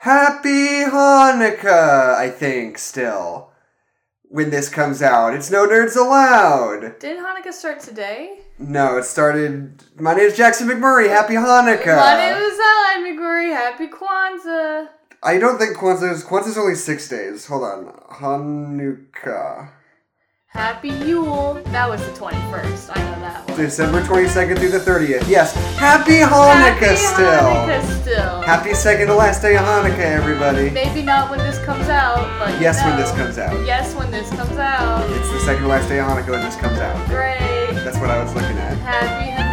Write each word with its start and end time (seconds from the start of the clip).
Happy 0.00 0.82
Hanukkah, 0.88 2.14
I 2.14 2.30
think, 2.30 2.78
still. 2.78 3.50
When 4.30 4.48
this 4.48 4.70
comes 4.70 5.02
out. 5.02 5.34
It's 5.34 5.50
No 5.50 5.68
Nerds 5.68 5.94
Allowed. 5.94 6.98
Didn't 6.98 7.22
Hanukkah 7.22 7.52
start 7.52 7.80
today? 7.80 8.38
No, 8.58 8.96
it 8.96 9.04
started. 9.04 9.84
My 9.98 10.14
name 10.14 10.24
is 10.24 10.38
Jackson 10.38 10.68
McMurray. 10.68 11.10
Happy 11.10 11.34
Hanukkah. 11.34 11.98
My 11.98 12.16
name 12.16 12.42
is 12.42 12.58
Alan 12.58 13.04
McGurry. 13.04 13.52
Happy 13.52 13.88
Kwanzaa. 13.88 14.88
I 15.22 15.36
don't 15.36 15.58
think 15.58 15.76
Kwanzaa 15.76 16.12
is. 16.12 16.24
Kwanzaa's 16.24 16.56
only 16.56 16.76
six 16.76 17.06
days. 17.06 17.44
Hold 17.44 17.64
on. 17.64 17.92
Hanukkah. 18.10 19.68
Happy 20.50 20.88
Yule. 20.88 21.62
That 21.66 21.88
was 21.88 22.04
the 22.04 22.10
21st. 22.10 22.90
I 22.96 23.02
know 23.04 23.20
that 23.22 23.48
one. 23.48 23.56
December 23.56 24.02
22nd 24.02 24.58
through 24.58 24.70
the 24.70 24.80
30th. 24.80 25.28
Yes. 25.28 25.54
Happy 25.78 26.18
Hanukkah 26.18 26.80
Happy 26.80 26.96
still. 26.96 27.24
Hanukkah 27.30 28.02
still. 28.02 28.42
Happy 28.42 28.74
second 28.74 29.06
to 29.06 29.14
last 29.14 29.42
day 29.42 29.54
of 29.54 29.62
Hanukkah, 29.62 29.98
everybody. 30.00 30.70
Maybe 30.70 31.02
not 31.02 31.30
when 31.30 31.38
this 31.38 31.64
comes 31.64 31.88
out, 31.88 32.26
but 32.40 32.52
you 32.54 32.62
Yes, 32.62 32.82
when 32.84 32.96
this 32.96 33.12
comes 33.12 33.38
out. 33.38 33.64
Yes, 33.64 33.94
when 33.94 34.10
this 34.10 34.28
comes 34.30 34.58
out. 34.58 35.08
It's 35.10 35.30
the 35.30 35.38
second 35.38 35.62
to 35.62 35.68
last 35.68 35.88
day 35.88 36.00
of 36.00 36.06
Hanukkah 36.08 36.30
when 36.30 36.42
this 36.42 36.56
comes 36.56 36.80
out. 36.80 36.96
Great. 37.06 37.38
That's 37.84 37.98
what 37.98 38.10
I 38.10 38.20
was 38.20 38.34
looking 38.34 38.58
at. 38.58 38.76
Happy 38.78 39.30
Hanukkah. 39.30 39.49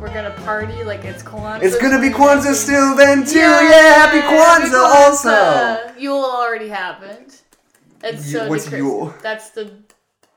We're 0.00 0.08
gonna 0.14 0.30
party 0.44 0.82
like 0.82 1.04
it's 1.04 1.22
Kwanzaa. 1.22 1.62
It's 1.62 1.76
gonna 1.78 2.00
be 2.00 2.08
Kwanzaa 2.08 2.54
still 2.54 2.96
then 2.96 3.26
too. 3.26 3.38
Yeah, 3.38 3.92
happy 3.94 4.20
Kwanzaa 4.20 4.82
also. 4.82 5.92
Yule 5.98 6.24
already 6.24 6.68
happened. 6.68 7.34
It's 8.02 8.32
Yule- 8.32 8.44
so 8.44 8.48
what's 8.48 8.70
Yule? 8.72 9.14
That's 9.22 9.50
the 9.50 9.70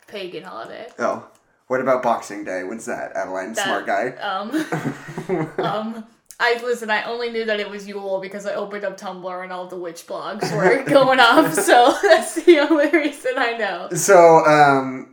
pagan 0.07 0.43
holiday. 0.43 0.87
Oh, 0.99 1.25
what 1.67 1.79
about 1.79 2.03
Boxing 2.03 2.43
Day? 2.43 2.63
When's 2.63 2.85
that, 2.87 3.13
Adeline? 3.15 3.53
That- 3.53 3.63
Smart 3.65 3.85
guy. 3.85 4.09
Um, 4.17 5.49
um, 5.65 6.03
I 6.41 6.59
listen. 6.61 6.89
I 6.91 7.03
only 7.03 7.29
knew 7.29 7.45
that 7.45 7.61
it 7.61 7.69
was 7.69 7.87
Yule 7.87 8.19
because 8.19 8.45
I 8.45 8.55
opened 8.55 8.83
up 8.83 8.99
Tumblr 8.99 9.43
and 9.43 9.53
all 9.53 9.67
the 9.67 9.77
witch 9.77 10.05
blogs 10.05 10.53
were 10.53 10.83
going 10.89 11.21
off. 11.21 11.53
So 11.53 11.95
that's 12.03 12.35
the 12.43 12.59
only 12.59 12.89
reason 12.89 13.31
I 13.37 13.53
know. 13.57 13.89
So, 13.95 14.45
um, 14.45 15.12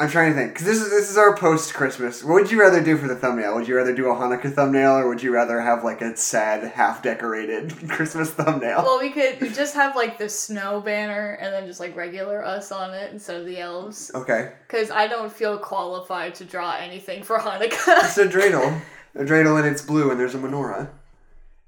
I'm 0.00 0.08
trying 0.08 0.32
to 0.32 0.38
think 0.38 0.54
because 0.54 0.66
this 0.66 0.80
is 0.80 0.88
this 0.90 1.10
is 1.10 1.18
our 1.18 1.36
post 1.36 1.74
Christmas. 1.74 2.24
What 2.24 2.34
would 2.34 2.50
you 2.50 2.58
rather 2.58 2.82
do 2.82 2.96
for 2.96 3.06
the 3.06 3.14
thumbnail? 3.14 3.54
Would 3.56 3.68
you 3.68 3.76
rather 3.76 3.94
do 3.94 4.08
a 4.08 4.14
Hanukkah 4.14 4.50
thumbnail, 4.52 4.92
or 4.96 5.06
would 5.08 5.22
you 5.22 5.30
rather 5.30 5.60
have 5.60 5.84
like 5.84 6.00
a 6.00 6.16
sad, 6.16 6.64
half 6.72 7.02
decorated 7.02 7.74
Christmas 7.88 8.30
thumbnail? 8.30 8.82
Well, 8.82 8.98
we 8.98 9.10
could 9.10 9.38
we 9.42 9.50
just 9.50 9.74
have 9.74 9.94
like 9.96 10.16
the 10.16 10.28
snow 10.30 10.80
banner 10.80 11.32
and 11.40 11.52
then 11.52 11.66
just 11.66 11.80
like 11.80 11.94
regular 11.94 12.42
us 12.42 12.72
on 12.72 12.94
it 12.94 13.12
instead 13.12 13.38
of 13.40 13.46
the 13.46 13.58
elves. 13.58 14.10
Okay, 14.14 14.52
Because 14.66 14.90
I 14.90 15.06
don't 15.06 15.30
feel 15.30 15.58
qualified 15.58 16.34
to 16.36 16.46
draw 16.46 16.76
anything 16.76 17.22
for 17.22 17.38
Hanukkah. 17.38 18.02
it's 18.04 18.16
a 18.16 18.26
dreidel. 18.26 18.80
A 19.16 19.18
dreidel 19.24 19.58
and 19.58 19.66
it's 19.68 19.82
blue, 19.82 20.10
and 20.10 20.18
there's 20.18 20.34
a 20.34 20.38
menorah. 20.38 20.88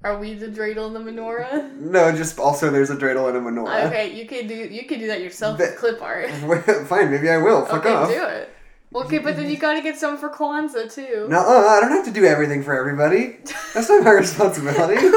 Are 0.04 0.18
we 0.18 0.34
the 0.34 0.48
dreidel 0.48 0.86
and 0.86 0.96
the 0.96 1.00
menorah? 1.12 1.72
No, 1.76 2.10
just 2.12 2.38
also 2.38 2.70
there's 2.70 2.90
a 2.90 2.96
dreidel 2.96 3.28
and 3.28 3.36
a 3.36 3.40
menorah. 3.40 3.86
Okay, 3.86 4.12
you 4.12 4.26
can 4.26 4.46
do 4.48 4.54
you 4.54 4.84
can 4.86 4.98
do 4.98 5.06
that 5.06 5.20
yourself 5.20 5.58
with 5.58 5.76
clip 5.76 6.02
art. 6.02 6.28
Fine, 6.86 7.10
maybe 7.10 7.30
I 7.30 7.36
will. 7.38 7.64
Fuck 7.64 7.84
okay, 7.86 7.92
off. 7.94 8.08
do 8.08 8.24
it. 8.24 8.48
Okay, 8.94 9.18
but 9.18 9.36
then 9.36 9.48
you 9.48 9.56
gotta 9.56 9.80
get 9.80 9.96
some 9.96 10.18
for 10.18 10.28
Kwanzaa 10.28 10.92
too. 10.92 11.26
No, 11.28 11.38
uh, 11.38 11.68
I 11.68 11.80
don't 11.80 11.92
have 11.92 12.04
to 12.06 12.10
do 12.10 12.24
everything 12.24 12.62
for 12.62 12.74
everybody. 12.78 13.38
That's 13.74 13.88
not 13.88 14.02
my 14.04 14.10
responsibility. 14.24 15.00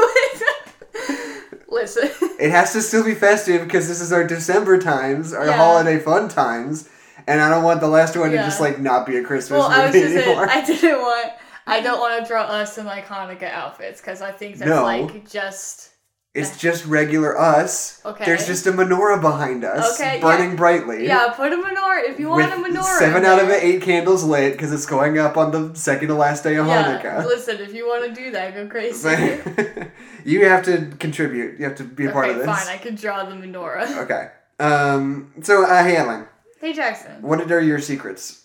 Listen. 1.68 2.08
It 2.40 2.50
has 2.52 2.72
to 2.72 2.80
still 2.80 3.04
be 3.04 3.14
festive 3.14 3.64
because 3.64 3.88
this 3.88 4.00
is 4.00 4.12
our 4.12 4.24
December 4.26 4.78
times, 4.78 5.32
our 5.34 5.46
Yeah. 5.46 5.56
holiday 5.56 5.98
fun 5.98 6.28
times, 6.28 6.88
and 7.26 7.40
I 7.40 7.50
don't 7.50 7.64
want 7.64 7.80
the 7.80 7.88
last 7.88 8.16
one 8.16 8.30
to 8.30 8.36
just 8.38 8.60
like 8.60 8.78
not 8.78 9.04
be 9.04 9.16
a 9.18 9.22
Christmas 9.22 9.58
Well, 9.58 9.68
I 9.68 9.86
was 9.86 9.94
movie 9.94 10.00
just 10.04 10.14
saying, 10.14 10.28
anymore. 10.28 10.48
I 10.48 10.64
didn't 10.64 10.98
want. 11.00 11.32
I 11.66 11.80
don't 11.80 11.98
want 11.98 12.22
to 12.22 12.28
draw 12.28 12.42
us 12.42 12.78
in 12.78 12.86
like 12.86 13.06
Hanukkah 13.06 13.50
outfits 13.50 14.00
because 14.00 14.22
I 14.22 14.30
think 14.32 14.56
that's 14.58 14.68
No. 14.68 14.82
like 14.84 15.28
just 15.28 15.90
It's 16.34 16.58
just 16.58 16.84
regular 16.86 17.38
us. 17.38 18.00
Okay. 18.04 18.24
There's 18.26 18.46
just 18.46 18.66
a 18.66 18.72
menorah 18.72 19.20
behind 19.22 19.64
us, 19.64 19.98
Okay, 19.98 20.20
burning 20.20 20.50
yeah. 20.50 20.56
brightly. 20.56 21.06
yeah. 21.06 21.28
Put 21.34 21.52
a 21.52 21.56
menorah 21.56 22.08
if 22.10 22.20
you 22.20 22.28
want 22.28 22.44
With 22.62 22.74
a 22.74 22.78
menorah. 22.78 22.98
seven 22.98 23.22
in 23.24 23.28
out 23.28 23.40
of 23.40 23.48
there. 23.48 23.58
the 23.58 23.66
eight 23.66 23.82
candles 23.82 24.22
lit 24.22 24.52
because 24.52 24.70
it's 24.72 24.86
going 24.86 25.18
up 25.18 25.36
on 25.36 25.50
the 25.50 25.74
second 25.74 26.08
to 26.08 26.14
last 26.14 26.44
day 26.44 26.56
of 26.56 26.66
Yeah, 26.66 27.00
Hanukkah. 27.02 27.24
listen, 27.26 27.56
if 27.58 27.72
you 27.74 27.86
want 27.88 28.04
to 28.04 28.12
do 28.22 28.30
that, 28.32 28.54
go 28.54 28.66
crazy. 28.68 29.08
you 30.24 30.46
have 30.46 30.62
to 30.66 30.92
contribute. 31.00 31.58
You 31.58 31.64
have 31.64 31.76
to 31.76 31.84
be 31.84 32.06
a 32.06 32.12
part 32.12 32.28
of 32.28 32.36
this. 32.36 32.46
fine. 32.46 32.68
I 32.68 32.76
can 32.78 32.94
draw 32.94 33.24
the 33.24 33.34
menorah. 33.34 33.96
Okay. 34.04 34.28
Um. 34.60 35.32
So, 35.42 35.64
uh, 35.64 35.82
hey, 35.84 35.96
Ellen, 35.96 36.26
Hey 36.60 36.72
Jackson, 36.72 37.20
what 37.22 37.50
are 37.52 37.60
your 37.60 37.78
secrets 37.78 38.42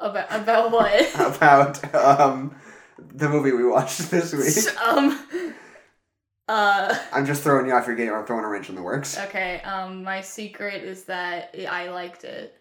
about 0.00 0.26
about 0.32 0.70
what? 0.70 1.14
about 1.36 1.94
um 1.94 2.54
the 2.98 3.28
movie 3.28 3.52
we 3.52 3.64
watched 3.64 4.10
this 4.10 4.32
week? 4.32 4.76
um. 4.82 5.26
Uh. 6.48 6.98
I'm 7.12 7.26
just 7.26 7.42
throwing 7.42 7.66
you 7.66 7.72
off 7.72 7.86
your 7.86 7.96
game. 7.96 8.12
I'm 8.12 8.26
throwing 8.26 8.44
a 8.44 8.48
wrench 8.48 8.68
in 8.68 8.74
the 8.74 8.82
works. 8.82 9.18
Okay. 9.18 9.60
Um. 9.62 10.02
My 10.02 10.20
secret 10.20 10.82
is 10.82 11.04
that 11.04 11.54
I 11.70 11.88
liked 11.88 12.24
it. 12.24 12.54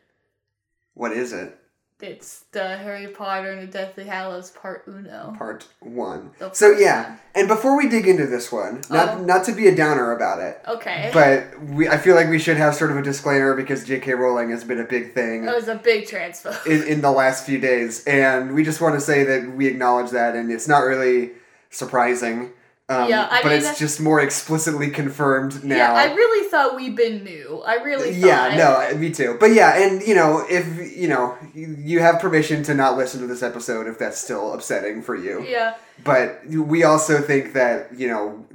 What 0.93 1.11
is 1.11 1.33
it? 1.33 1.58
It's 2.01 2.45
the 2.53 2.77
Harry 2.77 3.07
Potter 3.07 3.51
and 3.51 3.61
the 3.67 3.71
Deathly 3.71 4.05
Hallows 4.05 4.51
Part 4.51 4.83
Uno. 4.87 5.35
Part 5.37 5.67
one. 5.81 6.31
The 6.39 6.53
So 6.53 6.71
yeah, 6.71 7.09
one. 7.09 7.19
and 7.35 7.47
before 7.49 7.75
we 7.77 7.89
dig 7.89 8.07
into 8.07 8.25
this 8.25 8.53
one, 8.53 8.81
not 8.89 9.17
Oh. 9.17 9.23
not 9.25 9.43
to 9.45 9.51
be 9.51 9.67
a 9.67 9.75
downer 9.75 10.13
about 10.13 10.39
it, 10.39 10.61
Okay. 10.65 11.11
but 11.13 11.61
we 11.61 11.89
I 11.89 11.97
feel 11.97 12.15
like 12.15 12.29
we 12.29 12.39
should 12.39 12.55
have 12.55 12.73
sort 12.75 12.91
of 12.91 12.97
a 12.97 13.01
disclaimer 13.01 13.53
because 13.53 13.83
J.K. 13.83 14.13
Rowling 14.13 14.49
has 14.51 14.63
been 14.63 14.79
a 14.79 14.85
big 14.85 15.13
thing 15.13 15.43
It 15.43 15.53
was 15.53 15.67
a 15.67 15.75
big 15.75 16.07
transfer. 16.07 16.55
in, 16.65 16.83
in 16.83 17.01
the 17.01 17.11
last 17.11 17.45
few 17.45 17.59
days, 17.59 18.05
and 18.05 18.53
we 18.53 18.63
just 18.63 18.79
want 18.79 18.95
to 18.95 19.01
say 19.01 19.25
that 19.25 19.51
we 19.53 19.67
acknowledge 19.67 20.11
that, 20.11 20.35
and 20.37 20.49
it's 20.51 20.69
not 20.69 20.85
really 20.85 21.31
surprising. 21.69 22.51
Um, 22.89 23.07
Yeah, 23.07 23.27
I 23.29 23.43
but 23.43 23.49
mean, 23.49 23.59
it's 23.59 23.77
just 23.77 24.01
more 24.01 24.19
explicitly 24.19 24.89
confirmed 24.89 25.63
now. 25.63 25.77
Yeah, 25.77 25.93
I 25.93 26.13
really 26.13 26.49
thought 26.49 26.75
we'd 26.75 26.95
been 26.95 27.23
new. 27.23 27.61
I 27.65 27.75
really 27.75 28.13
thought. 28.13 28.53
Yeah, 28.53 28.89
no, 28.91 28.97
me 28.97 29.11
too. 29.11 29.37
But 29.39 29.53
yeah, 29.53 29.77
and 29.77 30.01
you 30.01 30.15
know, 30.15 30.43
if 30.49 30.97
you 30.97 31.07
know, 31.07 31.37
you 31.53 31.75
you 31.77 31.99
have 31.99 32.19
permission 32.19 32.63
to 32.63 32.73
not 32.73 32.97
listen 32.97 33.21
to 33.21 33.27
this 33.27 33.43
episode 33.43 33.87
if 33.87 33.99
that's 33.99 34.17
still 34.17 34.53
upsetting 34.53 35.03
for 35.03 35.15
you. 35.15 35.45
Yeah, 35.47 35.75
But 36.03 36.41
we 36.47 36.83
also 36.83 37.21
think 37.21 37.53
that 37.53 37.97
you 37.97 38.07
know, 38.07 38.45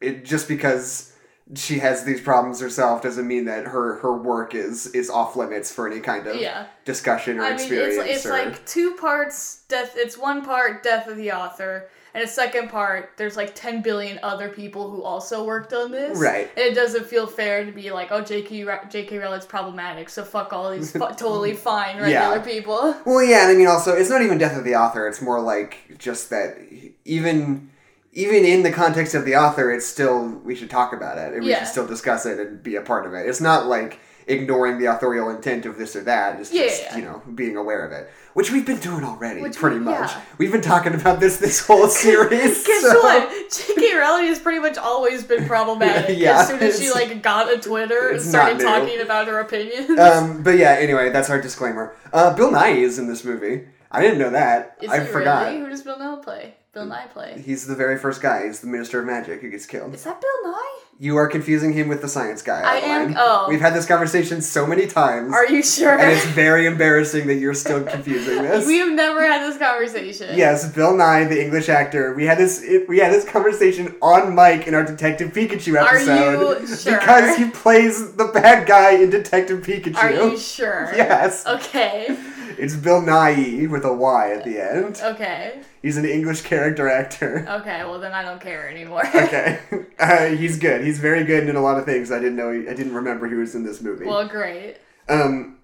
it 0.00 0.24
just 0.24 0.48
because 0.48 1.12
she 1.54 1.78
has 1.78 2.02
these 2.04 2.20
problems 2.20 2.60
herself 2.60 3.02
doesn't 3.02 3.26
mean 3.26 3.44
that 3.44 3.66
her 3.66 3.98
her 3.98 4.16
work 4.16 4.54
is 4.54 4.88
is 4.88 5.08
off 5.08 5.36
limits 5.36 5.72
for 5.72 5.88
any 5.88 6.00
kind 6.00 6.26
of 6.26 6.36
yeah. 6.36 6.66
discussion 6.84 7.38
or 7.38 7.44
I 7.44 7.50
mean, 7.50 7.60
experience. 7.60 7.96
it's 7.98 8.16
it's 8.16 8.26
or, 8.26 8.30
like 8.30 8.66
two 8.66 8.94
parts. 8.94 9.62
Death. 9.68 9.94
It's 9.96 10.18
one 10.18 10.44
part 10.44 10.82
death 10.82 11.06
of 11.06 11.16
the 11.16 11.30
author, 11.32 11.88
and 12.16 12.24
a 12.24 12.28
second 12.28 12.70
part. 12.70 13.10
There's 13.16 13.36
like 13.36 13.54
ten 13.54 13.82
billion 13.82 14.18
other 14.22 14.48
people 14.48 14.90
who 14.90 15.02
also 15.02 15.44
worked 15.44 15.72
on 15.72 15.90
this. 15.90 16.18
Right. 16.18 16.48
And 16.56 16.66
it 16.66 16.74
doesn't 16.74 17.06
feel 17.06 17.26
fair 17.26 17.64
to 17.64 17.70
be 17.72 17.90
like, 17.90 18.08
oh, 18.10 18.22
J.K. 18.22 18.64
Ra- 18.64 18.84
J.K. 18.88 19.18
Rowling's 19.18 19.46
problematic, 19.46 20.08
so 20.08 20.24
fuck 20.24 20.52
all 20.52 20.70
these 20.72 20.90
fu- 20.92 20.98
totally 21.16 21.54
fine 21.54 21.96
regular 21.96 22.10
Yeah. 22.36 22.38
people. 22.42 22.96
Well, 23.04 23.22
yeah, 23.22 23.42
and 23.48 23.52
I 23.52 23.54
mean, 23.54 23.66
also, 23.68 23.92
it's 23.94 24.10
not 24.10 24.22
even 24.22 24.38
death 24.38 24.56
of 24.56 24.64
the 24.64 24.74
author. 24.74 25.06
It's 25.06 25.20
more 25.22 25.40
like 25.40 25.96
just 25.98 26.30
that 26.30 26.56
even 27.04 27.70
even 28.12 28.46
in 28.46 28.62
the 28.62 28.72
context 28.72 29.14
of 29.14 29.26
the 29.26 29.36
author, 29.36 29.70
it's 29.70 29.84
still 29.86 30.26
we 30.42 30.54
should 30.54 30.70
talk 30.70 30.94
about 30.94 31.18
it 31.18 31.34
and 31.34 31.44
we 31.44 31.50
Yeah. 31.50 31.58
should 31.58 31.68
still 31.68 31.86
discuss 31.86 32.24
it 32.24 32.38
and 32.40 32.62
be 32.62 32.76
a 32.76 32.80
part 32.80 33.04
of 33.06 33.12
it. 33.12 33.28
It's 33.28 33.42
not 33.42 33.66
like 33.66 34.00
ignoring 34.28 34.78
the 34.78 34.86
authorial 34.86 35.30
intent 35.30 35.66
of 35.66 35.78
this 35.78 35.94
or 35.96 36.02
that. 36.02 36.40
It's 36.40 36.50
just 36.50 36.82
yeah. 36.82 36.96
you 36.96 37.04
know 37.04 37.22
being 37.34 37.56
aware 37.56 37.84
of 37.86 37.92
it, 37.92 38.10
which 38.34 38.50
we've 38.50 38.66
been 38.66 38.80
doing 38.80 39.04
already, 39.04 39.40
Which 39.40 39.56
pretty 39.56 39.78
we- 39.78 39.84
much. 39.84 40.10
yeah. 40.10 40.20
We've 40.38 40.52
been 40.52 40.60
talking 40.62 40.94
about 40.94 41.20
this 41.20 41.36
this 41.38 41.64
whole 41.66 41.88
series. 42.04 42.66
Guess 42.66 42.82
so- 42.82 43.00
what? 43.02 43.50
J.K. 43.52 43.94
Rowling 43.96 44.26
has 44.26 44.38
pretty 44.38 44.58
much 44.60 44.76
always 44.78 45.24
been 45.24 45.46
problematic. 45.46 46.18
Yeah, 46.18 46.40
as 46.40 46.48
soon 46.48 46.60
as 46.60 46.80
she 46.80 46.90
like 46.90 47.22
got 47.22 47.52
a 47.52 47.58
Twitter 47.58 48.08
and 48.10 48.20
started 48.20 48.60
talking 48.60 49.00
about 49.00 49.28
her 49.28 49.38
opinions. 49.40 49.98
Um, 49.98 50.42
but 50.42 50.56
yeah, 50.58 50.72
anyway, 50.72 51.10
that's 51.10 51.30
our 51.30 51.40
disclaimer. 51.40 51.94
Uh, 52.12 52.34
Bill 52.34 52.50
Nighy 52.50 52.78
is 52.78 52.98
in 52.98 53.06
this 53.06 53.24
movie. 53.24 53.66
I 53.90 54.02
didn't 54.02 54.18
know 54.18 54.30
that. 54.30 54.76
Is 54.82 54.90
I 54.90 55.04
forgot. 55.04 55.46
really? 55.46 55.60
Who 55.60 55.68
does 55.68 55.82
Bill 55.82 55.98
Nye 55.98 56.16
play? 56.22 56.54
Bill 56.76 56.84
Nye 56.84 57.06
play. 57.06 57.42
He's 57.42 57.66
the 57.66 57.74
very 57.74 57.96
first 57.98 58.20
guy. 58.20 58.44
He's 58.44 58.60
the 58.60 58.66
Minister 58.66 59.00
of 59.00 59.06
Magic 59.06 59.40
who 59.40 59.48
gets 59.48 59.64
killed. 59.64 59.94
Is 59.94 60.04
that 60.04 60.20
Bill 60.20 60.52
Nighy? 60.52 60.82
You 60.98 61.16
are 61.16 61.26
confusing 61.26 61.72
him 61.72 61.88
with 61.88 62.02
the 62.02 62.08
science 62.08 62.42
guy. 62.42 62.60
I 62.60 62.76
am- 62.80 63.14
oh. 63.16 63.46
We've 63.48 63.62
had 63.62 63.72
this 63.74 63.86
conversation 63.86 64.42
so 64.42 64.66
many 64.66 64.86
times, 64.86 65.32
Are 65.32 65.46
you 65.46 65.62
sure? 65.62 65.98
and 65.98 66.12
it's 66.12 66.26
very 66.26 66.66
embarrassing 66.66 67.28
that 67.28 67.36
you're 67.36 67.54
still 67.54 67.82
confusing 67.82 68.42
this. 68.42 68.66
we 68.66 68.76
have 68.76 68.92
never 68.92 69.22
had 69.26 69.40
this 69.50 69.58
conversation. 69.58 70.36
Yes, 70.36 70.70
Bill 70.70 70.94
Nye, 70.94 71.24
the 71.24 71.42
English 71.42 71.70
actor. 71.70 72.12
We 72.14 72.24
had 72.26 72.36
this. 72.36 72.62
We 72.88 72.98
had 72.98 73.10
this 73.14 73.24
conversation 73.24 73.94
on 74.02 74.34
mic 74.34 74.66
in 74.66 74.74
our 74.74 74.84
Detective 74.84 75.32
Pikachu 75.32 75.80
Are 75.80 75.96
episode 75.96 76.60
you 76.60 76.76
sure? 76.76 76.98
because 76.98 77.36
he 77.38 77.48
plays 77.50 78.12
the 78.16 78.26
bad 78.26 78.66
guy 78.66 78.90
in 78.92 79.08
Detective 79.08 79.62
Pikachu. 79.64 79.96
Are 79.96 80.12
you 80.12 80.36
sure? 80.38 80.92
Yes. 80.96 81.46
Okay. 81.46 82.14
It's 82.58 82.74
Bill 82.76 83.00
Nighy 83.02 83.68
with 83.68 83.84
a 83.84 83.92
Y 83.92 84.32
at 84.32 84.44
the 84.44 84.58
end. 84.60 85.00
Okay. 85.02 85.60
He's 85.82 85.96
an 85.96 86.04
English 86.04 86.42
character 86.42 86.88
actor. 86.88 87.46
Okay. 87.48 87.84
Well, 87.84 88.00
then 88.00 88.12
I 88.12 88.22
don't 88.22 88.40
care 88.40 88.68
anymore. 88.68 89.02
Okay, 89.14 89.60
uh, 89.98 90.26
he's 90.28 90.58
good. 90.58 90.84
He's 90.84 90.98
very 90.98 91.24
good 91.24 91.48
in 91.48 91.56
a 91.56 91.60
lot 91.60 91.78
of 91.78 91.84
things. 91.84 92.10
I 92.12 92.18
didn't 92.18 92.36
know. 92.36 92.50
He, 92.52 92.68
I 92.68 92.74
didn't 92.74 92.94
remember 92.94 93.28
he 93.28 93.34
was 93.34 93.54
in 93.54 93.64
this 93.64 93.80
movie. 93.80 94.04
well, 94.06 94.26
great. 94.28 94.76
Um, 95.08 95.58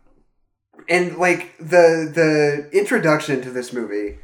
and 0.89 1.17
like 1.17 1.57
the 1.59 2.11
the 2.13 2.69
introduction 2.77 3.41
to 3.43 3.51
this 3.51 3.73
movie 3.73 4.19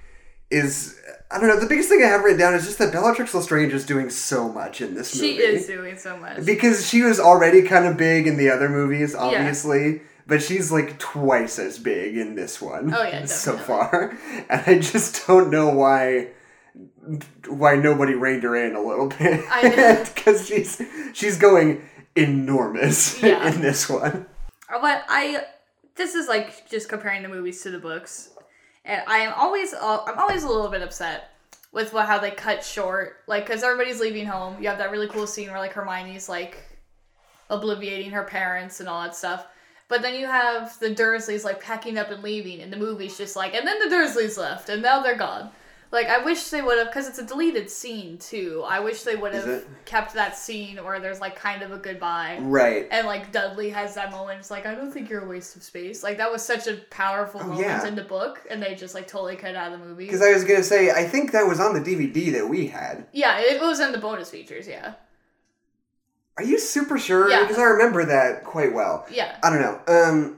is 0.51 0.99
I 1.31 1.39
don't 1.39 1.49
know. 1.49 1.61
The 1.61 1.67
biggest 1.67 1.89
thing 1.89 2.03
I 2.03 2.07
have 2.07 2.23
written 2.23 2.39
down 2.39 2.55
is 2.55 2.65
just 2.65 2.79
that 2.79 2.91
Bellatrix 2.93 3.35
Lestrange 3.35 3.73
is 3.75 3.85
doing 3.85 4.09
so 4.11 4.49
much 4.49 4.81
in 4.81 4.95
this 4.95 5.15
movie. 5.15 5.37
She 5.37 5.43
is 5.43 5.67
doing 5.67 5.97
so 5.99 6.17
much. 6.17 6.45
because 6.45 6.89
she 6.89 7.03
was 7.03 7.21
already 7.21 7.63
kind 7.63 7.85
of 7.87 7.97
big 7.97 8.27
in 8.27 8.37
the 8.39 8.49
other 8.51 8.69
movies, 8.69 9.15
obviously. 9.15 10.01
But 10.29 10.43
she's 10.43 10.71
like 10.71 10.99
twice 10.99 11.59
as 11.59 11.79
big 11.79 12.17
in 12.17 12.35
this 12.37 12.61
one. 12.61 12.95
Oh, 12.95 13.03
yeah, 13.03 13.25
so 13.45 13.57
far, 13.57 14.17
and 14.51 14.63
I 14.67 14.79
just 14.79 15.27
don't 15.27 15.51
know 15.51 15.71
why 15.71 16.29
why 17.49 17.75
nobody 17.77 18.15
reined 18.15 18.43
her 18.43 18.55
in 18.55 18.77
a 18.77 18.83
little 18.83 19.09
bit. 19.09 19.45
I 19.51 19.63
know. 19.69 20.05
because 20.15 20.47
she's 20.47 20.81
she's 21.15 21.39
going 21.39 21.83
enormous 22.15 23.21
Yeah. 23.23 23.49
in 23.53 23.61
this 23.63 23.89
one. 23.89 24.27
But 24.71 25.05
I, 25.09 25.45
this 25.97 26.15
is 26.15 26.29
like 26.29 26.69
just 26.69 26.89
comparing 26.91 27.23
the 27.23 27.29
movies 27.31 27.63
to 27.63 27.71
the 27.71 27.79
books, 27.79 28.31
and 28.85 29.03
I 29.07 29.19
am 29.21 29.33
always, 29.35 29.73
uh, 29.73 30.05
I'm 30.07 30.19
always 30.19 30.43
a 30.45 30.49
little 30.49 30.69
bit 30.69 30.83
upset 30.83 31.31
with 31.73 31.95
what 31.95 32.05
how 32.07 32.19
they 32.19 32.33
cut 32.33 32.63
short, 32.63 33.17
like 33.27 33.47
because 33.47 33.63
everybody's 33.63 33.99
leaving 33.99 34.27
home. 34.27 34.63
You 34.63 34.69
have 34.69 34.77
that 34.79 34.91
really 34.91 35.09
cool 35.09 35.27
scene 35.27 35.49
where 35.49 35.59
like 35.59 35.73
Hermione's 35.73 36.29
like 36.29 36.59
obliviating 37.51 38.11
her 38.11 38.25
parents 38.25 38.81
and 38.81 38.89
all 38.91 39.03
that 39.03 39.17
stuff. 39.17 39.47
But 39.89 40.03
then 40.03 40.15
you 40.15 40.27
have 40.27 40.79
the 40.81 40.95
Dursleys 40.95 41.45
like 41.45 41.63
packing 41.63 41.97
up 41.99 42.11
and 42.11 42.23
leaving, 42.23 42.61
and 42.61 42.71
the 42.73 42.77
movie's 42.77 43.17
just 43.17 43.37
like, 43.37 43.55
and 43.55 43.67
then 43.67 43.79
the 43.79 43.95
Dursleys 43.95 44.37
left, 44.39 44.69
and 44.69 44.83
now 44.83 45.03
they're 45.03 45.17
gone. 45.17 45.51
Like 45.91 46.09
I 46.09 46.23
wish 46.23 46.51
they 46.51 46.61
would 46.61 46.77
have, 46.77 46.89
because 46.89 47.09
it's 47.09 47.19
a 47.19 47.25
deleted 47.25 47.71
scene 47.71 48.19
too. 48.19 48.63
I 48.67 48.79
wish 48.81 49.05
they 49.05 49.17
would 49.17 49.33
have 49.33 49.65
kept 49.87 50.13
that 50.13 50.37
scene 50.37 50.77
where 50.85 51.01
there's 51.01 51.19
like 51.19 51.35
kind 51.35 51.63
of 51.63 51.73
a 51.73 51.79
goodbye. 51.79 52.37
Right. 52.43 52.87
And 52.91 53.07
like 53.07 53.33
Dudley 53.33 53.71
has 53.71 53.95
that 53.95 54.11
moment. 54.11 54.41
It's 54.41 54.51
like 54.51 54.67
I 54.67 54.75
don't 54.75 54.93
think 54.93 55.09
you're 55.09 55.25
a 55.25 55.27
waste 55.27 55.57
of 55.57 55.63
space. 55.63 56.03
Like 56.03 56.19
that 56.19 56.31
was 56.31 56.45
such 56.45 56.67
a 56.67 56.75
powerful 56.91 57.41
oh, 57.43 57.45
moment 57.47 57.67
Oh, 57.67 57.71
yeah. 57.71 57.87
in 57.89 57.95
the 57.95 58.05
book, 58.05 58.43
and 58.51 58.63
they 58.63 58.75
just 58.75 58.95
like 58.95 59.07
totally 59.09 59.37
cut 59.37 59.57
out 59.57 59.73
of 59.73 59.81
the 59.81 59.87
movie. 59.87 60.05
Because 60.05 60.21
I 60.21 60.31
was 60.35 60.45
gonna 60.45 60.63
say, 60.63 60.91
I 60.91 61.05
think 61.05 61.33
that 61.33 61.47
was 61.47 61.59
on 61.59 61.73
the 61.73 61.81
DVD 61.81 62.31
that 62.33 62.47
we 62.47 62.67
had. 62.67 63.07
yeah, 63.15 63.41
it 63.41 63.59
was 63.59 63.81
in 63.81 63.93
the 63.93 63.99
bonus 63.99 64.29
features. 64.31 64.69
Yeah, 64.69 64.93
Are 66.39 66.45
you 66.45 66.59
super 66.59 66.99
sure? 66.99 67.29
Yeah. 67.29 67.41
Because 67.43 67.59
I 67.59 67.65
remember 67.65 68.05
that 68.07 68.45
quite 68.45 68.73
well. 68.73 69.05
yeah, 69.11 69.37
I 69.43 69.51
don't 69.51 69.61
know. 69.61 69.81
Um, 69.89 70.37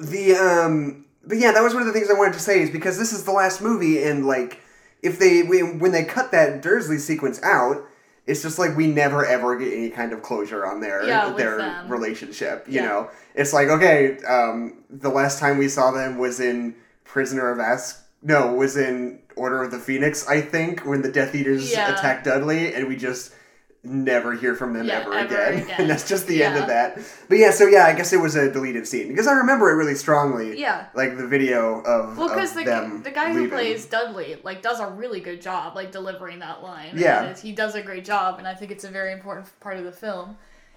the 0.00 0.34
um, 0.34 1.04
but 1.24 1.38
yeah, 1.38 1.52
that 1.52 1.62
was 1.62 1.74
one 1.74 1.82
of 1.82 1.86
the 1.86 1.92
things 1.92 2.08
I 2.10 2.14
wanted 2.14 2.34
to 2.34 2.40
say 2.40 2.62
is 2.62 2.70
because 2.70 2.98
this 2.98 3.12
is 3.12 3.24
the 3.24 3.32
last 3.32 3.60
movie, 3.60 4.02
and 4.04 4.24
like, 4.26 4.60
if 5.02 5.18
they 5.18 5.42
when 5.42 5.92
they 5.92 6.04
cut 6.04 6.30
that 6.32 6.62
Dursley 6.62 6.98
sequence 6.98 7.42
out, 7.42 7.84
it's 8.26 8.40
just 8.42 8.58
like 8.58 8.76
we 8.76 8.86
never 8.86 9.26
ever 9.26 9.58
get 9.58 9.72
any 9.72 9.90
kind 9.90 10.12
of 10.12 10.22
closure 10.22 10.64
on 10.64 10.80
their 10.80 11.06
Yeah, 11.06 11.30
their 11.32 11.56
them. 11.58 11.88
relationship. 11.88 12.64
You 12.68 12.76
Yeah. 12.80 12.86
know, 12.86 13.10
it's 13.34 13.52
like 13.52 13.68
okay, 13.68 14.18
um, 14.24 14.84
the 14.88 15.10
last 15.10 15.38
time 15.40 15.58
we 15.58 15.68
saw 15.68 15.90
them 15.90 16.18
was 16.18 16.38
in 16.40 16.74
Prisoner 17.04 17.50
of 17.50 17.58
Ask. 17.58 18.00
No, 18.22 18.52
was 18.52 18.76
in 18.76 19.18
Order 19.34 19.62
of 19.62 19.70
the 19.70 19.78
Phoenix, 19.78 20.28
I 20.28 20.40
think, 20.42 20.84
when 20.84 21.00
the 21.02 21.10
Death 21.10 21.34
Eaters 21.34 21.72
Yeah. 21.72 21.90
attacked 21.90 22.24
Dudley, 22.26 22.74
and 22.74 22.86
we 22.86 22.96
just 22.96 23.32
never 23.82 24.34
hear 24.34 24.54
from 24.54 24.74
them 24.74 24.86
Yeah, 24.86 25.00
ever, 25.00 25.14
ever 25.14 25.34
again. 25.34 25.62
again. 25.62 25.74
and 25.80 25.90
that's 25.90 26.08
just 26.08 26.26
the 26.26 26.42
end 26.44 26.58
of 26.58 26.66
that. 26.66 26.98
But 27.28 27.38
yeah, 27.38 27.50
so 27.50 27.66
yeah, 27.66 27.86
I 27.86 27.94
guess 27.94 28.12
it 28.12 28.18
was 28.20 28.36
a 28.36 28.50
deleted 28.52 28.86
scene 28.86 29.08
because 29.08 29.26
I 29.26 29.32
remember 29.32 29.70
it 29.70 29.74
really 29.74 29.94
strongly. 29.94 30.58
yeah. 30.60 30.86
Like 30.94 31.16
the 31.16 31.26
video 31.26 31.80
of, 31.82 32.18
Well, 32.18 32.28
because 32.28 32.52
the 32.52 32.64
them 32.64 33.02
the 33.02 33.10
guy 33.10 33.32
who 33.32 33.48
plays 33.48 33.86
Dudley 33.86 34.38
like 34.44 34.62
does 34.62 34.80
a 34.80 34.86
really 34.86 35.20
good 35.20 35.40
job 35.40 35.74
like 35.76 35.92
delivering 35.92 36.40
that 36.40 36.62
line. 36.62 36.92
Yeah. 36.94 37.24
And 37.24 37.38
he 37.38 37.52
does 37.52 37.74
a 37.74 37.82
great 37.82 38.04
job, 38.04 38.38
and 38.38 38.46
I 38.46 38.54
think 38.54 38.70
it's 38.70 38.84
a 38.84 38.90
very 38.90 39.12
important 39.12 39.48
part 39.60 39.76
of 39.78 39.84
the 39.84 39.92
film. 39.92 40.36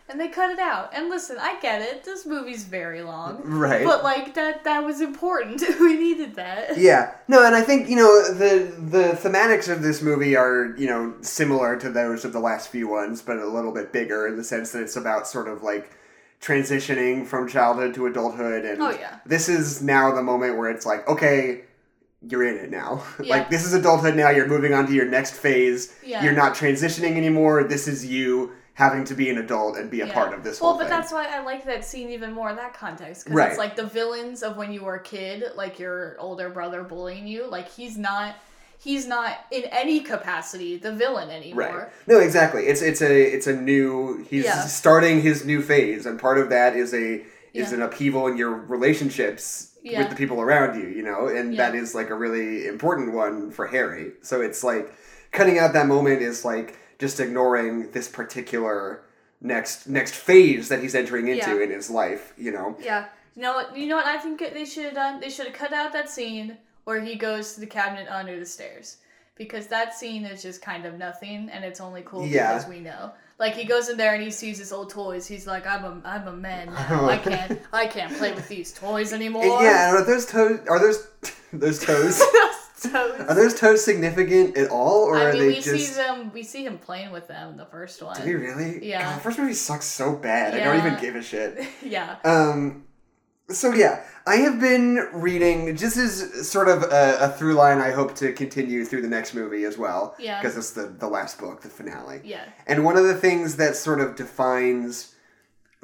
And 0.09 0.19
they 0.19 0.27
cut 0.27 0.51
it 0.51 0.59
out. 0.59 0.91
And 0.93 1.09
listen, 1.09 1.37
I 1.39 1.59
get 1.61 1.81
it. 1.81 2.03
This 2.03 2.25
movie's 2.25 2.65
very 2.65 3.01
long, 3.01 3.41
right. 3.43 3.85
but 3.85 4.03
like 4.03 4.33
that 4.35 4.63
that 4.65 4.83
was 4.83 4.99
important. 5.01 5.63
we 5.79 5.97
needed 5.97 6.35
that. 6.35 6.77
yeah, 6.77 7.15
no, 7.27 7.45
and 7.45 7.55
I 7.55 7.61
think 7.61 7.89
you 7.89 7.95
know 7.95 8.33
the 8.33 8.73
the 8.79 9.17
thematics 9.17 9.71
of 9.71 9.81
this 9.81 10.01
movie 10.01 10.35
are 10.35 10.75
you 10.77 10.87
know 10.87 11.13
similar 11.21 11.77
to 11.77 11.89
those 11.89 12.25
of 12.25 12.33
the 12.33 12.39
last 12.39 12.67
few 12.67 12.87
ones, 12.87 13.21
but 13.21 13.37
a 13.37 13.47
little 13.47 13.71
bit 13.71 13.93
bigger 13.93 14.27
in 14.27 14.35
the 14.35 14.43
sense 14.43 14.71
that 14.73 14.81
it's 14.81 14.97
about 14.97 15.25
sort 15.27 15.47
of 15.47 15.63
like 15.63 15.91
transitioning 16.41 17.25
from 17.25 17.47
childhood 17.47 17.93
to 17.95 18.05
adulthood, 18.05 18.65
and 18.65 18.81
Oh, 18.81 18.89
yeah. 18.91 19.19
this 19.25 19.47
is 19.49 19.81
now 19.81 20.13
the 20.13 20.21
moment 20.21 20.57
where 20.57 20.69
it's 20.69 20.85
like, 20.85 21.07
okay, 21.07 21.61
you're 22.21 22.45
in 22.45 22.57
it 22.57 22.69
now. 22.69 23.03
Yeah. 23.23 23.37
like 23.37 23.49
this 23.49 23.65
is 23.65 23.73
adulthood 23.73 24.15
now. 24.15 24.29
You're 24.29 24.47
moving 24.47 24.73
on 24.73 24.85
to 24.87 24.93
your 24.93 25.05
next 25.07 25.31
phase. 25.31 25.93
Yeah. 26.05 26.23
You're 26.23 26.33
not 26.33 26.53
transitioning 26.55 27.15
anymore. 27.15 27.63
This 27.63 27.87
is 27.87 28.05
you 28.05 28.51
having 28.75 29.03
to 29.05 29.13
be 29.13 29.29
an 29.29 29.37
adult 29.37 29.77
and 29.77 29.89
be 29.91 30.01
a 30.01 30.07
Yeah. 30.07 30.13
part 30.13 30.33
of 30.33 30.43
this 30.43 30.59
well, 30.59 30.73
but 30.73 30.81
thing. 30.81 30.89
that's 30.89 31.11
why 31.11 31.27
I 31.27 31.43
like 31.43 31.65
that 31.65 31.85
scene 31.85 32.09
even 32.09 32.31
more 32.33 32.49
in 32.49 32.55
that 32.55 32.73
context. 32.73 33.25
Because 33.25 33.35
Right. 33.37 33.49
it's 33.49 33.57
like 33.57 33.75
the 33.75 33.85
villains 33.85 34.41
of 34.41 34.57
when 34.57 34.71
you 34.73 34.83
were 34.83 34.95
a 34.95 35.03
kid, 35.03 35.43
like 35.55 35.77
your 35.79 36.15
older 36.19 36.49
brother 36.49 36.81
bullying 36.83 37.27
you. 37.27 37.45
Like 37.45 37.69
he's 37.69 37.97
not, 37.97 38.33
he's 38.79 39.05
not 39.07 39.37
in 39.51 39.63
any 39.65 39.99
capacity 39.99 40.77
the 40.77 40.91
villain 40.91 41.29
anymore. 41.29 41.59
Right. 41.63 41.87
No, 42.07 42.17
exactly. 42.19 42.65
It's 42.65 42.81
it's 42.81 43.01
a 43.01 43.21
it's 43.35 43.45
a 43.47 43.53
new 43.55 44.25
he's 44.29 44.45
Yeah. 44.45 44.61
starting 44.65 45.21
his 45.21 45.45
new 45.45 45.61
phase 45.61 46.05
and 46.07 46.19
part 46.19 46.37
of 46.39 46.49
that 46.49 46.75
is 46.75 46.93
a 46.95 47.21
is 47.53 47.69
Yeah. 47.69 47.73
an 47.75 47.81
upheaval 47.83 48.25
in 48.27 48.35
your 48.37 48.49
relationships 48.51 49.67
Yeah. 49.83 49.99
with 49.99 50.09
the 50.09 50.15
people 50.15 50.41
around 50.41 50.79
you, 50.81 50.87
you 50.87 51.03
know? 51.03 51.27
And 51.27 51.57
that 51.59 51.75
is 51.75 51.93
like 51.93 52.09
a 52.09 52.15
really 52.15 52.65
important 52.67 53.13
one 53.13 53.51
for 53.51 53.67
Harry. 53.67 54.13
So 54.23 54.41
it's 54.41 54.63
like 54.63 54.91
cutting 55.31 55.59
out 55.59 55.73
that 55.73 55.85
moment 55.87 56.21
is 56.23 56.43
like 56.43 56.77
just 57.03 57.19
ignoring 57.19 57.91
this 57.91 58.07
particular 58.07 59.01
next 59.41 59.87
next 59.87 60.13
phase 60.15 60.69
that 60.69 60.79
he's 60.81 60.95
entering 60.95 61.27
into 61.27 61.53
Yeah. 61.57 61.63
in 61.65 61.69
his 61.69 61.89
life, 61.89 62.33
you 62.37 62.51
know. 62.51 62.77
Yeah. 62.79 63.05
You 63.35 63.41
know 63.41 63.53
what? 63.57 63.75
You 63.75 63.87
know 63.87 63.97
what 63.97 64.05
I 64.05 64.17
think 64.23 64.39
they 64.39 64.63
should 64.65 64.85
have 64.85 64.93
done? 64.93 65.19
They 65.19 65.29
should 65.29 65.47
have 65.47 65.55
cut 65.63 65.73
out 65.73 65.91
that 65.93 66.09
scene 66.09 66.57
where 66.85 67.01
he 67.01 67.15
goes 67.15 67.53
to 67.53 67.59
the 67.59 67.67
cabinet 67.79 68.07
under 68.09 68.39
the 68.39 68.45
stairs. 68.45 68.97
Because 69.35 69.65
that 69.67 69.93
scene 69.99 70.23
is 70.25 70.41
just 70.43 70.61
kind 70.61 70.85
of 70.85 70.93
nothing, 70.99 71.49
and 71.51 71.65
it's 71.65 71.81
only 71.81 72.03
cool 72.05 72.25
Yeah. 72.25 72.53
because 72.53 72.69
we 72.69 72.79
know. 72.79 73.11
Like 73.39 73.53
he 73.55 73.65
goes 73.65 73.89
in 73.89 73.97
there 73.97 74.13
and 74.13 74.23
he 74.23 74.29
sees 74.31 74.57
his 74.59 74.71
old 74.71 74.89
toys. 74.91 75.25
He's 75.27 75.45
like, 75.47 75.65
"I'm 75.67 75.83
a, 75.83 75.93
I'm 76.05 76.27
a 76.27 76.31
man 76.49 76.67
now. 76.67 77.09
I 77.15 77.17
can't, 77.17 77.59
I 77.73 77.87
can't 77.87 78.13
play 78.19 78.31
with 78.31 78.47
these 78.47 78.71
toys 78.71 79.11
anymore." 79.19 79.43
Yeah, 79.63 79.91
are 79.95 80.05
those 80.05 80.25
toes 80.27 80.59
are 80.69 80.79
those 80.79 80.99
those 81.63 81.79
toes 81.83 82.21
toes. 82.83 83.19
are 83.19 83.35
those 83.35 83.59
toes 83.59 83.83
significant 83.83 84.57
at 84.57 84.69
all 84.69 85.03
or 85.03 85.17
I 85.17 85.23
are 85.25 85.33
mean, 85.33 85.41
they 85.41 85.47
we 85.47 85.55
just 85.55 85.67
see 85.67 85.93
them. 85.93 86.31
We 86.33 86.43
see 86.43 86.65
him 86.65 86.77
playing 86.77 87.11
with 87.11 87.27
them 87.27 87.57
the 87.57 87.65
first 87.65 88.01
one. 88.01 88.15
Do 88.15 88.25
we 88.25 88.33
really? 88.33 88.85
Yeah. 88.85 89.03
God, 89.03 89.17
the 89.17 89.21
first 89.21 89.39
movie 89.39 89.53
sucks 89.53 89.85
so 89.85 90.15
bad. 90.15 90.53
I 90.53 90.63
don't 90.63 90.85
even 90.85 90.99
give 91.01 91.15
a 91.15 91.23
shit. 91.23 91.65
yeah. 91.83 92.17
Um, 92.23 92.85
so 93.49 93.73
yeah, 93.73 94.03
I 94.25 94.37
have 94.37 94.59
been 94.59 95.07
reading. 95.13 95.75
This 95.75 95.97
is 95.97 96.49
sort 96.49 96.69
of 96.69 96.83
a, 96.83 97.17
a 97.19 97.29
through 97.29 97.55
line. 97.55 97.79
I 97.79 97.91
hope 97.91 98.15
to 98.15 98.31
continue 98.33 98.85
through 98.85 99.01
the 99.01 99.09
next 99.09 99.33
movie 99.33 99.65
as 99.65 99.77
well. 99.77 100.15
Yeah. 100.19 100.41
Because 100.41 100.57
it's 100.57 100.71
the 100.71 100.87
the 100.87 101.07
last 101.07 101.39
book, 101.39 101.61
the 101.61 101.69
finale. 101.69 102.21
Yeah. 102.23 102.45
And 102.67 102.85
one 102.85 102.97
of 102.97 103.05
the 103.05 103.15
things 103.15 103.57
that 103.57 103.75
sort 103.75 103.99
of 103.99 104.15
defines 104.15 105.12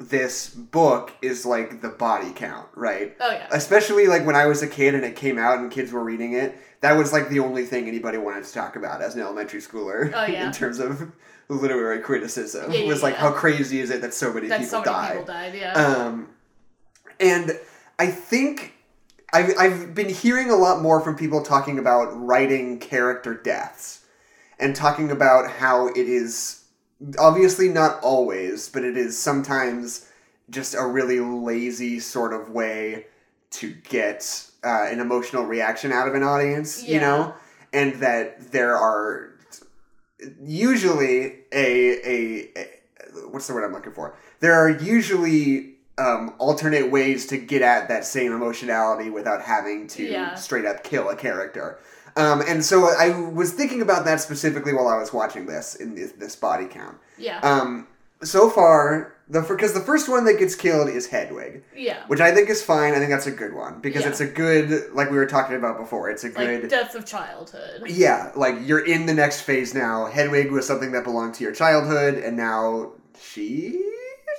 this 0.00 0.48
book 0.48 1.12
is 1.20 1.44
like 1.44 1.82
the 1.82 1.90
body 1.90 2.32
count, 2.34 2.66
right? 2.74 3.14
Oh 3.20 3.30
yeah. 3.30 3.46
Especially 3.52 4.06
like 4.06 4.24
when 4.24 4.34
I 4.34 4.46
was 4.46 4.62
a 4.62 4.66
kid 4.66 4.94
and 4.94 5.04
it 5.04 5.14
came 5.14 5.38
out 5.38 5.58
and 5.58 5.70
kids 5.70 5.92
were 5.92 6.02
reading 6.02 6.32
it. 6.32 6.56
That 6.80 6.92
was 6.96 7.12
like 7.12 7.28
the 7.28 7.40
only 7.40 7.66
thing 7.66 7.86
anybody 7.86 8.16
wanted 8.16 8.44
to 8.44 8.52
talk 8.52 8.76
about 8.76 9.02
as 9.02 9.14
an 9.14 9.20
elementary 9.20 9.60
schooler. 9.60 10.10
Oh, 10.14 10.24
yeah. 10.26 10.46
in 10.46 10.52
terms 10.52 10.78
of 10.78 11.12
literary 11.48 12.00
criticism, 12.00 12.72
Yeah, 12.72 12.80
yeah, 12.80 12.88
was 12.88 13.02
like 13.02 13.16
how 13.16 13.30
crazy 13.32 13.80
is 13.80 13.90
it 13.90 14.00
that 14.00 14.14
so 14.14 14.32
many 14.32 14.48
That 14.48 14.60
people 14.60 14.82
so 14.82 14.90
many 14.90 15.08
die? 15.08 15.10
people 15.10 15.24
died. 15.26 15.54
Yeah. 15.54 15.72
Um, 15.74 16.28
and 17.18 17.52
I 17.98 18.06
think 18.06 18.72
I've, 19.34 19.52
I've 19.58 19.94
been 19.94 20.08
hearing 20.08 20.50
a 20.50 20.56
lot 20.56 20.80
more 20.80 21.00
from 21.02 21.16
people 21.16 21.42
talking 21.42 21.78
about 21.78 22.06
writing 22.18 22.78
character 22.78 23.34
deaths 23.34 24.04
and 24.58 24.74
talking 24.74 25.10
about 25.10 25.50
how 25.50 25.88
it 25.88 25.96
is 26.08 26.59
obviously 27.18 27.68
not 27.68 28.00
always, 28.02 28.68
but 28.68 28.84
it 28.84 28.96
is 28.96 29.18
sometimes 29.18 30.06
just 30.50 30.74
a 30.74 30.84
really 30.84 31.20
lazy 31.20 32.00
sort 32.00 32.32
of 32.32 32.50
way 32.50 33.06
to 33.50 33.72
get 33.88 34.46
uh, 34.64 34.86
an 34.90 35.00
emotional 35.00 35.44
reaction 35.44 35.92
out 35.92 36.06
of 36.08 36.14
an 36.14 36.22
audience, 36.22 36.82
you 36.86 37.00
know? 37.00 37.34
And 37.72 37.94
that 38.00 38.52
there 38.52 38.76
are 38.76 39.30
usually 40.42 41.38
a, 41.52 42.00
a, 42.04 42.48
a 42.56 42.68
what's 43.30 43.46
the 43.46 43.54
word 43.54 43.64
I'm 43.64 43.72
looking 43.72 43.92
for? 43.92 44.14
There 44.40 44.54
are 44.54 44.70
usually 44.70 45.74
um, 45.98 46.34
alternate 46.38 46.90
ways 46.90 47.26
to 47.26 47.36
get 47.36 47.62
at 47.62 47.88
that 47.88 48.04
same 48.04 48.32
emotionality 48.32 49.10
without 49.10 49.42
having 49.42 49.86
to 49.88 50.04
Yeah. 50.04 50.34
straight 50.34 50.64
up 50.64 50.82
kill 50.82 51.08
a 51.08 51.16
character. 51.16 51.78
Um, 52.16 52.42
and 52.46 52.64
so 52.64 52.84
I 52.88 53.18
was 53.30 53.52
thinking 53.52 53.82
about 53.82 54.04
that 54.04 54.20
specifically 54.20 54.72
while 54.72 54.88
I 54.88 54.96
was 54.98 55.12
watching 55.12 55.46
this 55.46 55.74
in 55.76 55.94
this, 55.94 56.12
this 56.12 56.36
body 56.36 56.66
count. 56.66 56.96
yeah. 57.18 57.38
Um, 57.40 57.86
so 58.22 58.50
far, 58.50 59.14
The 59.30 59.40
because 59.42 59.72
the 59.72 59.80
first 59.80 60.08
one 60.08 60.24
that 60.26 60.38
gets 60.38 60.54
killed 60.54 60.88
is 60.90 61.06
Hedwig, 61.06 61.62
Yeah. 61.74 62.02
which 62.08 62.20
I 62.20 62.34
think 62.34 62.50
is 62.50 62.62
fine. 62.62 62.94
I 62.94 62.98
think 62.98 63.10
that's 63.10 63.26
a 63.28 63.30
good 63.30 63.54
one 63.54 63.80
because 63.80 64.02
Yeah. 64.02 64.08
it's 64.10 64.20
a 64.20 64.26
good 64.26 64.92
like 64.92 65.10
we 65.10 65.16
were 65.16 65.24
talking 65.26 65.56
about 65.56 65.78
before. 65.78 66.10
It's 66.10 66.24
a 66.24 66.26
Like 66.28 66.36
good 66.62 66.68
death 66.68 66.94
of 66.96 67.06
childhood. 67.06 67.84
yeah, 67.86 68.30
like 68.34 68.56
you're 68.62 68.84
in 68.84 69.06
the 69.06 69.14
next 69.14 69.42
phase 69.42 69.72
now. 69.72 70.06
Hedwig 70.06 70.50
was 70.50 70.66
something 70.66 70.92
that 70.92 71.04
belonged 71.04 71.34
to 71.36 71.44
your 71.44 71.52
childhood, 71.54 72.14
and 72.14 72.36
now 72.36 72.92
she 73.18 73.82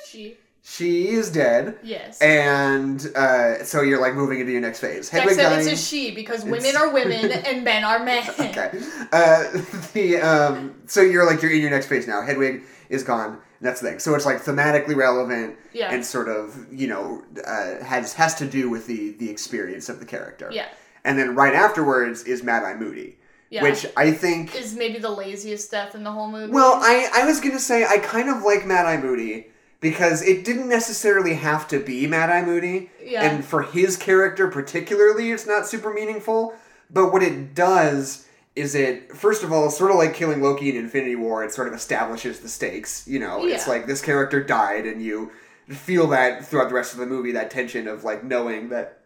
She. 0.05 0.37
She 0.71 1.09
is 1.09 1.29
dead, 1.31 1.77
Yes. 1.83 2.21
and 2.21 3.05
uh, 3.15 3.63
so 3.63 3.81
you're 3.81 3.99
like 3.99 4.13
moving 4.15 4.39
into 4.39 4.51
your 4.53 4.61
next 4.61 4.79
phase. 4.79 5.09
Hedwig 5.09 5.35
said 5.35 5.59
it's 5.59 5.67
a 5.67 5.75
she 5.75 6.11
because 6.15 6.45
It's- 6.45 6.51
women 6.51 6.75
are 6.81 6.93
women 6.93 7.31
and 7.49 7.63
men 7.63 7.83
are 7.83 7.99
men. 8.03 8.23
okay. 8.39 8.71
Uh, 9.11 9.43
the 9.93 10.17
um, 10.21 10.75
so 10.85 11.01
you're 11.01 11.25
like 11.25 11.41
you're 11.41 11.51
in 11.51 11.61
your 11.61 11.71
next 11.71 11.87
phase 11.87 12.07
now. 12.07 12.21
Hedwig 12.21 12.63
is 12.89 13.03
gone. 13.03 13.31
And 13.31 13.67
that's 13.67 13.79
the 13.81 13.89
thing. 13.89 13.99
So 13.99 14.15
it's 14.15 14.25
like 14.25 14.37
thematically 14.41 14.95
relevant 14.95 15.55
Yeah. 15.73 15.91
and 15.93 16.05
sort 16.05 16.29
of 16.29 16.65
you 16.71 16.87
know 16.87 17.21
uh, 17.45 17.83
has 17.83 18.13
has 18.13 18.35
to 18.35 18.45
do 18.45 18.69
with 18.69 18.87
the 18.87 19.11
the 19.19 19.29
experience 19.29 19.89
of 19.89 19.99
the 19.99 20.05
character. 20.05 20.49
yeah. 20.53 20.67
And 21.03 21.17
then 21.17 21.35
right 21.35 21.53
afterwards 21.55 22.23
is 22.23 22.43
Mad 22.43 22.63
Eye 22.63 22.75
Moody, 22.75 23.17
Yeah. 23.49 23.63
which 23.63 23.85
I 23.97 24.11
think. 24.11 24.55
is 24.55 24.75
maybe 24.75 24.99
the 24.99 25.09
laziest 25.09 25.69
death 25.71 25.95
in 25.95 26.03
the 26.03 26.11
whole 26.11 26.29
movie. 26.31 26.53
Well, 26.53 26.75
I 26.75 27.09
I 27.13 27.25
was 27.25 27.41
gonna 27.41 27.59
say 27.59 27.83
I 27.85 27.97
kind 27.97 28.29
of 28.29 28.43
like 28.43 28.65
Mad 28.65 28.85
Eye 28.85 28.97
Moody 29.01 29.47
because 29.81 30.21
it 30.21 30.45
didn't 30.45 30.69
necessarily 30.69 31.33
have 31.33 31.67
to 31.67 31.79
be 31.79 32.07
Mad 32.07 32.29
Eye 32.29 32.45
Moody. 32.45 32.89
Yeah. 33.03 33.23
And 33.23 33.43
for 33.43 33.63
his 33.63 33.97
character 33.97 34.47
particularly, 34.47 35.31
it's 35.31 35.45
not 35.45 35.67
super 35.67 35.91
meaningful. 35.91 36.53
But 36.89 37.11
what 37.11 37.23
it 37.23 37.53
does 37.53 38.27
is 38.55 38.75
it, 38.75 39.11
first 39.15 39.43
of 39.43 39.51
all, 39.51 39.69
sort 39.69 39.91
of 39.91 39.97
like 39.97 40.13
killing 40.13 40.41
Loki 40.41 40.69
in 40.69 40.75
Infinity 40.75 41.15
War, 41.15 41.43
it 41.43 41.51
sort 41.51 41.67
of 41.67 41.73
establishes 41.73 42.39
the 42.41 42.49
stakes. 42.49 43.07
You 43.07 43.19
know, 43.19 43.45
it's 43.45 43.67
like 43.67 43.87
this 43.87 44.01
character 44.01 44.43
died, 44.43 44.85
and 44.85 45.01
you 45.01 45.31
feel 45.69 46.07
that 46.07 46.45
throughout 46.45 46.67
the 46.69 46.75
rest 46.75 46.93
of 46.93 46.99
the 46.99 47.05
movie, 47.05 47.31
that 47.31 47.49
tension 47.49 47.87
of 47.87 48.03
like 48.03 48.23
knowing 48.23 48.69
that, 48.69 48.99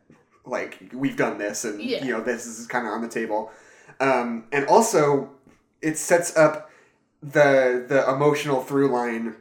like, 0.45 0.79
we've 0.93 1.15
done 1.15 1.37
this, 1.37 1.63
and, 1.63 1.79
Yeah. 1.81 2.03
you 2.03 2.11
know, 2.11 2.21
this 2.21 2.45
is 2.47 2.65
kind 2.67 2.85
of 2.87 2.93
on 2.93 3.01
the 3.01 3.07
table. 3.07 3.51
Um, 3.99 4.45
and 4.51 4.65
also, 4.65 5.29
it 5.81 5.97
sets 5.97 6.35
up 6.35 6.69
the 7.21 7.85
the 7.87 8.07
emotional 8.09 8.61
through 8.61 8.87
line 8.89 9.35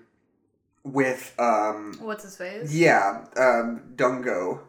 with 0.84 1.34
um 1.38 1.96
What's 2.00 2.24
his 2.24 2.36
face? 2.36 2.72
yeah 2.74 3.24
um 3.36 3.82
dungo 3.96 4.60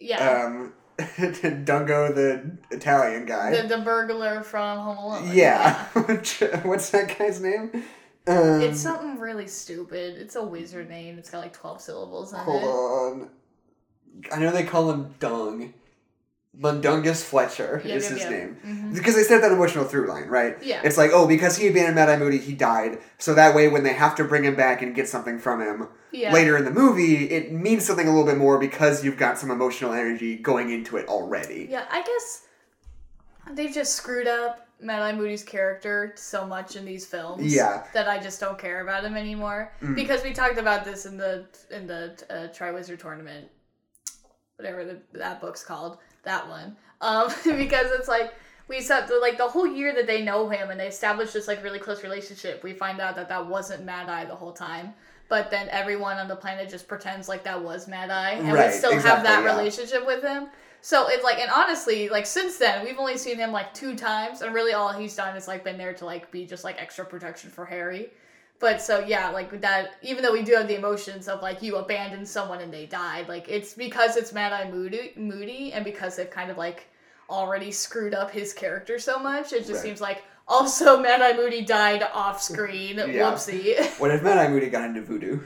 Yeah. 0.00 0.44
um 0.46 0.72
Dungo 0.98 2.14
the 2.14 2.56
Italian 2.70 3.26
guy. 3.26 3.62
the, 3.62 3.66
the 3.68 3.78
burglar 3.78 4.42
from 4.42 4.78
Home 4.78 4.96
Alone. 4.98 5.30
yeah. 5.32 5.84
What's 6.62 6.90
that 6.90 7.16
guy's 7.18 7.40
name? 7.40 7.82
Um, 8.28 8.60
It's 8.60 8.80
something 8.80 9.18
really 9.18 9.48
stupid. 9.48 10.16
It's 10.16 10.36
a 10.36 10.42
wizard 10.44 10.88
name. 10.88 11.18
It's 11.18 11.30
got 11.30 11.40
like 11.40 11.52
12 11.52 11.80
syllables 11.80 12.32
in 12.32 12.38
hold 12.38 12.62
it. 12.62 12.66
Hold 12.66 13.22
on. 13.22 13.30
I 14.32 14.38
know 14.38 14.52
they 14.52 14.62
call 14.62 14.88
him 14.92 15.14
Dung. 15.18 15.74
Mundungus 16.58 17.24
Fletcher 17.24 17.82
Yep, 17.84 17.96
is 17.96 18.04
yep, 18.04 18.12
his 18.12 18.20
yep. 18.20 18.30
name. 18.30 18.56
Mhm. 18.64 18.94
Because 18.94 19.14
they 19.16 19.22
set 19.24 19.40
that 19.40 19.50
emotional 19.50 19.84
through 19.84 20.06
line, 20.08 20.28
right? 20.28 20.56
Yeah. 20.62 20.80
It's 20.84 20.96
like, 20.96 21.10
oh, 21.12 21.26
because 21.26 21.56
he 21.56 21.66
abandoned 21.68 21.96
Mad 21.96 22.08
Eye 22.08 22.16
Moody, 22.16 22.38
he 22.38 22.54
died. 22.54 22.98
So 23.18 23.34
that 23.34 23.54
way, 23.54 23.68
when 23.68 23.82
they 23.82 23.92
have 23.92 24.14
to 24.16 24.24
bring 24.24 24.44
him 24.44 24.54
back 24.54 24.80
and 24.80 24.94
get 24.94 25.08
something 25.08 25.38
from 25.38 25.60
him 25.60 25.88
Yeah. 26.12 26.32
later 26.32 26.56
in 26.56 26.64
the 26.64 26.70
movie, 26.70 27.28
it 27.30 27.52
means 27.52 27.84
something 27.84 28.06
a 28.06 28.10
little 28.10 28.26
bit 28.26 28.36
more 28.38 28.58
because 28.58 29.04
you've 29.04 29.16
got 29.18 29.38
some 29.38 29.50
emotional 29.50 29.92
energy 29.92 30.36
going 30.36 30.70
into 30.70 30.96
it 30.96 31.08
already. 31.08 31.66
Yeah, 31.70 31.86
I 31.90 32.02
guess 32.02 32.42
they've 33.52 33.72
just 33.74 33.94
screwed 33.94 34.28
up 34.28 34.68
Mad 34.80 35.02
Eye 35.02 35.12
Moody's 35.12 35.42
character 35.42 36.12
so 36.16 36.46
much 36.46 36.76
in 36.76 36.84
these 36.84 37.04
films. 37.06 37.52
Yeah. 37.54 37.84
That 37.94 38.08
I 38.08 38.18
just 38.20 38.38
don't 38.38 38.58
care 38.58 38.80
about 38.82 39.04
him 39.04 39.16
anymore. 39.16 39.72
Mm. 39.82 39.94
Because 39.96 40.22
we 40.22 40.32
talked 40.32 40.58
about 40.58 40.84
this 40.84 41.04
in 41.06 41.16
the 41.16 41.46
in 41.70 41.86
the 41.86 42.12
uh, 42.30 42.48
Triwizard 42.52 43.00
tournament, 43.00 43.48
whatever 44.56 44.84
the, 44.84 44.98
that 45.14 45.40
book's 45.40 45.64
called, 45.64 45.98
that 46.24 46.48
one. 46.48 46.76
Um, 47.00 47.28
because 47.44 47.90
it's 47.92 48.08
like 48.08 48.34
we 48.68 48.80
said 48.80 49.08
like 49.20 49.36
the 49.38 49.48
whole 49.48 49.66
year 49.66 49.94
that 49.94 50.06
they 50.06 50.22
know 50.22 50.48
him 50.48 50.70
and 50.70 50.80
they 50.80 50.86
establish 50.86 51.32
this 51.32 51.48
like 51.48 51.62
really 51.62 51.78
close 51.78 52.02
relationship. 52.02 52.62
We 52.62 52.72
find 52.72 53.00
out 53.00 53.16
that 53.16 53.28
that 53.28 53.46
wasn't 53.46 53.84
Mad 53.84 54.08
Eye 54.08 54.24
the 54.24 54.34
whole 54.34 54.52
time. 54.52 54.94
But 55.28 55.50
then 55.50 55.68
everyone 55.70 56.18
on 56.18 56.28
the 56.28 56.36
planet 56.36 56.68
just 56.68 56.86
pretends 56.86 57.28
like 57.28 57.44
that 57.44 57.62
was 57.62 57.88
Mad 57.88 58.10
Eye, 58.10 58.32
and 58.32 58.52
Right, 58.52 58.70
we 58.70 58.72
still 58.72 58.92
have 58.92 59.22
that 59.22 59.42
yeah. 59.42 59.56
relationship 59.56 60.06
with 60.06 60.22
him. 60.22 60.48
So 60.82 61.08
it's 61.08 61.24
like, 61.24 61.38
and 61.38 61.50
honestly, 61.50 62.10
like 62.10 62.26
since 62.26 62.58
then, 62.58 62.84
we've 62.84 62.98
only 62.98 63.16
seen 63.16 63.38
him 63.38 63.50
like 63.50 63.72
two 63.72 63.96
times, 63.96 64.42
and 64.42 64.54
really 64.54 64.74
all 64.74 64.92
he's 64.92 65.16
done 65.16 65.34
is 65.34 65.48
like 65.48 65.64
been 65.64 65.78
there 65.78 65.94
to 65.94 66.04
like 66.04 66.30
be 66.30 66.44
just 66.44 66.62
like 66.62 66.80
extra 66.80 67.06
protection 67.06 67.48
for 67.48 67.64
Harry. 67.64 68.10
But 68.60 68.80
so 68.80 69.00
yeah, 69.00 69.30
like 69.30 69.60
that. 69.60 69.96
Even 70.02 70.22
though 70.22 70.32
we 70.32 70.42
do 70.42 70.54
have 70.54 70.68
the 70.68 70.76
emotions 70.76 71.28
of 71.28 71.42
like 71.42 71.60
you 71.62 71.76
abandoned 71.76 72.26
someone 72.26 72.60
and 72.60 72.72
they 72.72 72.86
died, 72.86 73.28
like 73.28 73.46
it's 73.48 73.74
because 73.74 74.16
it's 74.16 74.32
Mad 74.32 74.52
Eye 74.52 74.70
Moody, 74.70 75.12
Moody, 75.16 75.72
and 75.72 75.84
because 75.84 76.16
they've 76.16 76.30
kind 76.30 76.50
of 76.50 76.56
like 76.56 76.88
already 77.28 77.70
screwed 77.70 78.14
up 78.14 78.30
his 78.30 78.52
character 78.52 78.98
so 78.98 79.18
much, 79.18 79.52
it 79.52 79.60
just 79.60 79.72
Right. 79.72 79.82
seems 79.82 80.00
like 80.00 80.22
also 80.48 81.00
Mad 81.02 81.20
Eye 81.20 81.36
Moody 81.36 81.62
died 81.62 82.02
off 82.14 82.40
screen. 82.40 82.96
Yeah. 82.98 83.32
Whoopsie. 83.32 83.76
What 84.00 84.10
if 84.12 84.22
Mad 84.22 84.38
Eye 84.38 84.48
Moody 84.48 84.70
got 84.70 84.84
into 84.84 85.02
voodoo? 85.02 85.40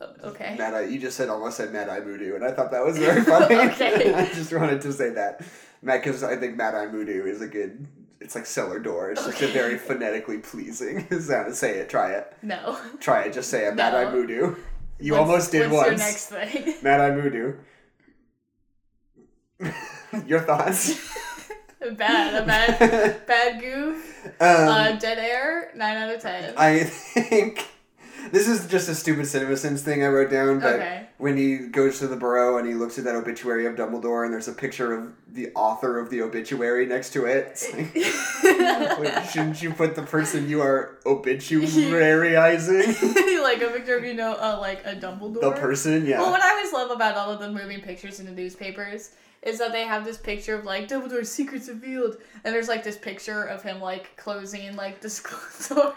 Oh, 0.00 0.12
okay. 0.30 0.56
Mad 0.58 0.74
Eye, 0.74 0.84
you 0.86 0.98
just 0.98 1.16
said 1.16 1.28
almost 1.28 1.56
said 1.56 1.72
Mad 1.72 1.88
Eye 1.88 2.00
Voodoo, 2.00 2.34
and 2.34 2.44
I 2.44 2.50
thought 2.50 2.72
that 2.72 2.84
was 2.84 2.98
very 2.98 3.22
funny. 3.22 3.54
Okay. 3.54 4.12
I 4.12 4.26
just 4.26 4.52
wanted 4.52 4.80
to 4.80 4.92
say 4.92 5.10
that, 5.10 5.42
Matt, 5.80 6.02
because 6.02 6.24
I 6.24 6.36
think 6.36 6.56
Mad 6.56 6.74
Eye 6.74 6.86
Voodoo 6.86 7.24
is 7.24 7.40
a 7.40 7.46
good. 7.46 7.86
It's 8.22 8.34
like 8.34 8.46
cellar 8.46 8.78
door. 8.78 9.10
It's 9.10 9.24
just 9.24 9.40
a 9.40 9.44
Okay. 9.44 9.52
very 9.52 9.76
phonetically 9.78 10.38
pleasing 10.38 11.06
sound. 11.20 11.54
Say 11.54 11.78
it. 11.78 11.88
Try 11.90 12.12
it. 12.12 12.32
No. 12.42 12.78
Try 13.00 13.22
it. 13.24 13.32
Just 13.32 13.50
say 13.50 13.66
it. 13.66 13.74
Mad 13.74 13.94
Eye 13.94 14.04
No. 14.04 14.10
Voodoo. 14.12 14.54
You 15.00 15.12
What's- 15.12 15.20
almost 15.20 15.52
did 15.52 15.70
what's 15.70 15.88
once. 15.90 16.30
your 16.30 16.40
next 16.44 16.52
thing? 16.54 16.74
Mad 16.82 17.00
Eye 17.00 17.10
Voodoo. 17.10 17.54
your 20.26 20.40
thoughts? 20.40 21.10
bad, 21.96 22.42
a 22.42 22.46
bad, 22.46 23.26
bad 23.26 23.60
goof. 23.60 24.26
um, 24.40 24.68
Uh, 24.68 24.92
dead 24.92 25.18
air. 25.18 25.72
Nine 25.74 25.96
out 25.96 26.14
of 26.14 26.20
ten. 26.22 26.54
I 26.56 26.84
think 26.84 27.66
this 28.32 28.48
is 28.48 28.66
just 28.66 28.88
a 28.88 28.94
stupid 28.94 29.26
CinemaSins 29.26 29.80
thing 29.80 30.02
I 30.02 30.08
wrote 30.08 30.30
down, 30.30 30.58
but 30.58 30.74
Okay. 30.74 31.06
when 31.18 31.36
he 31.36 31.58
goes 31.58 32.00
to 32.00 32.08
the 32.08 32.16
Burrow 32.16 32.58
and 32.58 32.66
he 32.66 32.74
looks 32.74 32.98
at 32.98 33.04
that 33.04 33.14
obituary 33.14 33.66
of 33.66 33.76
Dumbledore 33.76 34.24
and 34.24 34.34
there's 34.34 34.48
a 34.48 34.52
picture 34.52 34.92
of 34.92 35.12
the 35.30 35.52
author 35.54 36.00
of 36.00 36.10
the 36.10 36.22
obituary 36.22 36.84
next 36.86 37.12
to 37.12 37.26
it, 37.26 37.62
like, 37.72 37.94
wait, 38.98 39.12
shouldn't 39.30 39.62
you 39.62 39.72
put 39.72 39.94
the 39.94 40.02
person 40.02 40.48
you 40.48 40.60
are 40.60 40.98
obituaryizing? 41.06 43.42
like 43.42 43.62
a 43.62 43.68
picture 43.68 43.96
of 43.96 44.04
you 44.04 44.14
know, 44.14 44.32
uh, 44.32 44.58
like 44.60 44.84
a 44.86 44.94
Dumbledore. 44.96 45.40
the 45.40 45.50
person, 45.52 46.06
yeah. 46.06 46.20
Well, 46.20 46.30
what 46.30 46.42
I 46.42 46.50
always 46.50 46.72
love 46.72 46.90
about 46.90 47.16
all 47.16 47.30
of 47.30 47.40
the 47.40 47.50
moving 47.52 47.80
pictures 47.80 48.20
in 48.20 48.26
the 48.26 48.32
newspapers 48.32 49.10
is 49.42 49.58
that 49.58 49.72
they 49.72 49.82
have 49.82 50.04
this 50.04 50.16
picture 50.18 50.54
of 50.56 50.64
like 50.64 50.88
Dumbledore's 50.88 51.30
secrets 51.30 51.68
revealed, 51.68 52.16
and 52.44 52.54
there's 52.54 52.68
like 52.68 52.84
this 52.84 52.96
picture 52.96 53.42
of 53.44 53.62
him 53.62 53.80
like 53.80 54.16
closing 54.16 54.76
like 54.76 55.00
this 55.00 55.22
door. 55.68 55.94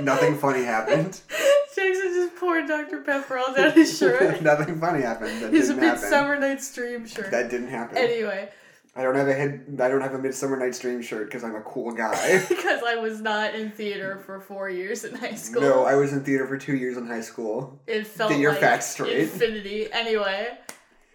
Nothing 0.00 0.36
funny 0.36 0.64
happened. 0.64 1.20
Jackson 1.74 2.12
just 2.14 2.36
poured 2.36 2.66
Dr. 2.68 3.00
Pepper 3.02 3.38
all 3.38 3.52
down 3.54 3.72
his 3.72 3.98
shirt. 3.98 4.40
Nothing 4.42 4.78
funny 4.80 5.02
happened. 5.02 5.42
That 5.42 5.52
His 5.52 5.68
didn't 5.68 5.82
happen. 5.82 6.00
Midsummer 6.02 6.38
Night's 6.38 6.74
Dream 6.74 7.06
shirt. 7.06 7.30
That 7.30 7.50
didn't 7.50 7.68
happen. 7.68 7.98
Anyway, 7.98 8.48
I 8.96 9.02
don't 9.02 9.16
have 9.16 9.26
a 9.28 9.34
head. 9.34 9.64
I 9.80 9.88
don't 9.88 10.00
have 10.00 10.14
a 10.14 10.18
Midsummer 10.18 10.56
Night's 10.56 10.78
Dream 10.78 11.02
shirt 11.02 11.26
because 11.26 11.42
I'm 11.44 11.54
a 11.56 11.60
cool 11.62 11.92
guy. 11.92 12.42
because 12.48 12.82
I 12.86 12.96
was 12.96 13.20
not 13.20 13.54
in 13.54 13.70
theater 13.72 14.18
for 14.24 14.40
four 14.40 14.70
years 14.70 15.04
in 15.04 15.14
high 15.16 15.34
school. 15.34 15.62
no, 15.62 15.84
I 15.84 15.94
was 15.96 16.12
in 16.12 16.22
theater 16.24 16.46
for 16.46 16.56
two 16.58 16.76
years 16.76 16.96
in 16.96 17.06
high 17.06 17.20
school. 17.20 17.80
It 17.86 18.06
felt 18.06 18.30
Get 18.30 18.38
your 18.40 18.52
like 18.52 18.60
facts 18.60 18.86
straight. 18.86 19.18
infinity. 19.18 19.88
Anyway, 19.92 20.48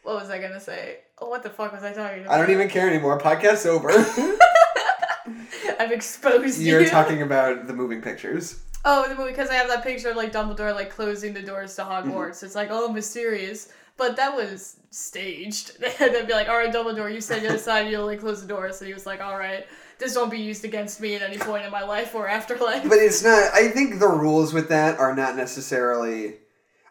what 0.03 0.15
was 0.15 0.29
I 0.29 0.39
gonna 0.41 0.59
say? 0.59 0.97
Oh, 1.21 1.29
what 1.29 1.41
the 1.43 1.49
fuck 1.49 1.71
was 1.73 1.83
I 1.83 1.93
talking 1.93 2.21
about? 2.23 2.33
I 2.33 2.37
don't 2.37 2.51
even 2.51 2.69
care 2.69 2.89
anymore. 2.89 3.17
Podcast's 3.19 3.65
over. 3.65 3.89
I've 5.79 5.91
exposed 5.91 6.59
You're 6.61 6.81
you. 6.81 6.89
talking 6.89 7.21
about 7.21 7.67
the 7.67 7.73
moving 7.73 8.01
pictures. 8.01 8.61
Oh, 8.85 9.07
the 9.09 9.15
movie 9.15 9.31
because 9.31 9.49
I 9.49 9.55
have 9.55 9.67
that 9.67 9.83
picture 9.83 10.09
of 10.09 10.17
like 10.17 10.31
Dumbledore 10.31 10.73
like 10.73 10.89
closing 10.89 11.33
the 11.33 11.41
doors 11.41 11.75
to 11.75 11.81
Mm-hmm. 11.83 12.11
Hogwarts. 12.11 12.43
It's 12.43 12.55
like 12.55 12.69
oh 12.71 12.91
mysterious, 12.91 13.69
but 13.97 14.15
that 14.15 14.35
was 14.35 14.77
staged. 14.91 15.79
They'd 15.99 16.27
be 16.27 16.33
like, 16.33 16.47
all 16.49 16.57
right, 16.57 16.73
Dumbledore, 16.73 17.13
you 17.13 17.21
said 17.21 17.43
you 17.43 17.49
decided 17.49 17.91
you'll 17.91 18.05
like 18.05 18.19
close 18.21 18.41
the 18.41 18.47
doors, 18.47 18.77
So 18.77 18.85
he 18.85 18.93
was 18.93 19.05
like, 19.05 19.21
all 19.21 19.37
right, 19.37 19.67
this 19.97 20.15
won't 20.15 20.31
be 20.31 20.39
used 20.39 20.63
against 20.65 21.01
me 21.01 21.15
at 21.15 21.21
any 21.21 21.37
point 21.37 21.65
in 21.65 21.71
my 21.71 21.83
life 21.83 22.15
or 22.15 22.27
afterlife. 22.27 22.83
But 22.87 22.99
it's 22.99 23.23
not. 23.23 23.53
I 23.53 23.67
think 23.69 23.99
the 23.99 24.07
rules 24.07 24.53
with 24.53 24.69
that 24.69 24.97
are 24.99 25.15
not 25.15 25.35
necessarily. 25.35 26.35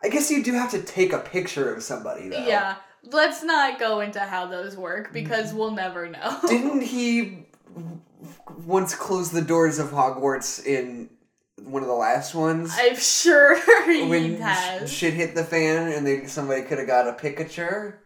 I 0.02 0.08
guess 0.10 0.30
you 0.30 0.44
do 0.44 0.52
have 0.52 0.70
to 0.72 0.82
take 0.82 1.12
a 1.12 1.18
picture 1.18 1.72
of 1.74 1.82
somebody 1.82 2.28
though. 2.28 2.46
yeah, 2.46 2.76
let's 3.10 3.42
not 3.42 3.80
go 3.80 4.00
into 4.00 4.20
how 4.20 4.46
those 4.46 4.76
work 4.76 5.12
because 5.12 5.52
we'll 5.52 5.72
never 5.72 6.08
know. 6.08 6.38
Didn't 6.46 6.82
he 6.82 7.46
once 8.64 8.94
close 8.94 9.30
the 9.30 9.42
doors 9.42 9.78
of 9.78 9.88
Hogwarts 9.88 10.64
in 10.64 11.08
one 11.64 11.82
of 11.82 11.88
the 11.88 11.94
last 11.94 12.34
ones? 12.34 12.70
I'm 12.74 12.96
sure 12.96 13.56
he 13.90 14.06
when 14.08 14.36
has. 14.40 14.92
shit 14.92 15.14
hit 15.14 15.34
the 15.34 15.44
fan 15.44 15.92
and 15.92 16.06
they 16.06 16.26
somebody 16.26 16.62
could 16.62 16.78
have 16.78 16.86
got 16.86 17.08
a 17.08 17.12
picture. 17.12 18.00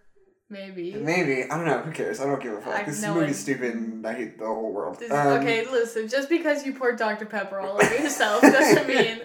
Maybe. 0.51 0.93
Maybe 0.95 1.45
I 1.45 1.57
don't 1.57 1.65
know. 1.67 1.79
Who 1.79 1.93
cares? 1.93 2.21
I 2.21 2.25
don't 2.27 2.43
give 2.43 2.53
a 2.53 2.61
fuck. 2.61 2.75
I- 2.75 2.83
this 2.83 3.01
no 3.01 3.15
movie's 3.15 3.29
one- 3.29 3.35
stupid, 3.35 3.75
and 3.75 4.07
I 4.07 4.13
hate 4.13 4.39
the 4.39 4.45
whole 4.47 4.71
world. 4.73 4.99
This- 4.99 5.11
Um, 5.11 5.29
okay, 5.41 5.65
listen. 5.71 6.09
Just 6.09 6.29
because 6.29 6.67
you 6.67 6.75
poured 6.75 6.97
Dr 6.99 7.25
Pepper 7.25 7.59
all 7.59 7.77
over 7.83 7.97
yourself 8.03 8.43
doesn't 8.43 8.87
mean 8.87 9.23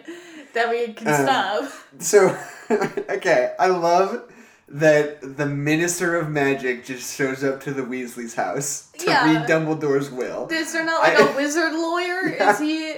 that 0.53 0.69
we 0.69 0.93
can 0.93 1.07
Um, 1.10 1.15
stop. 1.24 1.72
So, 2.00 2.38
okay, 3.10 3.53
I 3.60 3.67
love 3.67 4.31
that 4.69 5.38
the 5.38 5.46
Minister 5.46 6.15
of 6.15 6.29
Magic 6.29 6.86
just 6.86 7.15
shows 7.17 7.43
up 7.43 7.62
to 7.63 7.74
the 7.74 7.81
Weasley's 7.84 8.36
house 8.36 8.89
to 9.00 9.05
Yeah. 9.07 9.25
read 9.39 9.50
Dumbledore's 9.50 10.10
will. 10.10 10.48
Is 10.50 10.72
there 10.72 10.86
not 10.86 11.01
like 11.01 11.19
I- 11.19 11.29
a 11.29 11.36
wizard 11.36 11.74
lawyer? 11.74 12.29
Yeah. 12.36 12.51
Is 12.53 12.60
he? 12.60 12.96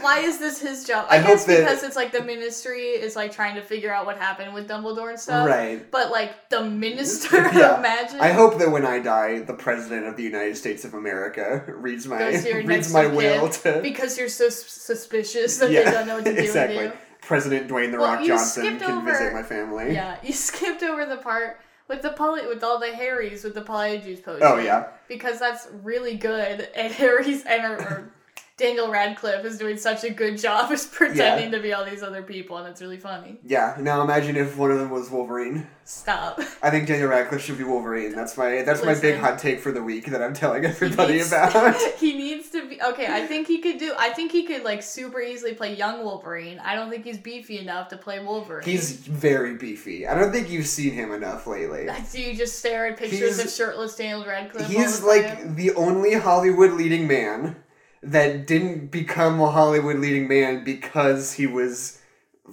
Why 0.00 0.20
is 0.20 0.38
this 0.38 0.60
his 0.60 0.84
job? 0.84 1.06
I 1.10 1.18
I, 1.18 1.22
guess 1.22 1.44
that- 1.44 1.58
because 1.60 1.82
it's 1.82 1.96
like 1.96 2.12
the 2.12 2.22
ministry 2.22 2.84
is 2.90 3.16
like 3.16 3.32
trying 3.32 3.54
to 3.56 3.62
figure 3.62 3.92
out 3.92 4.06
what 4.06 4.16
happened 4.18 4.54
with 4.54 4.68
Dumbledore 4.68 5.10
and 5.10 5.18
stuff. 5.20 5.46
Right. 5.46 5.90
But 5.90 6.10
like 6.10 6.48
the 6.48 6.64
minister 6.64 7.36
Yeah. 7.54 7.74
of 7.76 7.82
magic. 7.82 8.20
I 8.20 8.32
hope 8.32 8.58
that 8.58 8.70
when 8.70 8.86
I 8.86 8.98
die, 9.00 9.40
the 9.40 9.52
President 9.54 10.06
of 10.06 10.16
the 10.16 10.22
United 10.22 10.56
States 10.56 10.84
of 10.84 10.94
America 10.94 11.64
reads 11.68 12.06
my 12.06 12.18
Goes 12.18 12.42
to 12.44 12.48
your 12.48 12.62
reads 12.64 12.92
my 12.92 13.06
will 13.06 13.48
to 13.50 13.80
because 13.82 14.16
you're 14.16 14.28
so 14.28 14.48
suspicious 14.48 15.58
that 15.58 15.70
Yeah, 15.70 15.84
they 15.84 15.90
don't 15.90 16.06
know 16.06 16.14
what 16.16 16.24
to 16.24 16.34
do 16.34 16.40
exactly. 16.40 16.76
with 16.78 16.92
you. 16.92 16.98
President 17.20 17.68
Dwayne 17.68 17.90
the 17.90 17.98
Well, 17.98 18.14
Rock 18.14 18.24
Johnson 18.24 18.78
can 18.78 18.90
over- 18.98 19.10
visit 19.10 19.32
my 19.32 19.42
family. 19.42 19.92
Yeah, 19.92 20.16
you 20.22 20.32
skipped 20.32 20.82
over 20.82 21.04
the 21.04 21.16
part 21.16 21.58
with 21.88 22.00
the 22.02 22.10
poly 22.10 22.46
with 22.46 22.62
all 22.62 22.78
the 22.78 22.94
Harrys 22.94 23.42
with 23.44 23.54
the 23.54 23.62
polyjuice 23.62 24.22
potion. 24.22 24.42
Oh 24.46 24.58
yeah. 24.58 24.88
because 25.08 25.38
that's 25.40 25.68
really 25.82 26.16
good, 26.16 26.68
and 26.76 26.92
Harry's 26.92 27.44
and 27.44 27.64
or, 27.64 27.76
or 27.76 28.10
Daniel 28.58 28.90
Radcliffe 28.90 29.44
is 29.44 29.58
doing 29.58 29.76
such 29.76 30.02
a 30.02 30.08
good 30.08 30.38
job 30.38 30.72
as 30.72 30.86
pretending 30.92 31.50
to 31.52 31.60
be 31.60 31.74
all 31.74 31.84
these 31.84 32.02
other 32.02 32.22
people, 32.22 32.56
and 32.56 32.66
it's 32.66 32.80
really 32.80 32.96
funny. 32.96 33.36
Yeah. 33.44 33.76
Now 33.78 34.00
imagine 34.00 34.34
if 34.34 34.56
one 34.56 34.70
of 34.70 34.78
them 34.78 34.88
was 34.88 35.10
Wolverine. 35.10 35.66
Stop. 35.84 36.40
I 36.62 36.70
think 36.70 36.88
Daniel 36.88 37.10
Radcliffe 37.10 37.42
should 37.42 37.58
be 37.58 37.64
Wolverine. 37.64 38.12
That's 38.14 38.34
my 38.38 38.62
that's 38.62 38.82
my 38.82 38.94
big 38.94 39.20
hot 39.20 39.38
take 39.38 39.60
for 39.60 39.72
the 39.72 39.82
week 39.82 40.06
that 40.06 40.22
I'm 40.22 40.32
telling 40.32 40.64
everybody 40.64 41.14
needs- 41.14 41.28
about. 41.32 41.76
he 41.98 42.16
needs 42.16 42.48
to 42.50 42.66
be 42.66 42.80
okay. 42.82 43.06
I 43.08 43.26
think 43.26 43.46
he 43.46 43.58
could 43.58 43.76
do. 43.76 43.92
I 43.98 44.08
think 44.08 44.32
he 44.32 44.44
could 44.44 44.64
like 44.64 44.82
super 44.82 45.20
easily 45.20 45.52
play 45.52 45.76
young 45.76 46.02
Wolverine. 46.02 46.58
I 46.60 46.74
don't 46.74 46.88
think 46.88 47.04
he's 47.04 47.18
beefy 47.18 47.58
enough 47.58 47.88
to 47.88 47.98
play 47.98 48.24
Wolverine. 48.24 48.64
He's 48.64 48.96
very 48.96 49.56
beefy. 49.56 50.06
I 50.06 50.18
don't 50.18 50.32
think 50.32 50.48
you've 50.48 50.66
seen 50.66 50.94
him 50.94 51.12
enough 51.12 51.46
lately. 51.46 51.88
Do 52.10 52.22
you 52.22 52.34
just 52.34 52.58
stare 52.58 52.86
at 52.86 52.96
pictures 52.96 53.36
He's- 53.36 53.44
of 53.44 53.50
shirtless 53.50 53.96
Daniel 53.96 54.24
Radcliffe? 54.24 54.66
He's 54.66 55.02
like 55.02 55.56
the 55.56 55.74
only 55.74 56.14
Hollywood 56.14 56.72
leading 56.72 57.06
man 57.06 57.56
that 58.02 58.46
didn't 58.46 58.90
become 58.90 59.40
a 59.40 59.50
Hollywood 59.50 59.96
leading 59.98 60.28
man 60.28 60.64
because 60.64 61.32
he 61.34 61.46
was 61.46 62.00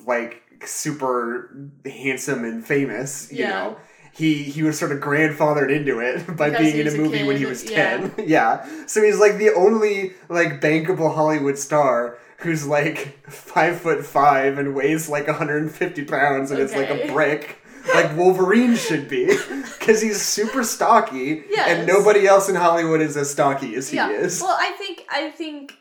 like 0.05 0.41
super 0.65 1.55
handsome 1.85 2.43
and 2.45 2.65
famous, 2.65 3.31
you 3.31 3.39
Yeah. 3.39 3.49
know. 3.49 3.77
He 4.15 4.43
he 4.43 4.61
was 4.61 4.77
sort 4.77 4.91
of 4.91 4.99
grandfathered 4.99 5.71
into 5.75 5.99
it 5.99 6.27
by 6.37 6.51
Because 6.51 6.71
being 6.71 6.75
in 6.75 6.81
a 6.81 6.91
was 6.91 6.93
a 6.93 6.97
movie 6.97 7.23
when 7.23 7.37
he 7.37 7.45
was 7.45 7.63
10. 7.63 8.13
Yeah. 8.27 8.67
So 8.85 9.01
he's 9.03 9.17
like 9.19 9.37
the 9.37 9.51
only 9.53 10.13
like 10.29 10.61
bankable 10.61 11.13
Hollywood 11.15 11.57
star 11.57 12.17
who's 12.37 12.67
like 12.67 13.27
five 13.29 13.79
foot 13.81 14.05
five 14.05 14.57
and 14.57 14.75
weighs 14.75 15.09
like 15.09 15.27
150 15.27 16.03
pounds 16.05 16.51
and 16.51 16.59
it's 16.59 16.75
like 16.75 16.89
a 16.89 17.07
brick. 17.11 17.57
Like 17.93 18.15
Wolverine 18.15 18.75
should 18.75 19.09
be, 19.09 19.25
because 19.79 20.01
he's 20.01 20.21
super 20.21 20.63
stocky, 20.63 21.43
and 21.57 21.87
nobody 21.87 22.27
else 22.27 22.49
in 22.49 22.55
Hollywood 22.55 23.01
is 23.01 23.17
as 23.17 23.29
stocky 23.29 23.75
as 23.75 23.89
he 23.89 23.97
yeah. 23.97 24.09
is. 24.09 24.41
Well, 24.41 24.57
I 24.59 24.71
think 24.71 25.05
I 25.09 25.29
think 25.31 25.73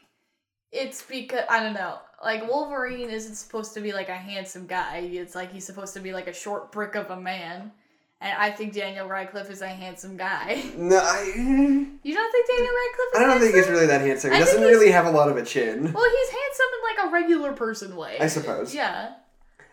it's 0.73 1.03
because 1.03 1.45
I 1.49 1.63
don't 1.63 1.75
know. 1.75 1.99
Like 2.23 2.49
Wolverine 2.49 3.11
isn't 3.11 3.35
supposed 3.35 3.75
to 3.75 3.81
be 3.81 3.93
like 3.93 4.09
a 4.09 4.15
handsome 4.15 4.67
guy. 4.67 4.99
It's 4.99 5.35
like 5.35 5.53
he's 5.53 5.67
supposed 5.67 5.95
to 5.95 6.01
be 6.01 6.13
like 6.13 6.29
a 6.29 6.33
short 6.33 6.73
brick 6.73 6.95
of 6.95 7.11
a 7.11 7.21
man. 7.21 7.73
And 8.21 8.39
I 8.39 8.53
think 8.53 8.73
Daniel 8.73 9.09
Radcliffe 9.09 9.51
is 9.51 9.63
a 9.63 9.69
handsome 9.69 10.17
guy. 10.17 10.63
no, 10.77 10.97
I, 10.97 11.25
You 11.35 12.15
don't 12.15 12.33
think 12.33 12.47
Daniel 12.49 12.75
Radcliffe 12.75 13.09
is 13.15 13.21
I 13.21 13.25
don't 13.25 13.41
think 13.41 13.55
he's 13.57 13.69
really 13.69 13.87
that 13.87 14.01
handsome. 14.01 14.31
He 14.31 14.37
I 14.37 14.41
doesn't 14.41 14.63
really 14.63 14.93
have 14.93 15.07
a 15.07 15.11
lot 15.11 15.29
of 15.29 15.37
a 15.37 15.45
chin. 15.45 15.93
Well, 15.93 16.11
he's 16.11 16.29
handsome 16.31 16.67
in 16.75 16.97
like 16.97 17.09
a 17.09 17.13
regular 17.13 17.53
person 17.53 17.97
way. 17.97 18.19
I 18.21 18.29
suppose. 18.29 18.73
Yeah. 18.73 19.15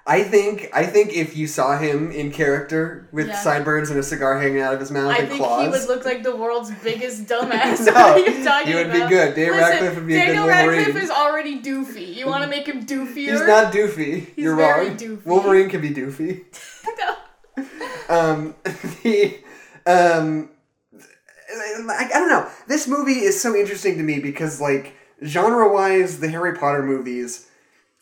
I 0.10 0.24
think 0.24 0.70
I 0.74 0.88
think 0.88 1.14
if 1.14 1.38
you 1.38 1.46
saw 1.46 1.78
him 1.78 2.12
in 2.12 2.32
character 2.32 3.08
with 3.12 3.28
Yeah. 3.28 3.36
sideburns 3.40 3.92
and 3.92 4.00
a 4.00 4.04
cigar 4.04 4.40
hanging 4.42 4.60
out 4.60 4.74
of 4.74 4.80
his 4.80 4.90
mouth 4.90 5.12
I 5.12 5.18
and 5.20 5.28
think 5.30 5.40
claws, 5.40 5.62
he 5.62 5.70
would 5.70 5.88
look 5.88 6.04
like 6.04 6.24
the 6.24 6.36
world's 6.36 6.72
biggest 6.84 7.26
dumbass. 7.32 7.86
No, 7.86 7.94
what 7.94 7.96
are 7.96 8.20
you 8.20 8.44
talking 8.44 8.68
he 8.70 8.74
would 8.76 8.88
about? 8.88 9.08
be 9.10 9.16
good. 9.16 9.36
Daniel 9.36 9.56
Listen, 9.56 9.70
Radcliffe 9.72 9.96
would 9.96 10.08
be 10.08 10.16
a 10.16 10.18
good 10.20 10.26
Daniel 10.26 10.48
Wolverine. 10.48 10.78
Radcliffe 10.80 11.04
is 11.04 11.10
already 11.12 11.62
doofy. 11.62 12.16
You 12.16 12.26
want 12.26 12.44
to 12.44 12.50
make 12.50 12.66
him 12.68 12.86
doofier? 12.88 13.32
he's 13.32 13.42
not 13.46 13.72
doofy. 13.72 14.26
He's 14.36 14.44
You're 14.44 14.56
wrong. 14.56 14.98
doofy. 14.98 15.26
Wolverine 15.26 15.70
can 15.70 15.82
be 15.82 15.92
doofy. 15.92 16.44
no. 16.98 17.16
um, 18.10 18.56
the 19.04 19.38
um, 19.86 20.50
I, 21.52 22.06
I 22.14 22.20
don't 22.20 22.30
know. 22.30 22.50
This 22.68 22.88
movie 22.88 23.20
is 23.20 23.40
so 23.40 23.56
interesting 23.56 23.98
to 23.98 24.04
me 24.04 24.20
because, 24.20 24.60
like, 24.60 24.94
genre 25.24 25.72
wise, 25.72 26.20
the 26.20 26.30
Harry 26.30 26.56
Potter 26.58 26.82
movies 26.84 27.48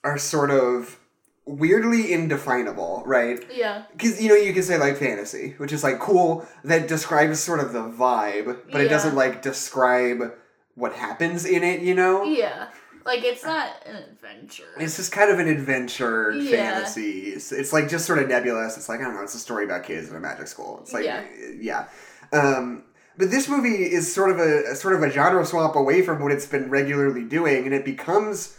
are 0.03 0.17
sort 0.17 0.51
of 0.51 0.99
weirdly 1.47 2.11
indefinable, 2.13 3.03
right? 3.05 3.39
Yeah. 3.53 3.83
Because 3.91 4.21
you 4.21 4.29
know 4.29 4.35
you 4.35 4.53
can 4.53 4.63
say 4.63 4.77
like 4.77 4.97
fantasy, 4.97 5.55
which 5.57 5.71
is 5.71 5.83
like 5.83 5.99
cool 5.99 6.45
that 6.63 6.87
describes 6.87 7.39
sort 7.39 7.59
of 7.59 7.73
the 7.73 7.79
vibe, 7.83 8.57
but 8.71 8.81
it 8.81 8.89
doesn't 8.89 9.15
like 9.15 9.41
describe 9.41 10.33
what 10.75 10.93
happens 10.93 11.45
in 11.45 11.63
it. 11.63 11.81
You 11.81 11.95
know, 11.95 12.23
Yeah. 12.23 12.67
Like 13.05 13.23
it's 13.23 13.45
not 13.45 13.69
an 13.85 13.95
adventure. 13.95 14.65
it's 14.77 14.97
just 14.97 15.13
kind 15.13 15.31
of 15.31 15.39
an 15.39 15.47
adventure 15.47 16.31
Yeah. 16.31 16.51
fantasy. 16.73 17.29
It's, 17.29 17.53
it's 17.53 17.71
like 17.71 17.87
just 17.87 18.05
sort 18.05 18.19
of 18.19 18.27
nebulous. 18.27 18.75
It's 18.75 18.89
like 18.89 18.99
I 18.99 19.03
don't 19.03 19.15
know. 19.15 19.23
It's 19.23 19.33
a 19.35 19.39
story 19.39 19.63
about 19.63 19.83
kids 19.85 20.09
in 20.09 20.15
a 20.17 20.19
magic 20.19 20.47
school. 20.47 20.79
It's 20.81 20.91
like 20.93 21.05
Yeah. 21.05 21.23
yeah. 21.57 21.87
Um, 22.33 22.83
but 23.17 23.31
this 23.31 23.47
movie 23.47 23.83
is 23.91 24.13
sort 24.13 24.29
of 24.31 24.39
a, 24.39 24.71
a 24.71 24.75
sort 24.75 24.93
of 24.93 25.01
a 25.01 25.09
genre 25.09 25.45
swap 25.45 25.75
away 25.77 26.01
from 26.01 26.21
what 26.21 26.31
it's 26.33 26.45
been 26.45 26.69
regularly 26.69 27.23
doing, 27.23 27.63
and 27.65 27.73
it 27.73 27.85
becomes 27.85 28.57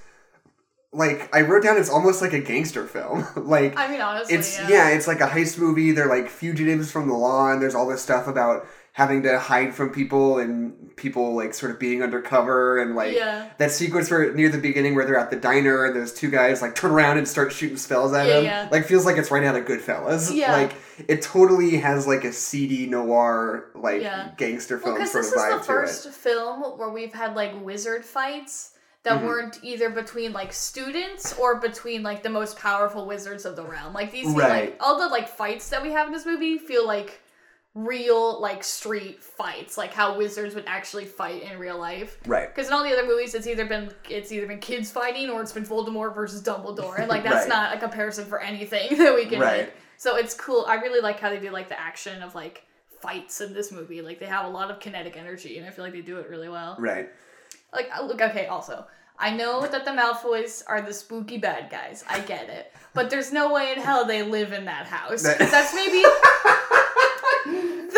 like 0.93 1.35
I 1.35 1.43
wrote 1.43 1.63
down. 1.65 1.77
It's 1.77 1.91
almost 1.91 2.23
like 2.23 2.33
a 2.33 2.41
gangster 2.41 2.87
film. 2.87 3.27
like 3.37 3.77
I 3.79 3.89
mean, 3.89 4.01
honestly, 4.01 4.35
it's 4.37 4.59
yeah. 4.59 4.69
yeah. 4.69 4.89
it's 4.91 5.07
like 5.07 5.21
a 5.21 5.27
heist 5.27 5.59
movie. 5.59 5.93
They're 5.93 6.09
like 6.09 6.29
fugitives 6.29 6.91
from 6.91 7.09
the 7.09 7.15
law, 7.15 7.53
and 7.53 7.61
there's 7.61 7.75
all 7.75 7.87
this 7.89 8.03
stuff 8.03 8.27
about 8.27 8.67
having 8.93 9.23
to 9.23 9.39
hide 9.39 9.73
from 9.73 9.91
people 9.91 10.39
and 10.39 10.97
people 10.97 11.37
like 11.37 11.55
sort 11.55 11.71
of 11.71 11.79
being 11.79 12.03
undercover 12.03 12.79
and 12.81 12.97
like 12.97 13.15
Yeah. 13.15 13.49
that 13.59 13.71
sequence 13.71 14.11
where 14.11 14.33
near 14.35 14.49
the 14.49 14.59
beginning 14.59 14.97
where 14.97 15.05
they're 15.07 15.17
at 15.19 15.31
the 15.31 15.37
diner 15.37 15.85
and 15.85 15.95
those 15.95 16.13
two 16.13 16.29
guys 16.31 16.61
like 16.63 16.75
turn 16.75 16.91
around 16.91 17.17
and 17.17 17.29
start 17.29 17.53
shooting 17.53 17.77
spells 17.77 18.13
at 18.13 18.27
Yeah, 18.27 18.39
him. 18.39 18.45
yeah. 18.45 18.69
Like 18.73 18.87
feels 18.87 19.07
like 19.07 19.17
it's 19.17 19.31
right 19.31 19.45
out 19.45 19.55
of 19.55 19.67
Goodfellas. 19.67 20.35
Yeah. 20.35 20.51
Like 20.53 20.75
it 21.07 21.23
totally 21.23 21.77
has 21.77 22.09
like 22.09 22.25
a 22.25 22.33
seedy 22.33 22.87
noir 22.89 23.71
like 23.77 24.03
gangster 24.37 24.79
Well, 24.79 24.85
film 24.87 24.95
because 24.97 25.13
sort 25.13 25.25
this 25.27 25.33
of 25.33 25.39
is 25.39 25.45
vibe 25.45 25.51
the 25.51 25.57
to 25.59 25.79
it. 25.79 25.87
first 25.87 26.09
film 26.11 26.63
where 26.79 26.89
we've 26.91 27.13
had 27.15 27.37
like 27.37 27.53
wizard 27.65 28.05
fights 28.05 28.73
that 29.09 29.21
Mhm. 29.23 29.27
weren't 29.27 29.59
either 29.63 29.91
between 29.91 30.33
like 30.33 30.53
students 30.53 31.33
or 31.39 31.57
between 31.57 32.03
like 32.03 32.23
the 32.23 32.29
most 32.31 32.59
powerful 32.59 33.07
wizards 33.07 33.45
of 33.45 33.57
the 33.57 33.65
realm. 33.65 33.93
Like 33.95 34.11
these, 34.13 34.27
Right. 34.29 34.71
like 34.71 34.77
all 34.81 34.99
the 34.99 35.09
like 35.09 35.29
fights 35.29 35.69
that 35.71 35.83
we 35.83 35.93
have 35.93 36.07
in 36.07 36.13
this 36.13 36.27
movie 36.27 36.59
feel 36.59 36.87
like 36.87 37.21
real 37.75 38.41
like 38.41 38.65
street 38.65 39.23
fights, 39.23 39.79
like 39.79 39.93
how 39.95 40.17
wizards 40.17 40.55
would 40.55 40.65
actually 40.67 41.05
fight 41.05 41.43
in 41.43 41.59
real 41.59 41.79
life. 41.79 42.19
Right. 42.27 42.49
Because 42.53 42.67
in 42.69 42.73
all 42.75 42.83
the 42.83 42.93
other 42.93 43.07
movies, 43.07 43.35
it's 43.35 43.47
either 43.47 43.65
been 43.67 43.93
it's 44.09 44.33
either 44.33 44.47
been 44.47 44.59
kids 44.61 44.91
fighting 44.91 45.31
or 45.31 45.43
it's 45.43 45.53
been 45.53 45.65
Voldemort 45.67 46.15
versus 46.15 46.43
Dumbledore, 46.43 46.99
and 46.99 47.09
like 47.09 47.23
that's 47.23 47.49
Right. 47.49 47.49
not 47.49 47.77
a 47.77 47.79
comparison 47.79 48.25
for 48.27 48.41
anything 48.41 48.97
that 48.99 49.15
we 49.15 49.27
can 49.27 49.41
Right. 49.41 49.67
make. 49.67 49.73
So 49.97 50.17
it's 50.17 50.35
cool. 50.35 50.65
I 50.67 50.77
really 50.77 51.01
like 51.01 51.21
how 51.21 51.31
they 51.31 51.39
do 51.39 51.51
like 51.51 51.69
the 51.69 51.79
action 51.79 52.23
of 52.23 52.35
like 52.35 52.65
fights 53.01 53.41
in 53.41 53.53
this 53.55 53.71
movie. 53.71 54.03
Like 54.03 54.19
they 54.19 54.27
have 54.27 54.45
a 54.47 54.49
lot 54.49 54.71
of 54.71 54.81
kinetic 54.81 55.17
energy, 55.17 55.59
and 55.59 55.67
I 55.67 55.71
feel 55.71 55.85
like 55.85 55.93
they 55.93 56.01
do 56.01 56.19
it 56.19 56.29
really 56.29 56.49
well. 56.49 56.77
Right. 56.79 57.09
Like 57.73 57.91
uh, 57.97 58.03
look, 58.03 58.21
okay. 58.21 58.47
Also, 58.47 58.87
I 59.19 59.35
know 59.35 59.67
that 59.67 59.85
the 59.85 59.91
Malfoys 59.91 60.63
are 60.69 60.81
the 60.81 60.93
spooky 60.95 61.39
bad 61.39 61.71
guys. 61.71 62.05
I 62.09 62.21
get 62.21 62.49
it, 62.49 62.73
but 62.95 63.11
there's 63.11 63.33
no 63.33 63.53
way 63.53 63.73
in 63.73 63.81
hell 63.83 64.05
they 64.05 64.23
live 64.23 64.53
in 64.53 64.65
that 64.67 64.87
house. 64.87 65.23
That- 65.23 65.39
that's 65.39 65.75
maybe. 65.75 66.05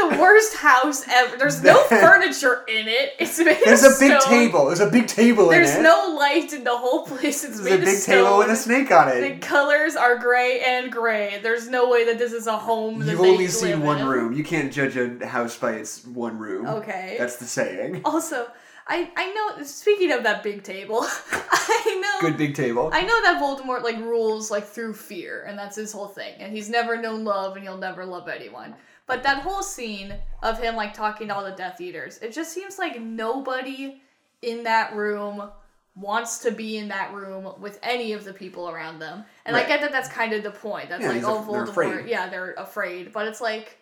The 0.01 0.17
worst 0.19 0.57
house 0.57 1.05
ever. 1.09 1.37
There's 1.37 1.63
no 1.63 1.83
furniture 1.85 2.65
in 2.69 2.89
it. 2.89 3.15
It's 3.19 3.39
made 3.39 3.59
There's 3.65 3.83
of 3.83 3.93
a 3.97 3.99
big 3.99 4.21
stone. 4.21 4.31
table. 4.33 4.67
There's 4.67 4.81
a 4.81 4.89
big 4.91 5.09
table 5.09 5.49
There's 5.49 5.73
in 5.75 5.81
it. 5.81 5.83
no 5.83 6.15
light 6.19 6.53
in 6.55 6.65
the 6.65 6.77
whole 6.77 7.05
place. 7.07 7.45
It's 7.45 7.61
There's 7.61 7.65
made 7.65 7.73
a 7.73 7.79
of 7.79 7.85
big 7.85 7.97
stone. 7.99 8.25
table 8.25 8.39
with 8.39 8.49
a 8.51 8.57
snake 8.57 8.91
on 8.93 9.09
it. 9.09 9.21
The 9.21 9.27
it. 9.33 9.43
colors 9.43 9.97
are 9.97 10.17
gray 10.17 10.61
and 10.65 10.91
gray. 10.91 11.41
There's 11.43 11.69
no 11.69 11.91
way 11.91 12.05
that 12.07 12.19
this 12.19 12.33
is 12.33 12.47
a 12.47 12.57
home. 12.57 13.01
That 13.01 13.11
You've 13.11 13.21
they 13.21 13.31
only 13.31 13.45
live 13.45 13.53
seen 13.53 13.83
one 13.83 13.99
in. 13.99 14.07
room. 14.07 14.33
You 14.33 14.45
can't 14.45 14.73
judge 14.73 14.97
a 14.97 15.27
house 15.27 15.57
by 15.59 15.73
its 15.73 16.05
one 16.07 16.39
room. 16.39 16.67
Okay. 16.67 17.17
That's 17.19 17.37
the 17.37 17.45
saying. 17.47 18.01
also, 18.05 18.47
I 18.90 19.11
I 19.16 19.33
know. 19.33 19.62
Speaking 19.64 20.12
of 20.12 20.22
that 20.24 20.42
big 20.42 20.62
table, 20.62 21.00
I 21.33 21.98
know. 22.03 22.29
Good 22.29 22.37
big 22.37 22.55
table. 22.55 22.90
I 22.92 23.03
know 23.03 23.22
that 23.22 23.40
Voldemort 23.40 23.83
like 23.83 23.96
rules 23.98 24.50
like 24.50 24.66
through 24.66 24.94
fear, 24.94 25.44
and 25.48 25.59
that's 25.59 25.76
his 25.76 25.92
whole 25.92 26.09
thing. 26.09 26.35
And 26.40 26.53
he's 26.53 26.68
never 26.68 27.00
known 27.00 27.24
love, 27.24 27.55
and 27.57 27.62
he'll 27.64 27.79
never 27.79 28.05
love 28.05 28.29
anyone. 28.29 28.74
But 29.07 29.22
that 29.22 29.42
whole 29.42 29.62
scene 29.62 30.14
of 30.42 30.61
him 30.61 30.76
like 30.76 30.92
talking 30.92 31.29
to 31.29 31.35
all 31.35 31.44
the 31.44 31.50
Death 31.53 31.81
Eaters, 31.81 32.18
it 32.18 32.33
just 32.33 32.53
seems 32.53 32.79
like 32.79 33.00
nobody 33.00 34.00
in 34.42 34.62
that 34.64 34.94
room 34.94 35.50
wants 35.96 36.38
to 36.38 36.50
be 36.53 36.79
in 36.79 36.88
that 36.88 37.12
room 37.12 37.53
with 37.61 37.79
any 37.83 38.12
of 38.12 38.24
the 38.24 38.33
people 38.33 38.70
around 38.70 39.00
them. 39.00 39.24
And 39.44 39.57
I 39.57 39.66
get 39.66 39.81
that 39.81 39.90
that's 39.92 40.09
kind 40.09 40.33
of 40.33 40.42
the 40.44 40.53
point. 40.53 40.88
That's 40.88 41.03
Yeah, 41.03 41.11
like, 41.11 41.24
oh, 41.24 41.44
they're 41.53 41.64
Voldemort. 41.64 41.68
afraid. 41.68 42.09
Yeah, 42.09 42.29
they're 42.29 42.53
afraid. 42.55 43.12
But 43.12 43.26
it's 43.26 43.40
like, 43.40 43.79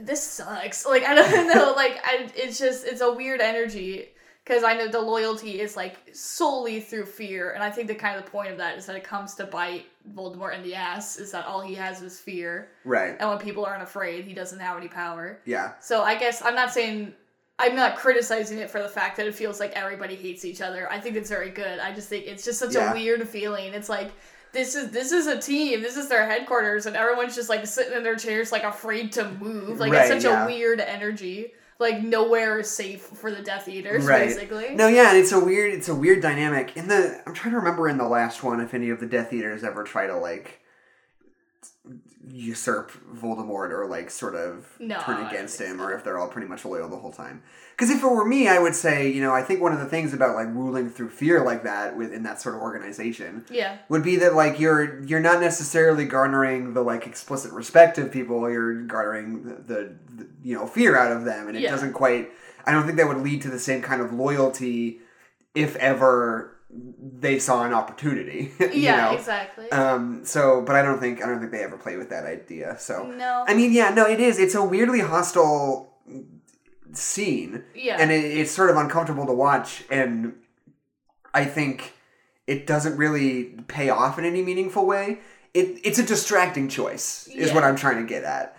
this 0.00 0.22
sucks. 0.22 0.86
Like 0.86 1.04
I 1.04 1.14
don't 1.14 1.48
know. 1.54 1.72
Like 1.76 2.00
I, 2.04 2.28
it's 2.34 2.58
just 2.58 2.86
it's 2.86 3.00
a 3.00 3.12
weird 3.12 3.40
energy 3.40 4.08
Because 4.44 4.62
I 4.62 4.74
know 4.74 4.88
the 4.88 5.00
loyalty 5.00 5.60
is 5.60 5.76
like 5.76 5.96
solely 6.12 6.80
through 6.80 7.06
fear, 7.06 7.52
and 7.52 7.62
I 7.62 7.70
think 7.70 7.88
the 7.88 7.94
kind 7.94 8.18
of 8.18 8.24
the 8.24 8.30
point 8.30 8.50
of 8.50 8.58
that 8.58 8.76
is 8.78 8.86
that 8.86 8.96
it 8.96 9.04
comes 9.04 9.34
to 9.36 9.44
bite 9.46 9.86
Voldemort 10.14 10.54
in 10.56 10.62
the 10.62 10.74
ass. 10.74 11.16
Is 11.18 11.30
that 11.32 11.46
all 11.46 11.60
he 11.62 11.74
has 11.74 12.02
is 12.02 12.20
fear, 12.20 12.68
Right. 12.84 13.16
and 13.18 13.28
when 13.28 13.38
people 13.38 13.64
aren't 13.64 13.82
afraid, 13.82 14.24
he 14.26 14.34
doesn't 14.34 14.60
have 14.60 14.76
any 14.76 14.88
power. 14.88 15.40
Yeah. 15.46 15.72
So 15.80 16.02
I 16.02 16.14
guess 16.16 16.42
I'm 16.42 16.54
not 16.54 16.72
saying 16.72 17.14
I'm 17.58 17.76
not 17.76 17.96
criticizing 17.96 18.58
it 18.58 18.68
for 18.68 18.82
the 18.82 18.88
fact 18.88 19.16
that 19.16 19.26
it 19.26 19.34
feels 19.34 19.60
like 19.60 19.70
everybody 19.72 20.14
hates 20.16 20.44
each 20.44 20.60
other. 20.60 20.90
I 20.92 20.98
think 21.00 21.14
it's 21.16 21.30
very 21.30 21.50
good. 21.50 21.78
I 21.78 21.94
just 21.94 22.08
think 22.08 22.26
it's 22.26 22.44
just 22.44 22.58
such 22.58 22.74
Yeah. 22.74 22.90
a 22.90 22.94
weird 22.94 23.26
feeling. 23.28 23.72
It's 23.74 23.88
like 23.88 24.10
this 24.54 24.74
is 24.74 24.90
this 24.90 25.12
is 25.12 25.26
a 25.26 25.38
team. 25.38 25.82
This 25.82 25.96
is 25.98 26.08
their 26.08 26.26
headquarters, 26.26 26.86
and 26.86 26.96
everyone's 26.96 27.34
just 27.34 27.50
like 27.50 27.66
sitting 27.66 27.92
in 27.92 28.02
their 28.02 28.16
chairs, 28.16 28.50
like 28.52 28.62
afraid 28.64 29.12
to 29.12 29.28
move. 29.32 29.78
Like 29.78 29.92
Right, 29.92 30.10
it's 30.10 30.24
such 30.24 30.30
yeah. 30.30 30.44
a 30.44 30.46
weird 30.46 30.80
energy. 30.80 31.52
Like 31.78 32.02
nowhere 32.02 32.60
is 32.60 32.70
safe 32.70 33.02
for 33.02 33.30
the 33.32 33.42
Death 33.42 33.68
Eaters, 33.68 34.06
Right. 34.06 34.28
basically. 34.28 34.74
No, 34.76 34.86
yeah, 34.86 35.10
and 35.10 35.18
it's 35.18 35.32
a 35.32 35.44
weird 35.44 35.74
it's 35.74 35.88
a 35.88 35.94
weird 35.94 36.22
dynamic. 36.22 36.76
In 36.76 36.88
the 36.88 37.20
I'm 37.26 37.34
trying 37.34 37.52
to 37.52 37.58
remember 37.58 37.88
in 37.88 37.98
the 37.98 38.08
last 38.08 38.42
one 38.42 38.60
if 38.60 38.72
any 38.72 38.90
of 38.90 39.00
the 39.00 39.06
Death 39.06 39.32
Eaters 39.32 39.64
ever 39.64 39.82
try 39.84 40.06
to 40.06 40.16
like 40.16 40.60
usurp 42.30 42.90
Voldemort 43.14 43.70
or 43.70 43.86
like 43.86 44.10
sort 44.10 44.34
of 44.34 44.66
No, 44.78 44.98
turn 45.00 45.26
against 45.26 45.60
him 45.60 45.78
so. 45.78 45.84
or 45.84 45.92
if 45.92 46.04
they're 46.04 46.18
all 46.18 46.28
pretty 46.28 46.48
much 46.48 46.64
loyal 46.64 46.88
the 46.88 46.96
whole 46.96 47.12
time. 47.12 47.42
Because 47.72 47.90
if 47.90 48.02
it 48.02 48.06
were 48.06 48.24
me, 48.24 48.46
I 48.48 48.58
would 48.58 48.74
say, 48.74 49.10
you 49.10 49.20
know, 49.20 49.32
I 49.32 49.42
think 49.42 49.60
one 49.60 49.72
of 49.72 49.78
the 49.80 49.86
things 49.86 50.14
about 50.14 50.34
like 50.36 50.46
ruling 50.48 50.88
through 50.90 51.10
fear 51.10 51.44
like 51.44 51.64
that 51.64 51.96
within 51.96 52.22
that 52.22 52.40
sort 52.40 52.54
of 52.54 52.60
organization 52.62 53.44
Yeah. 53.50 53.78
would 53.88 54.02
be 54.02 54.16
that 54.16 54.34
like 54.34 54.58
you're 54.60 55.02
you're 55.04 55.20
not 55.20 55.40
necessarily 55.40 56.04
garnering 56.04 56.72
the 56.74 56.82
like 56.82 57.06
explicit 57.06 57.52
respect 57.52 57.98
of 57.98 58.10
people 58.12 58.48
you're 58.50 58.82
garnering 58.82 59.42
the, 59.44 59.54
the, 59.54 59.94
the 60.16 60.28
you 60.42 60.54
know 60.56 60.66
fear 60.66 60.96
out 60.96 61.12
of 61.12 61.24
them 61.24 61.48
and 61.48 61.56
it 61.56 61.62
Yeah. 61.62 61.70
doesn't 61.70 61.92
quite 61.94 62.30
i 62.66 62.72
don't 62.72 62.84
think 62.86 62.96
that 62.98 63.08
would 63.08 63.18
lead 63.18 63.42
to 63.42 63.50
the 63.50 63.58
same 63.58 63.82
kind 63.82 64.00
of 64.00 64.12
loyalty 64.12 65.00
if 65.54 65.74
ever 65.76 66.53
they 66.76 67.38
saw 67.38 67.64
an 67.64 67.72
opportunity 67.72 68.52
you 68.60 68.68
Yeah, 68.72 69.10
know? 69.10 69.16
exactly. 69.16 69.70
um 69.70 70.24
so 70.24 70.62
but 70.62 70.74
i 70.74 70.82
don't 70.82 70.98
think 70.98 71.22
i 71.22 71.26
don't 71.26 71.38
think 71.38 71.52
they 71.52 71.62
ever 71.62 71.76
play 71.76 71.96
with 71.96 72.10
that 72.10 72.24
idea 72.24 72.76
so 72.78 73.06
no. 73.06 73.44
i 73.46 73.54
mean 73.54 73.72
yeah 73.72 73.90
no 73.90 74.06
it 74.06 74.20
is 74.20 74.38
it's 74.38 74.54
a 74.54 74.64
weirdly 74.64 75.00
hostile 75.00 75.92
scene 76.92 77.64
yeah. 77.74 77.96
and 77.98 78.10
it, 78.10 78.24
it's 78.24 78.50
sort 78.50 78.70
of 78.70 78.76
uncomfortable 78.76 79.26
to 79.26 79.32
watch 79.32 79.84
and 79.90 80.34
i 81.32 81.44
think 81.44 81.92
it 82.46 82.66
doesn't 82.66 82.96
really 82.96 83.44
pay 83.68 83.88
off 83.90 84.18
in 84.18 84.24
any 84.24 84.42
meaningful 84.42 84.86
way 84.86 85.18
it, 85.54 85.78
it's 85.84 85.98
a 85.98 86.04
distracting 86.04 86.68
choice 86.68 87.26
is 87.28 87.52
what 87.52 87.64
i'm 87.64 87.76
trying 87.76 87.96
to 87.96 88.08
get 88.08 88.24
at 88.24 88.56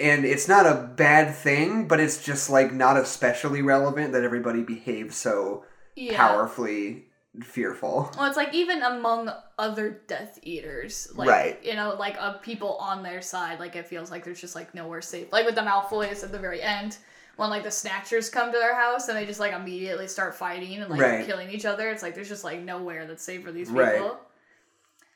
and 0.00 0.24
it's 0.24 0.48
not 0.48 0.66
a 0.66 0.74
bad 0.96 1.34
thing 1.34 1.86
but 1.86 2.00
it's 2.00 2.22
just 2.22 2.48
like 2.50 2.72
not 2.72 2.96
especially 2.96 3.62
relevant 3.62 4.12
that 4.12 4.24
everybody 4.24 4.62
behaves 4.62 5.16
so 5.16 5.64
yeah. 5.96 6.16
powerfully 6.16 7.06
fearful 7.42 8.10
Well, 8.16 8.26
it's 8.28 8.36
like 8.36 8.54
even 8.54 8.82
among 8.82 9.30
other 9.58 10.02
Death 10.06 10.38
Eaters, 10.42 11.08
like 11.14 11.28
Right. 11.28 11.64
you 11.64 11.74
know, 11.74 11.96
like 11.98 12.16
uh, 12.18 12.34
people 12.34 12.76
on 12.76 13.02
their 13.02 13.20
side, 13.22 13.58
like 13.58 13.74
it 13.76 13.86
feels 13.86 14.10
like 14.10 14.24
there's 14.24 14.40
just 14.40 14.54
like 14.54 14.74
nowhere 14.74 15.02
safe. 15.02 15.32
Like 15.32 15.44
with 15.46 15.54
the 15.56 15.60
Malfoys 15.62 16.22
at 16.22 16.30
the 16.32 16.38
very 16.38 16.62
end, 16.62 16.96
when 17.36 17.50
like 17.50 17.64
the 17.64 17.70
Snatchers 17.70 18.30
come 18.30 18.52
to 18.52 18.58
their 18.58 18.74
house 18.76 19.08
and 19.08 19.18
they 19.18 19.26
just 19.26 19.40
like 19.40 19.52
immediately 19.52 20.06
start 20.06 20.34
fighting 20.36 20.80
and 20.80 20.88
like 20.90 21.00
Right. 21.00 21.26
killing 21.26 21.50
each 21.50 21.64
other. 21.64 21.88
It's 21.90 22.02
like 22.02 22.14
there's 22.14 22.28
just 22.28 22.44
like 22.44 22.60
nowhere 22.60 23.06
that's 23.06 23.24
safe 23.24 23.42
for 23.44 23.50
these 23.50 23.68
people. 23.68 23.82
Right. 23.82 24.00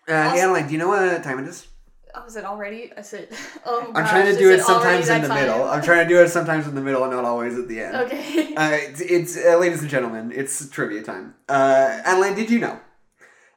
uh, 0.09 0.12
Also- 0.31 0.42
Adeline, 0.42 0.66
do 0.66 0.72
you 0.72 0.78
know 0.78 0.88
what 0.88 1.22
time 1.22 1.38
it 1.38 1.48
is 1.48 1.68
Oh, 2.14 2.25
is 2.27 2.37
it 2.37 2.44
already? 2.44 2.92
I 2.97 3.03
said, 3.03 3.29
oh. 3.66 3.85
i'm 3.88 3.92
gosh, 3.92 4.11
trying 4.11 4.33
to 4.33 4.38
do 4.38 4.51
it 4.51 4.61
already 4.61 5.03
sometimes 5.05 5.09
in 5.09 5.23
the 5.23 5.29
middle 5.35 5.64
i'm 5.64 5.83
trying 5.83 6.07
to 6.07 6.14
do 6.14 6.21
it 6.23 6.29
sometimes 6.29 6.66
in 6.66 6.75
the 6.75 6.81
middle 6.81 7.03
and 7.05 7.12
not 7.12 7.25
always 7.25 7.59
at 7.59 7.68
the 7.68 7.81
end 7.81 7.97
Okay. 7.97 8.55
Uh, 8.55 8.71
it's, 8.73 9.01
it's 9.01 9.37
uh, 9.37 9.57
ladies 9.59 9.81
and 9.83 9.90
gentlemen, 9.90 10.33
it's 10.35 10.68
trivia 10.68 11.03
time. 11.03 11.35
Uh, 11.49 12.01
Adeline, 12.05 12.35
did 12.35 12.51
you 12.51 12.59
know 12.59 12.81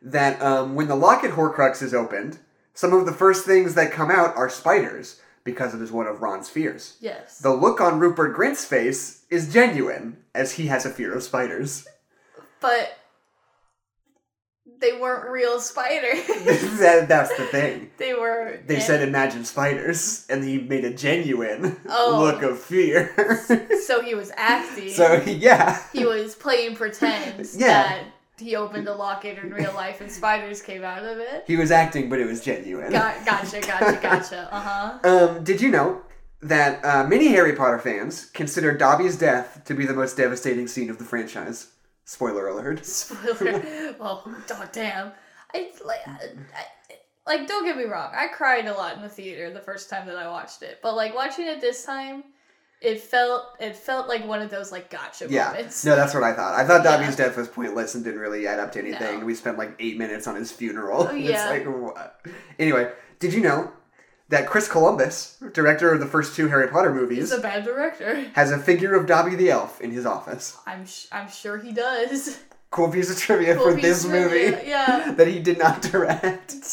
that 0.01 0.41
um, 0.41 0.75
when 0.75 0.87
the 0.87 0.95
locket 0.95 1.31
Horcrux 1.31 1.81
is 1.81 1.93
opened, 1.93 2.39
some 2.73 2.93
of 2.93 3.05
the 3.05 3.11
first 3.11 3.45
things 3.45 3.75
that 3.75 3.91
come 3.91 4.09
out 4.11 4.35
are 4.35 4.49
spiders 4.49 5.19
because 5.43 5.73
it 5.73 5.81
is 5.81 5.91
one 5.91 6.07
of 6.07 6.21
Ron's 6.21 6.49
fears. 6.49 6.97
yes. 7.01 7.39
The 7.39 7.53
look 7.53 7.81
on 7.81 7.99
Rupert 7.99 8.35
Grint's 8.35 8.63
face 8.65 9.25
is 9.29 9.51
genuine, 9.51 10.17
as 10.35 10.53
he 10.53 10.67
has 10.67 10.85
a 10.85 10.89
fear 10.89 11.13
of 11.13 11.23
spiders. 11.23 11.87
but 12.59 12.97
they 14.81 14.93
weren't 14.99 15.29
real 15.29 15.59
spiders. 15.59 16.25
that, 16.79 17.05
that's 17.07 17.35
the 17.37 17.45
thing. 17.45 17.91
they 17.97 18.13
were. 18.13 18.59
They 18.67 18.79
said 18.79 19.07
imagine 19.07 19.45
spiders, 19.45 20.25
and 20.29 20.43
he 20.43 20.59
made 20.59 20.83
a 20.83 20.93
genuine 20.93 21.77
Oh. 21.87 22.17
look 22.19 22.41
of 22.43 22.59
fear. 22.59 23.13
So 23.85 24.01
he 24.01 24.15
was 24.15 24.31
acting. 24.35 24.89
so, 24.93 25.21
yeah. 25.25 25.81
he 25.93 26.05
was 26.05 26.35
playing 26.35 26.75
pretend 26.75 27.47
Yeah. 27.55 27.67
that 27.83 28.03
he 28.37 28.55
opened 28.55 28.87
a 28.87 28.93
locket 28.93 29.37
in 29.37 29.53
real 29.53 29.73
life 29.73 30.01
and 30.01 30.11
spiders 30.11 30.61
came 30.63 30.83
out 30.83 31.03
of 31.05 31.19
it. 31.19 31.43
He 31.45 31.57
was 31.57 31.69
acting, 31.71 32.09
but 32.09 32.19
it 32.19 32.25
was 32.25 32.43
genuine. 32.43 32.91
Got, 32.91 33.23
gotcha, 33.25 33.61
gotcha, 33.61 33.99
gotcha. 34.01 34.49
Uh 34.51 34.59
huh. 34.61 34.99
Um, 35.37 35.43
did 35.43 35.61
you 35.61 35.69
know 35.69 36.01
that 36.41 36.83
uh, 36.83 37.07
many 37.07 37.27
Harry 37.27 37.53
Potter 37.55 37.77
fans 37.77 38.25
consider 38.33 38.75
Dobby's 38.75 39.15
death 39.17 39.61
to 39.65 39.75
be 39.75 39.85
the 39.85 39.93
most 39.93 40.17
devastating 40.17 40.67
scene 40.67 40.89
of 40.89 40.97
the 40.97 41.03
franchise? 41.03 41.67
Spoiler 42.11 42.49
alert. 42.49 42.85
Spoiler. 42.85 43.95
well, 43.97 44.23
oh, 44.27 44.69
damn. 44.73 45.13
I 45.55 45.71
like, 45.85 46.05
I, 46.05 46.17
like. 47.25 47.47
Don't 47.47 47.63
get 47.63 47.77
me 47.77 47.85
wrong. 47.85 48.11
I 48.13 48.27
cried 48.27 48.67
a 48.67 48.73
lot 48.73 48.97
in 48.97 49.01
the 49.01 49.07
theater 49.07 49.49
the 49.53 49.61
first 49.61 49.89
time 49.89 50.05
that 50.07 50.17
I 50.17 50.27
watched 50.27 50.61
it, 50.61 50.79
but 50.83 50.97
like 50.97 51.15
watching 51.15 51.47
it 51.47 51.61
this 51.61 51.85
time, 51.85 52.25
it 52.81 52.99
felt 52.99 53.43
it 53.61 53.77
felt 53.77 54.09
like 54.09 54.25
one 54.27 54.41
of 54.41 54.49
those 54.49 54.73
like 54.73 54.89
gotcha 54.89 55.27
Yeah. 55.29 55.51
moments. 55.51 55.85
No, 55.85 55.95
that's 55.95 56.13
what 56.13 56.23
I 56.23 56.33
thought. 56.33 56.53
I 56.53 56.65
thought 56.65 56.83
Yeah. 56.83 56.97
Dobby's 56.97 57.15
death 57.15 57.37
was 57.37 57.47
pointless 57.47 57.95
and 57.95 58.03
didn't 58.03 58.19
really 58.19 58.45
add 58.45 58.59
up 58.59 58.73
to 58.73 58.79
anything. 58.79 59.21
No. 59.21 59.25
We 59.25 59.33
spent 59.33 59.57
like 59.57 59.73
eight 59.79 59.97
minutes 59.97 60.27
on 60.27 60.35
his 60.35 60.51
funeral. 60.51 61.07
Oh, 61.11 61.13
yeah. 61.13 61.53
It's 61.53 61.65
like, 61.65 61.75
what? 61.81 62.25
Anyway, 62.59 62.91
did 63.19 63.33
you 63.33 63.39
know 63.39 63.71
that 64.31 64.47
Chris 64.47 64.67
Columbus, 64.67 65.37
director 65.53 65.93
of 65.93 65.99
the 65.99 66.07
first 66.07 66.35
two 66.35 66.47
Harry 66.47 66.67
Potter 66.67 66.91
He's 66.93 67.01
movies, 67.01 67.31
a 67.31 67.39
bad 67.39 67.63
director. 67.63 68.25
has 68.33 68.51
a 68.51 68.57
figure 68.57 68.95
of 68.95 69.05
Dobby 69.05 69.35
the 69.35 69.51
Elf 69.51 69.79
in 69.81 69.91
his 69.91 70.05
office? 70.05 70.57
I'm 70.65 70.85
sh- 70.85 71.05
I'm 71.11 71.29
sure 71.29 71.57
he 71.57 71.71
does. 71.71 72.39
Cool 72.71 72.89
piece 72.89 73.11
of 73.11 73.17
trivia 73.17 73.55
Cool 73.55 73.65
for 73.65 73.75
piece 73.75 73.83
this 73.83 74.05
of 74.05 74.11
trivia, 74.11 74.51
movie 74.51 74.67
yeah. 74.69 75.11
that 75.17 75.27
he 75.27 75.39
did 75.39 75.57
not 75.59 75.81
direct. 75.81 76.53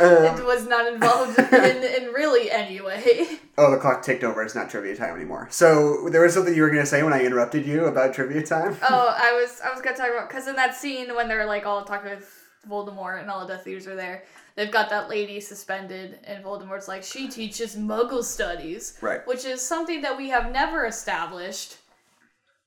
it 0.00 0.38
Um, 0.38 0.44
was 0.44 0.66
not 0.68 0.86
involved 0.92 1.38
in, 1.52 1.82
in 1.82 2.12
really 2.12 2.50
any 2.50 2.82
way. 2.82 3.26
Oh, 3.56 3.70
the 3.70 3.78
clock 3.78 4.02
ticked 4.02 4.24
over. 4.24 4.42
It's 4.42 4.54
not 4.54 4.68
trivia 4.68 4.94
time 4.94 5.14
anymore. 5.16 5.48
So 5.50 6.08
there 6.10 6.20
was 6.20 6.34
something 6.34 6.54
you 6.54 6.60
were 6.60 6.68
going 6.70 6.82
to 6.82 6.86
say 6.86 7.02
when 7.02 7.14
I 7.14 7.22
interrupted 7.24 7.64
you 7.66 7.86
about 7.86 8.12
trivia 8.12 8.42
time. 8.42 8.76
Oh, 8.82 9.14
I 9.18 9.32
was 9.32 9.58
I 9.64 9.72
was 9.72 9.80
gonna 9.80 9.96
talk 9.96 10.10
about 10.10 10.28
because 10.28 10.46
in 10.48 10.56
that 10.56 10.74
scene 10.76 11.14
when 11.16 11.28
they're 11.28 11.46
like 11.46 11.64
all 11.64 11.84
talking 11.84 12.10
with 12.10 12.41
Voldemort 12.68 13.20
and 13.20 13.30
all 13.30 13.44
the 13.46 13.54
Death 13.54 13.66
Eaters 13.66 13.86
are 13.86 13.96
there, 13.96 14.24
they've 14.54 14.70
got 14.70 14.88
that 14.90 15.08
lady 15.08 15.40
suspended, 15.40 16.18
and 16.24 16.44
Voldemort's 16.44 16.88
like 16.88 17.02
she 17.02 17.28
teaches 17.28 17.76
Muggle 17.76 18.22
studies, 18.24 18.96
Right. 19.00 19.26
which 19.26 19.44
is 19.44 19.60
something 19.60 20.02
that 20.02 20.16
we 20.16 20.28
have 20.30 20.52
never 20.52 20.86
established 20.86 21.76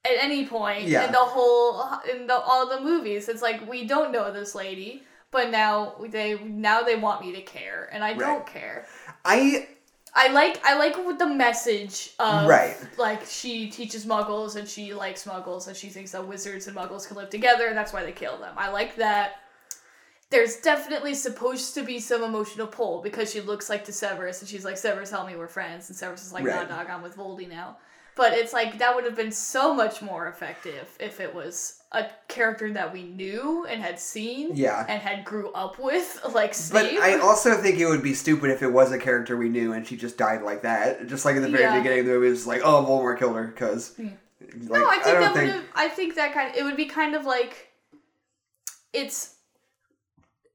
at 0.03 0.11
any 0.19 0.45
point 0.45 0.83
Yeah. 0.83 1.05
in 1.05 1.11
the 1.11 1.17
whole 1.17 1.99
in 2.11 2.27
the 2.27 2.35
all 2.37 2.67
the 2.67 2.81
movies. 2.81 3.29
It's 3.29 3.41
like 3.41 3.67
we 3.69 3.85
don't 3.85 4.11
know 4.11 4.31
this 4.31 4.53
lady, 4.53 5.03
but 5.31 5.49
now 5.49 5.95
they 6.09 6.37
now 6.39 6.81
they 6.83 6.95
want 6.95 7.21
me 7.21 7.31
to 7.33 7.41
care, 7.41 7.89
and 7.91 8.03
I 8.03 8.13
don't 8.13 8.45
care. 8.45 8.85
I 9.23 9.67
I 10.13 10.27
like 10.29 10.61
I 10.65 10.75
like 10.77 10.95
with 11.05 11.19
the 11.19 11.25
message 11.27 12.11
of 12.19 12.47
Right. 12.47 12.75
like 12.97 13.25
she 13.25 13.69
teaches 13.69 14.05
muggles 14.05 14.55
and 14.57 14.67
she 14.67 14.93
likes 14.93 15.25
muggles 15.25 15.67
and 15.67 15.75
she 15.75 15.89
thinks 15.89 16.11
that 16.11 16.25
wizards 16.27 16.67
and 16.67 16.75
muggles 16.77 17.07
can 17.07 17.17
live 17.17 17.29
together 17.29 17.67
and 17.67 17.77
that's 17.77 17.91
why 17.93 18.03
they 18.03 18.11
kill 18.13 18.37
them. 18.37 18.53
I 18.57 18.69
like 18.69 18.95
that. 18.97 19.39
There's 20.35 20.57
definitely 20.57 21.13
supposed 21.13 21.73
to 21.75 21.83
be 21.83 21.99
some 21.99 22.21
emotional 22.23 22.67
pull 22.67 23.01
because 23.01 23.31
she 23.31 23.39
looks 23.41 23.69
like 23.69 23.85
to 23.85 23.93
Severus 23.93 24.41
and 24.41 24.49
she's 24.49 24.65
like, 24.65 24.77
Severus, 24.77 25.09
help 25.11 25.27
me, 25.27 25.35
we're 25.37 25.47
friends. 25.47 25.89
And 25.89 25.97
Severus 25.97 26.25
is 26.25 26.33
like, 26.33 26.43
Right. 26.45 26.69
nah, 26.69 26.77
dog, 26.77 26.89
I'm 26.89 27.01
with 27.01 27.15
Voldy 27.15 27.47
now. 27.49 27.77
But 28.17 28.33
it's 28.33 28.51
like, 28.53 28.79
that 28.79 28.95
would 28.95 29.03
have 29.05 29.15
been 29.15 29.31
so 29.31 29.73
much 29.73 30.01
more 30.01 30.27
effective 30.27 30.87
if 30.99 31.19
it 31.19 31.33
was 31.33 31.81
a 31.91 32.05
character 32.27 32.71
that 32.73 32.91
we 32.93 33.03
knew 33.03 33.65
and 33.65 33.81
had 33.81 33.99
seen 33.99 34.55
Yeah. 34.55 34.85
and 34.89 35.01
had 35.01 35.23
grew 35.25 35.51
up 35.53 35.79
with, 35.79 36.19
like 36.33 36.53
Snape. 36.53 36.95
But 36.97 37.01
I 37.01 37.19
also 37.19 37.55
think 37.55 37.77
it 37.79 37.85
would 37.87 38.03
be 38.03 38.13
stupid 38.13 38.49
if 38.51 38.61
it 38.61 38.71
was 38.71 38.91
a 38.91 38.97
character 38.99 39.37
we 39.37 39.47
knew 39.49 39.71
and 39.73 39.87
she 39.87 39.95
just 39.97 40.17
died 40.17 40.41
like 40.43 40.63
that. 40.63 41.07
Just 41.07 41.23
like 41.25 41.35
in 41.37 41.41
the 41.43 41.49
very 41.49 41.63
Yeah. 41.63 41.77
beginning 41.77 41.99
of 41.99 42.05
the 42.07 42.11
movie, 42.13 42.27
it's 42.27 42.45
like, 42.47 42.61
oh, 42.63 42.85
Voldemort 42.87 43.19
killed 43.19 43.35
her 43.37 43.47
because. 43.47 43.97
Like, 43.99 44.17
No, 44.81 44.85
I 44.87 44.93
think 44.99 45.03
don't 45.05 45.21
that 45.21 45.33
would 45.35 45.49
have. 45.49 45.63
I 45.75 45.87
think 45.89 46.15
that 46.15 46.33
kind. 46.33 46.51
Of, 46.51 46.57
it 46.57 46.63
would 46.63 46.75
be 46.77 46.85
kind 46.87 47.15
of 47.15 47.25
like. 47.25 47.69
It's. 48.93 49.34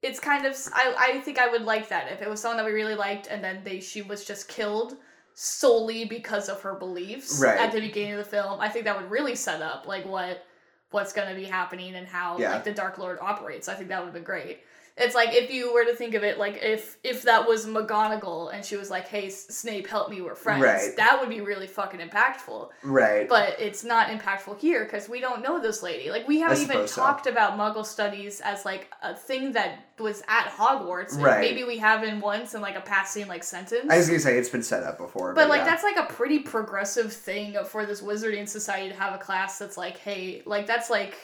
It's 0.01 0.19
kind 0.19 0.45
of. 0.45 0.57
I. 0.73 0.95
I 0.97 1.19
think 1.21 1.37
I 1.39 1.47
would 1.47 1.61
like 1.63 1.89
that 1.89 2.11
if 2.11 2.21
it 2.21 2.29
was 2.29 2.41
someone 2.41 2.57
that 2.57 2.65
we 2.65 2.71
really 2.71 2.95
liked, 2.95 3.27
and 3.27 3.43
then 3.43 3.61
they 3.63 3.79
she 3.79 4.01
was 4.01 4.25
just 4.25 4.47
killed 4.47 4.95
solely 5.33 6.05
because 6.05 6.49
of 6.49 6.61
her 6.61 6.73
beliefs 6.75 7.39
Right. 7.41 7.57
at 7.59 7.71
the 7.71 7.79
beginning 7.79 8.13
of 8.13 8.17
the 8.19 8.23
film. 8.29 8.59
I 8.59 8.67
think 8.69 8.85
that 8.85 8.99
would 8.99 9.09
really 9.09 9.35
set 9.35 9.61
up 9.61 9.87
like 9.87 10.05
what 10.05 10.43
what's 10.89 11.13
going 11.13 11.29
to 11.29 11.35
be 11.35 11.45
happening 11.45 11.95
and 11.95 12.05
how 12.07 12.37
Yeah. 12.37 12.51
like 12.53 12.63
the 12.65 12.73
Dark 12.73 12.97
Lord 12.97 13.17
operates. 13.21 13.69
I 13.69 13.75
think 13.75 13.89
that 13.89 13.99
would 13.99 14.07
have 14.07 14.13
been 14.13 14.23
great. 14.23 14.63
It's 14.97 15.15
like 15.15 15.33
if 15.33 15.51
you 15.51 15.73
were 15.73 15.85
to 15.85 15.95
think 15.95 16.15
of 16.15 16.23
it 16.23 16.37
like 16.37 16.59
if 16.61 16.97
if 17.03 17.23
that 17.23 17.47
was 17.47 17.65
McGonagall 17.65 18.53
and 18.53 18.63
she 18.63 18.75
was 18.75 18.89
like, 18.89 19.07
"Hey, 19.07 19.29
Snape, 19.29 19.87
help 19.87 20.09
me, 20.09 20.21
we're 20.21 20.35
friends." 20.35 20.63
Right. 20.63 20.95
That 20.97 21.19
would 21.19 21.29
be 21.29 21.41
really 21.41 21.67
fucking 21.67 21.99
impactful. 21.99 22.69
Right. 22.83 23.27
But 23.27 23.59
it's 23.59 23.83
not 23.83 24.09
impactful 24.09 24.59
here 24.59 24.83
because 24.83 25.07
we 25.07 25.19
don't 25.19 25.41
know 25.41 25.61
this 25.61 25.81
lady. 25.81 26.09
Like 26.09 26.27
we 26.27 26.39
haven't 26.39 26.61
even 26.61 26.87
so. 26.87 27.01
talked 27.01 27.27
about 27.27 27.57
Muggle 27.57 27.85
studies 27.85 28.41
as 28.41 28.65
like 28.65 28.91
a 29.01 29.15
thing 29.15 29.53
that 29.53 29.85
was 29.99 30.23
at 30.27 30.47
Hogwarts. 30.49 31.17
Right. 31.17 31.39
Maybe 31.39 31.63
we 31.63 31.77
have 31.77 32.03
in 32.03 32.19
once 32.19 32.53
in 32.53 32.61
like 32.61 32.75
a 32.75 32.81
passing 32.81 33.27
like 33.27 33.43
sentence. 33.43 33.87
I 33.89 33.97
was 33.97 34.07
gonna 34.07 34.19
say 34.19 34.37
it's 34.37 34.49
been 34.49 34.63
set 34.63 34.83
up 34.83 34.97
before, 34.97 35.33
but, 35.33 35.41
But 35.41 35.49
like 35.49 35.59
yeah. 35.59 35.65
that's 35.65 35.83
like 35.83 35.97
a 35.97 36.11
pretty 36.11 36.39
progressive 36.39 37.13
thing 37.13 37.55
for 37.65 37.85
this 37.85 38.01
wizarding 38.01 38.47
society 38.47 38.89
to 38.89 38.95
have 38.95 39.13
a 39.13 39.17
class 39.17 39.59
that's 39.59 39.77
like, 39.77 39.97
hey, 39.97 40.41
like 40.45 40.67
that's 40.67 40.89
like 40.89 41.15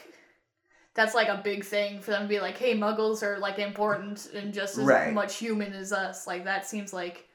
that's 0.97 1.13
like 1.13 1.29
a 1.29 1.39
big 1.41 1.63
thing 1.63 2.01
for 2.01 2.11
them 2.11 2.23
to 2.23 2.27
be 2.27 2.39
like, 2.41 2.57
hey, 2.57 2.75
muggles 2.75 3.21
are 3.23 3.37
like 3.37 3.59
important 3.59 4.29
and 4.33 4.51
just 4.53 4.77
as 4.79 4.83
Right. 4.83 5.13
much 5.13 5.35
human 5.37 5.71
as 5.73 5.93
us. 5.93 6.25
Like 6.27 6.43
that 6.45 6.65
seems 6.67 6.91
like 6.91 7.27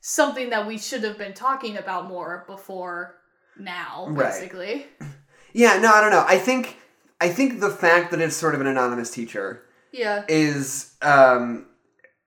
something 0.00 0.48
that 0.50 0.66
we 0.66 0.78
should 0.78 1.04
have 1.04 1.18
been 1.18 1.34
talking 1.34 1.76
about 1.76 2.08
more 2.08 2.44
before 2.48 3.16
now, 3.58 4.06
Right. 4.08 4.32
basically. 4.32 4.86
Yeah, 5.52 5.78
no, 5.78 5.92
I 5.92 6.00
don't 6.00 6.12
know. 6.12 6.24
I 6.28 6.38
think 6.38 6.76
I 7.20 7.28
think 7.28 7.58
the 7.60 7.70
fact 7.70 8.12
that 8.12 8.20
it's 8.20 8.36
sort 8.36 8.54
of 8.54 8.60
an 8.60 8.68
anonymous 8.68 9.10
teacher 9.10 9.64
Yeah. 9.92 10.24
is 10.28 10.94
um 11.02 11.66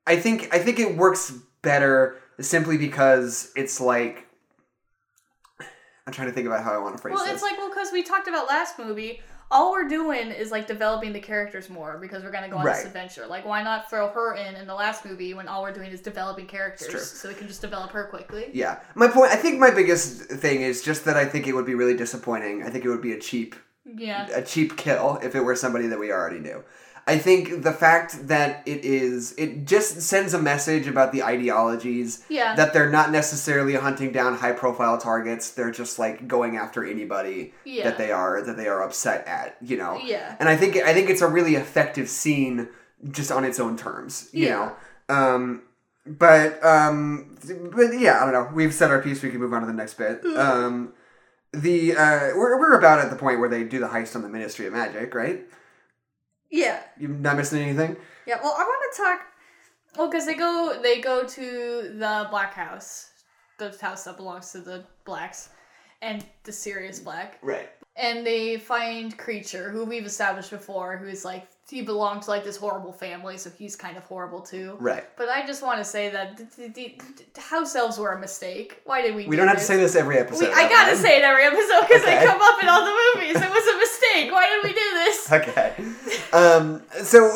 I 0.05 0.17
think 0.17 0.53
I 0.53 0.59
think 0.59 0.77
it 0.79 0.97
works 0.97 1.31
better 1.61 2.17
simply 2.41 2.77
because 2.77 3.51
it's 3.55 3.79
like 3.79 4.27
I'm 6.05 6.11
trying 6.13 6.27
to 6.27 6.33
think 6.33 6.47
about 6.47 6.63
how 6.65 6.73
I 6.73 6.77
want 6.79 6.97
to 6.97 7.01
phrase 7.01 7.13
it. 7.13 7.15
Well, 7.15 7.23
this. 7.25 7.35
it's 7.35 7.43
like 7.43 7.57
well, 7.57 7.69
because 7.69 7.91
we 7.93 8.03
talked 8.03 8.27
about 8.27 8.47
last 8.47 8.77
movie. 8.77 9.21
All 9.51 9.71
we're 9.71 9.87
doing 9.87 10.31
is 10.31 10.51
like 10.51 10.65
developing 10.67 11.13
the 11.13 11.19
characters 11.19 11.69
more 11.69 11.97
because 11.99 12.23
we're 12.23 12.31
gonna 12.31 12.49
go 12.49 12.57
on 12.57 12.65
Right. 12.65 12.77
this 12.77 12.85
adventure. 12.85 13.27
Like, 13.27 13.45
why 13.45 13.61
not 13.63 13.89
throw 13.89 14.07
her 14.09 14.35
in 14.35 14.55
in 14.55 14.65
the 14.67 14.73
last 14.73 15.05
movie 15.05 15.33
when 15.33 15.47
all 15.47 15.61
we're 15.61 15.73
doing 15.73 15.91
is 15.91 16.01
developing 16.01 16.47
characters, 16.47 17.11
so 17.11 17.29
we 17.29 17.35
can 17.35 17.47
just 17.47 17.61
develop 17.61 17.91
her 17.91 18.05
quickly? 18.05 18.49
yeah. 18.53 18.79
My 18.95 19.07
point 19.07 19.31
I 19.31 19.35
think 19.35 19.59
my 19.59 19.69
biggest 19.69 20.23
thing 20.23 20.61
is 20.61 20.81
just 20.81 21.05
that 21.05 21.17
I 21.17 21.25
think 21.25 21.47
it 21.47 21.53
would 21.53 21.65
be 21.65 21.75
really 21.75 21.95
disappointing. 21.95 22.63
I 22.63 22.69
think 22.69 22.83
it 22.85 22.89
would 22.89 23.01
be 23.01 23.13
a 23.13 23.19
cheap 23.19 23.55
Yeah, 23.85 24.27
a 24.33 24.41
cheap 24.41 24.77
kill 24.77 25.19
if 25.21 25.35
it 25.35 25.41
were 25.41 25.55
somebody 25.55 25.87
that 25.87 25.99
we 25.99 26.11
already 26.11 26.39
knew. 26.39 26.63
I 27.05 27.17
think 27.17 27.63
the 27.63 27.73
fact 27.73 28.27
that 28.29 28.63
it 28.65 28.85
is, 28.85 29.33
it 29.37 29.65
just 29.65 29.99
sends 30.01 30.33
a 30.33 30.41
message 30.41 30.87
about 30.87 31.11
the 31.11 31.21
ideologies 31.23 32.23
yeah, 32.29 32.55
that 32.55 32.71
they're 32.73 32.89
not 32.89 33.11
necessarily 33.11 33.73
hunting 33.75 34.11
down 34.13 34.35
high 34.35 34.53
profile 34.53 34.97
targets. 34.97 35.51
They're 35.51 35.71
just 35.71 35.99
like 35.99 36.27
going 36.29 36.55
after 36.55 36.85
anybody 36.85 37.53
yeah, 37.65 37.83
that 37.83 37.97
they 37.97 38.11
are 38.11 38.41
that 38.41 38.55
they 38.55 38.67
are 38.67 38.81
upset 38.81 39.27
at, 39.27 39.57
you 39.61 39.75
know. 39.75 39.99
yeah, 40.03 40.35
And 40.39 40.47
I 40.47 40.55
think 40.55 40.77
I 40.77 40.93
think 40.93 41.09
it's 41.09 41.21
a 41.21 41.27
really 41.27 41.55
effective 41.55 42.07
scene 42.07 42.69
just 43.11 43.31
on 43.33 43.43
its 43.43 43.59
own 43.59 43.75
terms, 43.75 44.29
you 44.31 44.47
Yeah. 44.47 44.71
know. 45.09 45.15
Um, 45.15 45.61
but 46.05 46.63
um, 46.65 47.37
but 47.75 47.97
yeah, 47.99 48.21
I 48.21 48.31
don't 48.31 48.33
know. 48.33 48.49
We've 48.53 48.73
said 48.73 48.91
our 48.91 49.01
piece. 49.01 49.21
We 49.21 49.29
can 49.29 49.39
move 49.39 49.53
on 49.53 49.61
to 49.61 49.67
the 49.67 49.73
next 49.73 49.95
bit. 49.95 50.23
Mm. 50.23 50.37
Um, 50.37 50.93
the 51.51 51.93
uh, 51.95 52.19
we're 52.35 52.57
we're 52.59 52.77
about 52.77 52.99
at 52.99 53.09
the 53.09 53.15
point 53.15 53.39
where 53.39 53.49
they 53.49 53.63
do 53.63 53.79
the 53.79 53.87
heist 53.87 54.15
on 54.15 54.21
the 54.21 54.29
Ministry 54.29 54.65
of 54.67 54.73
Magic, 54.73 55.13
right? 55.13 55.43
Yeah, 56.53 56.79
You're 56.99 57.09
not 57.09 57.35
missing 57.37 57.61
anything? 57.63 57.97
yeah. 58.27 58.37
Well, 58.43 58.53
I 58.57 58.63
want 58.63 58.93
to 58.95 59.01
talk. 59.01 59.19
Well, 59.97 60.07
because 60.09 60.25
they 60.27 60.35
go, 60.35 60.79
they 60.81 61.01
go 61.01 61.23
to 61.23 61.41
the 61.97 62.27
Black 62.29 62.53
House, 62.53 63.09
the 63.57 63.75
house 63.81 64.03
that 64.05 64.17
belongs 64.17 64.51
to 64.53 64.59
the 64.59 64.85
blacks, 65.03 65.49
and 66.01 66.23
the 66.43 66.51
Sirius 66.51 66.99
Black. 66.99 67.39
Right. 67.41 67.69
and 67.95 68.25
they 68.25 68.57
find 68.57 69.15
Kreacher 69.17 69.71
who 69.71 69.85
we've 69.85 70.05
established 70.05 70.49
before 70.49 70.97
who's 70.97 71.23
like 71.23 71.47
he 71.69 71.81
belonged 71.83 72.23
to 72.23 72.29
like 72.31 72.43
this 72.43 72.57
horrible 72.57 72.91
family 72.91 73.37
so 73.37 73.51
he's 73.51 73.75
kind 73.75 73.95
of 73.97 74.03
horrible 74.05 74.41
too 74.41 74.75
Right. 74.79 75.05
but 75.15 75.29
i 75.29 75.45
just 75.45 75.61
want 75.61 75.77
to 75.77 75.83
say 75.85 76.09
that 76.09 76.35
the, 76.37 76.45
the, 76.57 76.67
the, 76.73 76.95
the 77.35 77.41
house 77.41 77.75
elves 77.75 77.99
were 77.99 78.13
a 78.13 78.19
mistake 78.19 78.81
why 78.85 79.03
did 79.03 79.13
we 79.15 79.27
We 79.27 79.35
do 79.35 79.41
don't 79.41 79.47
have 79.47 79.57
to 79.59 79.63
say 79.63 79.77
this 79.77 79.95
every 79.95 80.17
episode. 80.17 80.47
we, 80.47 80.53
i 80.55 80.67
gotta 80.67 80.95
say 80.97 81.17
it 81.19 81.23
every 81.23 81.43
episode 81.43 81.81
because 81.87 82.01
Okay. 82.01 82.17
they 82.19 82.25
come 82.25 82.41
up 82.41 82.57
in 82.63 82.67
all 82.67 82.83
the 82.83 82.95
movies 83.13 83.35
it 83.37 83.51
was 83.57 83.67
a 83.75 83.77
mistake 83.77 83.92
why 84.31 84.47
did 84.49 84.63
we 84.63 84.73
do 84.73 84.89
this 84.93 85.31
Okay. 85.31 85.73
Um, 86.31 86.81
so 87.03 87.29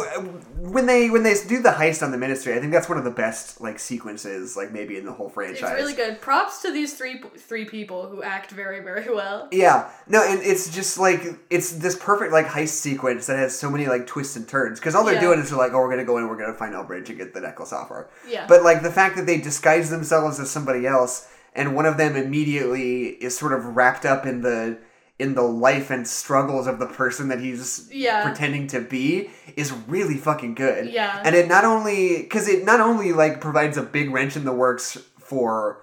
when 0.59 0.85
they 0.85 1.09
when 1.09 1.23
they 1.23 1.35
do 1.47 1.61
the 1.61 1.69
heist 1.71 2.03
on 2.03 2.11
the 2.11 2.17
Ministry, 2.17 2.53
I 2.53 2.59
think 2.59 2.71
that's 2.71 2.89
one 2.89 2.97
of 2.97 3.03
the 3.03 3.11
best 3.11 3.61
like 3.61 3.79
sequences, 3.79 4.57
like 4.57 4.71
maybe 4.71 4.97
in 4.97 5.05
the 5.05 5.11
whole 5.13 5.29
franchise. 5.29 5.61
it's 5.63 5.71
really 5.71 5.93
good 5.93 6.19
props 6.21 6.61
to 6.63 6.71
these 6.71 6.93
three 6.95 7.21
three 7.37 7.65
people 7.65 8.07
who 8.09 8.21
act 8.23 8.51
very 8.51 8.81
very 8.81 9.13
well 9.13 9.47
Yeah, 9.51 9.89
no, 10.07 10.23
and 10.27 10.41
it's 10.41 10.73
just 10.73 10.97
like 10.97 11.21
it's 11.49 11.71
this 11.73 11.95
perfect 11.95 12.31
like 12.31 12.47
heist 12.47 12.69
sequence 12.69 13.27
that 13.27 13.37
has 13.37 13.57
so 13.57 13.69
many 13.69 13.87
like 13.87 14.07
twists 14.07 14.35
and 14.35 14.47
turns 14.47 14.79
because 14.79 14.95
all 14.95 15.03
they're 15.05 15.15
Yeah. 15.15 15.21
doing 15.21 15.39
is 15.39 15.49
they're 15.49 15.57
like, 15.59 15.73
oh, 15.73 15.79
we're 15.79 15.89
gonna 15.89 16.05
go 16.05 16.17
in, 16.17 16.27
we're 16.27 16.37
gonna 16.37 16.53
find 16.53 16.73
Umbridge 16.73 17.09
and 17.09 17.17
get 17.17 17.33
the 17.33 17.41
necklace 17.41 17.71
off 17.73 17.89
her. 17.89 18.09
yeah 18.27 18.45
But 18.47 18.63
like 18.63 18.81
the 18.83 18.91
fact 18.91 19.15
that 19.17 19.25
they 19.25 19.37
disguise 19.39 19.89
themselves 19.89 20.39
as 20.39 20.49
somebody 20.49 20.85
else, 20.87 21.27
and 21.55 21.75
one 21.75 21.85
of 21.85 21.97
them 21.97 22.15
immediately 22.15 23.07
is 23.23 23.37
sort 23.37 23.53
of 23.53 23.75
wrapped 23.75 24.05
up 24.05 24.25
in 24.25 24.41
the 24.41 24.77
in 25.19 25.33
the 25.33 25.41
life 25.41 25.89
and 25.89 26.07
struggles 26.07 26.67
of 26.67 26.77
the 26.79 26.85
person 26.85 27.27
that 27.29 27.39
he's 27.39 27.87
Yeah. 27.91 28.23
pretending 28.23 28.67
to 28.67 28.79
be 28.81 29.29
is 29.55 29.71
really 29.87 30.17
fucking 30.17 30.53
good. 30.55 30.89
Yeah. 30.91 31.21
and 31.25 31.35
it 31.35 31.47
not 31.47 31.65
only 31.65 32.21
because 32.23 32.47
it 32.47 32.63
not 32.65 32.79
only 32.79 33.13
like 33.13 33.41
provides 33.41 33.77
a 33.77 33.81
big 33.83 34.11
wrench 34.11 34.35
in 34.35 34.45
the 34.45 34.53
works 34.53 34.97
for 35.19 35.81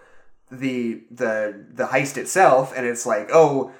the 0.52 1.02
the 1.10 1.64
the 1.74 1.86
heist 1.86 2.16
itself, 2.16 2.72
and 2.76 2.86
it's 2.86 3.06
like 3.06 3.28
oh 3.32 3.72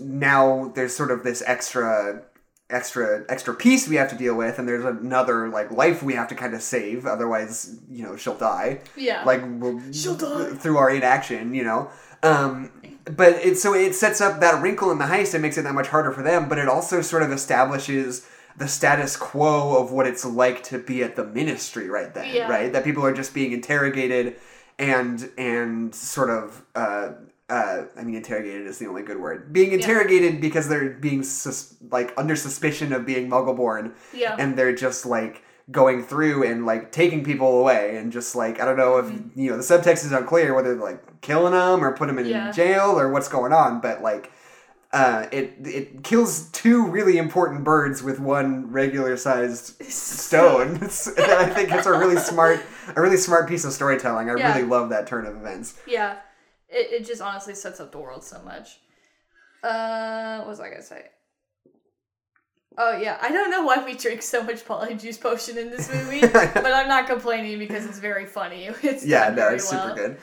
now 0.00 0.70
there's 0.74 0.94
sort 0.94 1.10
of 1.10 1.24
this 1.24 1.42
extra 1.46 2.22
extra 2.68 3.24
extra 3.28 3.52
piece 3.52 3.88
we 3.88 3.96
have 3.96 4.08
to 4.08 4.14
deal 4.16 4.36
with 4.36 4.58
and 4.58 4.68
there's 4.68 4.84
another 4.84 5.48
like 5.48 5.70
life 5.72 6.04
we 6.04 6.14
have 6.14 6.28
to 6.28 6.36
kind 6.36 6.54
of 6.54 6.62
save 6.62 7.04
otherwise 7.04 7.76
you 7.90 8.04
know 8.04 8.14
she'll 8.16 8.36
die 8.36 8.78
yeah 8.96 9.24
like 9.24 9.40
we'll, 9.44 9.80
She'll 9.92 10.14
die. 10.14 10.50
through 10.54 10.76
our 10.78 10.88
inaction 10.90 11.52
you 11.52 11.64
know 11.64 11.90
um 12.22 12.70
but 13.16 13.34
it 13.44 13.56
so 13.58 13.74
it 13.74 13.94
sets 13.94 14.20
up 14.20 14.40
that 14.40 14.62
wrinkle 14.62 14.90
in 14.90 14.98
the 14.98 15.04
heist 15.06 15.34
and 15.34 15.42
makes 15.42 15.58
it 15.58 15.62
that 15.62 15.74
much 15.74 15.88
harder 15.88 16.12
for 16.12 16.22
them 16.22 16.48
but 16.48 16.58
it 16.58 16.68
also 16.68 17.00
sort 17.00 17.22
of 17.22 17.30
establishes 17.32 18.26
the 18.56 18.68
status 18.68 19.16
quo 19.16 19.76
of 19.80 19.92
what 19.92 20.06
it's 20.06 20.24
like 20.24 20.62
to 20.62 20.78
be 20.78 21.02
at 21.02 21.16
the 21.16 21.24
ministry 21.24 21.88
right 21.88 22.12
then 22.14 22.34
Yeah. 22.34 22.48
right 22.48 22.72
that 22.72 22.84
people 22.84 23.04
are 23.04 23.12
just 23.14 23.32
being 23.34 23.52
interrogated 23.52 24.36
and 24.78 25.30
and 25.38 25.94
sort 25.94 26.30
of 26.30 26.62
uh 26.74 27.12
uh, 27.48 27.86
I 27.98 28.04
mean, 28.04 28.14
interrogated 28.14 28.64
is 28.68 28.78
the 28.78 28.86
only 28.86 29.02
good 29.02 29.18
word. 29.18 29.52
Being 29.52 29.72
interrogated 29.72 30.40
because 30.40 30.68
they're 30.68 30.90
being 30.90 31.24
sus- 31.24 31.74
like 31.90 32.14
under 32.16 32.36
suspicion 32.36 32.92
of 32.92 33.04
being 33.04 33.28
Muggle-born, 33.28 33.92
yeah 34.14 34.36
and 34.38 34.56
they're 34.56 34.72
just 34.72 35.04
like 35.04 35.42
going 35.68 36.04
through 36.04 36.44
and 36.44 36.64
like 36.64 36.92
taking 36.92 37.24
people 37.24 37.58
away 37.58 37.96
and 37.96 38.12
just 38.12 38.36
like 38.36 38.60
I 38.60 38.64
don't 38.64 38.76
know 38.76 38.98
if 38.98 39.06
Mm-hmm. 39.06 39.40
you 39.40 39.50
know 39.50 39.56
the 39.56 39.64
subtext 39.64 40.04
is 40.04 40.12
unclear 40.12 40.54
whether 40.54 40.76
like 40.76 41.02
killing 41.20 41.52
them 41.52 41.84
or 41.84 41.92
put 41.96 42.06
them 42.06 42.18
in 42.18 42.26
Yeah. 42.26 42.50
jail 42.50 42.98
or 42.98 43.10
what's 43.10 43.28
going 43.28 43.52
on, 43.52 43.80
but 43.80 44.02
like 44.02 44.32
uh, 44.92 45.26
it 45.30 45.54
it 45.64 46.02
kills 46.02 46.48
two 46.50 46.84
really 46.88 47.16
important 47.16 47.62
birds 47.62 48.02
with 48.02 48.18
one 48.18 48.72
regular 48.72 49.16
sized 49.16 49.80
stone. 49.90 50.68
And 50.72 51.30
I 51.32 51.46
think 51.46 51.72
it's 51.72 51.86
a 51.86 51.92
really 51.96 52.16
smart 52.16 52.60
a 52.96 53.00
really 53.00 53.16
smart 53.16 53.48
piece 53.48 53.64
of 53.64 53.72
storytelling. 53.72 54.28
I 54.30 54.36
Yeah. 54.36 54.52
really 54.54 54.66
love 54.66 54.88
that 54.90 55.06
turn 55.06 55.26
of 55.26 55.36
events. 55.36 55.78
Yeah, 55.86 56.16
it, 56.68 57.02
it 57.02 57.06
just 57.06 57.20
honestly 57.22 57.54
sets 57.54 57.78
up 57.80 57.92
the 57.92 57.98
world 57.98 58.24
so 58.24 58.40
much. 58.44 58.80
Uh, 59.62 60.38
what 60.38 60.48
was 60.48 60.58
I 60.60 60.70
gonna 60.70 60.82
say? 60.82 61.04
Oh 62.78 62.96
yeah, 62.96 63.18
I 63.20 63.30
don't 63.30 63.50
know 63.50 63.62
why 63.64 63.84
we 63.84 63.94
drink 63.94 64.22
so 64.22 64.42
much 64.42 64.64
polyjuice 64.64 65.20
potion 65.20 65.58
in 65.58 65.70
this 65.70 65.92
movie, 65.92 66.20
but 66.32 66.72
I'm 66.72 66.88
not 66.88 67.06
complaining 67.06 67.58
because 67.58 67.84
it's 67.84 67.98
very 67.98 68.26
funny. 68.26 68.70
It's 68.82 69.04
yeah, 69.04 69.28
no, 69.30 69.48
it's 69.48 69.70
well. 69.70 69.82
super 69.88 69.94
good. 69.94 70.18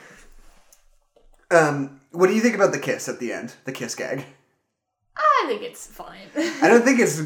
Um, 1.50 2.00
what 2.12 2.28
do 2.28 2.34
you 2.34 2.40
think 2.40 2.54
about 2.54 2.72
the 2.72 2.78
kiss 2.78 3.08
at 3.08 3.20
the 3.20 3.32
end? 3.32 3.54
The 3.64 3.72
kiss 3.72 3.94
gag. 3.94 4.24
I 5.16 5.44
think 5.48 5.62
it's 5.62 5.86
fine. 5.86 6.28
I 6.62 6.68
don't 6.68 6.82
think 6.84 7.00
it's 7.00 7.20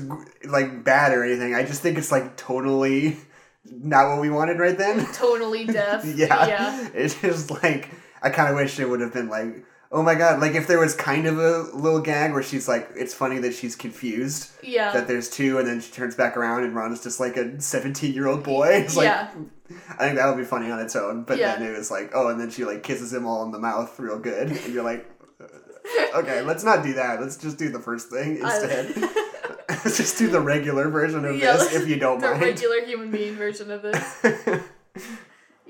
like 0.45 0.85
bad 0.85 1.13
or 1.13 1.25
anything. 1.25 1.55
I 1.55 1.65
just 1.65 1.83
think 1.83 1.99
it's 1.99 2.13
like 2.13 2.37
totally 2.37 3.17
not 3.65 4.09
what 4.09 4.21
we 4.21 4.31
wanted 4.31 4.59
right 4.59 4.77
then. 4.77 5.07
totally 5.13 5.67
deaf. 5.67 6.05
yeah. 6.17 6.47
yeah, 6.47 6.89
It's 6.95 7.21
just 7.21 7.51
like 7.51 7.91
I 8.23 8.31
kind 8.31 8.49
of 8.51 8.57
wish 8.57 8.79
it 8.79 8.89
would 8.89 9.01
have 9.01 9.13
been 9.13 9.29
like, 9.29 9.65
oh 9.95 10.03
my 10.03 10.15
god, 10.15 10.41
like 10.41 10.55
if 10.55 10.67
there 10.67 10.79
was 10.81 10.95
kind 10.95 11.27
of 11.27 11.39
a 11.39 11.63
little 11.77 12.01
gag 12.01 12.33
where 12.33 12.43
she's 12.43 12.67
like, 12.67 12.89
it's 12.97 13.13
funny 13.15 13.39
that 13.41 13.55
she's 13.55 13.77
confused 13.77 14.51
yeah, 14.63 14.91
that 14.93 15.07
there's 15.07 15.29
two, 15.31 15.59
and 15.59 15.69
then 15.69 15.81
she 15.81 15.93
turns 15.93 16.15
back 16.15 16.37
around 16.37 16.65
and 16.65 16.75
Ron 16.75 16.93
is 16.93 17.03
just 17.03 17.21
like 17.21 17.37
a 17.37 17.61
17 17.61 18.13
year 18.15 18.27
old 18.27 18.43
boy. 18.43 18.69
It's 18.85 18.97
like, 18.97 19.05
yeah, 19.05 19.31
I 19.99 20.05
think 20.07 20.17
that 20.17 20.27
would 20.27 20.39
be 20.39 20.45
funny 20.45 20.71
on 20.71 20.81
its 20.81 20.97
own. 20.97 21.25
But 21.25 21.39
Yeah. 21.39 21.57
then 21.57 21.71
it 21.73 21.77
was 21.79 21.91
like, 21.91 22.11
oh, 22.15 22.29
and 22.29 22.41
then 22.41 22.51
she 22.51 22.65
like 22.65 22.83
kisses 22.83 23.13
him 23.13 23.27
all 23.27 23.45
in 23.45 23.53
the 23.53 23.59
mouth 23.59 23.99
real 24.01 24.19
good, 24.19 24.49
and 24.51 24.75
you're 24.75 24.83
like, 24.85 25.07
uh, 25.41 26.19
okay, 26.21 26.41
let's 26.43 26.65
not 26.65 26.83
do 26.83 26.95
that. 26.95 27.21
Let's 27.21 27.37
just 27.37 27.59
do 27.59 27.69
the 27.69 27.81
first 27.81 28.09
thing 28.11 28.39
instead. 28.39 28.95
Let's 29.85 29.97
just 29.97 30.19
do 30.19 30.29
the 30.29 30.41
regular 30.41 30.89
version 30.91 31.25
of 31.25 31.37
Yeah, 31.37 31.55
this 31.57 31.75
if 31.75 31.89
you 31.89 31.97
don't 31.97 32.21
the 32.21 32.29
mind. 32.31 32.43
regular 32.43 32.85
human 32.85 33.11
being 33.11 33.35
version 33.35 33.71
of 33.71 33.83
this. 33.83 34.63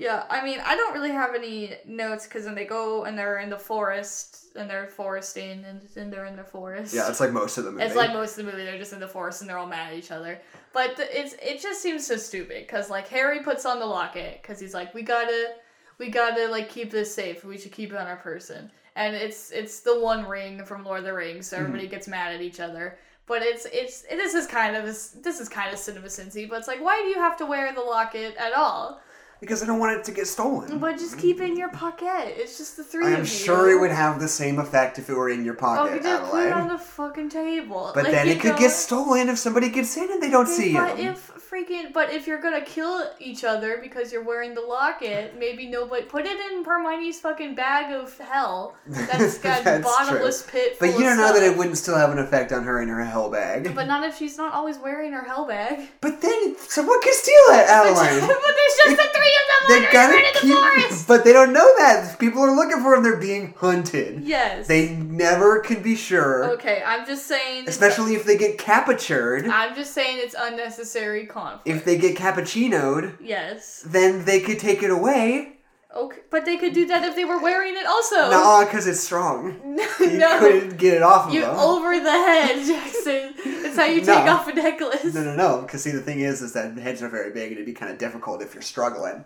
Yeah, 0.03 0.25
I 0.29 0.45
mean, 0.45 0.59
I 0.65 0.75
don't 0.75 0.95
really 0.95 1.13
have 1.13 1.35
any 1.35 1.75
notes 1.87 2.27
because 2.27 2.45
then 2.45 2.57
they 2.57 2.65
go 2.65 3.05
and 3.05 3.17
they're 3.17 3.39
in 3.39 3.51
the 3.51 3.59
forest 3.59 4.47
and 4.57 4.69
they're 4.69 4.89
foresting 4.89 5.65
and, 5.65 5.81
and 5.95 6.13
they're 6.13 6.27
in 6.27 6.35
the 6.35 6.43
forest. 6.43 6.93
Yeah, 6.93 7.09
it's 7.09 7.21
like 7.21 7.33
most 7.33 7.57
of 7.57 7.65
the 7.65 7.71
movie. 7.71 7.85
It's 7.85 7.95
like 7.95 8.13
most 8.13 8.37
of 8.37 8.45
the 8.45 8.51
movie, 8.51 8.65
they're 8.65 8.79
just 8.79 8.93
in 8.93 8.99
the 8.99 9.07
forest 9.07 9.41
and 9.41 9.49
they're 9.49 9.59
all 9.59 9.67
mad 9.67 9.93
at 9.93 9.99
each 9.99 10.11
other. 10.11 10.41
But 10.73 10.97
the, 10.97 11.21
it's 11.21 11.35
it 11.35 11.61
just 11.61 11.81
seems 11.81 12.05
so 12.05 12.17
stupid 12.17 12.67
because 12.67 12.91
like 12.91 13.07
Harry 13.09 13.45
puts 13.45 13.65
on 13.65 13.79
the 13.79 13.87
locket 13.87 14.41
because 14.43 14.59
he's 14.59 14.75
like 14.75 14.93
we 14.93 15.03
gotta 15.03 15.55
we 15.99 16.09
gotta 16.09 16.49
like 16.49 16.69
keep 16.69 16.91
this 16.91 17.15
safe. 17.15 17.45
We 17.45 17.57
should 17.57 17.73
keep 17.73 17.93
it 17.93 17.97
on 17.97 18.09
our 18.09 18.17
person. 18.17 18.73
And 18.97 19.15
it's 19.15 19.53
it's 19.53 19.81
the 19.81 20.01
one 20.01 20.27
ring 20.27 20.65
from 20.65 20.85
Lord 20.85 21.01
of 21.01 21.05
the 21.05 21.13
Rings, 21.13 21.47
so 21.47 21.57
mm-hmm. 21.57 21.67
everybody 21.67 21.89
gets 21.89 22.09
mad 22.09 22.35
at 22.35 22.41
each 22.41 22.59
other. 22.59 22.99
But 23.27 23.43
it's 23.43 23.67
it's 23.73 24.03
this 24.03 24.35
is 24.35 24.49
kind 24.49 24.75
of 24.75 24.85
this 24.85 25.41
is 25.41 25.49
kind 25.49 25.73
of 25.73 25.79
cinema 25.79 26.09
cincy. 26.09 26.49
But 26.49 26.59
it's 26.59 26.69
like 26.69 26.83
why 26.83 27.01
do 27.03 27.09
you 27.09 27.21
have 27.21 27.37
to 27.37 27.47
wear 27.47 27.73
the 27.73 27.81
locket 27.81 28.35
at 28.37 28.53
all? 28.53 29.01
Because 29.43 29.61
I 29.61 29.67
don't 29.67 29.81
want 29.81 29.99
it 29.99 30.05
to 30.05 30.13
get 30.13 30.27
stolen. 30.29 30.79
But 30.79 30.97
just 30.99 31.19
keep 31.19 31.41
it 31.41 31.51
in 31.51 31.57
your 31.57 31.69
pocket. 31.69 32.35
It's 32.39 32.57
just 32.57 32.77
the 32.77 32.85
three 32.85 33.07
I 33.07 33.11
of 33.11 33.15
am 33.15 33.21
you. 33.21 33.27
sure 33.27 33.71
it 33.77 33.81
would 33.81 33.91
have 33.91 34.21
the 34.21 34.29
same 34.29 34.61
effect 34.61 34.99
if 35.01 35.11
it 35.11 35.15
were 35.15 35.29
in 35.31 35.45
your 35.45 35.55
Oh, 35.55 35.59
pocket, 35.59 35.95
you 35.97 36.01
just 36.03 36.31
put 36.31 36.47
it 36.47 36.53
on 36.53 36.69
the 36.69 36.79
fucking 36.79 37.29
table. 37.29 37.91
But 37.95 38.05
Like, 38.05 38.13
then 38.13 38.29
it 38.29 38.41
could 38.41 38.53
know? 38.53 38.59
get 38.59 38.71
stolen 38.71 39.29
if 39.29 39.37
somebody 39.39 39.69
gets 39.69 39.97
in 39.97 40.11
and 40.13 40.23
they 40.23 40.31
don't 40.31 40.47
see 40.47 40.73
But 40.75 40.97
you. 40.99 41.11
if 41.11 41.31
freaking, 41.53 41.93
but 41.93 42.11
if 42.11 42.27
you're 42.27 42.41
gonna 42.41 42.63
kill 42.65 43.05
each 43.19 43.45
other 43.45 43.77
because 43.83 44.11
you're 44.11 44.25
wearing 44.25 44.55
the 44.55 44.63
locket, 44.63 45.35
maybe 45.39 45.67
nobody 45.67 46.03
put 46.03 46.25
it 46.25 46.39
in 46.53 46.65
Hermione's 46.65 47.21
fucking 47.21 47.55
bag 47.55 47.93
of 47.93 48.17
hell. 48.19 48.75
That's 48.87 49.37
got 49.39 49.63
That's 49.65 49.85
bottomless 49.85 50.47
pit. 50.51 50.77
But 50.81 50.91
you 50.95 51.01
don't 51.01 51.19
know 51.19 51.31
that 51.35 51.43
it 51.43 51.59
wouldn't 51.59 51.77
still 51.77 51.97
have 51.97 52.11
an 52.11 52.19
effect 52.19 52.53
on 52.53 52.63
her 52.65 52.81
in 52.81 52.89
her 52.89 53.05
hell 53.05 53.29
bag. 53.29 53.75
But 53.75 53.87
not 53.87 54.03
if 54.05 54.17
she's 54.17 54.39
not 54.39 54.55
always 54.55 54.79
wearing 54.79 55.13
her 55.13 55.25
hell 55.25 55.47
bag. 55.47 55.89
But 56.01 56.23
then 56.23 56.57
someone 56.59 57.03
could 57.03 57.13
steal 57.13 57.35
it, 57.51 57.67
But, 57.67 57.69
Adeline. 57.87 58.21
but 58.21 58.29
there's 58.29 58.77
just 58.85 58.97
the 58.97 59.09
three 59.19 59.32
of 59.41 59.69
them 59.69 59.83
They 59.83 59.93
gotta 59.93 60.33
the 60.35 60.41
keep, 60.41 60.55
forest. 60.55 61.09
but 61.09 61.25
they 61.25 61.33
don't 61.33 61.53
know 61.53 61.75
that. 61.79 62.19
People 62.19 62.43
are 62.43 62.55
looking 62.55 62.83
for 62.83 62.95
them. 62.95 63.03
They're 63.03 63.17
being 63.21 63.55
hunted. 63.59 64.23
Yes. 64.25 64.67
They 64.67 64.91
never 64.97 65.61
can 65.61 65.83
be 65.83 65.97
sure, 65.97 66.51
Okay, 66.53 66.83
I'm 66.85 67.07
just 67.07 67.27
saying. 67.27 67.65
especially 67.69 68.15
if 68.15 68.25
they 68.25 68.37
get 68.37 68.59
captured. 68.59 69.47
I'm 69.49 69.75
just 69.75 69.93
saying 69.93 70.19
it's 70.21 70.35
unnecessary 70.39 71.27
conflict. 71.27 71.69
If 71.69 71.85
they 71.85 71.97
get 71.99 72.17
cappuccinoed, 72.17 73.17
Yes. 73.21 73.83
then 73.87 74.25
they 74.25 74.41
could 74.41 74.59
take 74.59 74.83
it 74.83 74.91
away. 74.91 75.59
Okay, 75.95 76.21
but 76.31 76.47
they 76.47 76.57
could 76.57 76.73
do 76.73 76.87
that 76.87 77.05
if 77.05 77.15
they 77.17 77.25
were 77.27 77.39
wearing 77.41 77.77
it 77.77 77.85
also. 77.87 78.31
No, 78.31 78.65
because 78.65 78.87
it's 78.87 79.01
strong. 79.01 79.61
No, 79.77 79.87
You 80.07 80.19
no. 80.19 80.39
couldn't 80.39 80.77
get 80.79 80.95
it 80.95 81.03
off 81.03 81.29
of 81.29 81.35
You 81.35 81.43
them. 81.43 81.55
over 81.59 81.99
the 82.01 82.11
head, 82.11 82.67
Jackson. 82.67 83.35
That's 83.63 83.77
how 83.77 83.85
you 83.85 84.01
take 84.01 84.27
off 84.27 84.49
a 84.49 84.55
necklace. 84.55 85.13
No, 85.15 85.23
no, 85.23 85.35
no. 85.37 85.61
Because 85.63 85.83
see, 85.83 85.91
the 85.91 86.01
thing 86.01 86.21
is, 86.21 86.41
is 86.41 86.53
that 86.55 86.77
heads 86.79 87.03
are 87.03 87.09
very 87.11 87.31
big, 87.31 87.49
and 87.49 87.53
it'd 87.53 87.67
be 87.67 87.73
kind 87.75 87.93
of 87.93 87.99
difficult 87.99 88.41
if 88.43 88.55
you're 88.55 88.63
struggling. 88.63 89.25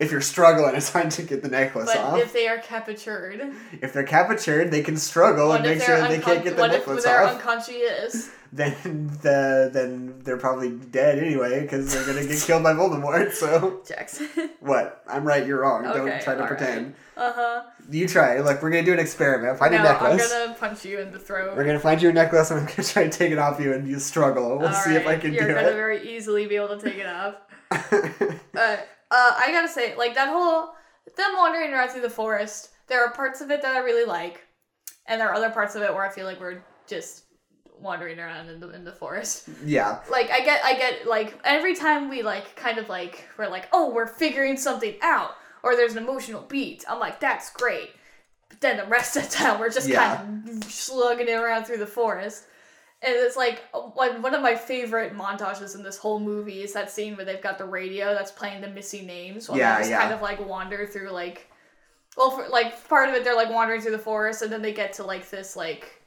If 0.00 0.10
you're 0.10 0.20
struggling, 0.20 0.74
it's 0.74 0.90
hard 0.90 1.12
to 1.12 1.22
get 1.22 1.42
the 1.42 1.48
necklace 1.48 1.86
But 1.86 1.98
off. 1.98 2.18
if 2.18 2.32
they 2.32 2.48
are 2.48 2.58
captured, 2.58 3.54
If 3.80 3.92
they're 3.92 4.02
captured, 4.02 4.72
they 4.72 4.82
can 4.82 4.96
struggle 4.96 5.48
what 5.48 5.60
and 5.64 5.68
make 5.68 5.82
sure 5.86 6.00
they 6.08 6.18
can't 6.18 6.42
get 6.42 6.56
the 6.56 6.66
necklace 6.66 6.80
off. 6.82 6.86
what 6.88 6.98
if 6.98 7.04
they're 7.04 7.22
off. 7.22 7.34
unconscious? 7.36 8.30
then 8.54 9.08
the 9.22 9.70
then 9.72 10.20
they're 10.24 10.36
probably 10.36 10.70
dead 10.72 11.18
anyway 11.18 11.62
because 11.62 11.90
they're 11.90 12.04
gonna 12.04 12.26
get 12.26 12.38
killed 12.42 12.62
by 12.62 12.74
Voldemort. 12.74 13.32
So 13.32 13.80
Jackson. 13.88 14.28
what? 14.60 15.02
I'm 15.08 15.24
right. 15.24 15.46
You're 15.46 15.62
wrong. 15.62 15.86
Okay, 15.86 15.98
Don't 15.98 16.22
try 16.22 16.34
to 16.34 16.46
pretend. 16.46 16.94
Uh 17.16 17.32
huh. 17.32 17.62
You 17.90 18.06
try. 18.06 18.40
Look, 18.40 18.62
we're 18.62 18.68
gonna 18.68 18.84
do 18.84 18.92
an 18.92 18.98
experiment. 18.98 19.58
Find 19.58 19.72
No, 19.72 19.80
a 19.80 19.82
necklace. 19.84 20.30
I'm 20.30 20.48
gonna 20.48 20.58
punch 20.58 20.84
you 20.84 21.00
in 21.00 21.12
the 21.12 21.18
throat. 21.18 21.56
We're 21.56 21.64
gonna 21.64 21.80
find 21.80 22.02
you 22.02 22.10
a 22.10 22.12
necklace, 22.12 22.50
and 22.50 22.60
I'm 22.60 22.66
gonna 22.66 22.86
try 22.86 23.04
to 23.04 23.10
take 23.10 23.32
it 23.32 23.38
off 23.38 23.58
you, 23.58 23.72
and 23.72 23.88
you 23.88 23.98
struggle. 23.98 24.58
We'll 24.58 24.72
see 24.74 24.96
if 24.96 25.06
I 25.06 25.16
can 25.16 25.32
You're 25.32 25.48
do 25.48 25.54
gonna 25.54 25.70
very 25.70 26.14
easily 26.14 26.46
be 26.46 26.56
able 26.56 26.76
to 26.76 26.78
take 26.78 26.98
it 26.98 27.06
off. 27.06 27.36
But 27.70 28.86
uh, 29.10 29.32
I 29.38 29.48
gotta 29.50 29.68
say, 29.68 29.96
like 29.96 30.14
that 30.14 30.28
whole 30.28 30.74
them 31.16 31.32
wandering 31.36 31.72
around 31.72 31.88
through 31.88 32.02
the 32.02 32.10
forest. 32.10 32.68
There 32.88 33.02
are 33.02 33.12
parts 33.12 33.40
of 33.40 33.50
it 33.50 33.62
that 33.62 33.74
I 33.74 33.78
really 33.78 34.04
like, 34.04 34.42
and 35.06 35.18
there 35.18 35.30
are 35.30 35.34
other 35.34 35.48
parts 35.48 35.74
of 35.74 35.82
it 35.82 35.92
where 35.94 36.04
I 36.04 36.10
feel 36.10 36.26
like 36.26 36.38
we're 36.38 36.62
just 36.86 37.24
wandering 37.82 38.18
around 38.18 38.48
in 38.48 38.60
the 38.60 38.70
in 38.70 38.84
the 38.84 38.92
forest. 38.92 39.48
yeah. 39.64 40.00
Like 40.10 40.30
I 40.30 40.40
get, 40.40 40.64
I 40.64 40.74
get 40.74 41.06
like 41.06 41.38
every 41.44 41.74
time 41.74 42.08
we 42.08 42.22
like 42.22 42.54
kind 42.56 42.78
of 42.78 42.88
like 42.88 43.28
we're 43.36 43.48
like, 43.48 43.68
oh, 43.72 43.90
we're 43.92 44.06
figuring 44.06 44.56
something 44.56 44.94
out, 45.02 45.32
or 45.62 45.76
there's 45.76 45.92
an 45.96 46.02
emotional 46.02 46.42
beat. 46.42 46.84
I'm 46.88 46.98
like, 47.00 47.20
that's 47.20 47.50
great. 47.52 47.90
But 48.48 48.60
then 48.60 48.76
the 48.76 48.84
rest 48.86 49.16
of 49.16 49.24
the 49.24 49.28
time 49.30 49.58
we're 49.60 49.70
just 49.70 49.88
Yeah. 49.88 50.16
kind 50.18 50.48
of 50.62 50.70
slugging 50.70 51.28
it 51.28 51.32
around 51.32 51.64
through 51.64 51.78
the 51.78 51.86
forest. 51.86 52.44
And 53.04 53.12
it's 53.16 53.36
like 53.36 53.62
one 53.72 54.22
one 54.22 54.32
of 54.34 54.42
my 54.42 54.54
favorite 54.54 55.12
montages 55.16 55.74
in 55.74 55.82
this 55.82 55.96
whole 55.98 56.20
movie 56.20 56.62
is 56.62 56.72
that 56.74 56.88
scene 56.90 57.16
where 57.16 57.24
they've 57.24 57.42
got 57.42 57.58
the 57.58 57.64
radio 57.64 58.14
that's 58.14 58.30
playing 58.30 58.60
the 58.60 58.68
missing 58.68 59.06
names 59.08 59.48
while 59.48 59.58
Yeah, 59.58 59.74
they 59.74 59.80
just 59.80 59.90
yeah. 59.90 60.02
kind 60.02 60.14
of 60.14 60.22
like 60.22 60.46
wander 60.46 60.86
through 60.86 61.10
like, 61.10 61.50
well, 62.16 62.30
for, 62.30 62.46
like 62.48 62.88
part 62.88 63.08
of 63.08 63.16
it 63.16 63.24
they're 63.24 63.34
like 63.34 63.50
wandering 63.50 63.80
through 63.80 63.90
the 63.90 63.98
forest 63.98 64.42
and 64.42 64.52
then 64.52 64.62
they 64.62 64.72
get 64.72 64.92
to 64.94 65.02
like 65.04 65.28
this 65.30 65.56
like 65.56 66.00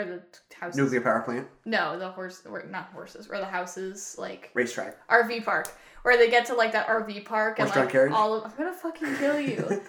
where 0.00 0.16
the 0.16 0.54
houses 0.58 0.78
Nuclear 0.78 1.00
power 1.00 1.20
plant, 1.20 1.46
no, 1.64 1.98
the 1.98 2.08
horse, 2.10 2.42
or 2.48 2.64
not 2.70 2.90
horses, 2.92 3.28
or 3.30 3.38
the 3.38 3.44
houses, 3.46 4.16
like 4.18 4.50
racetrack. 4.54 4.96
RV 5.08 5.44
park, 5.44 5.72
where 6.02 6.16
they 6.16 6.30
get 6.30 6.46
to 6.46 6.54
like 6.54 6.72
that 6.72 6.86
RV 6.86 7.24
park 7.24 7.58
Horse-drawn 7.58 7.84
like 7.84 7.92
carriage? 7.92 8.12
all 8.12 8.34
of. 8.34 8.44
I'm 8.44 8.56
gonna 8.56 8.72
fucking 8.72 9.16
kill 9.16 9.40
you. 9.40 9.82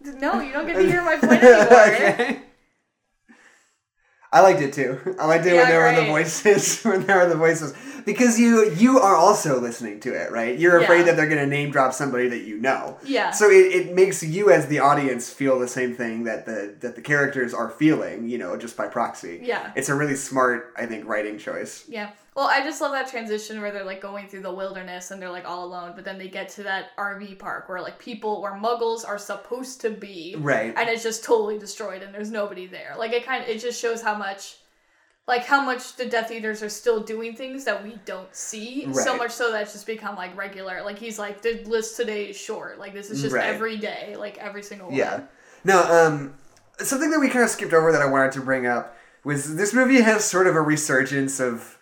no, 0.20 0.40
you 0.40 0.52
don't 0.52 0.66
get 0.66 0.74
to 0.76 0.82
hear 0.86 1.02
my 1.02 1.16
point 1.16 1.42
anymore. 1.42 1.64
okay. 1.88 2.42
I 4.32 4.40
liked 4.40 4.60
it 4.60 4.72
too. 4.72 5.16
I 5.18 5.26
liked 5.26 5.46
it 5.46 5.54
Yeah, 5.54 5.60
when 5.62 5.68
there 5.68 5.80
were 5.80 6.00
the 6.00 6.06
voices. 6.06 6.82
When 6.82 7.06
there 7.06 7.18
were 7.18 7.28
the 7.28 7.36
voices, 7.36 7.74
because 8.06 8.38
you 8.40 8.70
you 8.72 8.98
are 8.98 9.14
also 9.14 9.60
listening 9.60 10.00
to 10.00 10.14
it, 10.14 10.32
right? 10.32 10.58
You're 10.58 10.80
afraid 10.80 11.00
Yeah. 11.00 11.04
that 11.06 11.16
they're 11.16 11.28
gonna 11.28 11.44
name 11.44 11.70
drop 11.70 11.92
somebody 11.92 12.28
that 12.28 12.42
you 12.44 12.58
know. 12.58 12.96
Yeah. 13.04 13.32
So 13.32 13.50
it, 13.50 13.74
it 13.74 13.94
makes 13.94 14.22
you 14.22 14.50
as 14.50 14.68
the 14.68 14.78
audience 14.78 15.28
feel 15.30 15.58
the 15.58 15.68
same 15.68 15.94
thing 15.94 16.24
that 16.24 16.46
the 16.46 16.74
that 16.80 16.94
the 16.96 17.02
characters 17.02 17.52
are 17.52 17.68
feeling, 17.68 18.28
you 18.28 18.38
know, 18.38 18.56
just 18.56 18.76
by 18.78 18.88
proxy. 18.88 19.40
Yeah. 19.42 19.72
It's 19.76 19.90
a 19.90 19.94
really 19.94 20.16
smart, 20.16 20.72
I 20.78 20.86
think, 20.86 21.06
writing 21.06 21.36
choice. 21.36 21.84
Yeah. 21.88 22.10
Well, 22.34 22.48
I 22.48 22.62
just 22.62 22.82
love 22.82 22.92
that 22.92 23.08
transition 23.08 23.62
where 23.62 23.72
they're 23.72 23.82
like 23.82 24.02
going 24.02 24.28
through 24.28 24.42
the 24.42 24.52
wilderness 24.52 25.10
and 25.10 25.20
they're 25.22 25.30
like 25.30 25.48
all 25.48 25.64
alone, 25.64 25.92
but 25.96 26.04
then 26.04 26.18
they 26.18 26.28
get 26.28 26.50
to 26.50 26.62
that 26.64 26.94
RV 26.98 27.38
park 27.38 27.66
where 27.70 27.80
like 27.80 27.98
people, 27.98 28.42
where 28.42 28.52
muggles 28.52 29.08
are 29.08 29.16
supposed 29.18 29.80
to 29.80 29.90
be. 29.90 30.36
Right. 30.38 30.74
and 30.76 30.88
it's 30.90 31.02
just 31.02 31.24
totally 31.24 31.58
destroyed 31.58 32.02
and 32.02 32.14
there's 32.14 32.30
nobody 32.30 32.66
there 32.66 32.94
like 32.98 33.12
it 33.12 33.24
kind 33.24 33.42
of 33.42 33.48
it 33.48 33.58
just 33.60 33.80
shows 33.80 34.02
how 34.02 34.14
much 34.16 34.58
like 35.28 35.44
how 35.44 35.60
much 35.64 35.96
the 35.96 36.06
death 36.06 36.30
eaters 36.30 36.62
are 36.62 36.68
still 36.68 37.00
doing 37.00 37.34
things 37.34 37.64
that 37.64 37.82
we 37.82 37.98
don't 38.04 38.32
see 38.34 38.86
so 38.92 39.16
much 39.16 39.32
so 39.32 39.50
that 39.50 39.62
it's 39.62 39.72
just 39.72 39.86
become 39.86 40.14
like 40.16 40.36
regular 40.36 40.82
like 40.84 40.98
he's 40.98 41.18
like 41.18 41.42
the 41.42 41.62
list 41.64 41.96
today 41.96 42.26
is 42.26 42.36
short 42.36 42.78
like 42.78 42.92
this 42.92 43.10
is 43.10 43.20
just 43.22 43.34
Right. 43.34 43.44
every 43.46 43.76
day 43.76 44.14
like 44.16 44.38
every 44.38 44.62
single 44.62 44.88
one 44.88 44.96
Yeah. 44.96 45.22
No, 45.64 45.82
um, 45.82 46.34
something 46.78 47.10
that 47.10 47.18
we 47.18 47.28
kind 47.28 47.42
of 47.44 47.50
skipped 47.50 47.72
over 47.72 47.90
that 47.90 48.00
I 48.02 48.06
wanted 48.06 48.32
to 48.32 48.40
bring 48.40 48.66
up 48.66 48.96
was 49.24 49.56
this 49.56 49.74
movie 49.74 50.00
has 50.00 50.24
sort 50.24 50.46
of 50.46 50.54
a 50.54 50.60
resurgence 50.60 51.40
of 51.40 51.76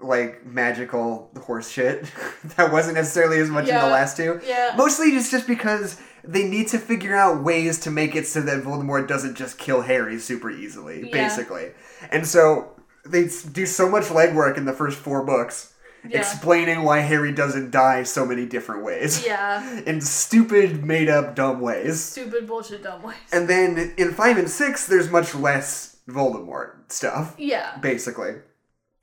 like 0.00 0.44
magical 0.46 1.30
horse 1.42 1.68
shit 1.70 2.06
that 2.56 2.72
wasn't 2.72 2.94
necessarily 2.94 3.38
as 3.38 3.50
much 3.50 3.68
in 3.68 3.74
the 3.74 3.86
last 3.86 4.16
two. 4.16 4.40
Yeah. 4.46 4.74
Mostly 4.76 5.10
just 5.10 5.30
just 5.30 5.46
because 5.46 6.00
they 6.24 6.44
need 6.48 6.68
to 6.68 6.78
figure 6.78 7.14
out 7.14 7.42
ways 7.44 7.78
to 7.80 7.90
make 7.90 8.16
it 8.16 8.26
so 8.26 8.40
that 8.40 8.62
Voldemort 8.64 9.06
doesn't 9.06 9.36
just 9.36 9.58
kill 9.58 9.82
Harry 9.82 10.18
super 10.18 10.50
easily, 10.50 11.04
Yeah. 11.10 11.12
basically. 11.28 11.72
And 12.10 12.26
so 12.26 12.72
they 13.08 13.28
do 13.52 13.66
so 13.66 13.88
much 13.88 14.04
legwork 14.04 14.56
in 14.56 14.64
the 14.64 14.72
first 14.72 14.98
four 14.98 15.24
books. 15.24 15.72
Yeah. 16.08 16.18
Explaining 16.20 16.84
why 16.84 17.00
Harry 17.00 17.32
doesn't 17.32 17.72
die 17.72 18.04
so 18.04 18.24
many 18.24 18.46
different 18.46 18.84
ways. 18.84 19.26
yeah 19.26 19.80
In 19.86 20.00
stupid, 20.00 20.84
made 20.84 21.08
up, 21.08 21.34
dumb 21.34 21.60
ways. 21.60 22.00
stupid 22.00 22.46
bullshit 22.46 22.84
dumb 22.84 23.02
ways 23.02 23.16
And 23.32 23.48
then 23.48 23.92
in 23.96 24.12
five 24.12 24.36
and 24.38 24.48
six, 24.48 24.86
there's 24.86 25.10
much 25.10 25.34
less 25.34 25.96
Voldemort 26.08 26.92
stuff, 26.92 27.34
yeah 27.38 27.76
basically. 27.78 28.34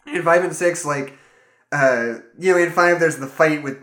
In 0.06 0.22
five 0.24 0.44
and 0.46 0.56
six, 0.56 0.86
like, 0.86 1.18
uh, 1.74 2.20
you 2.39 2.54
know, 2.54 2.58
in 2.58 2.72
five, 2.72 3.00
there's 3.02 3.18
the 3.18 3.28
fight 3.28 3.63
with 3.63 3.80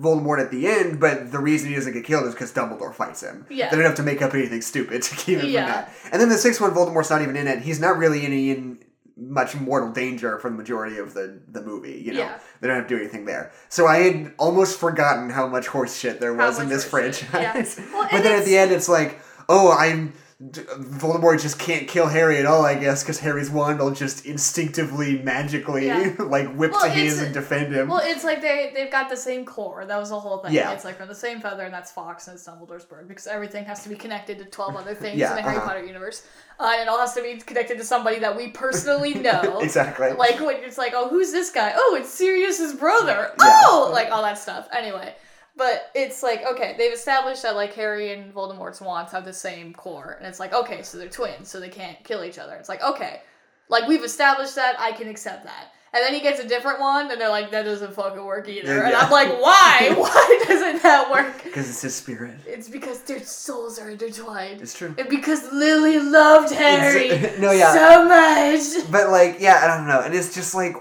Voldemort 0.00 0.40
at 0.40 0.50
the 0.50 0.66
end, 0.66 0.98
but 0.98 1.30
the 1.30 1.38
reason 1.38 1.68
he 1.68 1.74
doesn't 1.76 1.92
get 1.92 2.04
killed 2.04 2.26
is 2.26 2.32
because 2.34 2.52
Dumbledore 2.52 2.92
fights 2.94 3.22
him. 3.22 3.46
Yeah. 3.50 3.70
They 3.70 3.76
don't 3.76 3.84
have 3.84 3.94
to 3.96 4.02
make 4.02 4.20
up 4.22 4.34
anything 4.34 4.62
stupid 4.62 5.02
to 5.02 5.14
keep 5.16 5.38
him 5.38 5.50
Yeah. 5.50 5.82
from 5.84 5.92
that. 6.02 6.10
And 6.12 6.20
then 6.22 6.28
the 6.28 6.38
sixth 6.38 6.60
one, 6.60 6.72
Voldemort's 6.72 7.10
not 7.10 7.22
even 7.22 7.36
in 7.36 7.46
it. 7.46 7.60
He's 7.60 7.78
not 7.78 7.98
really 7.98 8.24
any 8.24 8.50
in 8.50 8.78
much 9.16 9.54
mortal 9.54 9.92
danger 9.92 10.38
for 10.38 10.50
the 10.50 10.56
majority 10.56 10.98
of 10.98 11.14
the, 11.14 11.38
the 11.52 11.62
movie, 11.62 12.02
you 12.04 12.12
know. 12.12 12.20
Yeah. 12.20 12.38
They 12.60 12.68
don't 12.68 12.76
have 12.76 12.88
to 12.88 12.96
do 12.96 13.00
anything 13.00 13.24
there. 13.24 13.52
So 13.68 13.86
I 13.86 13.98
had 13.98 14.34
almost 14.38 14.78
forgotten 14.78 15.30
how 15.30 15.46
much 15.46 15.68
horse 15.68 15.96
shit 15.96 16.20
there 16.20 16.34
How 16.34 16.46
was 16.46 16.58
in 16.58 16.68
this 16.68 16.84
shit, 16.90 17.22
yeah. 17.32 17.52
franchise. 17.52 17.80
Well, 17.92 18.08
but 18.10 18.22
then 18.22 18.38
at 18.38 18.44
the 18.44 18.56
end, 18.56 18.72
it's 18.72 18.88
like, 18.88 19.20
oh, 19.48 19.72
I'm. 19.72 20.12
Voldemort 20.50 21.40
just 21.40 21.58
can't 21.58 21.88
kill 21.88 22.06
Harry 22.06 22.38
at 22.38 22.46
all, 22.46 22.64
I 22.64 22.74
guess, 22.74 23.02
because 23.02 23.20
Harry's 23.20 23.50
wand 23.50 23.78
will 23.78 23.92
just 23.92 24.26
instinctively, 24.26 25.18
magically, 25.22 25.86
Yeah. 25.86 26.12
like 26.18 26.54
whip 26.54 26.72
Well, 26.72 26.82
to 26.82 26.90
his 26.90 27.20
and 27.22 27.32
defend 27.32 27.74
him. 27.74 27.88
well 27.88 28.00
it's 28.02 28.24
like 28.24 28.42
they 28.42 28.72
they've 28.74 28.90
got 28.90 29.08
the 29.08 29.16
same 29.16 29.44
core 29.44 29.84
that 29.86 29.96
was 29.98 30.10
the 30.10 30.18
whole 30.20 30.38
thing 30.38 30.52
Yeah. 30.52 30.72
it's 30.72 30.84
like 30.84 30.96
from 30.98 31.08
the 31.08 31.14
same 31.14 31.40
feather 31.40 31.62
and 31.64 31.72
that's 31.72 31.90
fox 31.92 32.26
and 32.28 32.34
it's 32.36 32.46
dumbledore's 32.46 32.84
bird 32.84 33.08
because 33.08 33.26
everything 33.26 33.64
has 33.64 33.82
to 33.84 33.88
be 33.88 33.94
connected 33.94 34.38
to 34.38 34.44
12 34.44 34.76
other 34.76 34.94
things 34.94 35.18
Yeah, 35.18 35.30
in 35.30 35.36
the 35.36 35.42
harry 35.42 35.56
uh-huh. 35.56 35.66
potter 35.66 35.84
universe 35.84 36.26
uh, 36.60 36.70
and 36.74 36.82
it 36.82 36.88
all 36.88 36.98
has 36.98 37.14
to 37.14 37.22
be 37.22 37.36
connected 37.36 37.78
to 37.78 37.84
somebody 37.84 38.18
that 38.20 38.36
we 38.36 38.48
personally 38.48 39.14
know 39.28 39.60
exactly. 39.60 40.12
like 40.12 40.38
when 40.40 40.56
it's 40.56 40.78
like, 40.78 40.92
oh, 40.94 41.08
who's 41.08 41.32
this 41.32 41.50
guy? 41.50 41.72
Oh, 41.74 41.96
it's 42.00 42.10
Sirius's 42.10 42.74
brother. 42.74 43.32
Yeah. 43.40 43.60
Oh, 43.66 43.90
like 43.92 44.10
all 44.12 44.22
that 44.22 44.38
stuff. 44.38 44.68
Anyway, 44.72 45.14
But 45.56 45.90
it's 45.94 46.22
like 46.22 46.44
okay, 46.44 46.74
they've 46.76 46.92
established 46.92 47.42
that 47.42 47.54
like 47.54 47.74
Harry 47.74 48.12
and 48.12 48.34
Voldemort's 48.34 48.80
wands 48.80 49.12
have 49.12 49.24
the 49.24 49.32
same 49.32 49.72
core, 49.72 50.16
and 50.18 50.26
it's 50.26 50.40
like 50.40 50.52
okay, 50.52 50.82
so 50.82 50.98
they're 50.98 51.08
twins, 51.08 51.48
so 51.48 51.60
they 51.60 51.68
can't 51.68 52.02
kill 52.04 52.24
each 52.24 52.38
other. 52.38 52.54
It's 52.56 52.68
like 52.68 52.82
okay, 52.82 53.20
like 53.68 53.86
we've 53.86 54.02
established 54.04 54.56
that, 54.56 54.74
I 54.80 54.92
can 54.92 55.08
accept 55.08 55.44
that. 55.44 55.72
And 55.92 56.02
then 56.02 56.12
he 56.12 56.20
gets 56.20 56.40
a 56.40 56.48
different 56.48 56.80
wand, 56.80 57.12
and 57.12 57.20
they're 57.20 57.28
like, 57.28 57.52
that 57.52 57.62
doesn't 57.62 57.94
fucking 57.94 58.24
work 58.24 58.48
either. 58.48 58.82
And 58.82 58.90
Yeah. 58.90 58.98
I'm 58.98 59.12
like, 59.12 59.28
why? 59.40 59.94
Why 59.96 60.44
doesn't 60.48 60.82
that 60.82 61.08
work? 61.08 61.44
Because 61.44 61.70
it's 61.70 61.82
his 61.82 61.94
spirit. 61.94 62.34
It's 62.48 62.68
because 62.68 62.98
their 63.02 63.20
souls 63.22 63.78
are 63.78 63.90
intertwined. 63.90 64.60
It's 64.60 64.76
true. 64.76 64.92
And 64.98 65.08
because 65.08 65.52
Lily 65.52 66.00
loved 66.00 66.52
Harry 66.52 67.10
It's- 67.10 67.38
no, 67.38 67.52
yeah. 67.52 67.72
so 67.72 68.08
much. 68.08 68.90
But 68.90 69.10
like, 69.10 69.36
yeah, 69.38 69.60
I 69.62 69.68
don't 69.68 69.86
know. 69.86 70.00
And 70.00 70.12
it's 70.16 70.34
just 70.34 70.52
like, 70.56 70.74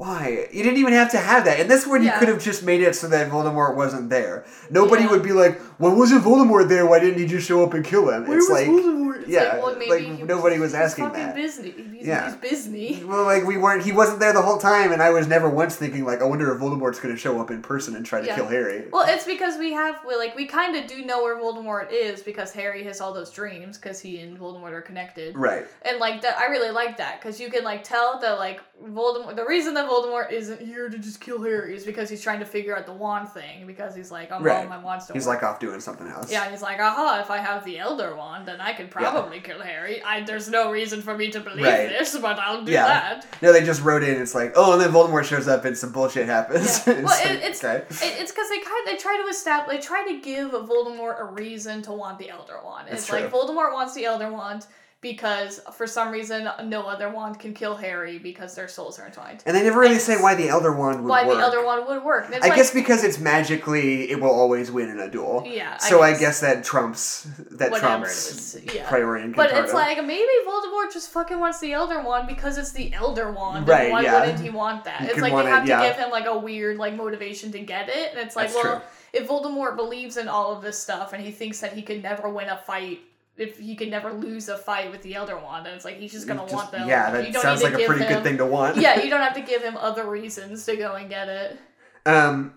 why? 0.00 0.46
You 0.50 0.62
didn't 0.62 0.78
even 0.78 0.94
have 0.94 1.10
to 1.10 1.18
have 1.18 1.44
that. 1.44 1.60
And 1.60 1.70
this 1.70 1.86
one, 1.86 2.02
you 2.02 2.10
could 2.18 2.28
have 2.28 2.42
just 2.42 2.62
made 2.62 2.80
it 2.80 2.94
so 2.96 3.06
that 3.08 3.30
Voldemort 3.30 3.76
wasn't 3.76 4.08
there. 4.08 4.46
Nobody 4.70 5.02
Yeah. 5.02 5.10
would 5.10 5.22
be 5.22 5.32
like, 5.32 5.60
"Why 5.76 5.92
wasn't 5.92 6.24
Voldemort 6.24 6.70
there? 6.70 6.86
Why 6.86 7.00
didn't 7.00 7.18
he 7.18 7.26
just 7.26 7.46
show 7.46 7.62
up 7.62 7.74
and 7.74 7.84
kill 7.84 8.08
him?" 8.08 8.24
it's 8.32 8.48
like, 8.48 8.66
Voldemort? 8.66 9.24
Yeah, 9.26 9.42
like, 9.42 9.62
well, 9.62 9.88
like, 9.90 10.24
nobody 10.24 10.58
was 10.58 10.72
asking 10.72 11.04
fucking 11.08 11.20
that. 11.26 11.34
Busy. 11.34 11.70
He's, 11.98 12.06
Yeah. 12.06 12.24
he's 12.30 12.36
busy. 12.36 13.04
well, 13.06 13.24
like 13.24 13.44
we 13.46 13.58
weren't. 13.58 13.82
He 13.82 13.92
wasn't 13.92 14.20
there 14.20 14.32
the 14.32 14.40
whole 14.40 14.56
time, 14.56 14.90
and 14.90 15.02
I 15.02 15.10
was 15.10 15.26
never 15.28 15.50
once 15.50 15.76
thinking 15.76 16.06
like, 16.06 16.22
"I 16.22 16.24
wonder 16.24 16.50
if 16.50 16.58
Voldemort's 16.62 16.98
going 16.98 17.14
to 17.14 17.20
show 17.20 17.38
up 17.38 17.50
in 17.50 17.60
person 17.60 17.94
and 17.94 18.06
try 18.06 18.22
to 18.22 18.26
Yeah. 18.26 18.36
kill 18.36 18.46
Harry." 18.46 18.84
Well, 18.90 19.04
it's 19.06 19.24
because 19.26 19.58
we 19.58 19.74
have, 19.74 19.96
we 20.08 20.16
like, 20.16 20.34
we 20.34 20.46
kind 20.46 20.76
of 20.76 20.86
do 20.86 21.04
know 21.04 21.22
where 21.22 21.36
Voldemort 21.36 21.88
is 21.92 22.22
because 22.22 22.52
Harry 22.52 22.82
has 22.84 23.02
all 23.02 23.12
those 23.12 23.30
dreams 23.30 23.76
because 23.76 24.00
he 24.00 24.18
and 24.20 24.38
Voldemort 24.40 24.72
are 24.72 24.80
connected. 24.80 25.36
Right. 25.36 25.66
And 25.82 25.98
like 25.98 26.22
that, 26.22 26.38
I 26.38 26.46
really 26.46 26.70
like 26.70 26.96
that 26.96 27.20
because 27.20 27.38
you 27.38 27.50
can 27.50 27.64
like 27.64 27.84
tell 27.84 28.18
that 28.20 28.38
like 28.38 28.60
Voldemort. 28.82 29.36
The 29.36 29.44
reason 29.44 29.74
that 29.74 29.89
Voldemort 29.90 30.30
isn't 30.30 30.60
here 30.60 30.88
to 30.88 30.98
just 30.98 31.20
kill 31.20 31.42
Harry 31.42 31.74
is 31.74 31.84
because 31.84 32.08
he's 32.08 32.22
trying 32.22 32.38
to 32.38 32.44
figure 32.46 32.76
out 32.76 32.86
the 32.86 32.92
wand 32.92 33.28
thing 33.28 33.66
because 33.66 33.94
he's 33.94 34.10
like, 34.12 34.28
oh, 34.30 34.40
Right. 34.40 34.68
my 34.68 34.78
wand's 34.78 35.06
don't 35.06 35.16
He's 35.16 35.26
work. 35.26 35.42
like 35.42 35.50
off 35.50 35.58
doing 35.58 35.80
something 35.80 36.06
else. 36.06 36.30
Yeah, 36.30 36.48
he's 36.50 36.62
like, 36.62 36.78
aha, 36.78 37.18
if 37.20 37.30
I 37.30 37.38
have 37.38 37.64
the 37.64 37.78
Elder 37.78 38.14
Wand, 38.14 38.46
then 38.46 38.60
I 38.60 38.72
could 38.72 38.90
probably 38.90 39.40
kill 39.40 39.60
Harry. 39.60 40.02
I, 40.02 40.22
there's 40.22 40.48
no 40.48 40.70
reason 40.70 41.02
for 41.02 41.16
me 41.16 41.30
to 41.32 41.40
believe 41.40 41.64
Right. 41.66 41.88
this, 41.88 42.16
but 42.18 42.38
I'll 42.38 42.64
do 42.64 42.70
Yeah. 42.72 42.86
that. 42.86 43.26
No, 43.42 43.52
they 43.52 43.64
just 43.64 43.82
wrote 43.82 44.04
in. 44.04 44.20
It's 44.22 44.34
like, 44.34 44.52
oh, 44.54 44.72
and 44.74 44.80
then 44.80 44.92
Voldemort 44.92 45.24
shows 45.24 45.48
up, 45.48 45.64
and 45.64 45.76
some 45.76 45.90
bullshit 45.92 46.26
happens. 46.26 46.86
Yeah. 46.86 46.94
It's 47.00 47.04
Well, 47.04 47.18
like, 47.24 47.26
it, 47.26 47.42
it's 47.42 47.64
okay. 47.64 47.76
it, 47.88 48.20
it's 48.20 48.30
because 48.30 48.48
they 48.48 48.58
kind 48.60 48.86
they 48.86 48.96
try 48.96 49.20
to 49.22 49.28
establish 49.28 49.76
they 49.76 49.82
try 49.82 50.06
to 50.06 50.20
give 50.20 50.50
Voldemort 50.52 51.20
a 51.20 51.24
reason 51.24 51.82
to 51.82 51.92
want 51.92 52.18
the 52.18 52.30
Elder 52.30 52.58
Wand. 52.64 52.88
That's 52.88 53.02
it's 53.02 53.12
like. 53.12 53.30
Voldemort 53.30 53.72
wants 53.72 53.94
the 53.94 54.04
Elder 54.04 54.30
Wand 54.32 54.66
because 55.00 55.60
for 55.72 55.86
some 55.86 56.10
reason 56.10 56.46
no 56.64 56.82
other 56.82 57.08
wand 57.08 57.38
can 57.38 57.54
kill 57.54 57.74
Harry 57.74 58.18
because 58.18 58.54
their 58.54 58.68
souls 58.68 58.98
are 58.98 59.06
entwined. 59.06 59.42
And 59.46 59.56
they 59.56 59.62
never 59.62 59.80
really 59.80 59.94
and 59.94 60.00
say 60.00 60.20
why 60.20 60.34
the 60.34 60.48
Elder 60.48 60.72
Wand 60.76 61.02
would 61.02 61.08
Why 61.08 61.26
work. 61.26 61.36
the 61.38 61.42
Elder 61.42 61.64
Wand 61.64 61.86
would 61.88 62.04
work? 62.04 62.26
I 62.30 62.38
like, 62.38 62.54
guess 62.54 62.72
because 62.72 63.02
it's 63.02 63.18
magically, 63.18 64.10
it 64.10 64.20
will 64.20 64.30
always 64.30 64.70
win 64.70 64.90
in 64.90 64.98
a 64.98 65.10
duel. 65.10 65.44
Yeah, 65.46 65.78
So 65.78 66.02
I 66.02 66.10
guess. 66.12 66.20
guess, 66.20 66.40
that 66.40 66.64
trumps 66.64 67.26
that 67.52 67.74
trumps 67.74 68.54
it 68.54 68.74
yeah. 68.74 68.88
priority 68.88 69.24
and 69.24 69.34
But 69.34 69.52
it's 69.52 69.72
like 69.72 69.96
maybe 70.04 70.28
Voldemort 70.46 70.92
just 70.92 71.10
fucking 71.10 71.40
wants 71.40 71.60
the 71.60 71.72
Elder 71.72 72.02
Wand 72.02 72.28
because 72.28 72.58
it's 72.58 72.72
the 72.72 72.92
Elder 72.92 73.32
Wand. 73.32 73.66
Right, 73.66 73.84
And 73.84 73.92
why 73.92 74.02
yeah. 74.02 74.20
wouldn't 74.20 74.40
he 74.40 74.50
want 74.50 74.84
that? 74.84 75.00
He 75.00 75.06
it's 75.06 75.20
like 75.20 75.32
they 75.32 75.40
it, 75.40 75.46
have 75.46 75.64
to 75.64 75.68
yeah. 75.68 75.88
give 75.88 75.96
him 75.96 76.10
like 76.10 76.26
a 76.26 76.38
weird 76.38 76.76
like 76.76 76.94
motivation 76.94 77.52
to 77.52 77.60
get 77.60 77.88
it. 77.88 78.10
And 78.10 78.20
it's 78.20 78.36
like, 78.36 78.52
That's 78.52 78.62
well, 78.62 78.76
true. 78.80 78.86
if 79.14 79.28
Voldemort 79.28 79.76
believes 79.76 80.18
in 80.18 80.28
all 80.28 80.54
of 80.54 80.62
this 80.62 80.78
stuff 80.78 81.14
and 81.14 81.24
he 81.24 81.30
thinks 81.30 81.60
that 81.60 81.72
he 81.72 81.80
could 81.80 82.02
never 82.02 82.28
win 82.28 82.48
a 82.50 82.58
fight, 82.58 83.00
if 83.40 83.58
he 83.58 83.74
can 83.74 83.90
never 83.90 84.12
lose 84.12 84.48
a 84.48 84.56
fight 84.58 84.90
with 84.92 85.02
the 85.02 85.14
Elder 85.14 85.36
Wand, 85.38 85.64
then 85.66 85.74
it's 85.74 85.84
like 85.84 85.96
he's 85.98 86.12
just 86.12 86.26
gonna 86.28 86.42
Just- 86.42 86.54
want 86.54 86.70
them. 86.70 86.88
Yeah, 86.88 87.10
that 87.10 87.26
You 87.26 87.32
don't 87.32 87.42
sounds 87.42 87.62
like 87.62 87.74
a 87.74 87.84
pretty 87.86 88.04
him, 88.04 88.12
good 88.14 88.22
thing 88.22 88.36
to 88.38 88.46
want. 88.46 88.76
yeah, 88.76 89.00
you 89.02 89.10
don't 89.12 89.20
have 89.22 89.34
to 89.34 89.40
give 89.40 89.62
him 89.62 89.76
other 89.76 90.08
reasons 90.08 90.64
to 90.66 90.76
go 90.76 90.94
and 90.94 91.08
get 91.08 91.28
it. 91.28 91.58
Um, 92.06 92.54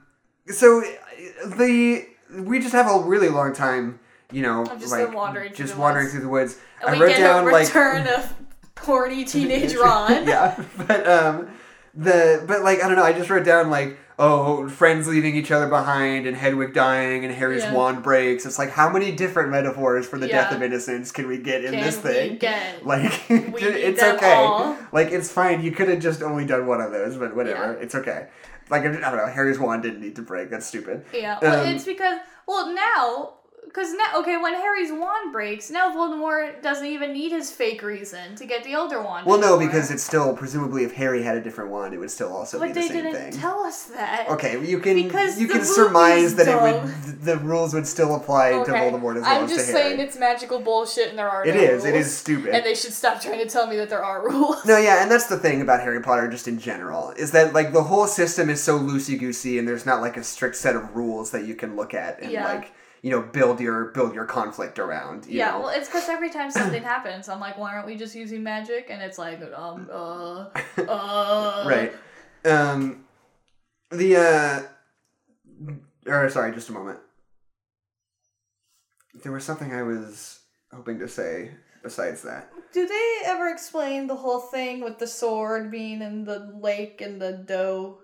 so 0.47 0.81
the 1.45 2.05
we 2.38 2.59
just 2.59 2.73
have 2.73 2.88
a 2.89 2.99
really 3.05 3.29
long 3.29 3.53
time, 3.53 3.99
you 4.31 4.41
know, 4.41 4.63
Of 4.63 4.79
just 4.79 4.91
like 4.91 5.13
wandering 5.13 5.49
through 5.53 5.65
just 5.65 5.75
the 5.75 5.81
wandering 5.81 6.05
woods. 6.05 6.13
through 6.13 6.23
the 6.23 6.29
woods. 6.29 6.57
And 6.81 6.89
I 6.89 6.93
we 6.93 6.99
wrote 7.01 7.09
get 7.09 7.19
down 7.19 7.47
a 7.47 7.51
like 7.51 7.67
return 7.67 8.07
of 8.07 8.34
horny 8.79 9.23
teenage 9.25 9.75
Ron. 9.84 10.27
yeah, 10.27 10.61
but 10.88 11.07
um, 11.07 11.49
the 11.93 12.43
but 12.47 12.61
like 12.61 12.84
I 12.84 12.88
don't 12.88 12.97
know. 12.97 13.03
I 13.03 13.13
just 13.13 13.29
wrote 13.29 13.45
down 13.45 13.69
like 13.69 13.97
oh, 14.20 14.68
friends 14.70 15.07
leaving 15.07 15.36
each 15.36 15.51
other 15.51 15.68
behind, 15.68 16.28
and 16.28 16.38
Hedwig 16.38 16.74
dying, 16.74 17.26
and 17.26 17.34
Harry's 17.34 17.64
Yeah. 17.64 17.74
wand 17.74 18.03
breaks. 18.03 18.45
It's 18.45 18.59
like 18.59 18.70
how 18.70 18.89
many 18.89 19.11
different 19.11 19.49
metaphors 19.49 20.07
for 20.07 20.18
the 20.18 20.28
death 20.28 20.51
of 20.53 20.61
innocence 20.61 21.11
can 21.11 21.28
we 21.28 21.38
get 21.38 21.64
in 21.66 21.72
Can 21.74 21.82
this 21.84 21.97
thing? 21.97 22.38
get? 22.38 22.86
Like 22.86 23.22
it's 23.30 24.01
okay. 24.03 24.34
all. 24.34 24.78
Like 24.91 25.11
it's 25.11 25.32
fine. 25.32 25.61
You 25.64 25.72
could 25.72 25.89
have 25.89 25.99
just 25.99 26.22
only 26.22 26.45
done 26.45 26.68
one 26.68 26.82
of 26.82 26.91
those, 26.91 27.18
but 27.18 27.36
whatever. 27.36 27.74
Yeah. 27.74 27.84
It's 27.84 27.95
okay. 27.95 28.28
Like 28.70 28.84
I 28.84 28.91
don't 28.91 29.01
know. 29.01 29.28
Harry's 29.28 29.59
wand 29.59 29.84
didn't 29.84 30.01
need 30.01 30.16
to 30.18 30.22
break. 30.22 30.49
That's 30.49 30.66
stupid. 30.66 31.05
Yeah, 31.14 31.38
well, 31.41 31.61
Um, 31.66 31.68
it's 31.76 31.86
because 31.86 32.20
well 32.47 32.74
now, 32.74 33.34
because 33.74 33.91
now 33.93 34.19
okay, 34.19 34.38
when 34.38 34.53
Harry's 34.53 34.91
wand 34.91 35.32
breaks, 35.32 35.71
now 35.71 35.91
Voldemort 35.91 36.61
doesn't 36.61 36.86
even 36.86 37.11
need 37.11 37.32
his 37.32 37.49
fake 37.51 37.82
reason 37.82 38.36
to 38.36 38.45
get 38.45 38.63
the 38.63 38.74
Elder 38.74 39.01
Wand. 39.01 39.26
Well, 39.26 39.39
no, 39.39 39.55
anymore. 39.55 39.65
because 39.67 39.89
it's 39.89 40.03
still 40.03 40.36
presumably 40.36 40.84
if 40.84 40.93
Harry 40.93 41.24
had 41.24 41.36
a 41.36 41.41
different 41.41 41.71
wand, 41.71 41.93
it 41.93 41.97
would 41.97 42.11
still 42.11 42.32
also 42.36 42.59
but 42.59 42.67
be 42.67 42.74
the 42.74 42.82
same 42.84 42.89
thing. 42.91 43.03
Well 43.03 43.03
they 43.05 43.11
same 43.13 43.21
didn't 43.24 43.32
thing. 43.34 43.41
tell 43.41 43.59
us 43.63 43.84
that. 43.86 44.30
Okay, 44.30 44.63
you 44.65 44.80
can 44.80 44.95
Because 45.01 45.39
you 45.39 45.47
the 45.47 45.53
can 45.53 45.61
movie's 45.61 45.76
surmise 45.76 46.36
that 46.36 46.47
it 46.47 46.61
would 46.61 47.21
the 47.24 47.38
rules 47.38 47.74
would 47.74 47.88
still 47.88 48.15
apply 48.15 48.51
to 48.51 48.57
Okay, 48.57 48.71
Voldemort 48.74 49.15
as 49.17 49.24
well 49.24 49.38
I'm 49.39 49.43
as 49.45 49.49
just 49.51 49.67
to 49.67 49.71
Harry. 49.74 49.89
saying 49.89 49.99
it's 50.01 50.17
magical 50.19 50.59
bullshit 50.59 51.09
and 51.09 51.17
there 51.17 51.30
are 51.30 51.45
It 51.45 51.55
no 51.55 51.61
is. 51.61 51.86
It 51.86 51.93
rules. 51.93 52.05
is 52.05 52.15
stupid. 52.17 52.49
And 52.53 52.65
they 52.65 52.76
should 52.76 52.93
stop 52.93 53.21
trying 53.21 53.39
to 53.39 53.47
tell 53.49 53.65
me 53.67 53.78
that 53.78 53.89
there 53.89 54.03
are 54.03 54.24
rules. 54.30 54.63
no, 54.65 54.78
yeah, 54.78 55.01
and 55.01 55.09
that's 55.09 55.28
the 55.28 55.38
thing 55.39 55.61
about 55.61 55.80
Harry 55.82 56.01
Potter 56.01 56.28
just 56.28 56.47
in 56.47 56.59
general 56.59 57.11
is 57.17 57.32
that 57.32 57.53
like 57.53 57.74
the 57.74 57.84
whole 57.84 58.05
system 58.07 58.49
is 58.49 58.61
so 58.61 58.78
loosey 58.78 59.17
goosey, 59.19 59.57
and 59.57 59.67
there's 59.67 59.86
not 59.86 59.99
like 60.01 60.15
a 60.17 60.24
strict 60.24 60.57
set 60.57 60.76
of 60.76 60.95
rules 60.95 61.32
that 61.32 61.45
you 61.45 61.55
can 61.55 61.76
look 61.76 61.93
at 61.93 62.21
and 62.21 62.32
Yeah. 62.32 62.45
like 62.45 62.71
you 63.04 63.12
know 63.12 63.22
build 63.22 63.60
your 63.60 63.86
build 63.91 64.16
your 64.16 64.26
conflict 64.26 64.80
around. 64.80 65.28
You 65.28 65.39
Yeah, 65.39 65.51
know? 65.51 65.60
well, 65.60 65.70
it's 65.70 65.88
because 65.88 66.10
every 66.10 66.32
time 66.32 66.49
something 66.49 66.82
happens, 66.95 67.30
I'm 67.30 67.39
like, 67.39 67.58
why 67.58 67.74
aren't 67.74 67.86
we 67.86 67.97
just 67.97 68.16
using 68.16 68.41
magic? 68.41 68.88
And 68.89 69.01
it's 69.04 69.20
like, 69.20 69.41
um, 69.56 69.89
uh, 69.91 70.45
uh. 70.88 71.64
right. 71.68 71.93
Um, 72.45 73.04
the 73.91 74.16
uh, 74.16 74.62
or 76.08 76.30
sorry, 76.30 76.54
just 76.54 76.70
a 76.70 76.74
moment. 76.74 76.99
There 79.22 79.32
was 79.32 79.43
something 79.43 79.74
I 79.74 79.84
was 79.84 80.39
hoping 80.74 80.97
to 80.99 81.08
say 81.08 81.51
besides 81.84 82.24
that. 82.24 82.49
Do 82.72 82.88
they 82.88 83.18
ever 83.26 83.49
explain 83.49 84.08
the 84.08 84.16
whole 84.16 84.39
thing 84.39 84.82
with 84.82 84.97
the 84.97 85.08
sword 85.08 85.70
being 85.70 86.01
in 86.01 86.24
the 86.24 86.39
lake 86.60 87.01
and 87.01 87.22
the 87.22 87.34
doe? 87.34 87.99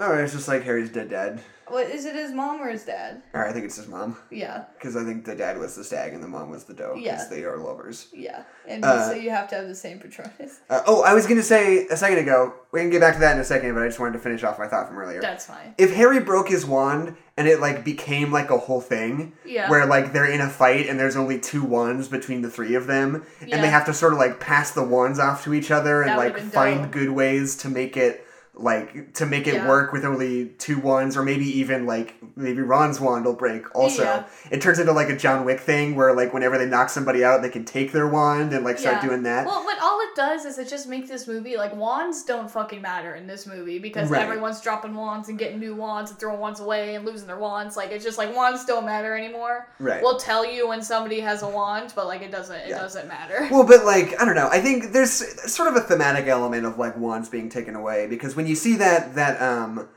Oh, 0.00 0.14
it's 0.18 0.32
just 0.32 0.48
like 0.48 0.64
Harry's 0.64 0.90
dead 0.90 1.10
dad. 1.10 1.40
What 1.68 1.86
is 1.88 2.04
it? 2.04 2.14
His 2.16 2.32
mom 2.32 2.60
or 2.60 2.68
his 2.68 2.84
dad? 2.84 3.22
Or 3.32 3.46
I 3.46 3.52
think 3.52 3.64
it's 3.64 3.76
his 3.76 3.86
mom. 3.88 4.16
Yeah, 4.30 4.64
Because 4.74 4.96
I 4.96 5.04
think 5.04 5.24
the 5.24 5.34
dad 5.36 5.58
was 5.58 5.74
the 5.76 5.84
stag 5.84 6.12
and 6.12 6.22
the 6.22 6.28
mom 6.28 6.50
was 6.50 6.64
the 6.64 6.74
doe. 6.74 6.94
Because 6.96 7.02
Yeah. 7.04 7.26
they 7.30 7.44
are 7.44 7.56
lovers. 7.56 8.08
yeah, 8.12 8.42
and 8.66 8.84
Uh, 8.84 9.08
so 9.10 9.14
you 9.14 9.30
have 9.30 9.48
to 9.50 9.54
have 9.54 9.68
the 9.68 9.74
same 9.74 9.98
Patronus. 10.00 10.60
Uh, 10.68 10.82
oh, 10.86 11.02
I 11.02 11.14
was 11.14 11.26
going 11.26 11.38
to 11.38 11.42
say 11.42 11.86
a 11.86 11.96
second 11.96 12.18
ago, 12.18 12.52
we 12.72 12.80
can 12.80 12.90
get 12.90 13.00
back 13.00 13.14
to 13.14 13.20
that 13.20 13.36
in 13.36 13.40
a 13.40 13.44
second, 13.44 13.72
but 13.74 13.82
I 13.84 13.86
just 13.86 14.00
wanted 14.00 14.14
to 14.14 14.18
finish 14.18 14.42
off 14.42 14.58
my 14.58 14.66
thought 14.66 14.88
from 14.88 14.98
earlier. 14.98 15.20
That's 15.20 15.46
fine. 15.46 15.74
if 15.78 15.94
Harry 15.94 16.18
broke 16.20 16.48
his 16.48 16.66
wand 16.66 17.16
and 17.38 17.46
it 17.48 17.60
like 17.60 17.84
became 17.84 18.32
like 18.32 18.50
a 18.50 18.58
whole 18.58 18.80
thing, 18.80 19.32
Yeah. 19.44 19.70
where 19.70 19.86
like 19.86 20.12
they're 20.12 20.26
in 20.26 20.40
a 20.40 20.50
fight 20.50 20.88
and 20.88 20.98
there's 20.98 21.16
only 21.16 21.38
two 21.38 21.62
wands 21.62 22.08
between 22.08 22.42
the 22.42 22.50
three 22.50 22.74
of 22.74 22.86
them, 22.86 23.24
yeah. 23.40 23.54
and 23.54 23.64
they 23.64 23.68
have 23.70 23.86
to 23.86 23.94
sort 23.94 24.12
of 24.12 24.18
like 24.18 24.40
pass 24.40 24.72
the 24.72 24.82
wands 24.82 25.18
off 25.18 25.44
to 25.44 25.54
each 25.54 25.70
other 25.70 26.02
and 26.02 26.10
That 26.10 26.18
like 26.18 26.38
find 26.38 26.82
dope. 26.82 26.90
good 26.90 27.10
ways 27.10 27.56
to 27.58 27.68
make 27.68 27.96
it 27.96 28.26
like 28.54 29.14
to 29.14 29.24
make 29.24 29.46
it 29.46 29.54
Yeah. 29.54 29.66
work 29.68 29.92
with 29.94 30.04
only 30.04 30.46
two 30.58 30.78
wands 30.78 31.16
or 31.16 31.22
maybe 31.22 31.46
even 31.58 31.86
like 31.86 32.14
maybe 32.36 32.60
Ron's 32.60 33.00
wand 33.00 33.24
will 33.24 33.32
break 33.32 33.74
also. 33.74 34.02
Yeah. 34.02 34.24
It 34.50 34.60
turns 34.60 34.78
into 34.78 34.92
like 34.92 35.08
a 35.08 35.16
John 35.16 35.46
Wick 35.46 35.58
thing 35.58 35.96
where 35.96 36.12
like 36.14 36.34
whenever 36.34 36.58
they 36.58 36.66
knock 36.66 36.90
somebody 36.90 37.24
out 37.24 37.40
they 37.40 37.48
can 37.48 37.64
take 37.64 37.92
their 37.92 38.06
wand 38.06 38.52
and 38.52 38.62
like 38.62 38.78
start 38.78 38.96
Yeah. 39.02 39.08
doing 39.08 39.22
that. 39.22 39.46
Well, 39.46 39.64
but 39.64 39.82
all 39.82 39.98
it 40.02 40.14
does 40.14 40.44
is 40.44 40.58
it 40.58 40.68
just 40.68 40.86
makes 40.86 41.08
this 41.08 41.26
movie 41.26 41.56
like 41.56 41.74
wands 41.74 42.24
don't 42.24 42.50
fucking 42.50 42.82
matter 42.82 43.14
in 43.14 43.26
this 43.26 43.46
movie 43.46 43.78
because 43.78 44.10
Right. 44.10 44.20
everyone's 44.22 44.60
dropping 44.60 44.94
wands 44.94 45.30
and 45.30 45.38
getting 45.38 45.58
new 45.58 45.74
wands 45.74 46.10
and 46.10 46.20
throwing 46.20 46.38
wands 46.38 46.60
away 46.60 46.94
and 46.94 47.06
losing 47.06 47.26
their 47.28 47.38
wands. 47.38 47.74
Like 47.74 47.90
it's 47.90 48.04
just 48.04 48.18
like 48.18 48.36
wands 48.36 48.66
don't 48.66 48.84
matter 48.84 49.16
anymore. 49.16 49.68
Right. 49.78 50.02
We'll 50.02 50.18
tell 50.18 50.44
you 50.44 50.68
when 50.68 50.82
somebody 50.82 51.20
has 51.20 51.42
a 51.42 51.48
wand, 51.48 51.94
but 51.96 52.06
like 52.06 52.20
it 52.20 52.30
doesn't. 52.30 52.54
It 52.56 52.68
doesn't 52.70 53.08
matter. 53.08 53.48
Well, 53.50 53.64
but 53.64 53.86
like 53.86 54.20
I 54.20 54.26
don't 54.26 54.34
know. 54.34 54.50
I 54.52 54.60
think 54.60 54.92
there's 54.92 55.10
sort 55.50 55.68
of 55.68 55.76
a 55.76 55.80
thematic 55.80 56.26
element 56.26 56.66
of 56.66 56.78
like 56.78 56.98
wands 56.98 57.30
being 57.30 57.48
taken 57.48 57.74
away 57.74 58.06
because 58.08 58.36
when 58.36 58.41
you 58.48 58.54
see 58.54 58.76
that 58.76 59.14
that 59.14 59.40
um 59.42 59.88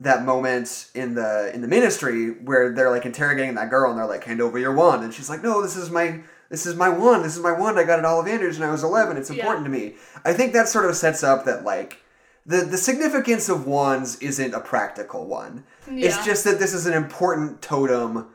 that 0.00 0.24
moment 0.24 0.88
in 0.94 1.14
the 1.14 1.50
in 1.54 1.60
the 1.60 1.68
ministry 1.68 2.30
where 2.30 2.72
they're 2.74 2.90
like 2.90 3.06
interrogating 3.06 3.54
that 3.54 3.70
girl 3.70 3.90
and 3.90 3.98
they're 3.98 4.06
like 4.06 4.24
hand 4.24 4.40
over 4.40 4.58
your 4.58 4.74
wand 4.74 5.04
and 5.04 5.14
she's 5.14 5.30
like 5.30 5.42
no 5.42 5.62
this 5.62 5.76
is 5.76 5.90
my 5.90 6.20
this 6.50 6.66
is 6.66 6.74
my 6.74 6.88
wand 6.88 7.24
this 7.24 7.36
is 7.36 7.42
my 7.42 7.52
wand 7.52 7.78
I 7.78 7.84
got 7.84 7.98
at 8.00 8.04
Ollivanders 8.04 8.58
when 8.58 8.68
I 8.68 8.72
was 8.72 8.82
11 8.82 9.16
it's 9.16 9.30
Yeah. 9.30 9.36
important 9.36 9.64
to 9.66 9.70
me. 9.70 9.94
I 10.24 10.32
think 10.32 10.52
that 10.54 10.68
sort 10.68 10.86
of 10.86 10.96
sets 10.96 11.22
up 11.22 11.44
that 11.44 11.64
like 11.64 11.98
the 12.44 12.58
the 12.58 12.76
significance 12.78 13.48
of 13.48 13.66
wands 13.66 14.16
isn't 14.16 14.52
a 14.52 14.60
practical 14.60 15.24
one. 15.26 15.64
It's 15.88 16.24
just 16.24 16.42
that 16.44 16.58
this 16.58 16.74
is 16.74 16.86
an 16.86 16.94
important 16.94 17.62
totem 17.62 18.26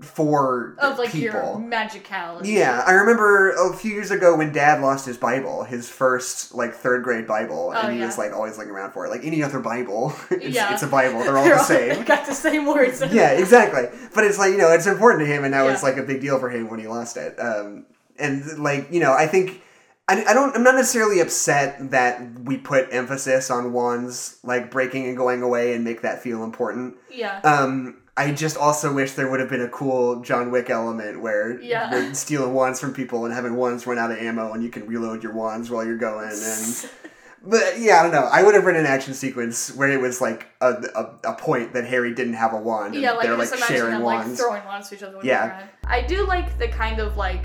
for 0.00 0.74
of 0.78 0.98
like 0.98 1.14
your 1.14 1.32
people. 1.32 1.62
magicality. 1.66 2.52
Yeah, 2.52 2.84
I 2.86 2.92
remember 2.92 3.50
a 3.52 3.74
few 3.74 3.90
years 3.92 4.10
ago 4.10 4.36
when 4.36 4.52
Dad 4.52 4.82
lost 4.82 5.06
his 5.06 5.16
Bible, 5.16 5.64
his 5.64 5.88
first 5.88 6.54
like 6.54 6.74
third 6.74 7.02
grade 7.02 7.26
Bible, 7.26 7.72
and 7.72 7.88
Oh, 7.88 7.90
he 7.90 7.98
yeah. 8.00 8.06
was 8.06 8.18
like 8.18 8.32
always 8.32 8.58
looking 8.58 8.72
around 8.72 8.92
for 8.92 9.06
it. 9.06 9.10
Like 9.10 9.24
any 9.24 9.42
other 9.42 9.58
Bible, 9.58 10.14
it's, 10.30 10.54
Yeah. 10.54 10.72
it's 10.74 10.82
a 10.82 10.86
Bible. 10.86 11.20
They're 11.20 11.38
all 11.38 11.44
the 11.44 11.64
They 11.68 11.94
same. 11.94 12.04
got 12.04 12.26
the 12.26 12.34
same 12.34 12.66
words. 12.66 13.02
yeah, 13.10 13.30
exactly. 13.30 13.84
But 14.14 14.24
it's 14.24 14.38
like 14.38 14.50
you 14.52 14.58
know, 14.58 14.70
it's 14.70 14.86
important 14.86 15.20
to 15.20 15.26
him, 15.26 15.44
and 15.44 15.52
now 15.52 15.64
Yeah. 15.66 15.72
it's 15.72 15.82
like 15.82 15.96
a 15.96 16.02
big 16.02 16.20
deal 16.20 16.38
for 16.38 16.50
him 16.50 16.68
when 16.70 16.78
he 16.78 16.86
lost 16.86 17.16
it. 17.16 17.38
Um, 17.40 17.86
and 18.18 18.58
like 18.58 18.88
you 18.92 19.00
know, 19.00 19.12
I 19.14 19.26
think. 19.26 19.62
I, 20.08 20.24
I 20.24 20.34
don't. 20.34 20.54
I'm 20.54 20.62
not 20.62 20.76
necessarily 20.76 21.18
upset 21.18 21.90
that 21.90 22.38
we 22.44 22.58
put 22.58 22.86
emphasis 22.92 23.50
on 23.50 23.72
ones 23.72 24.38
like 24.44 24.70
breaking 24.70 25.04
and 25.08 25.16
going 25.16 25.42
away 25.42 25.74
and 25.74 25.82
make 25.82 26.02
that 26.02 26.22
feel 26.22 26.44
important. 26.44 26.94
Yeah. 27.10 27.40
Um, 27.40 27.96
I 28.18 28.32
just 28.32 28.56
also 28.56 28.94
wish 28.94 29.12
there 29.12 29.30
would 29.30 29.40
have 29.40 29.50
been 29.50 29.60
a 29.60 29.68
cool 29.68 30.22
John 30.22 30.50
Wick 30.50 30.70
element 30.70 31.20
where 31.20 31.60
Yeah. 31.60 31.94
you're 31.94 32.14
stealing 32.14 32.54
wands 32.54 32.80
from 32.80 32.94
people 32.94 33.24
and 33.26 33.34
having 33.34 33.56
wands 33.56 33.86
run 33.86 33.98
out 33.98 34.10
of 34.10 34.16
ammo 34.18 34.52
and 34.52 34.62
you 34.62 34.70
can 34.70 34.86
reload 34.86 35.22
your 35.22 35.32
wands 35.34 35.70
while 35.70 35.84
you're 35.84 35.98
going. 35.98 36.30
And 36.30 36.90
but 37.46 37.78
yeah, 37.78 38.00
I 38.00 38.02
don't 38.04 38.12
know. 38.12 38.26
I 38.32 38.42
would 38.42 38.54
have 38.54 38.64
written 38.64 38.80
an 38.86 38.90
action 38.90 39.12
sequence 39.12 39.74
where 39.76 39.90
it 39.90 40.00
was 40.00 40.20
like 40.22 40.46
a, 40.62 40.70
a, 40.94 41.30
a 41.30 41.34
point 41.34 41.74
that 41.74 41.84
Harry 41.86 42.14
didn't 42.14 42.34
have 42.34 42.54
a 42.54 42.58
wand. 42.58 42.94
And 42.94 43.02
yeah, 43.02 43.12
like 43.12 43.26
they're 43.26 43.36
like 43.36 43.54
sharing 43.54 43.90
them 43.92 44.02
wands. 44.02 44.28
like 44.30 44.38
throwing 44.38 44.64
wands 44.64 44.88
to 44.88 44.94
each 44.94 45.02
other. 45.02 45.18
When 45.18 45.26
Yeah. 45.26 45.66
I 45.86 46.00
do 46.00 46.26
like 46.26 46.58
the 46.58 46.68
kind 46.68 47.00
of 47.00 47.16
like. 47.18 47.44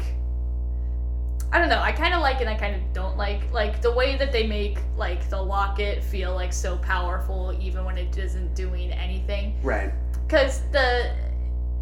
I 1.54 1.60
don't 1.60 1.68
know. 1.68 1.82
I 1.82 1.92
kind 1.92 2.14
of 2.14 2.22
like 2.22 2.40
and 2.40 2.50
I 2.50 2.56
kind 2.56 2.76
of 2.78 2.94
don't 2.94 3.18
like 3.18 3.52
like 3.52 3.82
the 3.82 3.92
way 3.92 4.16
that 4.16 4.32
they 4.32 4.48
make 4.48 4.78
like 4.96 5.30
the 5.30 5.42
locket 5.42 6.02
feel 6.02 6.34
like 6.34 6.54
so 6.54 6.78
powerful 6.78 7.54
even 7.60 7.84
when 7.84 7.98
it 7.98 8.18
isn't 8.18 8.56
doing 8.56 8.90
anything. 8.94 9.60
right. 9.62 9.92
Because 10.32 10.62
the 10.72 11.12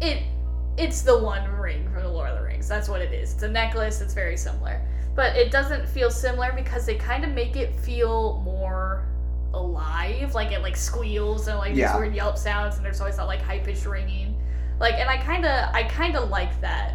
it 0.00 0.24
it's 0.76 1.02
the 1.02 1.16
one 1.16 1.48
ring 1.52 1.88
from 1.92 2.02
the 2.02 2.08
Lord 2.08 2.30
of 2.30 2.38
the 2.38 2.44
Rings. 2.44 2.66
That's 2.66 2.88
what 2.88 3.00
it 3.00 3.12
is. 3.12 3.34
It's 3.34 3.42
a 3.44 3.48
necklace. 3.48 4.00
It's 4.00 4.12
very 4.12 4.36
similar, 4.36 4.80
but 5.14 5.36
it 5.36 5.52
doesn't 5.52 5.88
feel 5.88 6.10
similar 6.10 6.52
because 6.52 6.84
they 6.84 6.96
kind 6.96 7.22
of 7.24 7.30
make 7.30 7.54
it 7.54 7.72
feel 7.76 8.40
more 8.44 9.06
alive. 9.54 10.34
Like 10.34 10.50
it 10.50 10.62
like 10.62 10.76
squeals 10.76 11.46
and 11.46 11.58
like 11.58 11.76
Yeah. 11.76 11.92
these 11.92 12.00
weird 12.00 12.14
yelp 12.16 12.36
sounds, 12.36 12.74
and 12.74 12.84
there's 12.84 13.00
always 13.00 13.18
that 13.18 13.24
like 13.28 13.40
high 13.40 13.60
pitched 13.60 13.86
ringing. 13.86 14.36
Like, 14.80 14.94
and 14.94 15.08
I 15.08 15.18
kind 15.18 15.44
of 15.46 15.72
I 15.72 15.84
kind 15.84 16.16
of 16.16 16.28
like 16.30 16.60
that. 16.60 16.94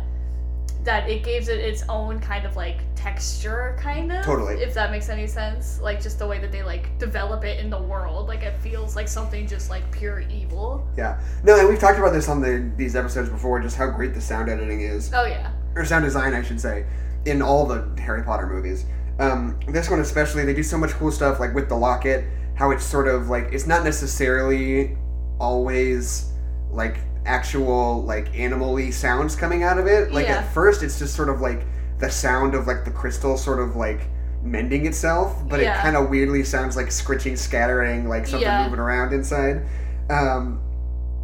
That 0.85 1.09
it 1.09 1.23
gives 1.23 1.47
it 1.49 1.59
its 1.59 1.83
own 1.89 2.19
kind 2.19 2.45
of 2.45 2.55
like 2.55 2.81
texture, 2.95 3.75
kind 3.79 4.11
of. 4.11 4.23
Totally. 4.23 4.61
If 4.61 4.73
that 4.75 4.91
makes 4.91 5.09
any 5.09 5.27
sense. 5.27 5.79
Like 5.81 6.01
just 6.01 6.19
the 6.19 6.27
way 6.27 6.39
that 6.39 6.51
they 6.51 6.63
like 6.63 6.97
develop 6.99 7.43
it 7.43 7.59
in 7.59 7.69
the 7.69 7.81
world. 7.81 8.27
Like 8.27 8.43
it 8.43 8.55
feels 8.59 8.95
like 8.95 9.07
something 9.07 9.47
just 9.47 9.69
like 9.69 9.89
pure 9.91 10.21
evil. 10.29 10.87
Yeah. 10.95 11.19
No, 11.43 11.57
and 11.59 11.67
we've 11.67 11.79
talked 11.79 11.97
about 11.99 12.13
this 12.13 12.29
on 12.29 12.39
the 12.39 12.71
these 12.77 12.95
episodes 12.95 13.29
before, 13.29 13.59
just 13.59 13.75
how 13.75 13.89
great 13.89 14.13
the 14.13 14.21
sound 14.21 14.47
editing 14.49 14.81
is. 14.81 15.11
Oh 15.13 15.25
yeah. 15.25 15.51
or 15.75 15.83
sound 15.85 16.05
design, 16.05 16.33
I 16.33 16.41
should 16.43 16.61
say, 16.61 16.85
in 17.25 17.41
all 17.41 17.65
the 17.65 17.89
Harry 17.99 18.23
Potter 18.23 18.47
movies. 18.47 18.85
Um, 19.19 19.59
this 19.67 19.89
one 19.89 19.99
especially, 20.01 20.45
they 20.45 20.53
do 20.53 20.63
so 20.63 20.77
much 20.77 20.91
cool 20.91 21.11
stuff, 21.11 21.39
like 21.39 21.53
with 21.55 21.67
the 21.69 21.75
locket, 21.75 22.25
how 22.55 22.71
it's 22.71 22.83
sort 22.83 23.07
of 23.07 23.29
like 23.29 23.45
it's 23.51 23.65
not 23.67 23.83
necessarily 23.83 24.97
always 25.39 26.31
like 26.69 26.97
actual 27.25 28.03
like 28.03 28.27
animally 28.37 28.91
sounds 28.91 29.35
coming 29.35 29.63
out 29.63 29.77
of 29.77 29.87
it. 29.87 30.11
Like 30.11 30.27
Yeah. 30.27 30.37
at 30.37 30.53
first, 30.53 30.83
it's 30.83 30.99
just 30.99 31.15
sort 31.15 31.29
of 31.29 31.41
like 31.41 31.65
the 31.99 32.09
sound 32.09 32.53
of 32.55 32.67
like 32.67 32.85
the 32.85 32.91
crystal 32.91 33.37
sort 33.37 33.59
of 33.59 33.75
like 33.75 34.01
mending 34.43 34.85
itself, 34.85 35.35
but 35.49 35.59
Yeah. 35.59 35.77
it 35.77 35.81
kind 35.81 35.95
of 35.95 36.09
weirdly 36.09 36.43
sounds 36.43 36.75
like 36.75 36.91
scritching, 36.91 37.35
scattering, 37.35 38.07
like 38.07 38.27
something 38.27 38.41
Yeah. 38.47 38.63
moving 38.65 38.79
around 38.79 39.13
inside. 39.13 39.61
Um, 40.09 40.59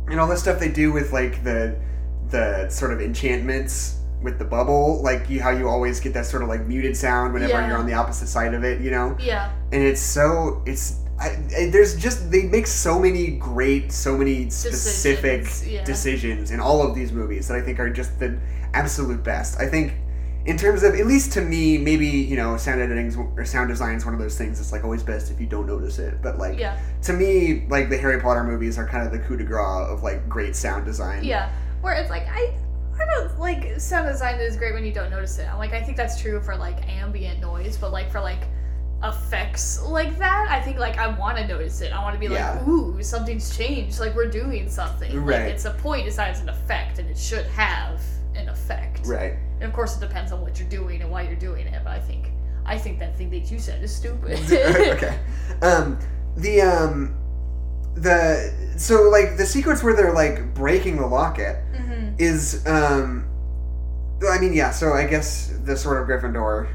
and 0.07 0.19
all 0.19 0.27
the 0.27 0.37
stuff 0.37 0.59
they 0.59 0.69
do 0.69 0.91
with 0.91 1.13
like 1.13 1.43
the 1.43 1.75
the 2.29 2.69
sort 2.69 2.93
of 2.93 3.01
enchantments 3.01 3.97
with 4.23 4.39
the 4.39 4.45
bubble, 4.45 5.01
like 5.03 5.29
you, 5.29 5.41
how 5.41 5.49
you 5.49 5.67
always 5.67 5.99
get 5.99 6.13
that 6.13 6.25
sort 6.25 6.41
of 6.43 6.47
like 6.47 6.65
muted 6.65 6.95
sound 6.95 7.33
whenever 7.33 7.51
Yeah. 7.53 7.67
you're 7.67 7.77
on 7.77 7.85
the 7.85 7.93
opposite 7.93 8.27
side 8.27 8.53
of 8.53 8.63
it, 8.63 8.79
you 8.79 8.89
know. 8.89 9.15
Yeah. 9.19 9.49
And 9.73 9.83
it's 9.83 9.99
so 10.01 10.61
it's 10.65 10.95
I, 11.22 11.38
I, 11.57 11.69
there's 11.69 11.95
just 11.95 12.32
they 12.32 12.43
make 12.43 12.65
so 12.67 12.99
many 12.99 13.28
great, 13.38 13.91
so 13.91 14.17
many 14.17 14.49
specific 14.49 15.43
Decisions, 15.43 15.72
yeah. 15.72 15.84
decisions 15.86 16.51
in 16.51 16.59
all 16.59 16.82
of 16.82 16.95
these 16.95 17.11
movies 17.11 17.47
that 17.47 17.57
I 17.57 17.61
think 17.61 17.80
are 17.80 17.89
just 17.89 18.19
the 18.19 18.38
absolute 18.74 19.24
best. 19.24 19.59
I 19.59 19.67
think. 19.67 19.93
In 20.43 20.57
terms 20.57 20.82
of, 20.82 20.95
at 20.95 21.05
least 21.05 21.34
to 21.34 21.41
me, 21.41 21.78
maybe 21.78 22.07
you 22.07 22.36
know, 22.36 22.57
sound 22.57 22.82
editing 22.82 23.15
or 23.38 23.45
sound 23.45 23.69
design 23.69 23.93
is 23.95 24.05
one 24.05 24.15
of 24.15 24.19
those 24.19 24.36
things 24.39 24.57
that's 24.57 24.72
like 24.72 24.84
always 24.84 25.03
best 25.03 25.30
if 25.30 25.39
you 25.39 25.45
don't 25.45 25.67
notice 25.67 25.99
it. 25.99 26.19
But 26.24 26.39
like, 26.39 26.57
Yeah. 26.57 26.80
to 27.03 27.13
me, 27.13 27.67
like 27.69 27.89
the 27.91 27.97
Harry 27.99 28.19
Potter 28.19 28.43
movies 28.43 28.80
are 28.80 28.88
kind 28.88 29.05
of 29.05 29.11
the 29.13 29.19
coup 29.19 29.38
de 29.38 29.43
grace 29.43 29.88
of 29.88 30.01
like 30.01 30.28
great 30.28 30.55
sound 30.55 30.84
design. 30.86 31.24
Yeah. 31.24 31.51
Where 31.82 31.93
it's 31.93 32.09
like 32.09 32.26
I 32.28 32.55
I 32.99 33.05
don't 33.05 33.39
like 33.39 33.80
sound 33.80 34.07
design 34.07 34.39
is 34.39 34.57
great 34.57 34.74
when 34.74 34.84
you 34.84 34.91
don't 34.91 35.11
notice 35.11 35.38
it. 35.38 35.47
I'm 35.47 35.59
like 35.59 35.74
I 35.74 35.82
think 35.84 35.95
that's 35.95 36.19
true 36.19 36.41
for 36.41 36.55
like 36.55 36.89
ambient 36.89 37.39
noise, 37.39 37.78
but 37.78 37.91
like 37.91 38.09
for 38.11 38.19
like 38.19 38.41
effects 39.03 39.81
like 39.81 40.17
that, 40.19 40.47
I 40.49 40.61
think 40.61 40.77
like 40.77 40.97
I 40.97 41.07
want 41.07 41.37
to 41.37 41.47
notice 41.47 41.81
it. 41.81 41.91
I 41.91 42.01
want 42.01 42.13
to 42.13 42.19
be 42.19 42.27
like, 42.27 42.67
ooh, 42.67 43.01
something's 43.01 43.55
changed. 43.55 43.99
Like 43.99 44.15
we're 44.15 44.29
doing 44.29 44.69
something. 44.69 45.15
Right. 45.23 45.43
Like 45.43 45.53
it's 45.53 45.65
a 45.65 45.71
point. 45.71 46.07
It's 46.07 46.17
not 46.17 46.29
it's 46.29 46.41
an 46.41 46.49
effect, 46.49 46.99
and 46.99 47.09
it 47.09 47.17
should 47.17 47.45
have 47.47 48.01
an 48.35 48.49
effect. 48.49 49.05
Right. 49.05 49.33
And 49.55 49.63
of 49.63 49.73
course, 49.73 49.97
it 49.97 49.99
depends 50.01 50.31
on 50.31 50.41
what 50.41 50.59
you're 50.59 50.69
doing 50.69 51.01
and 51.01 51.09
why 51.09 51.23
you're 51.23 51.35
doing 51.35 51.67
it. 51.67 51.81
But 51.83 51.93
I 51.93 51.99
think 51.99 52.29
I 52.65 52.77
think 52.77 52.99
that 52.99 53.17
thing 53.17 53.29
that 53.31 53.51
you 53.51 53.59
said 53.59 53.83
is 53.83 53.95
stupid. 53.95 54.39
okay. 54.51 55.19
Um, 55.61 55.99
the 56.37 56.61
um, 56.61 57.15
the 57.95 58.53
so 58.77 59.09
like 59.09 59.37
the 59.37 59.45
sequence 59.45 59.83
where 59.83 59.95
they're 59.95 60.13
like 60.13 60.53
breaking 60.53 60.97
the 60.97 61.07
locket 61.07 61.57
hmm 61.75 62.09
is 62.17 62.65
um, 62.67 63.27
I 64.29 64.39
mean 64.39 64.53
yeah. 64.53 64.71
So 64.71 64.93
I 64.93 65.07
guess 65.07 65.53
the 65.63 65.75
sword 65.75 66.01
of 66.01 66.07
Gryffindor 66.07 66.69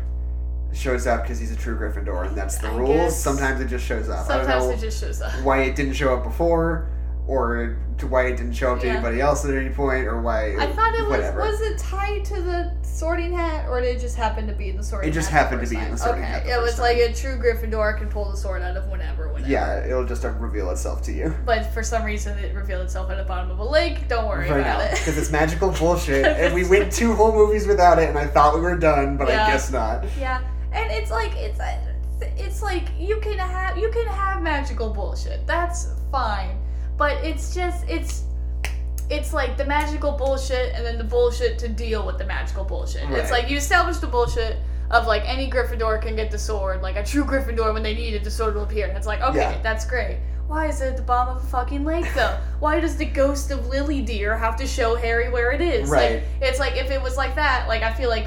shows 0.77 1.07
up 1.07 1.23
because 1.23 1.39
he's 1.39 1.53
a 1.53 1.57
true 1.57 1.79
Gryffindor, 1.79 2.27
and 2.29 2.37
that's 2.37 2.59
the 2.59 2.69
I 2.69 2.77
rules. 2.77 2.97
guess. 2.97 3.21
Sometimes 3.23 3.61
it 3.61 3.69
just 3.69 3.85
shows 3.87 4.09
up. 4.09 4.29
I 4.29 4.37
don't 4.37 4.45
Sometimes 4.45 4.65
know 4.67 4.71
it 4.73 4.81
just 4.81 5.01
shows 5.01 5.21
up. 5.23 5.33
why 5.43 5.63
it 5.63 5.77
didn't 5.77 5.95
show 5.95 6.15
up 6.15 6.23
before, 6.25 6.89
or 7.27 7.77
to 7.99 8.07
why 8.07 8.27
it 8.27 8.37
didn't 8.37 8.53
show 8.53 8.73
up 8.75 8.81
to 8.81 8.87
Yeah. 8.87 8.95
anybody 8.95 9.21
else 9.21 9.45
at 9.45 9.55
any 9.55 9.71
point, 9.71 10.07
or 10.07 10.21
why. 10.21 10.55
I 10.59 10.67
thought 10.73 10.95
it 10.95 11.01
was 11.01 11.11
whatever. 11.11 11.41
was 11.41 11.61
it 11.63 11.79
tied 11.79 12.25
to 12.27 12.41
the 12.43 12.73
sorting 12.83 13.33
hat 13.33 13.67
or 13.69 13.81
did 13.81 13.97
it 13.97 14.01
just 14.01 14.17
happen 14.17 14.47
to 14.47 14.53
be 14.55 14.69
in 14.71 14.77
the 14.77 14.83
sorting 14.83 15.09
hat. 15.09 15.17
It 15.17 15.19
just 15.21 15.29
hat? 15.31 15.43
happened 15.51 15.61
to 15.61 15.67
first 15.67 15.71
be 15.73 15.77
in 15.77 15.83
time? 15.83 15.91
the 15.93 15.99
Sorting 15.99 16.23
okay. 16.23 16.33
Hat 16.33 16.45
the 16.47 16.53
it 16.55 16.63
was 16.63 16.79
like 16.79 16.97
a 16.99 17.13
true 17.13 17.37
Gryffindor 17.37 17.99
can 17.99 18.09
pull 18.09 18.31
the 18.31 18.37
sword 18.37 18.63
out 18.63 18.77
of 18.77 18.87
whenever, 18.89 19.29
whenever. 19.33 19.51
Yeah, 19.51 19.85
it'll 19.85 20.05
just 20.07 20.25
uh, 20.25 20.31
reveal 20.31 20.71
itself 20.71 21.03
to 21.03 21.13
you. 21.13 21.35
But 21.45 21.67
for 21.75 21.83
some 21.83 22.05
reason 22.05 22.39
it 22.39 22.55
revealed 22.55 22.83
itself 22.85 23.11
at 23.11 23.17
the 23.19 23.25
bottom 23.25 23.51
of 23.51 23.59
a 23.59 23.65
lake. 23.65 24.09
Don't 24.09 24.27
worry 24.29 24.49
right 24.51 24.61
about 24.61 24.79
now 24.79 24.85
it. 24.87 24.91
because 24.93 25.19
it's 25.19 25.31
magical 25.31 25.71
bullshit, 25.79 26.25
and 26.25 26.55
we 26.55 26.65
went 26.69 26.91
two 26.93 27.15
whole 27.15 27.33
movies 27.33 27.67
without 27.67 27.99
it, 27.99 28.09
and 28.09 28.19
I 28.19 28.27
thought 28.27 28.55
we 28.55 28.61
were 28.61 28.77
done, 28.79 29.17
but 29.17 29.29
Yeah. 29.29 29.47
I 29.47 29.51
guess 29.51 29.71
not. 29.73 30.05
yeah, 30.19 30.41
and 30.77 30.93
it's 30.93 31.11
like 31.11 31.33
it's 31.37 31.61
it's 32.21 32.63
like 32.63 32.85
you 32.99 33.19
can 33.21 33.39
have 33.39 33.77
you 33.79 33.91
can 33.91 34.07
have 34.07 34.43
magical 34.43 34.91
bullshit. 34.91 35.47
That's 35.47 35.93
fine, 36.11 36.59
but 36.97 37.13
it's 37.25 37.55
just 37.55 37.89
it's. 37.89 38.23
It's 39.09 39.33
like 39.33 39.57
the 39.57 39.65
magical 39.65 40.11
bullshit 40.11 40.75
and 40.75 40.85
then 40.85 40.99
the 40.99 41.05
bullshit 41.05 41.61
to 41.61 41.69
deal 41.69 42.05
with 42.05 42.19
the 42.19 42.25
magical 42.25 42.65
bullshit. 42.65 43.09
It's 43.11 43.31
like 43.31 43.49
you 43.49 43.57
establish 43.57 43.99
the 43.99 44.09
bullshit 44.09 44.57
of 44.91 45.07
like 45.07 45.23
any 45.25 45.49
Gryffindor 45.49 46.03
can 46.03 46.17
get 46.17 46.29
the 46.33 46.39
sword, 46.39 46.83
like 46.83 46.97
a 46.97 47.05
true 47.05 47.23
Gryffindor 47.25 47.73
when 47.73 47.85
they 47.85 47.95
need 47.95 48.15
it, 48.15 48.25
the 48.25 48.31
sword 48.33 48.57
will 48.57 48.65
appear. 48.65 48.89
And 48.89 48.97
it's 48.97 49.07
like, 49.07 49.21
okay, 49.21 49.39
Yeah. 49.39 49.63
that's 49.63 49.87
great. 49.87 50.19
Why 50.49 50.67
is 50.67 50.81
it 50.81 50.87
at 50.89 50.97
the 50.97 51.05
bottom 51.05 51.37
of 51.37 51.45
a 51.45 51.47
fucking 51.47 51.85
lake 51.85 52.13
though? 52.17 52.37
Why 52.59 52.81
does 52.81 52.97
the 52.97 53.05
ghost 53.05 53.53
of 53.53 53.69
Lily 53.69 54.03
Deer 54.03 54.37
have 54.37 54.57
to 54.57 54.67
show 54.67 54.97
Harry 54.97 55.31
where 55.31 55.53
it 55.53 55.61
is? 55.61 55.89
Right. 55.89 56.15
Like, 56.15 56.25
it's 56.41 56.59
like 56.59 56.75
if 56.77 56.91
it 56.91 57.01
was 57.01 57.17
like 57.17 57.37
that, 57.37 57.69
like 57.69 57.83
I 57.85 57.93
feel 57.93 58.11
like 58.11 58.27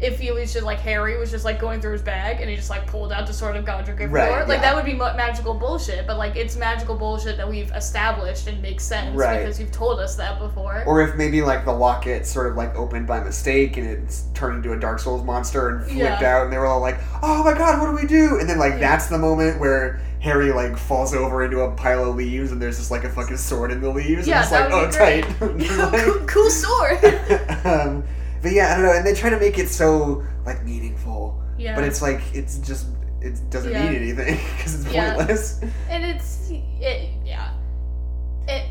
if 0.00 0.18
he 0.18 0.30
was 0.32 0.52
just 0.52 0.64
like 0.64 0.78
Harry 0.80 1.18
was 1.18 1.30
just 1.30 1.44
like 1.44 1.60
going 1.60 1.80
through 1.80 1.92
his 1.92 2.00
bag 2.02 2.40
and 2.40 2.48
he 2.48 2.56
just 2.56 2.70
like 2.70 2.86
pulled 2.86 3.12
out 3.12 3.26
the 3.26 3.32
sword 3.32 3.54
of 3.56 3.66
Godric 3.66 3.98
Gryffindor, 3.98 4.10
Right, 4.12 4.48
like 4.48 4.56
yeah. 4.56 4.60
that 4.62 4.74
would 4.74 4.86
be 4.86 4.94
ma- 4.94 5.14
magical 5.14 5.52
bullshit. 5.52 6.06
But 6.06 6.16
like 6.16 6.36
it's 6.36 6.56
magical 6.56 6.94
bullshit 6.96 7.36
that 7.36 7.46
we've 7.48 7.70
established 7.72 8.46
and 8.46 8.62
makes 8.62 8.82
sense 8.82 9.14
Right. 9.14 9.38
because 9.40 9.60
you've 9.60 9.72
told 9.72 10.00
us 10.00 10.16
that 10.16 10.38
before. 10.38 10.82
Or 10.86 11.02
if 11.02 11.16
maybe 11.16 11.42
like 11.42 11.66
the 11.66 11.72
locket 11.72 12.24
sort 12.26 12.46
of 12.50 12.56
like 12.56 12.74
opened 12.76 13.06
by 13.06 13.20
mistake 13.20 13.76
and 13.76 13.86
it's 13.86 14.24
turned 14.32 14.56
into 14.64 14.72
a 14.72 14.80
Dark 14.80 15.00
Souls 15.00 15.22
monster 15.22 15.68
and 15.68 15.84
flipped 15.84 16.22
Yeah. 16.22 16.36
out, 16.36 16.44
and 16.44 16.52
they 16.52 16.56
were 16.58 16.66
all 16.66 16.80
like, 16.80 16.98
"Oh 17.22 17.44
my 17.44 17.52
god, 17.52 17.78
what 17.78 17.86
do 17.86 17.92
we 17.92 18.06
do?" 18.08 18.38
And 18.40 18.48
then 18.48 18.58
like 18.58 18.72
Yeah. 18.72 18.78
that's 18.78 19.08
the 19.08 19.18
moment 19.18 19.60
where 19.60 20.00
Harry 20.20 20.50
like 20.52 20.78
falls 20.78 21.14
over 21.14 21.44
into 21.44 21.60
a 21.60 21.70
pile 21.72 22.08
of 22.08 22.16
leaves, 22.16 22.52
and 22.52 22.60
there's 22.60 22.78
just 22.78 22.90
like 22.90 23.04
a 23.04 23.10
fucking 23.10 23.36
sword 23.36 23.70
in 23.70 23.80
the 23.82 23.90
leaves. 23.90 24.26
Yeah, 24.26 24.36
and 24.36 24.42
it's 24.42 24.50
that 24.50 24.70
like, 24.70 24.86
would 24.86 24.96
oh, 24.96 25.56
be 25.58 25.68
tight. 25.68 26.04
cool, 26.04 26.26
cool 26.26 26.50
sword. 26.50 27.04
um, 27.66 28.04
but 28.42 28.52
yeah, 28.52 28.72
I 28.72 28.74
don't 28.76 28.84
know. 28.84 28.92
And 28.92 29.06
they 29.06 29.14
try 29.14 29.30
to 29.30 29.38
make 29.38 29.58
it 29.58 29.68
so 29.68 30.24
like 30.46 30.64
meaningful, 30.64 31.40
yeah. 31.58 31.74
but 31.74 31.84
it's 31.84 32.00
like 32.02 32.20
it's 32.34 32.58
just 32.58 32.86
it 33.20 33.38
doesn't 33.50 33.70
Yeah. 33.72 33.84
mean 33.90 33.94
anything 34.02 34.34
because 34.56 34.84
it's 34.84 34.92
Yeah. 34.94 35.14
pointless. 35.14 35.60
and 35.90 36.04
it's 36.04 36.50
it 36.50 37.10
yeah 37.24 37.52
it 38.48 38.64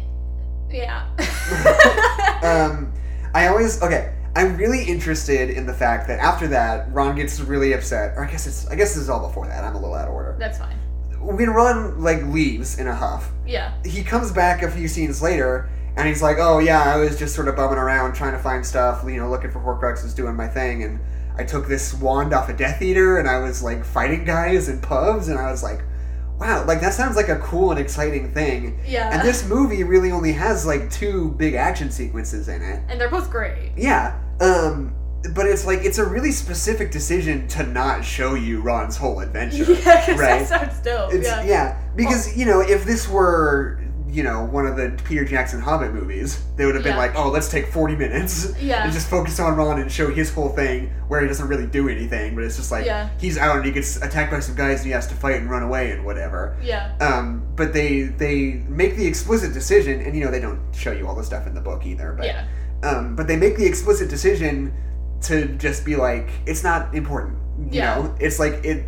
yeah 0.70 1.06
um, 2.44 2.92
I 3.34 3.48
always 3.48 3.82
okay. 3.82 4.14
I'm 4.36 4.56
really 4.58 4.84
interested 4.84 5.50
in 5.50 5.66
the 5.66 5.74
fact 5.74 6.08
that 6.08 6.20
after 6.20 6.48
that, 6.50 6.94
Ron 6.94 7.16
gets 7.16 7.40
really 7.40 7.74
upset. 7.74 8.14
Or 8.16 8.26
I 8.26 8.30
guess 8.32 8.46
it's 8.48 8.68
I 8.68 8.76
guess 8.76 8.94
this 8.94 9.04
is 9.04 9.10
all 9.10 9.28
before 9.28 9.48
that. 9.48 9.64
I'm 9.64 9.76
a 9.76 9.80
little 9.80 9.96
out 9.96 10.08
of 10.08 10.14
order. 10.14 10.36
that's 10.40 10.58
fine 10.60 10.78
When 11.20 11.50
Ron 11.50 12.02
like 12.02 12.24
leaves 12.24 12.78
in 12.80 12.88
a 12.88 12.96
huff, 12.96 13.32
yeah 13.46 13.74
he 13.84 14.04
comes 14.04 14.32
back 14.32 14.62
a 14.64 14.70
few 14.72 14.88
scenes 14.88 15.22
later, 15.22 15.70
And 16.00 16.08
he's 16.08 16.22
like, 16.22 16.38
"Oh 16.40 16.60
yeah, 16.60 16.94
I 16.94 16.98
was 16.98 17.18
just 17.20 17.36
sort 17.36 17.48
of 17.48 17.56
bumming 17.56 17.78
around 17.78 18.14
trying 18.14 18.34
to 18.34 18.40
find 18.40 18.66
stuff, 18.66 19.04
you 19.06 19.18
know, 19.18 19.30
looking 19.30 19.52
for 19.52 19.60
Horcruxes, 19.60 20.16
doing 20.16 20.36
my 20.36 20.48
thing, 20.48 20.84
and 20.84 21.00
I 21.38 21.44
took 21.44 21.68
this 21.68 21.94
wand 21.94 22.34
off 22.34 22.50
a 22.50 22.54
Death 22.54 22.82
Eater, 22.82 23.20
and 23.20 23.28
I 23.28 23.40
was 23.40 23.62
like 23.64 23.84
fighting 23.86 24.26
guys 24.26 24.70
in 24.70 24.82
pubs, 24.82 25.28
and 25.28 25.38
I 25.38 25.52
was 25.52 25.62
like, 25.64 25.82
wow, 26.40 26.66
like 26.66 26.82
that 26.82 26.94
sounds 26.94 27.16
like 27.16 27.30
a 27.30 27.38
cool 27.40 27.72
and 27.72 27.80
exciting 27.80 28.34
thing. 28.34 28.80
Yeah. 28.88 29.10
And 29.14 29.28
this 29.28 29.48
movie 29.48 29.84
really 29.84 30.12
only 30.12 30.32
has 30.34 30.66
like 30.66 30.90
two 30.90 31.32
big 31.32 31.54
action 31.54 31.92
sequences 31.92 32.48
in 32.48 32.62
it. 32.62 32.82
and 32.88 33.00
they're 33.00 33.10
both 33.10 33.30
great. 33.30 33.72
Yeah. 33.76 34.18
Um, 34.40 34.96
but 35.36 35.48
it's 35.48 35.66
like 35.66 35.80
it's 35.80 35.98
a 35.98 36.06
really 36.06 36.32
specific 36.32 36.92
decision 36.92 37.46
to 37.50 37.64
not 37.64 38.06
show 38.06 38.36
you 38.36 38.62
Ron's 38.62 38.96
whole 38.96 39.20
adventure. 39.20 39.66
Yeah, 39.74 40.12
right. 40.12 40.18
that 40.18 40.48
sounds 40.48 40.80
dope. 40.80 41.14
It's 41.14 41.28
yeah. 41.28 41.44
yeah, 41.44 41.82
because 41.96 42.38
you 42.38 42.46
know 42.46 42.62
if 42.62 42.86
this 42.86 43.08
were 43.10 43.79
you 44.12 44.24
know 44.24 44.44
one 44.46 44.66
of 44.66 44.76
the 44.76 45.00
Peter 45.04 45.24
Jackson 45.24 45.60
Hobbit 45.62 45.94
movies, 45.94 46.42
they 46.56 46.66
would 46.66 46.74
have 46.76 46.84
been 46.84 46.94
Yeah. 46.94 46.98
like, 46.98 47.16
oh, 47.16 47.30
let's 47.30 47.50
take 47.50 47.68
forty 47.68 47.96
minutes 47.96 48.54
Yeah. 48.60 48.84
and 48.84 48.92
just 48.92 49.08
focus 49.08 49.40
on 49.40 49.56
Ron 49.56 49.80
and 49.80 49.92
show 49.92 50.10
his 50.10 50.34
whole 50.34 50.50
thing 50.50 50.90
where 51.08 51.22
he 51.22 51.28
doesn't 51.28 51.48
really 51.48 51.68
do 51.68 51.88
anything, 51.90 52.34
but 52.36 52.44
it's 52.44 52.56
just 52.58 52.72
like 52.72 52.86
Yeah. 52.86 53.10
he's 53.20 53.38
out 53.38 53.58
and 53.58 53.66
he 53.66 53.72
gets 53.72 53.98
attacked 53.98 54.32
by 54.32 54.40
some 54.40 54.56
guys 54.56 54.80
and 54.80 54.88
he 54.88 54.92
has 54.92 55.06
to 55.08 55.14
fight 55.16 55.36
and 55.36 55.50
run 55.50 55.64
away 55.64 55.92
and 55.92 56.04
whatever. 56.06 56.56
Yeah. 56.64 56.92
Um, 57.02 57.44
but 57.56 57.74
they 57.74 58.04
they 58.04 58.62
make 58.68 58.96
the 58.98 59.06
explicit 59.06 59.54
decision, 59.54 60.02
and 60.02 60.16
you 60.16 60.24
know 60.26 60.32
they 60.32 60.40
don't 60.42 60.60
show 60.74 60.92
you 60.92 61.08
all 61.08 61.16
the 61.16 61.24
stuff 61.24 61.46
in 61.48 61.54
the 61.54 61.62
book 61.62 61.86
either. 61.86 62.14
But 62.18 62.26
Yeah. 62.26 62.46
um, 62.84 63.16
but 63.16 63.28
they 63.28 63.36
make 63.36 63.58
the 63.58 63.66
explicit 63.66 64.10
decision 64.10 64.74
to 65.22 65.48
just 65.58 65.84
be 65.86 65.96
like, 65.98 66.30
it's 66.46 66.64
not 66.64 66.96
important. 66.96 67.38
You 67.60 67.68
Yeah. 67.80 67.96
know, 67.96 68.16
it's 68.20 68.40
like 68.40 68.64
it, 68.66 68.86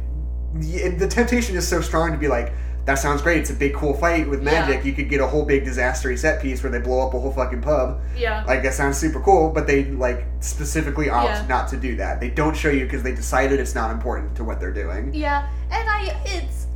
it. 0.61 0.97
The 0.99 1.07
temptation 1.07 1.55
is 1.57 1.67
so 1.67 1.81
strong 1.81 2.11
to 2.11 2.17
be 2.17 2.27
like, 2.27 2.53
that 2.85 2.95
sounds 2.95 3.21
great. 3.21 3.37
It's 3.39 3.49
a 3.51 3.53
big, 3.53 3.73
cool 3.75 3.93
fight 3.93 4.27
with 4.27 4.39
Yeah. 4.43 4.51
magic. 4.65 4.83
You 4.83 4.93
could 4.93 5.09
get 5.09 5.21
a 5.21 5.27
whole 5.27 5.45
big 5.45 5.65
disastery 5.65 6.17
set 6.17 6.41
piece 6.41 6.63
where 6.63 6.71
they 6.71 6.79
blow 6.79 7.05
up 7.07 7.13
a 7.13 7.19
whole 7.19 7.31
fucking 7.31 7.61
pub. 7.61 7.99
Yeah. 8.17 8.43
Like 8.47 8.63
that 8.63 8.73
sounds 8.73 8.97
super 8.97 9.19
cool, 9.19 9.49
but 9.51 9.67
they 9.67 9.85
like 9.85 10.25
specifically 10.39 11.09
opt 11.09 11.29
Yeah. 11.29 11.45
not 11.47 11.67
to 11.69 11.77
do 11.77 11.95
that. 11.97 12.19
They 12.19 12.29
don't 12.29 12.55
show 12.55 12.69
you 12.69 12.85
because 12.85 13.03
they 13.03 13.13
decided 13.13 13.59
it's 13.59 13.75
not 13.75 13.91
important 13.91 14.35
to 14.37 14.43
what 14.43 14.59
they're 14.59 14.73
doing. 14.73 15.13
Yeah, 15.13 15.47
and 15.69 15.87
I 15.89 16.15
it's 16.25 16.67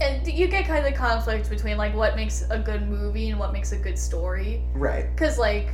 and 0.00 0.26
you 0.26 0.46
get 0.46 0.66
kind 0.66 0.84
of 0.86 0.92
the 0.92 0.96
conflict 0.96 1.48
between 1.48 1.78
like 1.78 1.94
what 1.96 2.16
makes 2.16 2.44
a 2.50 2.58
good 2.58 2.86
movie 2.88 3.30
and 3.30 3.40
what 3.40 3.52
makes 3.52 3.72
a 3.72 3.76
good 3.76 3.98
story 3.98 4.62
Right. 4.74 5.06
because 5.14 5.38
like 5.38 5.70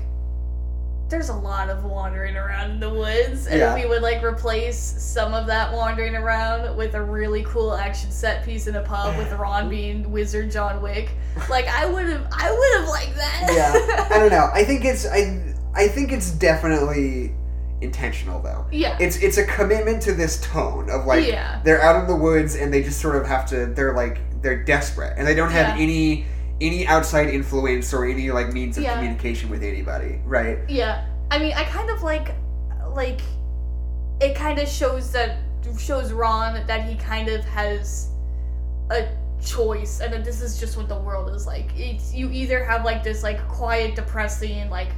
there's 1.09 1.29
a 1.29 1.35
lot 1.35 1.69
of 1.69 1.85
wandering 1.85 2.37
around 2.37 2.71
in 2.71 2.81
the 2.81 2.89
woods 2.89 3.47
and 3.47 3.59
Yeah. 3.59 3.75
we 3.75 3.85
would 3.87 4.01
like 4.03 4.23
replace 4.23 4.79
some 4.79 5.35
of 5.35 5.47
that 5.47 5.71
wandering 5.73 6.15
around 6.17 6.75
with 6.77 6.95
a 6.95 7.03
really 7.03 7.43
cool 7.45 7.75
action 7.75 8.11
set 8.11 8.45
piece 8.45 8.67
in 8.67 8.77
a 8.77 8.81
pub 8.83 9.19
with 9.19 9.31
Ron 9.33 9.69
being 9.69 10.11
wizard 10.11 10.51
John 10.51 10.81
Wick 10.81 11.11
like 11.51 11.67
I 11.69 11.85
would 11.87 12.07
have 12.07 12.27
I 12.33 12.51
would 12.51 12.81
have 12.81 12.89
liked 12.89 13.15
that 13.17 13.51
Yeah. 13.53 14.07
I 14.15 14.19
don't 14.19 14.31
know. 14.39 14.49
I 14.55 14.65
think 14.65 14.85
it's 14.87 15.07
I 15.07 15.55
I 15.75 15.87
think 15.89 16.13
it's 16.13 16.31
definitely 16.31 17.35
intentional 17.83 18.41
though. 18.41 18.65
yeah 18.71 18.97
It's 19.01 19.17
it's 19.17 19.37
a 19.39 19.45
commitment 19.45 20.01
to 20.03 20.13
this 20.15 20.41
tone 20.41 20.89
of 20.89 21.05
like 21.05 21.27
Yeah. 21.27 21.61
they're 21.63 21.83
out 21.83 22.01
in 22.01 22.07
the 22.07 22.17
woods 22.17 22.55
and 22.55 22.73
they 22.73 22.83
just 22.83 23.01
sort 23.01 23.17
of 23.17 23.27
have 23.27 23.45
to 23.51 23.67
they're 23.67 23.95
like 23.95 24.19
they're 24.41 24.65
desperate 24.65 25.15
and 25.19 25.27
they 25.27 25.35
don't 25.35 25.51
have 25.51 25.77
Yeah. 25.77 25.83
any 25.83 26.27
any 26.63 26.87
outside 26.87 27.29
influence 27.29 27.93
or 27.93 28.05
any 28.05 28.31
like 28.31 28.53
means 28.53 28.77
of 28.79 28.85
Yeah. 28.85 28.95
communication 28.95 29.51
with 29.51 29.63
anybody, 29.63 30.21
right? 30.25 30.59
Yeah, 30.69 31.05
I 31.31 31.39
mean, 31.39 31.53
I 31.55 31.65
kind 31.65 31.91
of 31.91 32.03
like, 32.03 32.35
like, 32.95 33.21
it 34.21 34.35
kind 34.35 34.59
of 34.59 34.69
shows 34.69 35.11
that 35.13 35.39
shows 35.79 36.13
Ron 36.13 36.67
that 36.67 36.85
he 36.85 36.97
kind 36.97 37.29
of 37.29 37.45
has 37.45 38.09
a 38.91 39.09
choice, 39.45 40.01
and 40.01 40.13
that 40.13 40.25
this 40.25 40.41
is 40.41 40.59
just 40.61 40.77
what 40.77 40.89
the 40.89 40.99
world 40.99 41.35
is 41.35 41.47
like. 41.47 41.71
It's 41.77 42.15
you 42.15 42.31
either 42.31 42.65
have 42.65 42.85
like 42.85 43.03
this 43.03 43.23
like 43.23 43.47
quiet, 43.49 43.97
depressing, 43.97 44.71
like 44.71 44.91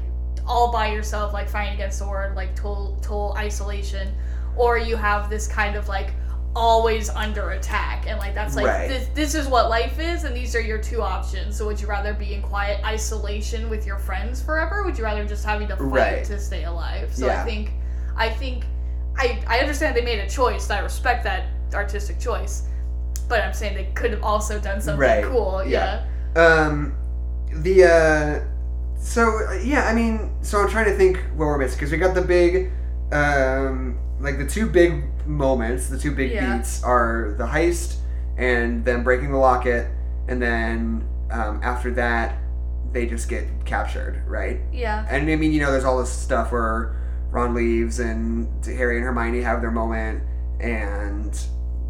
all 0.46 0.70
by 0.70 0.88
yourself, 0.92 1.32
like 1.32 1.48
fighting 1.48 1.74
against 1.74 1.98
the 2.00 2.06
world, 2.08 2.36
like 2.36 2.54
total 2.54 2.98
total 3.00 3.34
isolation, 3.38 4.12
or 4.56 4.76
you 4.76 4.96
have 4.96 5.30
this 5.30 5.46
kind 5.48 5.76
of 5.76 5.88
like 5.88 6.12
always 6.56 7.10
under 7.10 7.50
attack 7.50 8.04
and 8.06 8.18
like 8.18 8.34
that's 8.34 8.54
like 8.54 8.66
Right. 8.66 8.88
this, 8.88 9.08
this 9.14 9.34
is 9.34 9.48
what 9.48 9.68
life 9.68 9.98
is 9.98 10.22
and 10.24 10.36
these 10.36 10.54
are 10.54 10.60
your 10.60 10.78
two 10.78 11.02
options 11.02 11.56
so 11.56 11.66
would 11.66 11.80
you 11.80 11.88
rather 11.88 12.14
be 12.14 12.34
in 12.34 12.42
quiet 12.42 12.84
isolation 12.84 13.68
with 13.68 13.84
your 13.86 13.98
friends 13.98 14.40
forever 14.40 14.76
or 14.80 14.84
would 14.84 14.96
you 14.96 15.02
rather 15.04 15.24
just 15.24 15.44
having 15.44 15.66
to 15.68 15.76
fight 15.76 15.90
Right. 15.90 16.24
to 16.24 16.38
stay 16.38 16.64
alive 16.64 17.12
so 17.12 17.26
Yeah. 17.26 17.42
i 17.42 17.44
think 17.44 17.72
i 18.16 18.28
think 18.30 18.64
i 19.16 19.42
i 19.48 19.58
understand 19.58 19.96
they 19.96 20.02
made 20.04 20.20
a 20.20 20.28
choice 20.28 20.70
i 20.70 20.78
respect 20.78 21.24
that 21.24 21.46
artistic 21.74 22.20
choice 22.20 22.62
but 23.28 23.40
i'm 23.42 23.52
saying 23.52 23.74
they 23.74 23.90
could 23.94 24.12
have 24.12 24.22
also 24.22 24.60
done 24.60 24.80
something 24.80 25.00
Right. 25.00 25.24
cool 25.24 25.64
yeah 25.66 26.04
Um 26.36 26.94
the 27.52 27.84
uh 27.84 28.44
so 28.96 29.52
yeah, 29.62 29.84
I 29.86 29.92
mean, 29.94 30.30
so 30.40 30.62
I'm 30.62 30.68
trying 30.70 30.86
to 30.86 30.96
think 30.96 31.18
what 31.36 31.44
we're 31.44 31.58
missing 31.58 31.76
because 31.78 31.90
we 31.92 31.98
got 31.98 32.14
the 32.14 32.22
big 32.22 32.70
um 33.12 33.98
like 34.20 34.38
the 34.38 34.46
two 34.46 34.66
big 34.68 35.02
moments, 35.26 35.88
the 35.88 35.98
two 35.98 36.10
big 36.14 36.30
Yeah. 36.32 36.56
beats 36.56 36.82
are 36.82 37.34
the 37.38 37.44
heist 37.46 37.96
and 38.36 38.84
them 38.84 39.02
breaking 39.04 39.30
the 39.32 39.38
locket 39.38 39.88
and 40.28 40.40
then 40.40 41.06
um, 41.30 41.60
after 41.62 41.90
that 41.92 42.36
they 42.92 43.06
just 43.06 43.28
get 43.28 43.44
captured, 43.64 44.22
right? 44.26 44.60
yeah 44.72 45.04
And 45.10 45.28
I 45.28 45.36
mean, 45.36 45.52
you 45.52 45.60
know, 45.60 45.72
there's 45.72 45.84
all 45.84 45.98
this 45.98 46.10
stuff 46.12 46.52
where 46.52 46.96
Ron 47.30 47.52
leaves 47.54 47.98
and 47.98 48.46
Harry 48.64 48.96
and 48.98 49.04
Hermione 49.04 49.40
have 49.40 49.60
their 49.60 49.72
moment, 49.72 50.22
and 50.60 51.36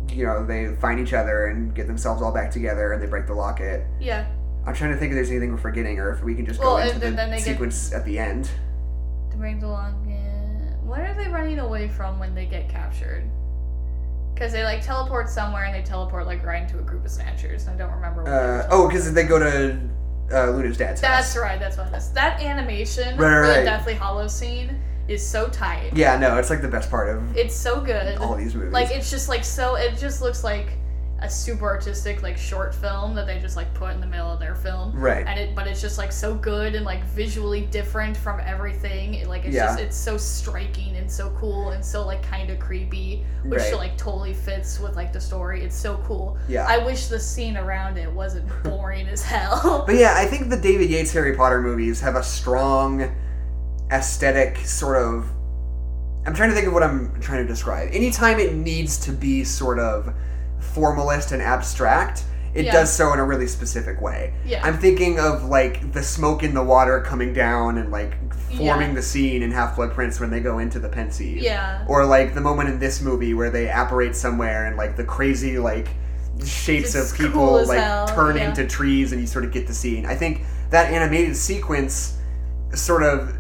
you 0.09 0.25
know 0.25 0.47
they 0.47 0.75
find 0.77 0.99
each 0.99 1.13
other 1.13 1.47
and 1.47 1.75
get 1.75 1.87
themselves 1.87 2.23
all 2.23 2.33
back 2.33 2.51
together, 2.51 2.93
and 2.95 3.03
they 3.03 3.07
break 3.07 3.27
the 3.27 3.35
locket. 3.35 3.85
yeah 4.01 4.27
I'm 4.67 4.73
trying 4.75 4.93
to 4.93 4.97
think 4.97 5.11
if 5.11 5.17
there's 5.17 5.29
anything 5.31 5.51
we're 5.53 5.59
forgetting, 5.59 5.99
or 5.99 6.11
if 6.13 6.23
we 6.25 6.35
can 6.35 6.47
just 6.47 6.59
Well, 6.61 6.77
go 6.77 6.77
and 6.79 6.89
into 6.89 7.01
then- 7.01 7.11
the 7.11 7.17
then 7.17 7.31
they 7.33 7.37
get- 7.37 7.45
sequence 7.45 7.93
at 7.93 8.07
the 8.07 8.19
end. 8.19 8.49
to 9.33 9.37
bring 9.37 9.61
the 9.61 9.69
long 9.69 10.03
yeah. 10.09 10.14
What 10.95 11.01
are 11.11 11.15
they 11.15 11.29
running 11.29 11.59
away 11.59 11.89
from 11.89 12.21
when 12.21 12.35
they 12.37 12.47
get 12.47 12.69
captured 12.69 13.25
because 14.33 14.53
they 14.53 14.63
like 14.63 14.81
teleport 14.81 15.29
somewhere 15.29 15.65
and 15.65 15.75
they 15.75 15.83
teleport 15.83 16.27
like 16.27 16.45
right 16.45 16.63
into 16.63 16.79
a 16.79 16.83
group 16.83 17.05
of 17.05 17.11
snatchers 17.11 17.67
i 17.67 17.75
don't 17.75 17.91
remember 17.93 18.23
what 18.23 18.33
Uh, 18.33 18.67
oh, 18.71 18.87
because 18.87 19.13
they 19.13 19.25
go 19.25 19.39
to 19.41 19.77
uh, 20.33 20.51
Luna's 20.51 20.77
dad's 20.77 21.01
That's 21.01 21.35
house. 21.35 21.37
right. 21.37 21.59
That's 21.61 21.77
what 21.77 21.89
it 21.89 21.97
is. 21.97 22.11
That 22.13 22.41
animation 22.41 23.17
Right, 23.19 23.27
right, 23.29 23.45
for 23.45 23.49
right. 23.51 23.59
the 23.61 23.65
Deathly 23.65 23.95
Hallow 23.95 24.27
scene 24.29 24.81
is 25.09 25.25
so 25.25 25.49
tight. 25.49 25.91
Yeah, 25.97 26.17
no, 26.17 26.39
it's 26.39 26.49
like 26.49 26.63
the 26.63 26.69
best 26.69 26.91
part 26.91 27.09
of 27.15 27.37
It's 27.37 27.55
so 27.55 27.81
good. 27.81 28.17
all 28.19 28.37
these 28.37 28.55
movies. 28.55 28.73
Like 28.73 28.91
it's 28.93 29.11
just 29.11 29.29
like 29.29 29.45
so. 29.45 29.75
It 29.75 29.99
just 29.99 30.23
looks 30.23 30.43
like 30.45 30.79
a 31.25 31.31
super 31.31 31.65
artistic 31.65 32.23
like 32.23 32.37
short 32.37 32.75
film 32.75 33.15
that 33.15 33.27
they 33.27 33.39
just 33.39 33.57
like 33.57 33.73
put 33.73 33.93
in 33.93 34.01
the 34.01 34.07
middle 34.07 34.31
of 34.31 34.39
their 34.39 34.55
film. 34.55 34.93
right. 34.95 35.27
And 35.27 35.41
it, 35.41 35.55
but 35.55 35.67
it's 35.67 35.81
just 35.81 35.97
like 35.97 36.13
so 36.13 36.35
good 36.35 36.75
and 36.75 36.85
like 36.85 37.03
visually 37.07 37.63
different 37.63 38.15
from 38.17 38.41
everything. 38.45 39.15
It, 39.15 39.27
like 39.27 39.45
it's 39.47 39.55
Yeah. 39.55 39.67
just 39.69 39.81
it's 39.81 39.97
so 39.97 40.19
striking 40.19 40.97
and 40.97 41.11
so 41.11 41.31
cool 41.39 41.71
and 41.71 41.83
so 41.83 42.05
like 42.07 42.23
kind 42.23 42.51
of 42.51 42.59
creepy, 42.59 43.25
which 43.45 43.61
Right. 43.63 43.75
like 43.75 43.97
totally 43.97 44.35
fits 44.35 44.79
with 44.79 44.97
like 44.97 45.13
the 45.15 45.21
story. 45.21 45.63
It's 45.63 45.75
so 45.77 45.97
cool. 46.07 46.37
Yeah. 46.47 46.67
I 46.69 46.79
wish 46.85 47.07
the 47.07 47.19
scene 47.19 47.57
around 47.57 47.97
it 47.97 48.13
wasn't 48.13 48.47
boring 48.63 49.09
as 49.09 49.23
hell. 49.23 49.85
But 49.87 49.95
yeah, 49.97 50.15
I 50.17 50.27
think 50.27 50.51
the 50.51 50.59
David 50.59 50.91
Yates 50.91 51.13
Harry 51.15 51.35
Potter 51.35 51.61
movies 51.63 52.01
have 52.03 52.17
a 52.17 52.23
strong 52.23 53.11
aesthetic 53.91 54.59
sort 54.59 54.97
of. 55.03 55.27
I'm 56.27 56.35
trying 56.35 56.49
to 56.51 56.55
think 56.55 56.67
of 56.67 56.73
what 56.73 56.83
I'm 56.83 57.19
trying 57.21 57.43
to 57.43 57.49
describe. 57.49 57.91
Anytime 57.93 58.39
it 58.39 58.55
needs 58.55 58.99
to 59.07 59.13
be 59.13 59.45
sort 59.45 59.79
of 59.79 60.15
formalist 60.73 61.33
and 61.33 61.43
abstract, 61.43 62.25
it 62.55 62.67
Yeah. 62.67 62.73
does 62.73 62.93
so 62.93 63.13
in 63.13 63.19
a 63.19 63.25
really 63.25 63.47
specific 63.49 64.01
way. 64.01 64.33
yeah. 64.47 64.61
I'm 64.63 64.79
thinking 64.79 65.19
of 65.19 65.45
like 65.45 65.93
the 65.93 66.03
smoke 66.03 66.43
in 66.43 66.55
the 66.55 66.63
water 66.63 67.01
coming 67.01 67.33
down 67.33 67.79
and 67.79 67.91
like 67.91 68.15
forming 68.57 68.89
Yeah. 68.91 68.95
the 68.95 69.03
scene 69.03 69.43
in 69.43 69.51
Half 69.51 69.75
Blood 69.77 69.93
Prince 69.93 70.21
when 70.21 70.31
they 70.31 70.39
go 70.41 70.59
into 70.61 70.79
the 70.79 70.89
Pensieve. 70.89 71.39
yeah. 71.39 71.85
Or 71.89 72.05
like 72.07 72.35
the 72.35 72.41
moment 72.41 72.69
in 72.69 72.79
this 72.79 73.01
movie 73.03 73.35
where 73.35 73.51
they 73.51 73.69
apparate 73.69 74.15
somewhere 74.15 74.67
and 74.67 74.77
like 74.77 74.97
the 74.97 75.03
crazy 75.05 75.59
like 75.59 75.89
shapes 76.45 76.95
It's 76.95 77.13
of 77.13 77.19
people 77.19 77.59
as 77.59 77.69
like 77.69 77.79
hell, 77.81 78.07
turn 78.09 78.37
yeah. 78.37 78.49
into 78.49 78.67
trees 78.67 79.11
and 79.13 79.21
you 79.21 79.27
sort 79.27 79.45
of 79.45 79.51
get 79.53 79.67
the 79.67 79.75
scene. 79.75 80.07
I 80.07 80.15
think 80.15 80.43
that 80.71 80.93
animated 80.93 81.37
sequence 81.37 82.19
sort 82.75 83.03
of 83.03 83.37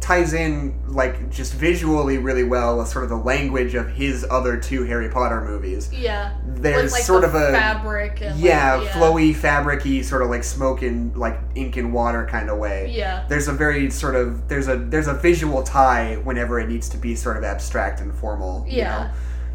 ties 0.00 0.32
in 0.32 0.74
like 0.86 1.28
just 1.30 1.54
visually 1.54 2.18
really 2.18 2.44
well 2.44 2.78
with 2.78 2.88
sort 2.88 3.04
of 3.04 3.10
the 3.10 3.16
language 3.16 3.74
of 3.74 3.88
his 3.90 4.24
other 4.30 4.56
two 4.56 4.84
Harry 4.84 5.08
Potter 5.08 5.40
movies. 5.42 5.92
Yeah. 5.92 6.36
There's 6.46 6.92
like, 6.92 7.02
sort 7.02 7.22
the 7.22 7.28
of 7.28 7.34
a 7.34 7.52
fabric 7.52 8.20
and 8.22 8.38
yeah, 8.38 8.76
like, 8.76 8.86
yeah, 8.86 8.92
flowy, 8.92 9.34
fabricy, 9.34 10.04
sort 10.04 10.22
of 10.22 10.30
like 10.30 10.44
smoke 10.44 10.82
and 10.82 11.16
like 11.16 11.38
ink 11.54 11.76
and 11.76 11.92
water 11.92 12.26
kind 12.26 12.48
of 12.48 12.58
way. 12.58 12.92
Yeah. 12.94 13.26
There's 13.28 13.48
a 13.48 13.52
very 13.52 13.90
sort 13.90 14.14
of 14.14 14.48
there's 14.48 14.68
a 14.68 14.76
there's 14.76 15.08
a 15.08 15.14
visual 15.14 15.62
tie 15.62 16.16
whenever 16.24 16.60
it 16.60 16.68
needs 16.68 16.88
to 16.90 16.96
be 16.96 17.14
sort 17.14 17.36
of 17.36 17.44
abstract 17.44 18.00
and 18.00 18.14
formal. 18.14 18.64
you 18.66 18.78
Yeah. 18.78 18.98
know? 18.98 19.10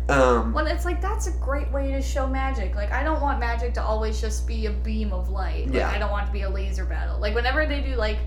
Um, 0.09 0.51
Well, 0.53 0.67
it's 0.67 0.83
like 0.83 1.01
that's 1.01 1.27
a 1.27 1.31
great 1.31 1.71
way 1.71 1.91
to 1.93 2.01
show 2.01 2.27
magic. 2.27 2.75
Like 2.75 2.91
I 2.91 3.03
don't 3.03 3.21
want 3.21 3.39
magic 3.39 3.73
to 3.75 3.81
always 3.83 4.19
just 4.19 4.45
be 4.45 4.65
a 4.65 4.71
beam 4.71 5.13
of 5.13 5.29
light. 5.29 5.67
Like 5.67 5.75
Yeah. 5.75 5.89
I 5.89 5.97
don't 5.97 6.11
want 6.11 6.23
it 6.23 6.27
to 6.27 6.33
be 6.33 6.41
a 6.41 6.49
laser 6.49 6.83
battle. 6.83 7.17
Like 7.19 7.33
whenever 7.33 7.65
they 7.65 7.79
do 7.81 7.95
like 7.95 8.17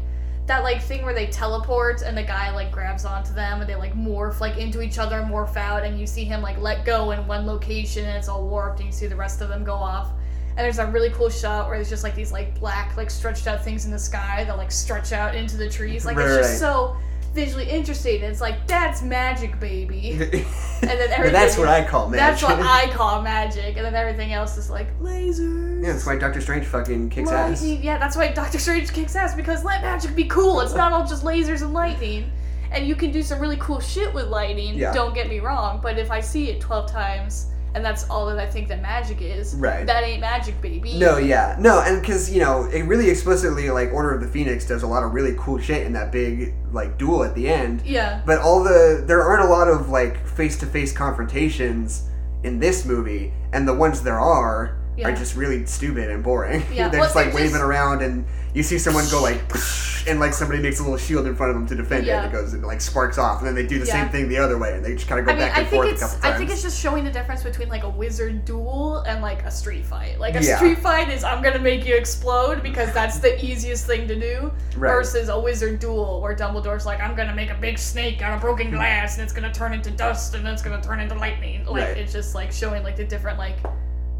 that 0.47 0.63
like 0.63 0.81
thing 0.81 1.05
where 1.05 1.13
they 1.15 1.27
teleport 1.27 2.03
and 2.03 2.17
the 2.17 2.23
guy 2.23 2.55
like 2.55 2.71
grabs 2.71 3.05
onto 3.05 3.33
them 3.35 3.61
and 3.61 3.69
they 3.69 3.75
like 3.75 3.95
morph 3.95 4.41
like 4.41 4.57
into 4.59 4.81
each 4.81 4.99
other, 4.99 5.19
and 5.19 5.31
morph 5.31 5.57
out, 5.57 5.83
and 5.85 5.99
you 5.99 6.07
see 6.07 6.25
him 6.25 6.41
like 6.41 6.57
let 6.59 6.85
go 6.85 7.11
in 7.11 7.27
one 7.27 7.47
location 7.47 8.05
and 8.05 8.17
it's 8.17 8.29
all 8.29 8.47
warped 8.47 8.79
and 8.79 8.87
you 8.87 8.93
see 8.93 9.07
the 9.07 9.17
rest 9.17 9.41
of 9.41 9.49
them 9.49 9.65
go 9.65 9.75
off. 9.75 10.11
And 10.51 10.65
there's 10.65 10.79
a 10.79 10.87
really 10.87 11.11
cool 11.11 11.29
shot 11.29 11.69
where 11.69 11.77
there's 11.77 11.91
just 11.91 12.03
like 12.05 12.15
these 12.15 12.33
like 12.33 12.59
black 12.59 12.97
like 12.97 13.11
stretched 13.11 13.47
out 13.47 13.63
things 13.63 13.85
in 13.85 13.91
the 13.91 13.99
sky 13.99 14.45
that 14.45 14.57
like 14.57 14.71
stretch 14.73 15.13
out 15.13 15.35
into 15.35 15.57
the 15.57 15.69
trees. 15.69 16.07
Like 16.07 16.17
it's 16.17 16.31
Right. 16.31 16.39
just 16.39 16.59
so 16.59 16.97
visually 17.37 17.69
interesting. 17.71 18.17
And 18.17 18.25
it's 18.33 18.41
like 18.41 18.67
that's 18.67 19.03
magic, 19.03 19.61
baby. 19.61 20.19
And 20.83 20.91
then 20.91 21.11
everything. 21.11 21.33
that's 21.33 21.57
what 21.57 21.69
I 21.69 21.83
call 21.85 22.11
magic. 22.11 22.21
That's 22.21 22.43
what 22.43 22.61
I 22.61 22.93
call 22.93 23.23
magic, 23.23 23.77
and 23.79 23.85
then 23.87 23.95
everything 23.95 24.35
else 24.35 24.59
is 24.59 24.69
like 24.69 24.87
lasers. 25.01 25.83
yeah, 25.83 25.93
that's 25.95 26.05
why 26.05 26.17
Doctor 26.19 26.43
Strange 26.43 26.67
fucking 26.67 27.09
kicks 27.09 27.31
ass. 27.31 27.65
Yeah, 27.65 27.97
that's 27.97 28.15
why 28.15 28.29
Doctor 28.33 28.59
Strange 28.59 28.93
kicks 28.93 29.17
ass 29.17 29.35
because 29.35 29.65
let 29.65 29.81
magic 29.81 30.15
be 30.15 30.25
cool. 30.25 30.61
It's 30.61 30.75
not 30.75 30.93
all 30.93 31.07
just 31.07 31.25
lasers 31.25 31.63
and 31.63 31.73
lightning. 31.73 32.31
And 32.73 32.87
you 32.87 32.95
can 32.95 33.11
do 33.11 33.23
some 33.23 33.41
really 33.41 33.57
cool 33.57 33.81
shit 33.81 34.13
with 34.13 34.27
lightning. 34.27 34.75
Yeah. 34.75 34.93
Don't 34.93 35.15
get 35.15 35.29
me 35.31 35.41
wrong, 35.41 35.81
but 35.83 35.99
if 35.99 36.11
I 36.11 36.21
see 36.21 36.51
it 36.51 36.61
twelve 36.61 36.91
times 36.91 37.47
and 37.77 37.85
that's 37.85 38.09
all 38.09 38.25
that 38.27 38.39
I 38.39 38.47
think 38.47 38.69
that 38.69 38.81
magic 38.81 39.21
is, 39.21 39.55
Right. 39.55 39.87
that 39.87 40.03
ain't 40.03 40.21
magic, 40.23 40.59
baby. 40.63 40.95
No, 40.99 41.19
yeah, 41.19 41.57
no, 41.61 41.83
and 41.83 42.01
because 42.01 42.33
you 42.33 42.41
know, 42.41 42.65
it 42.73 42.83
really 42.85 43.11
explicitly 43.11 43.69
like 43.69 43.93
Order 43.93 44.15
of 44.15 44.23
the 44.23 44.27
Phoenix 44.29 44.67
does 44.67 44.83
a 44.83 44.87
lot 44.87 45.03
of 45.05 45.13
really 45.13 45.35
cool 45.39 45.59
shit 45.59 45.87
in 45.87 45.93
that 45.93 46.11
big 46.11 46.55
like 46.73 46.97
duel 46.97 47.23
at 47.23 47.35
the 47.35 47.47
end. 47.49 47.83
Yeah. 47.85 48.23
But 48.25 48.39
all 48.39 48.65
the 48.65 49.05
there 49.07 49.23
aren't 49.23 49.45
a 49.45 49.49
lot 49.53 49.69
of 49.69 49.91
like 49.91 50.27
face 50.27 50.57
to 50.61 50.67
face 50.67 50.91
confrontations 50.91 52.09
in 52.45 52.59
this 52.61 52.87
movie, 52.87 53.33
and 53.53 53.69
the 53.69 53.75
ones 53.75 54.03
there 54.03 54.19
are 54.21 54.76
Yeah. 54.97 55.09
are 55.09 55.15
just 55.17 55.37
really 55.37 55.65
stupid 55.67 56.11
and 56.11 56.23
boring. 56.23 56.63
Yeah, 56.73 56.89
they're 56.91 57.01
well, 57.01 57.07
just 57.09 57.17
like 57.17 57.27
they're 57.27 57.35
waving 57.35 57.51
just- 57.53 57.63
around, 57.63 58.03
and 58.03 58.25
you 58.55 58.63
see 58.63 58.79
someone 58.79 59.05
go 59.11 59.21
like, 59.23 59.41
and 60.09 60.19
like 60.21 60.33
somebody 60.33 60.63
makes 60.63 60.79
a 60.81 60.83
little 60.83 60.97
shield 60.97 61.27
in 61.27 61.35
front 61.37 61.51
of 61.51 61.57
them 61.57 61.67
to 61.67 61.75
defend 61.75 62.07
it, 62.07 62.11
and 62.11 62.27
it 62.27 62.33
goes 62.33 62.55
and 62.55 62.65
like 62.65 62.81
sparks 62.81 63.19
off, 63.19 63.39
and 63.41 63.47
then 63.49 63.55
they 63.55 63.67
do 63.67 63.79
the 63.79 63.85
Yeah. 63.87 64.03
same 64.05 64.09
thing 64.09 64.29
the 64.29 64.39
other 64.39 64.57
way, 64.57 64.75
and 64.75 64.83
they 64.85 64.95
just 64.95 65.07
kind 65.09 65.19
of 65.21 65.27
go 65.27 65.33
I 65.33 65.35
mean, 65.35 65.47
back 65.49 65.59
and 65.59 65.69
forth 65.69 65.89
a 65.89 65.93
couple 65.99 66.19
times. 66.21 66.25
I 66.25 66.39
think 66.39 66.51
it's 66.51 66.63
just 66.63 66.81
showing 66.81 67.05
the 67.05 67.11
difference 67.11 67.43
between 67.43 67.69
like 67.69 67.83
a 67.83 67.89
wizard 67.89 68.45
duel 68.47 68.99
and 69.07 69.21
like 69.21 69.43
a 69.45 69.51
street 69.51 69.85
fight. 69.85 70.19
Like 70.19 70.35
a 70.37 70.43
Yeah. 70.43 70.57
street 70.57 70.79
fight 70.79 71.11
is 71.11 71.25
I'm 71.25 71.43
gonna 71.43 71.59
make 71.59 71.85
you 71.85 71.95
explode 71.97 72.63
because 72.63 72.91
that's 72.95 73.19
the 73.19 73.43
easiest 73.45 73.87
thing 73.87 74.09
to 74.09 74.19
do, 74.19 74.51
Right. 74.77 74.91
versus 74.91 75.29
a 75.29 75.39
wizard 75.39 75.79
duel 75.79 76.23
where 76.23 76.35
Dumbledore's 76.35 76.87
like 76.87 77.01
I'm 77.01 77.15
gonna 77.15 77.35
make 77.35 77.51
a 77.51 77.55
big 77.61 77.79
snake 77.79 78.23
out 78.23 78.33
of 78.35 78.41
broken 78.41 78.71
glass 78.71 79.17
and 79.19 79.25
it's 79.25 79.33
gonna 79.35 79.53
turn 79.53 79.75
into 79.75 79.91
dust 79.91 80.35
and 80.35 80.47
then 80.47 80.55
it's 80.55 80.63
gonna 80.63 80.81
turn 80.83 81.01
into 81.01 81.15
lightning. 81.17 81.65
Like 81.67 81.83
Right. 81.89 81.97
it's 81.99 82.13
just 82.15 82.35
like 82.35 82.51
showing 82.53 82.83
like 82.83 82.97
the 82.97 83.05
different 83.05 83.39
like 83.39 83.57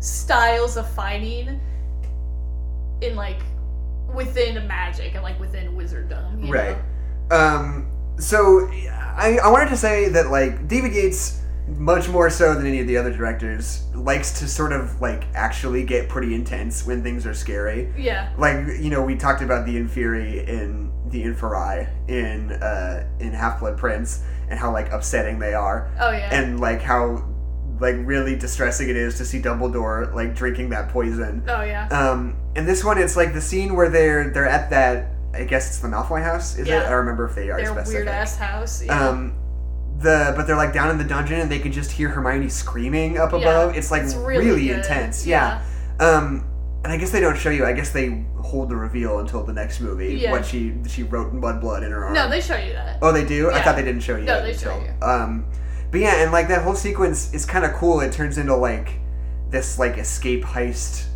styles 0.01 0.77
of 0.77 0.89
fighting 0.91 1.61
in 3.01 3.17
like 3.17 3.41
within 4.15 4.67
magic 4.67 5.15
and 5.15 5.23
like 5.23 5.39
within 5.41 5.73
wizarddom. 5.77 6.47
You 6.47 6.53
Right. 6.53 6.79
Know? 7.31 7.37
Um, 7.37 7.91
so 8.19 8.69
I, 8.71 9.39
I 9.43 9.49
wanted 9.49 9.69
to 9.71 9.77
say 9.77 10.09
that 10.11 10.29
like 10.31 10.69
David 10.69 10.95
Yates, 10.95 11.41
much 11.69 12.09
more 12.09 12.31
so 12.31 12.55
than 12.55 12.65
any 12.67 12.81
of 12.81 12.87
the 12.87 12.97
other 12.97 13.13
directors, 13.13 13.83
likes 13.95 14.39
to 14.39 14.47
sort 14.49 14.73
of 14.73 15.01
like 15.01 15.25
actually 15.35 15.85
get 15.85 16.09
pretty 16.09 16.35
intense 16.35 16.87
when 16.87 17.03
things 17.03 17.27
are 17.27 17.35
scary. 17.35 17.93
Yeah. 17.99 18.33
Like 18.39 18.67
you 18.79 18.89
know, 18.91 19.03
we 19.03 19.17
talked 19.17 19.43
about 19.43 19.67
the 19.67 19.77
Inferi 19.77 20.47
in 20.47 20.93
the 21.11 21.25
Inferi 21.25 21.89
in 22.09 22.53
uh, 22.53 23.07
in 23.19 23.33
Half 23.33 23.61
Blood 23.61 23.77
Prince 23.77 24.23
and 24.49 24.59
how 24.59 24.73
like 24.73 24.93
upsetting 24.93 25.41
they 25.41 25.55
are, 25.55 25.91
Oh 26.01 26.11
yeah. 26.13 26.29
and 26.33 26.61
like 26.61 26.81
how 26.81 27.25
like 27.81 27.97
really 27.99 28.37
distressing 28.37 28.89
it 28.89 28.97
is 28.97 29.17
to 29.19 29.25
see 29.25 29.41
Dumbledore 29.41 30.13
like 30.15 30.35
drinking 30.35 30.71
that 30.71 30.89
poison. 30.89 31.43
oh 31.49 31.63
yeah. 31.63 31.89
Um, 31.89 32.37
and 32.55 32.67
this 32.67 32.83
one, 32.85 32.99
it's 32.99 33.17
like 33.17 33.35
the 33.35 33.41
scene 33.41 33.75
where 33.75 33.89
they're 33.89 34.31
they're 34.31 34.49
at 34.49 34.71
that. 34.71 35.13
I 35.35 35.45
guess 35.45 35.69
it's 35.69 35.79
the 35.81 35.89
Malfoy 35.89 36.23
house. 36.23 36.57
Is 36.57 36.67
it? 36.69 36.75
I 36.75 36.89
don't 36.89 36.99
remember 36.99 37.27
if 37.27 37.35
they 37.35 37.51
are 37.51 37.61
Their 37.61 37.75
weird 37.85 38.09
ass 38.09 38.37
house. 38.37 38.83
Yeah. 38.83 39.09
Um, 39.09 39.35
the 39.99 40.33
but 40.37 40.47
they're 40.47 40.57
like 40.57 40.73
down 40.73 40.91
in 40.91 40.99
the 40.99 41.05
dungeon 41.05 41.41
and 41.41 41.51
they 41.51 41.59
can 41.59 41.73
just 41.73 41.91
hear 41.91 42.09
Hermione 42.09 42.49
screaming 42.49 43.19
up 43.19 43.33
Yeah, 43.33 43.39
above. 43.39 43.77
It's 43.77 43.91
like 43.91 44.03
it's 44.03 44.15
really, 44.15 44.47
really 44.47 44.71
intense. 44.71 45.27
Yeah. 45.27 45.63
Um, 46.01 46.47
and 46.85 46.93
I 46.93 46.97
guess 46.97 47.11
they 47.11 47.21
don't 47.21 47.37
show 47.37 47.51
you. 47.51 47.67
I 47.67 47.73
guess 47.73 47.91
they 47.91 48.25
hold 48.41 48.69
the 48.69 48.77
reveal 48.77 49.19
until 49.19 49.43
the 49.43 49.53
next 49.53 49.81
movie. 49.81 50.15
Yeah. 50.15 50.31
What 50.31 50.47
she 50.47 50.75
she 50.87 51.03
wrote 51.03 51.33
in 51.33 51.41
blood 51.41 51.61
blood 51.61 51.83
in 51.83 51.91
her 51.91 52.05
arm. 52.05 52.15
No, 52.15 52.29
they 52.31 52.41
show 52.41 52.57
you 52.57 52.73
that. 52.75 52.99
Oh, 53.03 53.13
they 53.13 53.25
do. 53.25 53.51
I 53.51 53.61
thought 53.63 53.77
they 53.77 53.85
didn't 53.85 54.03
show 54.03 54.17
you. 54.17 54.25
No, 54.25 54.41
that 54.41 54.45
they 54.45 54.55
show 54.57 54.79
you. 54.79 54.93
Um, 55.07 55.47
but 55.97 56.03
yeah, 56.03 56.23
and 56.23 56.31
like 56.33 56.49
that 56.49 56.63
whole 56.63 56.75
sequence 56.75 57.33
is 57.33 57.47
kind 57.47 57.65
of 57.65 57.73
cool. 57.73 58.01
It 58.01 58.13
turns 58.13 58.37
into 58.39 58.55
like 58.55 58.95
this 59.51 59.79
like 59.79 59.97
escape 59.97 60.45
heist 60.45 61.07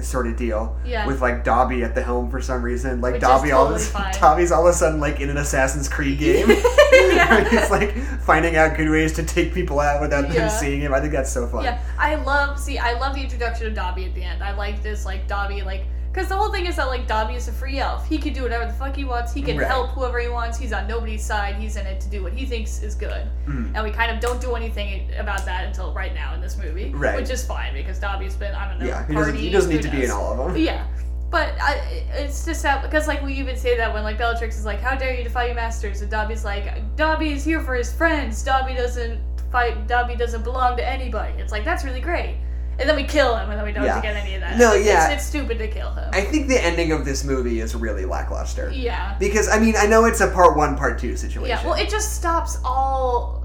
sort 0.00 0.26
of 0.26 0.36
deal 0.36 0.76
Yeah. 0.84 1.06
with 1.06 1.20
like 1.20 1.44
Dobby 1.44 1.84
at 1.84 1.94
the 1.94 2.02
helm 2.02 2.28
for 2.30 2.40
some 2.40 2.62
reason. 2.62 3.00
Like 3.00 3.12
Which 3.14 3.20
Dobby 3.22 3.52
all 3.52 3.72
of 3.72 3.80
a. 3.94 4.12
Dobby's 4.18 4.50
all 4.50 4.66
of 4.66 4.74
a 4.74 4.76
sudden 4.76 4.98
like 4.98 5.20
in 5.20 5.30
an 5.30 5.36
Assassin's 5.36 5.88
Creed 5.88 6.18
game. 6.18 6.48
Yeah. 6.92 7.48
He's 7.48 7.70
like 7.70 7.96
finding 8.22 8.56
out 8.56 8.76
good 8.76 8.88
ways 8.90 9.12
to 9.14 9.22
take 9.22 9.54
people 9.54 9.80
out 9.80 10.00
without 10.00 10.24
Yeah. 10.28 10.48
them 10.48 10.50
seeing 10.50 10.80
him. 10.80 10.92
I 10.92 11.00
think 11.00 11.12
that's 11.12 11.30
so 11.32 11.46
fun. 11.46 11.64
Yeah, 11.64 11.80
I 11.98 12.16
love. 12.16 12.58
See, 12.58 12.78
I 12.78 12.98
love 12.98 13.14
the 13.14 13.22
introduction 13.22 13.66
of 13.68 13.74
Dobby 13.74 14.04
at 14.06 14.14
the 14.14 14.22
end. 14.22 14.42
I 14.42 14.54
like 14.56 14.82
this, 14.82 15.04
like 15.06 15.26
Dobby, 15.28 15.62
like 15.62 15.84
because 16.12 16.28
the 16.28 16.36
whole 16.36 16.50
thing 16.52 16.66
is 16.66 16.76
that 16.76 16.88
like 16.88 17.06
Dobby 17.06 17.34
is 17.34 17.48
a 17.48 17.52
free 17.52 17.78
elf. 17.78 18.06
He 18.06 18.18
can 18.18 18.34
do 18.34 18.42
whatever 18.42 18.66
the 18.66 18.72
fuck 18.74 18.94
he 18.94 19.04
wants. 19.04 19.32
He 19.32 19.40
can 19.40 19.56
Right. 19.56 19.66
help 19.66 19.90
whoever 19.90 20.18
he 20.20 20.28
wants. 20.28 20.58
He's 20.58 20.72
on 20.72 20.86
nobody's 20.86 21.24
side. 21.24 21.54
He's 21.56 21.76
in 21.76 21.86
it 21.86 22.00
to 22.02 22.08
do 22.10 22.22
what 22.22 22.32
he 22.34 22.44
thinks 22.44 22.82
is 22.82 22.94
good. 22.94 23.26
Mhm. 23.46 23.72
And 23.74 23.82
we 23.82 23.90
kind 23.90 24.10
of 24.12 24.20
don't 24.20 24.40
do 24.40 24.54
anything 24.54 25.08
about 25.18 25.44
that 25.46 25.64
until 25.64 25.92
right 25.94 26.14
now 26.14 26.34
in 26.34 26.40
this 26.42 26.58
movie, 26.58 26.92
Right. 26.94 27.16
which 27.16 27.30
is 27.30 27.44
fine 27.46 27.72
because 27.72 27.98
Dobby's 27.98 28.34
been 28.36 28.54
I 28.54 28.68
don't 28.68 28.78
know. 28.80 28.86
Yeah, 28.86 29.06
he 29.06 29.14
doesn't, 29.14 29.36
he 29.36 29.50
doesn't 29.50 29.70
need 29.72 29.82
to 29.82 29.88
be 29.90 30.04
in 30.04 30.10
all 30.10 30.32
of 30.32 30.38
them. 30.52 30.56
Yeah. 30.62 30.84
But 31.30 31.54
I, 31.62 31.80
it's 32.12 32.44
just 32.44 32.62
that 32.62 32.82
because 32.82 33.08
like 33.08 33.22
we 33.22 33.32
even 33.32 33.56
say 33.56 33.74
that 33.78 33.94
when 33.94 34.02
like 34.04 34.18
Bellatrix 34.18 34.58
is 34.58 34.66
like, 34.66 34.82
"How 34.82 34.94
dare 34.94 35.14
you 35.14 35.24
defy 35.24 35.46
your 35.46 35.54
masters?" 35.54 36.02
and 36.02 36.10
Dobby's 36.10 36.44
like, 36.44 36.66
"Dobby 36.94 37.32
is 37.32 37.42
here 37.42 37.60
for 37.62 37.74
his 37.74 37.90
friends. 37.90 38.42
Dobby 38.42 38.74
doesn't 38.74 39.18
fight. 39.50 39.86
Dobby 39.86 40.14
doesn't 40.14 40.42
belong 40.44 40.76
to 40.76 40.86
anybody." 40.86 41.32
It's 41.40 41.50
like 41.50 41.64
that's 41.64 41.84
really 41.84 42.02
great. 42.02 42.36
And 42.82 42.88
then 42.88 42.96
we 42.96 43.04
kill 43.04 43.36
him, 43.36 43.48
and 43.48 43.56
then 43.56 43.64
we 43.64 43.70
don't 43.72 43.84
Yeah. 43.84 44.00
get 44.02 44.16
any 44.16 44.34
of 44.34 44.40
that. 44.40 44.58
No, 44.58 44.70
Like, 44.70 44.84
yeah. 44.84 45.04
it's, 45.12 45.22
it's 45.22 45.26
stupid 45.26 45.56
to 45.58 45.68
kill 45.68 45.92
him. 45.94 46.10
I 46.12 46.22
think 46.22 46.48
the 46.48 46.58
ending 46.60 46.90
of 46.90 47.04
this 47.04 47.22
movie 47.22 47.60
is 47.60 47.76
really 47.76 48.04
lackluster. 48.04 48.72
yeah, 48.74 49.14
Because 49.20 49.48
I 49.48 49.60
mean, 49.60 49.74
I 49.78 49.86
know 49.86 50.04
it's 50.06 50.20
a 50.20 50.26
part 50.32 50.56
one, 50.56 50.76
part 50.76 50.98
two 50.98 51.16
situation. 51.16 51.46
yeah. 51.48 51.64
Well, 51.64 51.74
it 51.80 51.88
just 51.88 52.16
stops 52.16 52.58
all, 52.64 53.40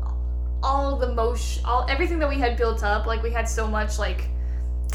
all 0.64 0.96
the 0.98 1.14
motion, 1.14 1.64
all 1.66 1.86
everything 1.88 2.18
that 2.18 2.28
we 2.28 2.40
had 2.40 2.58
built 2.58 2.84
up. 2.84 3.06
Like 3.06 3.22
we 3.22 3.30
had 3.32 3.48
so 3.48 3.68
much 3.68 4.00
like 4.00 4.28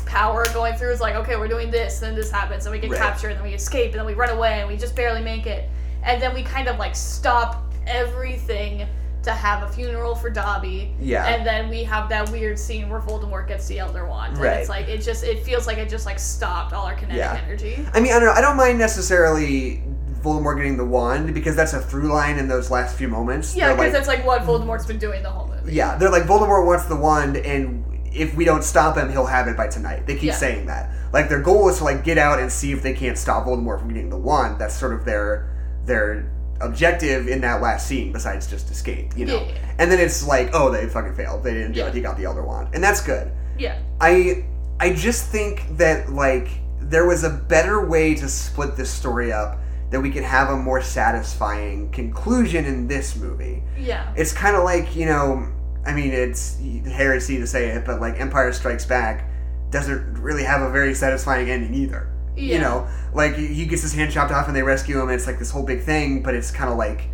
power 0.06 0.44
going 0.52 0.74
through. 0.74 0.90
It's 0.90 1.00
like, 1.00 1.14
okay, 1.14 1.36
we're 1.36 1.46
doing 1.46 1.70
this, 1.70 2.00
then 2.00 2.16
this 2.16 2.28
happens, 2.32 2.66
and 2.66 2.72
we 2.72 2.80
get 2.80 2.90
Right. 2.90 2.98
captured, 3.00 3.28
and 3.28 3.36
then 3.38 3.44
we 3.46 3.54
escape, 3.54 3.92
and 3.92 4.00
then 4.00 4.06
we 4.06 4.14
run 4.14 4.30
away, 4.30 4.58
and 4.58 4.66
we 4.68 4.76
just 4.76 4.96
barely 4.96 5.22
make 5.22 5.46
it. 5.46 5.70
And 6.02 6.20
then 6.20 6.34
we 6.34 6.42
kind 6.42 6.66
of 6.66 6.78
like 6.80 6.96
stop 6.96 7.72
everything 7.86 8.88
to 9.22 9.30
have 9.32 9.62
a 9.62 9.72
funeral 9.72 10.14
for 10.16 10.30
Dobby. 10.30 10.92
Yeah. 11.00 11.26
And 11.26 11.46
then 11.46 11.68
we 11.68 11.84
have 11.84 12.08
that 12.08 12.28
weird 12.30 12.58
scene 12.58 12.88
where 12.88 13.00
Voldemort 13.00 13.46
gets 13.46 13.68
the 13.68 13.78
Elder 13.78 14.04
Wand. 14.06 14.34
And 14.34 14.42
Right. 14.42 14.56
it's 14.58 14.68
like 14.68 14.88
it 14.88 14.98
just 14.98 15.22
it 15.24 15.44
feels 15.44 15.66
like 15.66 15.78
it 15.78 15.88
just 15.88 16.06
like 16.06 16.18
stopped 16.18 16.72
all 16.72 16.86
our 16.86 16.94
kinetic 16.94 17.16
Yeah. 17.18 17.40
energy. 17.44 17.86
I 17.94 18.00
mean, 18.00 18.12
I 18.12 18.18
don't 18.18 18.26
know. 18.26 18.32
I 18.32 18.40
don't 18.40 18.56
mind 18.56 18.78
necessarily 18.78 19.82
Voldemort 20.22 20.56
getting 20.56 20.76
the 20.76 20.84
wand 20.84 21.34
because 21.34 21.56
that's 21.56 21.72
a 21.72 21.80
through 21.80 22.12
line 22.12 22.38
in 22.38 22.48
those 22.48 22.70
last 22.70 22.96
few 22.96 23.08
moments. 23.08 23.54
Yeah, 23.56 23.68
because 23.72 23.78
like, 23.78 23.92
that's 23.92 24.08
like 24.08 24.24
what 24.26 24.42
Voldemort's 24.42 24.86
been 24.86 24.98
doing 24.98 25.22
the 25.22 25.30
whole 25.30 25.48
movie. 25.48 25.72
yeah, 25.72 25.96
they're 25.96 26.10
like 26.10 26.24
Voldemort 26.24 26.64
wants 26.66 26.86
the 26.86 26.96
wand, 26.96 27.36
and 27.36 27.84
if 28.12 28.34
we 28.34 28.44
don't 28.44 28.62
stop 28.64 28.96
him, 28.96 29.10
he'll 29.10 29.26
have 29.26 29.48
it 29.48 29.56
by 29.56 29.66
tonight. 29.68 30.06
They 30.06 30.14
keep 30.14 30.24
Yeah. 30.24 30.34
saying 30.36 30.66
that. 30.66 30.90
Like 31.12 31.28
their 31.28 31.40
goal 31.40 31.68
is 31.68 31.78
to 31.78 31.84
like 31.84 32.04
get 32.04 32.18
out 32.18 32.38
and 32.38 32.50
see 32.52 32.72
if 32.72 32.82
they 32.82 32.92
can't 32.92 33.18
stop 33.18 33.46
Voldemort 33.46 33.78
from 33.80 33.88
getting 33.88 34.10
the 34.10 34.16
wand. 34.18 34.58
That's 34.58 34.74
sort 34.74 34.92
of 34.92 35.04
their 35.04 35.48
their 35.86 36.24
objective 36.62 37.28
in 37.28 37.40
that 37.42 37.60
last 37.60 37.86
scene, 37.86 38.12
besides 38.12 38.46
just 38.46 38.70
escape. 38.70 39.16
You 39.16 39.26
know. 39.26 39.40
Yeah, 39.42 39.52
yeah. 39.52 39.72
And 39.78 39.90
then 39.90 39.98
it's 40.00 40.26
like, 40.26 40.50
oh, 40.54 40.70
they 40.70 40.86
fucking 40.88 41.14
failed. 41.14 41.42
They 41.44 41.54
didn't 41.54 41.72
do 41.72 41.80
Yeah. 41.80 41.88
it. 41.88 41.94
He 41.94 42.00
got 42.00 42.16
the 42.16 42.24
Elder 42.24 42.42
Wand, 42.44 42.68
and 42.74 42.82
that's 42.82 43.00
good. 43.02 43.30
Yeah. 43.58 43.78
I 44.00 44.44
I 44.80 44.92
just 44.92 45.26
think 45.26 45.76
that 45.76 46.10
like 46.12 46.48
there 46.80 47.06
was 47.06 47.24
a 47.24 47.30
better 47.30 47.86
way 47.86 48.14
to 48.16 48.28
split 48.28 48.76
this 48.76 48.90
story 48.90 49.32
up 49.32 49.58
that 49.90 50.00
we 50.00 50.10
could 50.10 50.24
have 50.24 50.48
a 50.50 50.56
more 50.56 50.80
satisfying 50.82 51.90
conclusion 51.90 52.64
in 52.64 52.88
this 52.88 53.14
movie. 53.16 53.62
Yeah. 53.78 54.12
It's 54.16 54.32
kind 54.32 54.56
of 54.56 54.64
like, 54.64 54.96
you 54.96 55.06
know, 55.06 55.46
I 55.86 55.92
mean, 55.92 56.12
it's 56.12 56.58
heresy 56.90 57.38
to 57.38 57.46
say 57.46 57.68
it, 57.68 57.84
but 57.84 58.00
like 58.00 58.18
Empire 58.20 58.52
Strikes 58.52 58.84
Back 58.86 59.28
doesn't 59.70 60.14
really 60.18 60.44
have 60.44 60.62
a 60.62 60.70
very 60.70 60.94
satisfying 60.94 61.50
ending 61.50 61.74
either. 61.74 62.08
Yeah. 62.36 62.54
You 62.54 62.60
know, 62.60 62.88
like 63.14 63.34
he 63.36 63.66
gets 63.66 63.82
his 63.82 63.92
hand 63.92 64.10
chopped 64.12 64.32
off 64.32 64.46
and 64.48 64.56
they 64.56 64.62
rescue 64.62 64.96
him. 65.00 65.08
And 65.08 65.12
it's 65.12 65.26
like 65.26 65.38
this 65.38 65.50
whole 65.50 65.64
big 65.64 65.82
thing, 65.82 66.22
but 66.22 66.34
it's 66.34 66.50
kind 66.50 66.70
of 66.70 66.78
like 66.78 67.08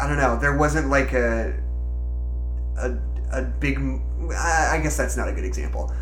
I 0.00 0.06
don't 0.08 0.16
know. 0.16 0.38
There 0.38 0.56
wasn't 0.56 0.88
like 0.90 1.12
a 1.12 1.54
a 2.78 2.96
a 3.32 3.42
big. 3.42 3.78
I 4.32 4.70
I 4.76 4.80
guess 4.82 4.96
that's 4.96 5.16
not 5.16 5.28
a 5.28 5.32
good 5.32 5.44
example. 5.44 5.92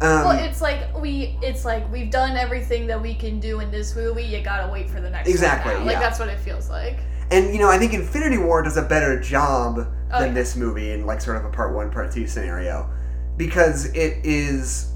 Um, 0.00 0.24
Well, 0.24 0.44
it's 0.44 0.60
like 0.60 0.96
we, 0.96 1.36
it's 1.42 1.64
like 1.64 1.90
we've 1.90 2.10
done 2.10 2.36
everything 2.36 2.86
that 2.86 3.00
we 3.02 3.14
can 3.14 3.40
do 3.40 3.60
in 3.60 3.70
this 3.70 3.96
movie. 3.96 4.22
You 4.22 4.42
gotta 4.42 4.70
wait 4.70 4.88
for 4.88 5.00
the 5.00 5.10
next. 5.10 5.26
one 5.26 5.32
Exactly. 5.32 5.74
Like 5.84 5.98
that's 5.98 6.18
what 6.20 6.28
it 6.28 6.38
feels 6.38 6.70
like. 6.70 6.98
and 7.30 7.52
you 7.52 7.58
know, 7.58 7.68
I 7.68 7.78
think 7.78 7.94
Infinity 7.94 8.38
War 8.38 8.62
does 8.62 8.76
a 8.76 8.82
better 8.82 9.20
job 9.20 9.86
Oh, 10.10 10.20
than 10.20 10.28
yeah. 10.28 10.34
this 10.34 10.56
movie 10.56 10.92
in 10.92 11.04
like 11.04 11.20
sort 11.20 11.36
of 11.36 11.44
a 11.44 11.50
part 11.50 11.74
one, 11.74 11.90
part 11.90 12.10
two 12.12 12.26
scenario, 12.26 12.88
because 13.36 13.86
it 13.86 14.24
is 14.24 14.92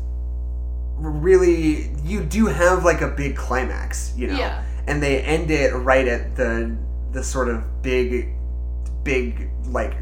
really 0.99 1.90
you 2.05 2.22
do 2.22 2.47
have 2.47 2.84
like 2.84 3.01
a 3.01 3.09
big 3.09 3.36
climax, 3.36 4.12
you 4.16 4.28
know, 4.28 4.36
Yeah. 4.36 4.62
and 4.86 5.03
they 5.03 5.20
end 5.22 5.51
it 5.51 5.72
right 5.74 6.07
at 6.07 6.36
the 6.36 6.76
the 7.12 7.22
sort 7.22 7.49
of 7.49 7.82
big, 7.82 8.28
big 9.05 9.51
like 9.66 9.95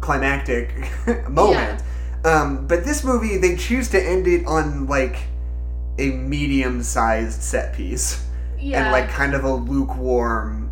climactic 0.00 0.70
moment. 1.28 1.82
Um, 2.24 2.66
but 2.66 2.84
this 2.84 3.04
movie, 3.04 3.36
they 3.38 3.56
choose 3.56 3.90
to 3.90 4.02
end 4.02 4.26
it 4.26 4.46
on 4.46 4.86
like 4.86 5.16
a 5.98 6.10
medium-sized 6.10 7.42
set 7.42 7.74
piece 7.74 8.24
Yeah. 8.58 8.84
and 8.84 8.92
like 8.92 9.08
kind 9.10 9.34
of 9.34 9.44
a 9.44 9.52
lukewarm, 9.54 10.63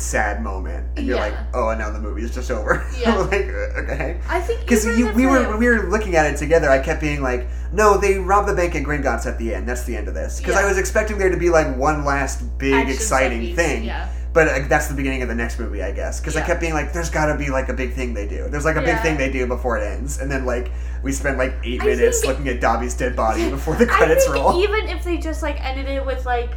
sad 0.00 0.42
moment, 0.42 0.86
and 0.96 1.06
you're 1.06 1.16
like, 1.16 1.34
oh, 1.54 1.68
and 1.70 1.78
now 1.78 1.90
the 1.90 1.98
movie 2.00 2.22
is 2.22 2.34
just 2.34 2.50
over. 2.50 2.84
Yeah. 2.98 3.14
like 3.16 3.46
uh, 3.46 3.80
okay. 3.82 4.20
I 4.28 4.40
think 4.40 4.60
Because 4.60 4.84
we 4.86 5.04
were 5.26 5.48
when 5.48 5.58
we 5.58 5.68
were 5.68 5.88
looking 5.88 6.16
at 6.16 6.26
it 6.32 6.36
together, 6.36 6.68
I 6.70 6.78
kept 6.80 7.00
being 7.00 7.22
like, 7.22 7.46
"No, 7.72 7.96
they 7.98 8.18
rob 8.18 8.46
the 8.46 8.54
bank 8.54 8.74
at 8.74 8.82
Gringotts 8.82 9.26
at 9.26 9.38
the 9.38 9.54
end. 9.54 9.68
That's 9.68 9.84
the 9.84 9.96
end 9.96 10.08
of 10.08 10.14
this." 10.14 10.38
Because 10.40 10.56
I 10.56 10.66
was 10.66 10.78
expecting 10.78 11.18
there 11.18 11.30
to 11.30 11.36
be 11.36 11.50
like 11.50 11.76
one 11.76 12.04
last 12.04 12.42
big 12.58 12.74
action 12.74 12.92
exciting 12.94 13.54
thing, 13.54 13.84
Yeah. 13.84 14.08
but 14.32 14.48
uh, 14.48 14.58
that's 14.68 14.88
the 14.88 14.94
beginning 14.94 15.22
of 15.22 15.28
the 15.28 15.34
next 15.34 15.58
movie, 15.60 15.82
I 15.82 15.92
guess. 15.92 16.18
Because 16.20 16.36
I 16.36 16.44
kept 16.44 16.60
being 16.60 16.74
like, 16.74 16.92
"There's 16.92 17.10
got 17.10 17.26
to 17.26 17.36
be 17.38 17.50
like 17.50 17.68
a 17.68 17.74
big 17.74 17.92
thing 17.92 18.14
they 18.14 18.26
do. 18.26 18.48
There's 18.48 18.64
like 18.64 18.76
a 18.76 18.82
big 18.82 18.98
thing 19.00 19.16
they 19.16 19.30
do 19.30 19.46
before 19.46 19.78
it 19.78 19.84
ends." 19.84 20.18
And 20.18 20.30
then 20.30 20.44
like 20.44 20.70
we 21.02 21.12
spent 21.12 21.38
like 21.38 21.54
eight 21.62 21.80
I 21.82 21.84
minutes 21.86 22.20
think- 22.20 22.32
looking 22.38 22.48
at 22.48 22.60
Dobby's 22.60 22.94
dead 22.94 23.14
body 23.14 23.48
before 23.56 23.76
the 23.76 23.86
credits 23.86 24.28
roll. 24.28 24.60
even 24.62 24.88
if 24.88 25.04
they 25.04 25.18
just 25.18 25.42
like 25.42 25.62
ended 25.64 25.86
it 25.86 26.04
with 26.04 26.24
like 26.26 26.50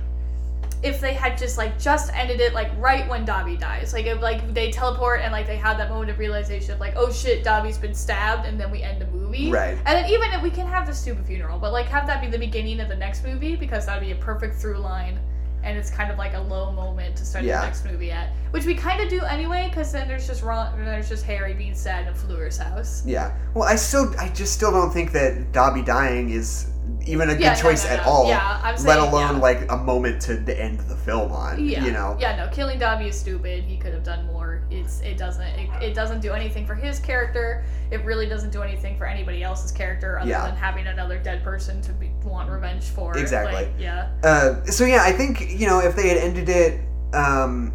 if 0.83 0.99
they 0.99 1.13
had 1.13 1.37
just 1.37 1.57
like 1.57 1.79
just 1.79 2.11
ended 2.13 2.41
it 2.41 2.53
like 2.53 2.71
right 2.77 3.07
when 3.07 3.23
Dobby 3.23 3.55
dies. 3.55 3.93
Like 3.93 4.05
if 4.05 4.21
like 4.21 4.53
they 4.53 4.71
teleport 4.71 5.21
and 5.21 5.31
like 5.31 5.45
they 5.45 5.57
have 5.57 5.77
that 5.77 5.89
moment 5.89 6.09
of 6.09 6.17
realization 6.17 6.73
of 6.73 6.79
like, 6.79 6.93
oh 6.95 7.11
shit, 7.11 7.43
Dobby's 7.43 7.77
been 7.77 7.93
stabbed 7.93 8.47
and 8.47 8.59
then 8.59 8.71
we 8.71 8.81
end 8.81 8.99
the 9.01 9.07
movie. 9.07 9.51
Right. 9.51 9.77
And 9.85 9.87
then 9.87 10.09
even 10.09 10.31
if 10.31 10.41
we 10.41 10.49
can 10.49 10.67
have 10.67 10.87
the 10.87 10.93
stupid 10.93 11.25
funeral, 11.25 11.59
but 11.59 11.71
like 11.71 11.87
have 11.87 12.07
that 12.07 12.21
be 12.21 12.27
the 12.27 12.39
beginning 12.39 12.79
of 12.79 12.87
the 12.87 12.95
next 12.95 13.23
movie 13.23 13.55
because 13.55 13.85
that'd 13.85 14.03
be 14.03 14.11
a 14.11 14.15
perfect 14.15 14.55
through 14.55 14.77
line 14.77 15.19
and 15.63 15.77
it's 15.77 15.89
kind 15.89 16.11
of 16.11 16.17
like 16.17 16.33
a 16.33 16.39
low 16.39 16.71
moment 16.71 17.15
to 17.17 17.25
start 17.25 17.45
Yeah. 17.45 17.61
the 17.61 17.67
next 17.67 17.85
movie 17.85 18.11
at. 18.11 18.29
Which 18.51 18.65
we 18.65 18.75
kind 18.75 19.01
of 19.01 19.09
do 19.09 19.21
anyway, 19.21 19.67
because 19.69 19.91
then 19.91 20.07
there's 20.07 20.27
just 20.27 20.43
Ron, 20.43 20.83
there's 20.83 21.09
just 21.09 21.23
Harry 21.25 21.53
being 21.53 21.75
sad 21.75 22.07
in 22.07 22.13
Fleur's 22.13 22.57
house. 22.57 23.03
Yeah. 23.05 23.35
Well, 23.53 23.67
I 23.67 23.75
still, 23.75 24.13
I 24.19 24.29
just 24.29 24.53
still 24.53 24.71
don't 24.71 24.91
think 24.91 25.11
that 25.13 25.51
Dobby 25.51 25.81
dying 25.81 26.29
is 26.31 26.67
even 27.05 27.29
a 27.29 27.33
good 27.33 27.41
Yeah, 27.41 27.53
no, 27.53 27.61
choice 27.61 27.85
no, 27.85 27.91
at 27.91 28.05
no. 28.05 28.11
all. 28.11 28.27
Yeah, 28.27 28.59
I'm 28.63 28.73
let 28.73 28.79
saying, 28.79 28.99
alone 29.09 29.35
yeah. 29.35 29.41
like 29.41 29.71
a 29.71 29.77
moment 29.77 30.21
to 30.23 30.43
to 30.43 30.59
end 30.61 30.79
the 30.81 30.95
film 30.95 31.31
on. 31.31 31.63
Yeah. 31.63 31.85
You 31.85 31.91
know. 31.91 32.17
Yeah, 32.19 32.35
no, 32.35 32.51
killing 32.51 32.79
Dobby 32.79 33.07
is 33.07 33.19
stupid. 33.19 33.63
He 33.63 33.77
could 33.77 33.93
have 33.93 34.03
done 34.03 34.25
more. 34.27 34.40
It's 34.71 35.01
it 35.01 35.17
doesn't 35.17 35.43
it, 35.43 35.69
it 35.83 35.93
doesn't 35.93 36.21
do 36.21 36.31
anything 36.31 36.65
for 36.65 36.75
his 36.75 36.99
character. 36.99 37.63
It 37.91 38.03
really 38.05 38.25
doesn't 38.25 38.51
do 38.51 38.61
anything 38.61 38.97
for 38.97 39.05
anybody 39.05 39.43
else's 39.43 39.71
character 39.71 40.17
other 40.19 40.29
Yeah. 40.29 40.47
than 40.47 40.55
having 40.55 40.87
another 40.87 41.19
dead 41.19 41.43
person 41.43 41.81
to 41.81 41.91
be, 41.91 42.09
want 42.23 42.49
revenge 42.49 42.85
for. 42.85 43.17
Exactly. 43.17 43.53
Like, 43.53 43.69
yeah. 43.77 44.09
Uh, 44.23 44.63
so 44.65 44.85
yeah, 44.85 45.03
I 45.03 45.11
think 45.11 45.51
you 45.59 45.67
know 45.67 45.79
if 45.79 45.95
they 45.95 46.07
had 46.07 46.17
ended 46.17 46.47
it, 46.49 46.79
um, 47.13 47.73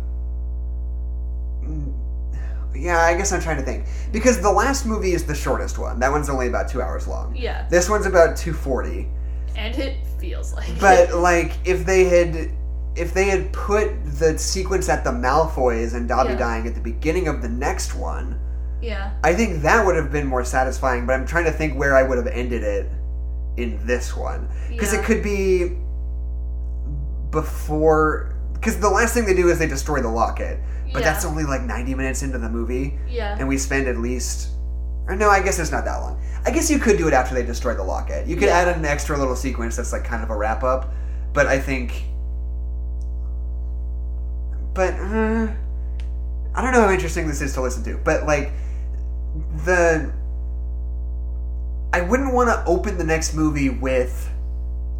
yeah, 2.74 2.98
I 3.00 3.14
guess 3.16 3.32
I'm 3.32 3.40
trying 3.40 3.56
to 3.58 3.62
think 3.62 3.86
because 4.12 4.40
the 4.40 4.50
last 4.52 4.86
movie 4.86 5.12
is 5.12 5.24
the 5.24 5.34
shortest 5.34 5.78
one. 5.78 5.98
That 5.98 6.10
one's 6.10 6.28
only 6.28 6.48
about 6.48 6.68
two 6.68 6.82
hours 6.82 7.06
long. 7.06 7.34
Yeah. 7.36 7.66
This 7.68 7.88
one's 7.88 8.06
about 8.06 8.36
two 8.36 8.52
forty. 8.52 9.08
And 9.56 9.74
it 9.76 9.96
feels 10.18 10.52
like 10.52 10.68
But 10.80 11.14
like, 11.18 11.52
if 11.64 11.86
they 11.86 12.04
had, 12.04 12.50
if 12.96 13.12
they 13.12 13.24
had 13.24 13.52
put 13.52 13.90
the 14.18 14.38
sequence 14.38 14.88
at 14.88 15.04
the 15.04 15.10
Malfoys 15.10 15.94
and 15.94 16.08
Dobby 16.08 16.30
Yeah. 16.30 16.38
dying 16.38 16.66
at 16.66 16.74
the 16.74 16.80
beginning 16.80 17.28
of 17.28 17.42
the 17.42 17.48
next 17.48 17.94
one, 17.94 18.38
Yeah. 18.80 19.10
I 19.24 19.34
think 19.34 19.62
that 19.62 19.84
would 19.84 19.96
have 19.96 20.10
been 20.12 20.26
more 20.26 20.44
satisfying. 20.44 21.06
But 21.06 21.14
I'm 21.14 21.26
trying 21.26 21.44
to 21.44 21.52
think 21.52 21.78
where 21.78 21.96
I 21.96 22.02
would 22.02 22.18
have 22.18 22.26
ended 22.26 22.62
it 22.62 22.90
in 23.56 23.78
this 23.86 24.16
one 24.16 24.48
because 24.68 24.92
yeah. 24.92 25.00
it 25.00 25.04
could 25.04 25.22
be 25.22 25.76
before. 27.30 28.32
Because 28.54 28.78
the 28.80 28.88
last 28.88 29.14
thing 29.14 29.26
they 29.26 29.34
do 29.34 29.48
is 29.48 29.58
they 29.58 29.66
destroy 29.66 30.00
the 30.00 30.08
locket, 30.08 30.58
but 30.92 31.00
yeah. 31.00 31.12
that's 31.12 31.24
only 31.24 31.44
like 31.44 31.62
90 31.62 31.94
minutes 31.94 32.22
into 32.22 32.38
the 32.38 32.48
movie, 32.48 32.98
Yeah. 33.06 33.36
and 33.38 33.46
we 33.46 33.58
spend 33.58 33.86
at 33.86 33.98
least. 33.98 34.48
Or 35.06 35.14
no, 35.14 35.28
I 35.30 35.40
guess 35.40 35.58
it's 35.60 35.70
not 35.70 35.84
that 35.84 35.98
long. 35.98 36.20
I 36.44 36.50
guess 36.50 36.68
you 36.70 36.78
could 36.80 36.96
do 36.98 37.06
it 37.06 37.14
after 37.14 37.34
they 37.34 37.44
destroy 37.44 37.74
the 37.74 37.82
locket. 37.84 38.26
You 38.26 38.36
could 38.36 38.48
add 38.48 38.66
an 38.68 38.84
extra 38.84 39.16
little 39.16 39.36
sequence 39.36 39.76
that's 39.76 39.92
like 39.92 40.02
kind 40.04 40.22
of 40.22 40.30
a 40.30 40.36
wrap 40.36 40.62
up, 40.64 40.92
but 41.32 41.46
I 41.46 41.58
think. 41.60 42.04
But 44.76 44.92
uh, 44.94 45.48
I 46.54 46.62
don't 46.62 46.72
know 46.72 46.82
how 46.82 46.90
interesting 46.92 47.26
this 47.26 47.40
is 47.40 47.54
to 47.54 47.62
listen 47.62 47.82
to, 47.84 47.96
but 48.04 48.24
like 48.26 48.52
the. 49.64 50.12
I 51.92 52.02
wouldn't 52.02 52.34
want 52.34 52.48
to 52.50 52.62
open 52.70 52.98
the 52.98 53.04
next 53.04 53.34
movie 53.34 53.70
with 53.70 54.30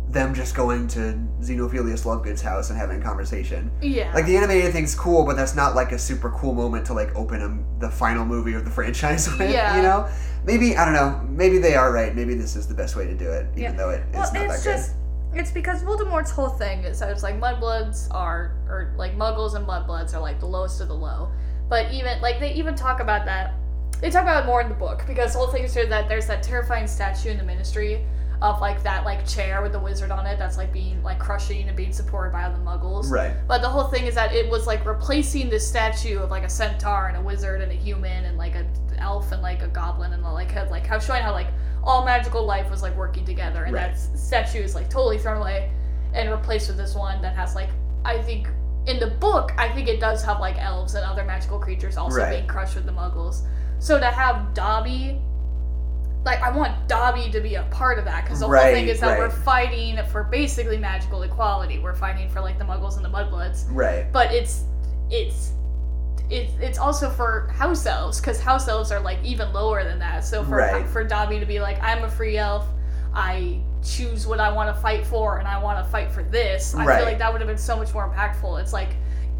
them 0.08 0.32
just 0.34 0.54
going 0.54 0.88
to 0.88 1.18
Xenophilius 1.42 2.04
Lovegood's 2.06 2.40
house 2.40 2.70
and 2.70 2.78
having 2.78 3.00
a 3.02 3.04
conversation. 3.04 3.70
Yeah. 3.82 4.10
Like 4.14 4.24
the 4.24 4.36
animated 4.36 4.72
thing's 4.72 4.94
cool, 4.94 5.26
but 5.26 5.36
that's 5.36 5.54
not 5.54 5.74
like 5.74 5.92
a 5.92 5.98
super 5.98 6.30
cool 6.30 6.54
moment 6.54 6.86
to 6.86 6.94
like 6.94 7.14
open 7.14 7.42
a, 7.42 7.80
the 7.80 7.90
final 7.90 8.24
movie 8.24 8.54
of 8.54 8.64
the 8.64 8.70
franchise 8.78 9.28
with. 9.28 9.50
Yeah. 9.50 9.76
You 9.76 9.82
know, 9.82 10.08
maybe 10.46 10.76
I 10.76 10.84
don't 10.86 10.94
know. 10.94 11.28
Maybe 11.28 11.58
they 11.58 11.74
are 11.74 11.92
right. 11.92 12.14
Maybe 12.14 12.34
this 12.34 12.56
is 12.56 12.66
the 12.66 12.74
best 12.74 12.96
way 12.96 13.06
to 13.06 13.14
do 13.14 13.30
it, 13.30 13.46
even 13.52 13.62
Yeah. 13.62 13.72
though 13.72 13.90
it, 13.90 14.04
it's 14.08 14.32
well, 14.32 14.32
not 14.32 14.44
it's 14.54 14.64
that 14.64 14.72
just 14.78 14.94
it's 15.39 15.51
because 15.51 15.82
Voldemort's 15.82 16.30
whole 16.30 16.49
thing 16.49 16.84
is 16.84 17.01
that 17.01 17.11
it's 17.11 17.22
like 17.22 17.41
mudbloods 17.41 18.12
are 18.12 18.57
or 18.68 18.93
like 18.97 19.16
muggles 19.16 19.55
and 19.55 19.66
mudbloods 19.66 20.14
are 20.14 20.20
like 20.20 20.41
the 20.41 20.47
lowest 20.47 20.80
of 20.80 20.89
the 20.89 20.95
low. 20.95 21.30
But 21.68 21.93
even 21.93 22.20
like 22.20 22.39
they 22.41 22.53
even 22.53 22.74
talk 22.74 23.01
about 23.01 23.24
that 23.26 23.55
they 24.01 24.11
talk 24.11 24.22
about 24.22 24.45
it 24.45 24.47
more 24.47 24.61
in 24.61 24.68
the 24.68 24.74
book 24.74 25.05
because 25.07 25.32
the 25.32 25.39
whole 25.39 25.49
thing 25.49 25.64
is 25.64 25.72
here 25.72 25.87
that 25.87 26.09
there's 26.09 26.26
that 26.26 26.43
terrifying 26.43 26.87
statue 26.87 27.30
in 27.30 27.39
the 27.39 27.45
ministry 27.45 28.05
of 28.43 28.61
like 28.61 28.82
that 28.82 29.05
like 29.07 29.26
chair 29.26 29.62
with 29.62 29.72
the 29.72 29.80
wizard 29.80 30.11
on 30.11 30.26
it 30.26 30.39
that's 30.39 30.59
like 30.59 30.70
being 30.70 31.03
like 31.03 31.18
crushing 31.18 31.68
and 31.68 31.76
being 31.76 31.93
supported 31.93 32.30
by 32.30 32.45
other 32.45 32.59
muggles. 32.59 33.11
Right. 33.11 33.34
But 33.49 33.62
the 33.62 33.68
whole 33.68 33.84
thing 33.84 34.05
is 34.05 34.14
that 34.14 34.34
it 34.34 34.51
was 34.51 34.66
like 34.66 34.84
replacing 34.84 35.49
this 35.49 35.66
statue 35.66 36.18
of 36.18 36.30
like 36.30 36.45
a 36.45 36.49
centaur 36.49 37.09
and 37.09 37.16
a 37.16 37.22
wizard 37.22 37.62
and 37.62 37.72
a 37.72 37.74
human 37.74 38.26
and 38.26 38.37
like 38.37 38.55
a 38.55 38.66
elf 38.99 39.32
and 39.32 39.41
like 39.41 39.62
a 39.62 39.68
goblin 39.68 40.12
and 40.12 40.22
like 40.22 40.51
had 40.51 40.70
like 40.70 40.87
how 40.87 40.99
showing 40.99 41.22
how 41.22 41.32
like 41.32 41.49
all 41.87 42.05
magical 42.05 42.45
life 42.45 42.68
was 42.70 42.82
like 42.82 42.95
working 42.97 43.24
together 43.24 43.64
and 43.64 43.72
Right. 43.74 43.93
that 43.95 44.18
statue 44.18 44.59
is 44.61 44.74
like 44.74 44.91
totally 44.91 45.18
thrown 45.18 45.39
away 45.39 45.70
and 46.14 46.30
replaced 46.30 46.68
with 46.68 46.76
this 46.76 46.95
one 46.95 47.22
that 47.22 47.34
has 47.37 47.55
like 47.55 47.70
I 48.05 48.20
think 48.22 48.49
in 48.87 48.99
the 48.99 49.07
book 49.07 49.53
I 49.57 49.68
think 49.68 49.89
it 49.89 50.01
does 50.01 50.22
have 50.24 50.41
like 50.41 50.57
elves 50.59 50.95
and 50.97 51.05
other 51.05 51.24
magical 51.24 51.59
creatures 51.59 51.97
also 51.97 52.18
Right. 52.18 52.30
being 52.30 52.47
crushed 52.47 52.74
with 52.74 52.87
the 52.87 52.93
muggles. 52.93 53.43
So 53.78 53.99
to 54.01 54.07
have 54.07 54.53
Dobby 54.53 55.20
like 56.24 56.43
I 56.43 56.51
want 56.51 56.89
Dobby 56.89 57.30
to 57.30 57.41
be 57.41 57.55
a 57.55 57.62
part 57.70 58.01
of 58.01 58.05
that 58.07 58.24
because 58.24 58.41
the 58.41 58.47
whole 58.47 58.57
thing 58.57 58.89
is 58.89 58.99
that 58.99 59.16
we're 59.16 59.30
fighting 59.30 59.97
for 60.11 60.24
basically 60.24 60.76
magical 60.76 61.22
equality. 61.22 61.78
We're 61.78 61.95
fighting 61.95 62.28
for 62.28 62.41
like 62.41 62.59
the 62.59 62.64
Muggles 62.64 62.97
and 62.97 63.05
the 63.05 63.09
Mudbloods, 63.09 63.64
Right. 63.70 64.12
but 64.12 64.32
it's 64.32 64.64
it's 65.09 65.53
it's 66.30 66.52
it's 66.60 66.78
also 66.78 67.08
for 67.10 67.48
house 67.54 67.86
elves 67.86 68.20
because 68.20 68.40
house 68.40 68.66
elves 68.68 68.90
are 68.90 69.00
like 69.00 69.18
even 69.24 69.52
lower 69.52 69.84
than 69.84 69.98
that. 70.00 70.24
So 70.24 70.42
for 70.44 70.56
Right. 70.56 70.86
for 70.88 71.04
Dobby 71.04 71.38
to 71.40 71.46
be 71.46 71.60
like, 71.60 71.80
I'm 71.82 72.02
a 72.04 72.10
free 72.10 72.36
elf, 72.38 72.66
I 73.14 73.60
choose 73.84 74.26
what 74.26 74.40
I 74.40 74.50
want 74.50 74.74
to 74.74 74.80
fight 74.82 75.06
for, 75.06 75.38
and 75.38 75.46
I 75.46 75.62
want 75.62 75.84
to 75.84 75.90
fight 75.90 76.10
for 76.10 76.22
this. 76.24 76.74
I 76.74 76.84
Right. 76.84 76.96
feel 76.98 77.06
like 77.06 77.18
that 77.18 77.32
would 77.32 77.40
have 77.40 77.48
been 77.48 77.56
so 77.58 77.76
much 77.76 77.92
more 77.94 78.08
impactful. 78.08 78.60
It's 78.60 78.72
like. 78.72 78.90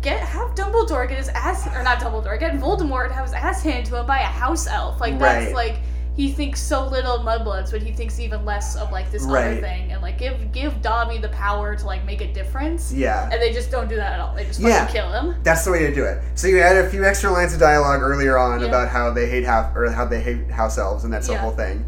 Get 0.03 0.21
have 0.21 0.55
Dumbledore 0.55 1.09
get 1.09 1.17
his 1.19 1.31
ass 1.31 1.67
or 1.75 1.83
not 1.83 1.99
Dumbledore 1.99 2.39
get 2.39 2.53
Voldemort 2.61 3.11
have 3.11 3.25
his 3.25 3.33
ass 3.33 3.63
handed 3.63 3.87
to 3.87 3.99
him 3.99 4.07
by 4.07 4.19
a 4.21 4.25
house 4.25 4.67
elf 4.69 5.01
like 5.01 5.19
that's 5.19 5.47
Right. 5.47 5.55
like 5.55 5.77
he 6.17 6.33
thinks 6.33 6.61
so 6.61 6.87
little 6.89 7.17
of 7.17 7.23
mudbloods 7.27 7.71
but 7.71 7.83
he 7.83 7.93
thinks 7.93 8.19
even 8.19 8.45
less 8.45 8.75
of 8.77 8.91
like 8.91 9.11
this 9.13 9.27
other 9.27 9.61
thing 9.61 9.93
and 9.93 10.01
like 10.01 10.19
give 10.19 10.51
give 10.51 10.81
Dobby 10.81 11.19
the 11.19 11.29
power 11.29 11.77
to 11.77 11.87
like 11.87 12.05
make 12.07 12.21
a 12.23 12.33
difference 12.33 12.93
Yeah. 12.93 13.29
and 13.31 13.41
they 13.41 13.53
just 13.53 13.71
don't 13.71 13.89
do 13.89 13.97
that 13.97 14.13
at 14.15 14.21
all. 14.21 14.35
They 14.35 14.45
just 14.47 14.61
fucking 14.61 14.73
Yeah. 14.75 14.87
kill 14.87 15.13
him. 15.13 15.37
That's 15.43 15.65
the 15.65 15.71
way 15.71 15.81
to 15.87 15.95
do 15.95 16.05
it. 16.05 16.23
So 16.35 16.47
you 16.49 16.61
add 16.61 16.77
a 16.77 16.89
few 16.89 17.05
extra 17.05 17.31
lines 17.31 17.53
of 17.53 17.61
dialogue 17.61 18.01
earlier 18.03 18.39
on 18.39 18.61
Yeah. 18.61 18.69
about 18.69 18.89
how 18.89 19.11
they 19.13 19.29
hate 19.29 19.45
half 19.45 19.77
or 19.77 19.91
how 19.91 20.07
they 20.07 20.21
hate 20.21 20.51
house 20.51 20.79
elves, 20.79 21.05
and 21.05 21.13
that's 21.13 21.27
the 21.29 21.37
whole 21.37 21.51
thing. 21.53 21.85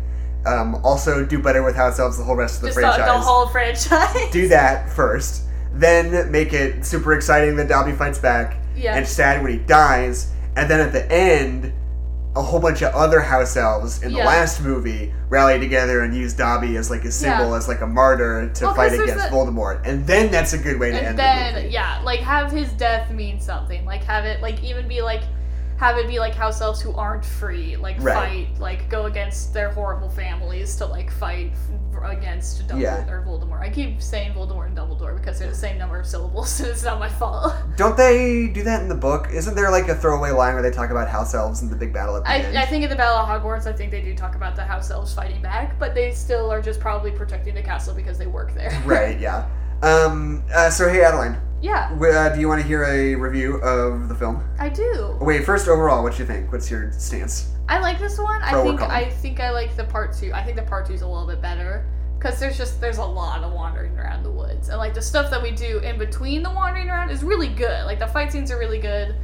Um, 0.46 0.76
also, 0.84 1.24
do 1.24 1.38
better 1.42 1.62
with 1.62 1.74
house 1.76 1.98
elves 1.98 2.16
the 2.18 2.24
whole 2.24 2.36
rest 2.36 2.56
of 2.56 2.60
the 2.62 2.66
Just 2.68 2.76
the, 2.76 2.82
franchise. 2.82 3.06
the 3.06 3.18
whole 3.18 3.46
franchise. 3.48 4.30
do 4.30 4.48
that 4.48 4.88
first, 4.90 5.42
then 5.74 6.30
make 6.30 6.52
it 6.52 6.84
super 6.84 7.12
exciting 7.14 7.56
that 7.56 7.68
Dobby 7.68 7.92
fights 7.92 8.18
back, 8.18 8.56
Yeah. 8.76 8.94
and 8.96 9.06
sad 9.06 9.42
when 9.42 9.52
he 9.52 9.58
dies, 9.58 10.28
and 10.56 10.70
then 10.70 10.80
at 10.80 10.92
the 10.92 11.10
end, 11.10 11.72
a 12.38 12.42
whole 12.42 12.60
bunch 12.60 12.82
of 12.82 12.94
other 12.94 13.20
house 13.20 13.56
elves 13.56 14.02
in 14.02 14.12
the 14.12 14.18
last 14.20 14.62
movie 14.62 15.12
rally 15.28 15.58
together 15.58 16.02
and 16.02 16.14
use 16.14 16.32
Dobby 16.32 16.76
as 16.76 16.88
like 16.90 17.04
a 17.04 17.10
symbol, 17.10 17.50
Yeah. 17.50 17.56
as 17.56 17.66
like 17.68 17.80
a 17.80 17.86
martyr 17.86 18.48
to 18.54 18.64
Well, 18.66 18.74
fight 18.74 18.92
against 18.92 19.28
the- 19.30 19.34
Voldemort, 19.36 19.80
and 19.84 20.06
then 20.06 20.30
that's 20.30 20.52
a 20.52 20.58
good 20.58 20.78
way 20.78 20.90
to 20.92 20.96
and 20.98 21.06
end 21.08 21.18
then 21.18 21.54
the 21.54 21.60
movie. 21.62 21.72
yeah, 21.74 22.00
like 22.04 22.20
have 22.20 22.50
his 22.52 22.68
death 22.74 23.10
mean 23.10 23.40
something. 23.40 23.84
Like 23.84 24.04
have 24.04 24.24
it 24.24 24.40
like 24.40 24.62
even 24.62 24.86
be 24.88 25.02
like 25.02 25.22
have 25.78 25.96
it 25.96 26.06
be 26.08 26.18
like 26.18 26.34
house 26.34 26.60
elves 26.60 26.80
who 26.80 26.92
aren't 26.94 27.24
free, 27.24 27.76
like 27.76 27.96
Right. 28.00 28.48
fight, 28.48 28.60
like 28.60 28.90
go 28.90 29.06
against 29.06 29.54
their 29.54 29.70
horrible 29.70 30.08
families 30.10 30.74
to 30.76 30.86
like 30.86 31.10
fight 31.10 31.52
against 32.04 32.66
Dumbledore 32.68 32.80
Yeah. 32.80 33.08
or 33.10 33.22
Voldemort. 33.26 33.60
I 33.60 33.70
keep 33.70 34.00
saying 34.00 34.32
Voldemort 34.32 34.66
and 34.66 34.76
Dumbledore 34.76 35.16
because 35.16 35.38
they're 35.38 35.48
the 35.48 35.54
same 35.54 35.78
number 35.78 35.98
of 35.98 36.06
syllables, 36.06 36.58
and 36.60 36.68
it's 36.68 36.84
not 36.84 36.98
my 37.00 37.08
fault. 37.08 37.52
Don't 37.76 37.96
they 37.96 38.48
do 38.48 38.62
that 38.64 38.82
in 38.82 38.88
the 38.88 38.94
book? 38.94 39.28
Isn't 39.32 39.54
there 39.56 39.70
like 39.70 39.88
a 39.88 39.94
throwaway 39.94 40.30
line 40.30 40.54
where 40.54 40.62
they 40.62 40.70
talk 40.70 40.90
about 40.90 41.08
house 41.08 41.34
elves 41.34 41.62
and 41.62 41.70
the 41.70 41.76
big 41.76 41.92
battle 41.92 42.16
at 42.16 42.24
the 42.24 42.30
end? 42.30 42.56
I, 42.58 42.62
I 42.62 42.66
think 42.66 42.84
in 42.84 42.90
the 42.90 42.96
Battle 42.96 43.16
of 43.16 43.28
Hogwarts, 43.28 43.66
I 43.66 43.72
think 43.72 43.90
they 43.90 44.00
do 44.00 44.14
talk 44.14 44.34
about 44.36 44.54
the 44.56 44.62
house 44.64 44.90
elves 44.90 45.12
fighting 45.14 45.42
back, 45.42 45.78
but 45.78 45.94
they 45.94 46.12
still 46.12 46.50
are 46.52 46.62
just 46.62 46.78
probably 46.80 47.10
protecting 47.10 47.54
the 47.54 47.62
castle 47.62 47.94
because 47.94 48.16
they 48.18 48.26
work 48.26 48.54
there. 48.54 48.80
right, 48.84 49.18
yeah. 49.18 49.48
Um, 49.82 50.42
uh, 50.54 50.70
so 50.70 50.88
hey, 50.88 51.02
Adeline, 51.04 51.36
yeah, 51.60 51.90
uh, 52.00 52.28
do 52.34 52.40
you 52.40 52.48
want 52.48 52.60
to 52.60 52.66
hear 52.66 52.84
a 52.84 53.14
review 53.14 53.56
of 53.62 54.08
the 54.08 54.14
film? 54.14 54.42
I 54.58 54.68
do. 54.68 55.16
Wait, 55.20 55.44
first 55.44 55.68
overall, 55.68 56.02
what 56.02 56.18
you 56.18 56.24
think? 56.24 56.52
What's 56.52 56.70
your 56.70 56.92
stance? 56.92 57.50
I 57.68 57.78
like 57.80 57.98
this 57.98 58.18
one. 58.18 58.42
I 58.42 58.50
Pro 58.50 58.62
or 58.62 58.64
think? 58.64 58.82
I 58.82 59.10
think 59.10 59.40
I 59.40 59.50
like 59.50 59.76
the 59.76 59.84
part 59.84 60.16
two. 60.16 60.32
I 60.32 60.42
think 60.42 60.56
the 60.56 60.62
part 60.62 60.86
two 60.86 60.94
is 60.94 61.02
a 61.02 61.06
little 61.06 61.26
bit 61.26 61.42
better 61.42 61.84
because 62.18 62.40
there's 62.40 62.56
just 62.56 62.80
there's 62.80 62.98
a 62.98 63.04
lot 63.04 63.42
of 63.42 63.52
wandering 63.52 63.96
around 63.98 64.22
the 64.22 64.30
woods 64.30 64.70
and 64.70 64.78
like 64.78 64.92
the 64.92 65.02
stuff 65.02 65.30
that 65.30 65.40
we 65.40 65.52
do 65.52 65.78
in 65.80 65.98
between 65.98 66.42
the 66.42 66.50
wandering 66.50 66.90
around 66.90 67.10
is 67.10 67.22
really 67.22 67.48
good. 67.48 67.84
Like 67.86 67.98
the 67.98 68.06
fight 68.06 68.32
scenes 68.32 68.50
are 68.50 68.58
really 68.58 68.80
good. 68.80 69.14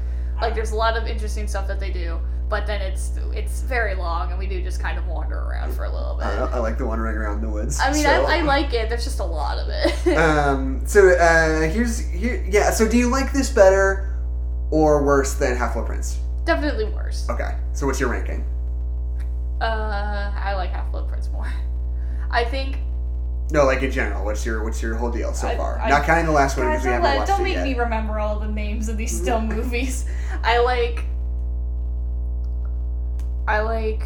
Like 0.41 0.55
there's 0.55 0.73
a 0.73 0.77
lot 0.77 0.97
of 0.97 1.07
interesting 1.07 1.47
stuff 1.47 1.67
that 1.69 1.81
they 1.81 1.91
do, 1.91 2.19
but 2.49 2.67
then 2.67 2.81
it's 2.83 3.13
it's 3.33 3.63
very 3.63 3.95
long 3.95 4.31
and 4.31 4.39
we 4.39 4.47
do 4.47 4.63
just 4.63 4.81
kind 4.81 4.99
of 4.99 5.07
wander 5.07 5.39
around 5.39 5.73
for 5.75 5.85
a 5.85 5.91
little 5.93 6.17
bit. 6.17 6.27
I, 6.27 6.45
I 6.45 6.59
like 6.59 6.79
the 6.79 6.87
wandering 6.87 7.17
around 7.17 7.41
the 7.41 7.49
woods. 7.49 7.81
I 7.81 7.91
mean, 7.93 8.03
so- 8.03 8.25
I, 8.27 8.39
I 8.39 8.43
like 8.43 8.73
it. 8.75 8.89
There's 8.89 9.05
just 9.05 9.21
a 9.21 9.25
lot 9.25 9.59
of 9.59 9.69
it. 9.69 10.17
um. 10.19 10.83
So 10.87 11.09
uh, 11.09 11.63
here's 11.69 11.99
here. 11.99 12.47
Yeah. 12.49 12.71
So 12.71 12.87
do 12.89 12.97
you 12.99 13.09
like 13.11 13.33
this 13.33 13.51
better 13.51 14.15
or 14.71 15.03
worse 15.05 15.35
than 15.35 15.57
Half 15.57 15.75
Blood 15.75 15.87
Prince? 15.87 16.19
Definitely 16.45 16.85
worse. 16.87 17.27
Okay. 17.31 17.57
So 17.73 17.87
what's 17.87 17.99
your 17.99 18.11
ranking? 18.11 18.45
Uh, 19.61 20.33
I 20.37 20.55
like 20.55 20.71
Half 20.71 20.91
Blood 20.91 21.09
Prince 21.09 21.29
more. 21.31 21.51
I 22.31 22.45
think 22.45 22.77
No, 23.51 23.65
like 23.65 23.83
in 23.83 23.91
general. 23.91 24.25
What's 24.25 24.45
your 24.45 24.63
what's 24.65 24.83
your 24.83 24.95
whole 24.97 25.11
deal 25.11 25.33
so 25.33 25.49
I- 25.49 25.57
far? 25.57 25.79
I- 25.81 25.89
Not 25.89 26.05
counting 26.05 26.27
the 26.27 26.33
last 26.33 26.57
one 26.59 26.67
because 26.69 26.85
we 26.85 26.91
don't, 26.91 27.03
haven't 27.03 27.17
watched 27.19 27.29
don't 27.29 27.41
it 27.41 27.45
make 27.45 27.55
yet. 27.55 27.65
me 27.65 27.75
remember 27.75 28.19
all 28.19 28.39
the 28.39 28.49
names 28.49 28.89
of 28.89 28.97
these 28.97 29.19
still 29.19 29.41
movies. 29.41 30.05
I 30.43 30.59
like. 30.59 31.05
I 33.47 33.61
like 33.61 34.03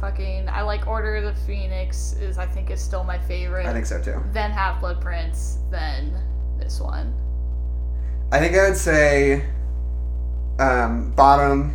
fucking. 0.00 0.48
I 0.48 0.62
like 0.62 0.86
Order 0.86 1.16
of 1.16 1.24
the 1.24 1.40
Phoenix 1.42 2.14
is 2.20 2.38
I 2.38 2.46
think 2.46 2.70
is 2.70 2.80
still 2.80 3.04
my 3.04 3.18
favorite. 3.18 3.66
I 3.66 3.72
think 3.72 3.86
so 3.86 4.00
too. 4.02 4.22
Then 4.32 4.50
Half 4.50 4.80
Blood 4.80 5.00
Prince. 5.00 5.58
Then 5.70 6.12
this 6.58 6.80
one. 6.80 7.14
I 8.30 8.38
think 8.38 8.56
I 8.56 8.68
would 8.68 8.76
say 8.76 9.44
um, 10.58 11.12
bottom. 11.12 11.74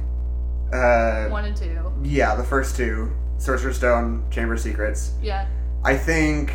Uh, 0.74 1.28
One 1.30 1.46
and 1.46 1.56
two. 1.56 1.80
yeah, 2.04 2.36
the 2.36 2.44
first 2.44 2.76
two, 2.76 3.12
Sorcerer's 3.38 3.78
Stone, 3.78 4.26
Chamber 4.30 4.56
of 4.56 4.60
Secrets. 4.60 5.14
Yeah. 5.22 5.48
I 5.86 5.96
think, 5.96 6.52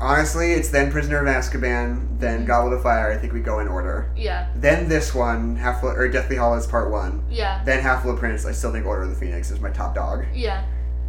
honestly, 0.00 0.52
it's 0.52 0.68
then 0.70 0.90
Prisoner 0.90 1.18
of 1.18 1.26
Azkaban, 1.26 2.18
then 2.18 2.42
Mhm. 2.44 2.46
Goblet 2.46 2.72
of 2.74 2.82
Fire. 2.82 3.10
I 3.12 3.16
think 3.18 3.32
we 3.32 3.40
go 3.40 3.58
in 3.60 3.68
order. 3.68 4.06
Yeah. 4.16 4.46
Then 4.56 4.88
this 4.88 5.14
one, 5.14 5.56
Half 5.56 5.82
or 5.82 6.08
Deathly 6.08 6.36
Hallows 6.36 6.66
Part 6.66 6.90
One. 6.90 7.22
Yeah. 7.28 7.60
Then 7.64 7.80
Half 7.80 8.04
Blood 8.04 8.18
Prince. 8.18 8.46
I 8.46 8.52
still 8.52 8.72
think 8.72 8.86
Order 8.86 9.02
of 9.02 9.10
the 9.10 9.16
Phoenix 9.16 9.50
is 9.50 9.60
my 9.60 9.70
top 9.70 9.94
dog. 9.94 10.24
Yeah. 10.34 10.62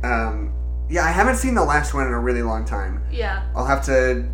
Um, 0.03 0.51
yeah, 0.89 1.03
I 1.05 1.09
haven't 1.09 1.35
seen 1.37 1.55
the 1.55 1.63
last 1.63 1.93
one 1.93 2.05
in 2.07 2.13
a 2.13 2.19
really 2.19 2.43
long 2.43 2.65
time. 2.65 3.01
Yeah. 3.11 3.43
I'll 3.55 3.65
have 3.65 3.83
to. 3.85 4.25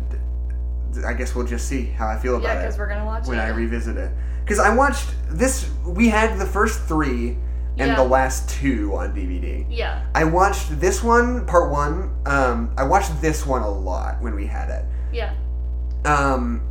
I 1.06 1.12
guess 1.12 1.34
we'll 1.34 1.46
just 1.46 1.68
see 1.68 1.86
how 1.96 2.08
I 2.08 2.16
feel 2.16 2.32
Yeah. 2.32 2.38
about 2.52 2.56
it. 2.56 2.60
Because 2.62 2.78
we're 2.78 2.88
gonna 2.88 3.04
watch 3.04 3.22
it 3.24 3.28
when 3.28 3.38
it. 3.38 3.42
I 3.42 3.48
revisit 3.48 3.96
it. 3.96 4.10
Because 4.44 4.58
I 4.58 4.74
watched 4.74 5.10
this, 5.30 5.68
we 5.86 6.08
had 6.08 6.38
the 6.38 6.46
first 6.46 6.80
three 6.84 7.36
and 7.78 7.88
Yeah. 7.90 7.94
the 7.96 8.04
last 8.04 8.48
two 8.48 8.94
on 8.96 9.14
DVD. 9.14 9.64
yeah. 9.68 10.02
I 10.14 10.24
watched 10.24 10.80
this 10.80 11.02
one, 11.02 11.46
part 11.46 11.70
one. 11.70 12.10
Um, 12.26 12.72
I 12.76 12.84
watched 12.84 13.20
this 13.22 13.46
one 13.46 13.62
a 13.62 13.70
lot 13.70 14.20
when 14.20 14.34
we 14.34 14.46
had 14.46 14.68
it. 14.70 14.84
Yeah. 15.12 15.32
Um, 16.04 16.62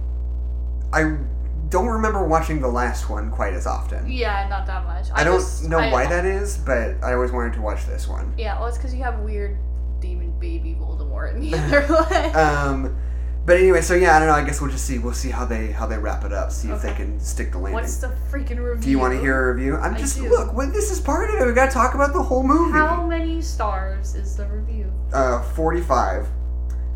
I 0.94 1.18
don't 1.70 1.88
remember 1.88 2.24
watching 2.26 2.62
the 2.62 2.68
last 2.68 3.10
one 3.10 3.30
quite 3.32 3.54
as 3.54 3.68
often. 3.68 4.10
Yeah. 4.10 4.48
Not 4.50 4.66
that 4.68 4.86
much. 4.86 5.08
I, 5.14 5.24
don't 5.24 5.40
just- 5.40 5.64
know 5.68 5.80
I- 5.80 5.92
why 5.92 6.06
that 6.08 6.26
is, 6.26 6.58
but 6.58 6.96
I 7.04 7.14
always 7.14 7.32
wanted 7.32 7.54
to 7.54 7.62
watch 7.62 7.86
this 7.86 8.08
one. 8.08 8.34
Yeah. 8.38 8.58
Well, 8.60 8.68
it's 8.68 8.78
because 8.78 8.94
you 8.94 9.04
have 9.04 9.20
weird 9.20 9.58
demon 10.00 10.38
baby 10.40 10.78
Voldemort 10.80 11.34
in 11.36 11.42
the 11.42 11.58
other 11.58 11.82
one. 11.88 12.36
Um, 12.36 12.98
but 13.48 13.58
anyway, 13.58 13.82
so 13.82 13.96
yeah, 13.96 14.16
I 14.16 14.20
don't 14.20 14.28
know. 14.28 14.36
I 14.36 14.44
guess 14.44 14.62
we'll 14.62 14.70
just 14.70 14.86
see. 14.86 15.00
We'll 15.00 15.14
see 15.14 15.30
how 15.32 15.46
they 15.46 15.72
how 15.72 15.88
they 15.88 15.98
wrap 15.98 16.24
it 16.26 16.34
up. 16.34 16.52
See 16.52 16.68
if 16.70 16.82
they 16.84 16.90
Okay. 16.90 16.98
can 17.06 17.20
stick 17.20 17.52
the 17.54 17.58
landing. 17.58 17.74
What's 17.82 17.98
the 17.98 18.14
freaking 18.32 18.64
review? 18.64 18.84
Do 18.84 18.90
you 18.92 19.00
want 19.00 19.14
to 19.16 19.20
hear 19.20 19.50
a 19.50 19.54
review? 19.56 19.78
I'm 19.78 19.96
I 19.96 19.98
just 19.98 20.18
do. 20.18 20.30
look. 20.30 20.54
Well, 20.54 20.70
this 20.70 20.92
is 20.92 21.00
part 21.00 21.30
of 21.32 21.42
it. 21.42 21.46
We 21.48 21.54
got 21.54 21.68
to 21.68 21.72
talk 21.72 21.96
about 21.96 22.14
the 22.14 22.22
whole 22.22 22.44
movie. 22.44 22.74
How 22.74 23.08
many 23.08 23.42
stars 23.42 24.14
is 24.16 24.36
the 24.38 24.46
review? 24.48 24.92
Uh, 25.14 25.42
45. 25.54 26.28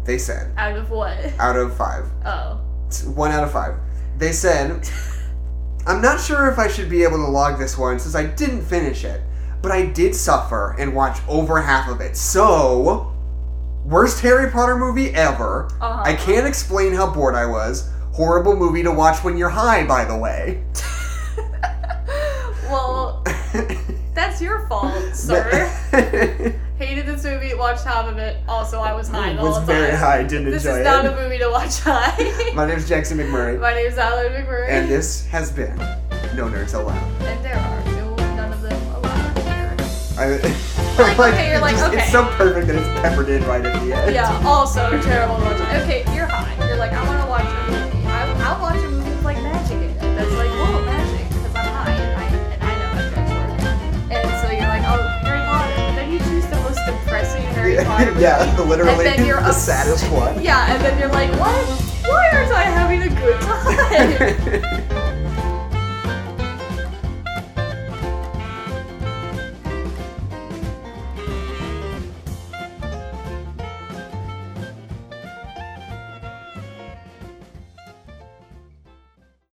They 0.04 0.18
said 0.18 0.52
Out 0.58 0.78
of 0.78 0.90
what? 0.92 1.18
out 1.40 1.56
of 1.56 1.76
five. 1.78 2.06
Oh. 2.26 2.60
It's 2.88 3.04
one 3.04 3.32
out 3.32 3.44
of 3.44 3.52
five. 3.52 3.76
They 4.18 4.32
said, 4.34 4.90
I'm 5.88 6.02
not 6.02 6.20
sure 6.20 6.50
if 6.52 6.60
I 6.60 6.68
should 6.68 6.90
be 6.90 7.04
able 7.04 7.18
to 7.18 7.28
log 7.28 7.58
this 7.60 7.78
one 7.78 8.00
since 8.00 8.14
I 8.16 8.26
didn't 8.26 8.64
finish 8.64 9.06
it, 9.06 9.22
but 9.62 9.72
I 9.72 9.86
did 9.86 10.14
suffer 10.16 10.76
and 10.78 10.94
watch 10.94 11.20
over 11.28 11.62
half 11.62 11.88
of 11.90 12.02
it. 12.02 12.18
So, 12.18 13.11
worst 13.86 14.22
Harry 14.22 14.50
Potter 14.52 14.78
movie 14.78 15.10
ever. 15.14 15.66
Uh-huh. 15.82 16.04
I 16.04 16.14
can't 16.16 16.48
explain 16.48 16.94
how 16.94 17.12
bored 17.12 17.36
I 17.36 17.46
was. 17.46 17.90
Horrible 18.14 18.56
movie 18.56 18.84
to 18.84 18.92
watch 18.92 19.24
when 19.24 19.38
you're 19.38 19.50
high, 19.50 19.86
by 19.86 20.06
the 20.06 20.18
way. 20.18 20.64
well, 22.66 23.24
that's 24.14 24.42
your 24.42 24.68
fault, 24.68 25.16
sir. 25.16 25.68
Hated 26.78 27.06
this 27.06 27.24
movie, 27.24 27.54
watched 27.54 27.84
half 27.86 28.08
of 28.08 28.18
it. 28.18 28.38
Also, 28.48 28.80
I 28.80 28.94
was 28.94 29.08
high 29.08 29.34
the 29.34 29.42
was 29.42 29.58
whole 29.58 29.66
very 29.66 29.92
time. 29.92 30.00
high, 30.00 30.24
didn't 30.24 30.50
This 30.50 30.66
enjoy 30.66 30.80
it. 30.80 30.84
This 30.84 30.94
is 30.94 31.04
not 31.04 31.06
a 31.06 31.16
movie 31.24 31.38
to 31.38 31.50
watch 31.50 31.80
high. 31.80 32.52
My 32.56 32.66
name's 32.66 32.90
Jackson 32.90 33.18
McMurray, 33.20 33.60
My 33.60 33.74
name 33.74 33.86
is 33.86 33.98
Alan 34.00 34.32
McMurray. 34.32 34.68
and 34.70 34.90
this 34.90 35.26
has 35.28 35.52
been 35.52 35.76
No 36.36 36.48
Nerds 36.48 36.74
Allowed. 36.74 36.98
And 37.22 37.46
there 37.46 37.56
are 37.56 37.84
no, 37.96 38.16
none 38.36 38.52
of 38.52 38.62
them 38.64 38.82
allowed 38.96 39.38
here. 39.40 39.76
I, 40.18 40.40
like, 41.04 41.18
like 41.18 41.34
okay, 41.34 41.50
you're 41.52 41.60
like, 41.62 41.76
just, 41.76 41.88
okay. 41.88 42.02
It's 42.04 42.12
so 42.12 42.26
perfect 42.38 42.68
that 42.68 42.76
it's 42.76 42.88
peppered 43.02 43.30
in 43.30 43.44
right 43.46 43.66
at 43.66 43.74
the 43.82 43.94
end. 43.94 44.14
Yeah, 44.14 44.42
also 44.46 44.90
terrible 45.02 45.36
runtime. 45.36 45.82
Okay, 45.84 46.04
you're 46.16 46.26
high. 46.28 46.54
You're 46.68 46.78
like, 46.78 46.92
I 46.94 47.04
want 47.08 47.22
to 47.22 47.28
watch 47.30 47.46
a 47.46 47.72
movie. 47.72 48.08
I, 48.08 48.32
I'll 48.48 48.62
watch 48.62 48.76
a 48.78 48.90
movie 48.90 49.10
with 49.10 49.24
like 49.24 49.38
magic 49.44 49.78
in 49.78 49.84
it. 49.90 50.00
That's 50.00 50.32
like, 50.34 50.50
whoa, 50.52 50.84
magic, 50.86 51.28
because 51.30 51.56
I'm 51.56 51.66
high 51.74 51.96
and 51.96 52.14
I, 52.20 52.26
and 52.54 52.64
I 52.64 52.72
know 52.80 52.90
magic 52.96 53.28
work. 53.38 54.12
And 54.12 54.24
so 54.42 54.52
you're 54.52 54.68
like, 54.68 54.84
oh, 54.86 55.02
Harry 55.26 55.42
Potter. 55.46 55.76
But 55.76 55.96
then 55.96 56.12
you 56.12 56.20
choose 56.20 56.46
the 56.48 56.58
most 56.68 56.80
depressing 56.86 57.42
Harry 57.56 57.76
Potter 57.84 58.06
movie. 58.12 58.22
yeah, 58.22 58.44
literally 58.68 58.92
and 58.92 59.00
then 59.20 59.26
you're 59.26 59.42
the 59.42 59.48
obs- 59.56 59.64
saddest 59.64 60.10
one. 60.12 60.42
Yeah, 60.42 60.72
and 60.74 60.84
then 60.84 60.98
you're 61.00 61.12
like, 61.12 61.32
what? 61.40 61.56
Why 62.06 62.30
aren't 62.34 62.52
I 62.52 62.64
having 62.64 63.02
a 63.04 63.10
good 63.10 63.40
time? 63.42 65.11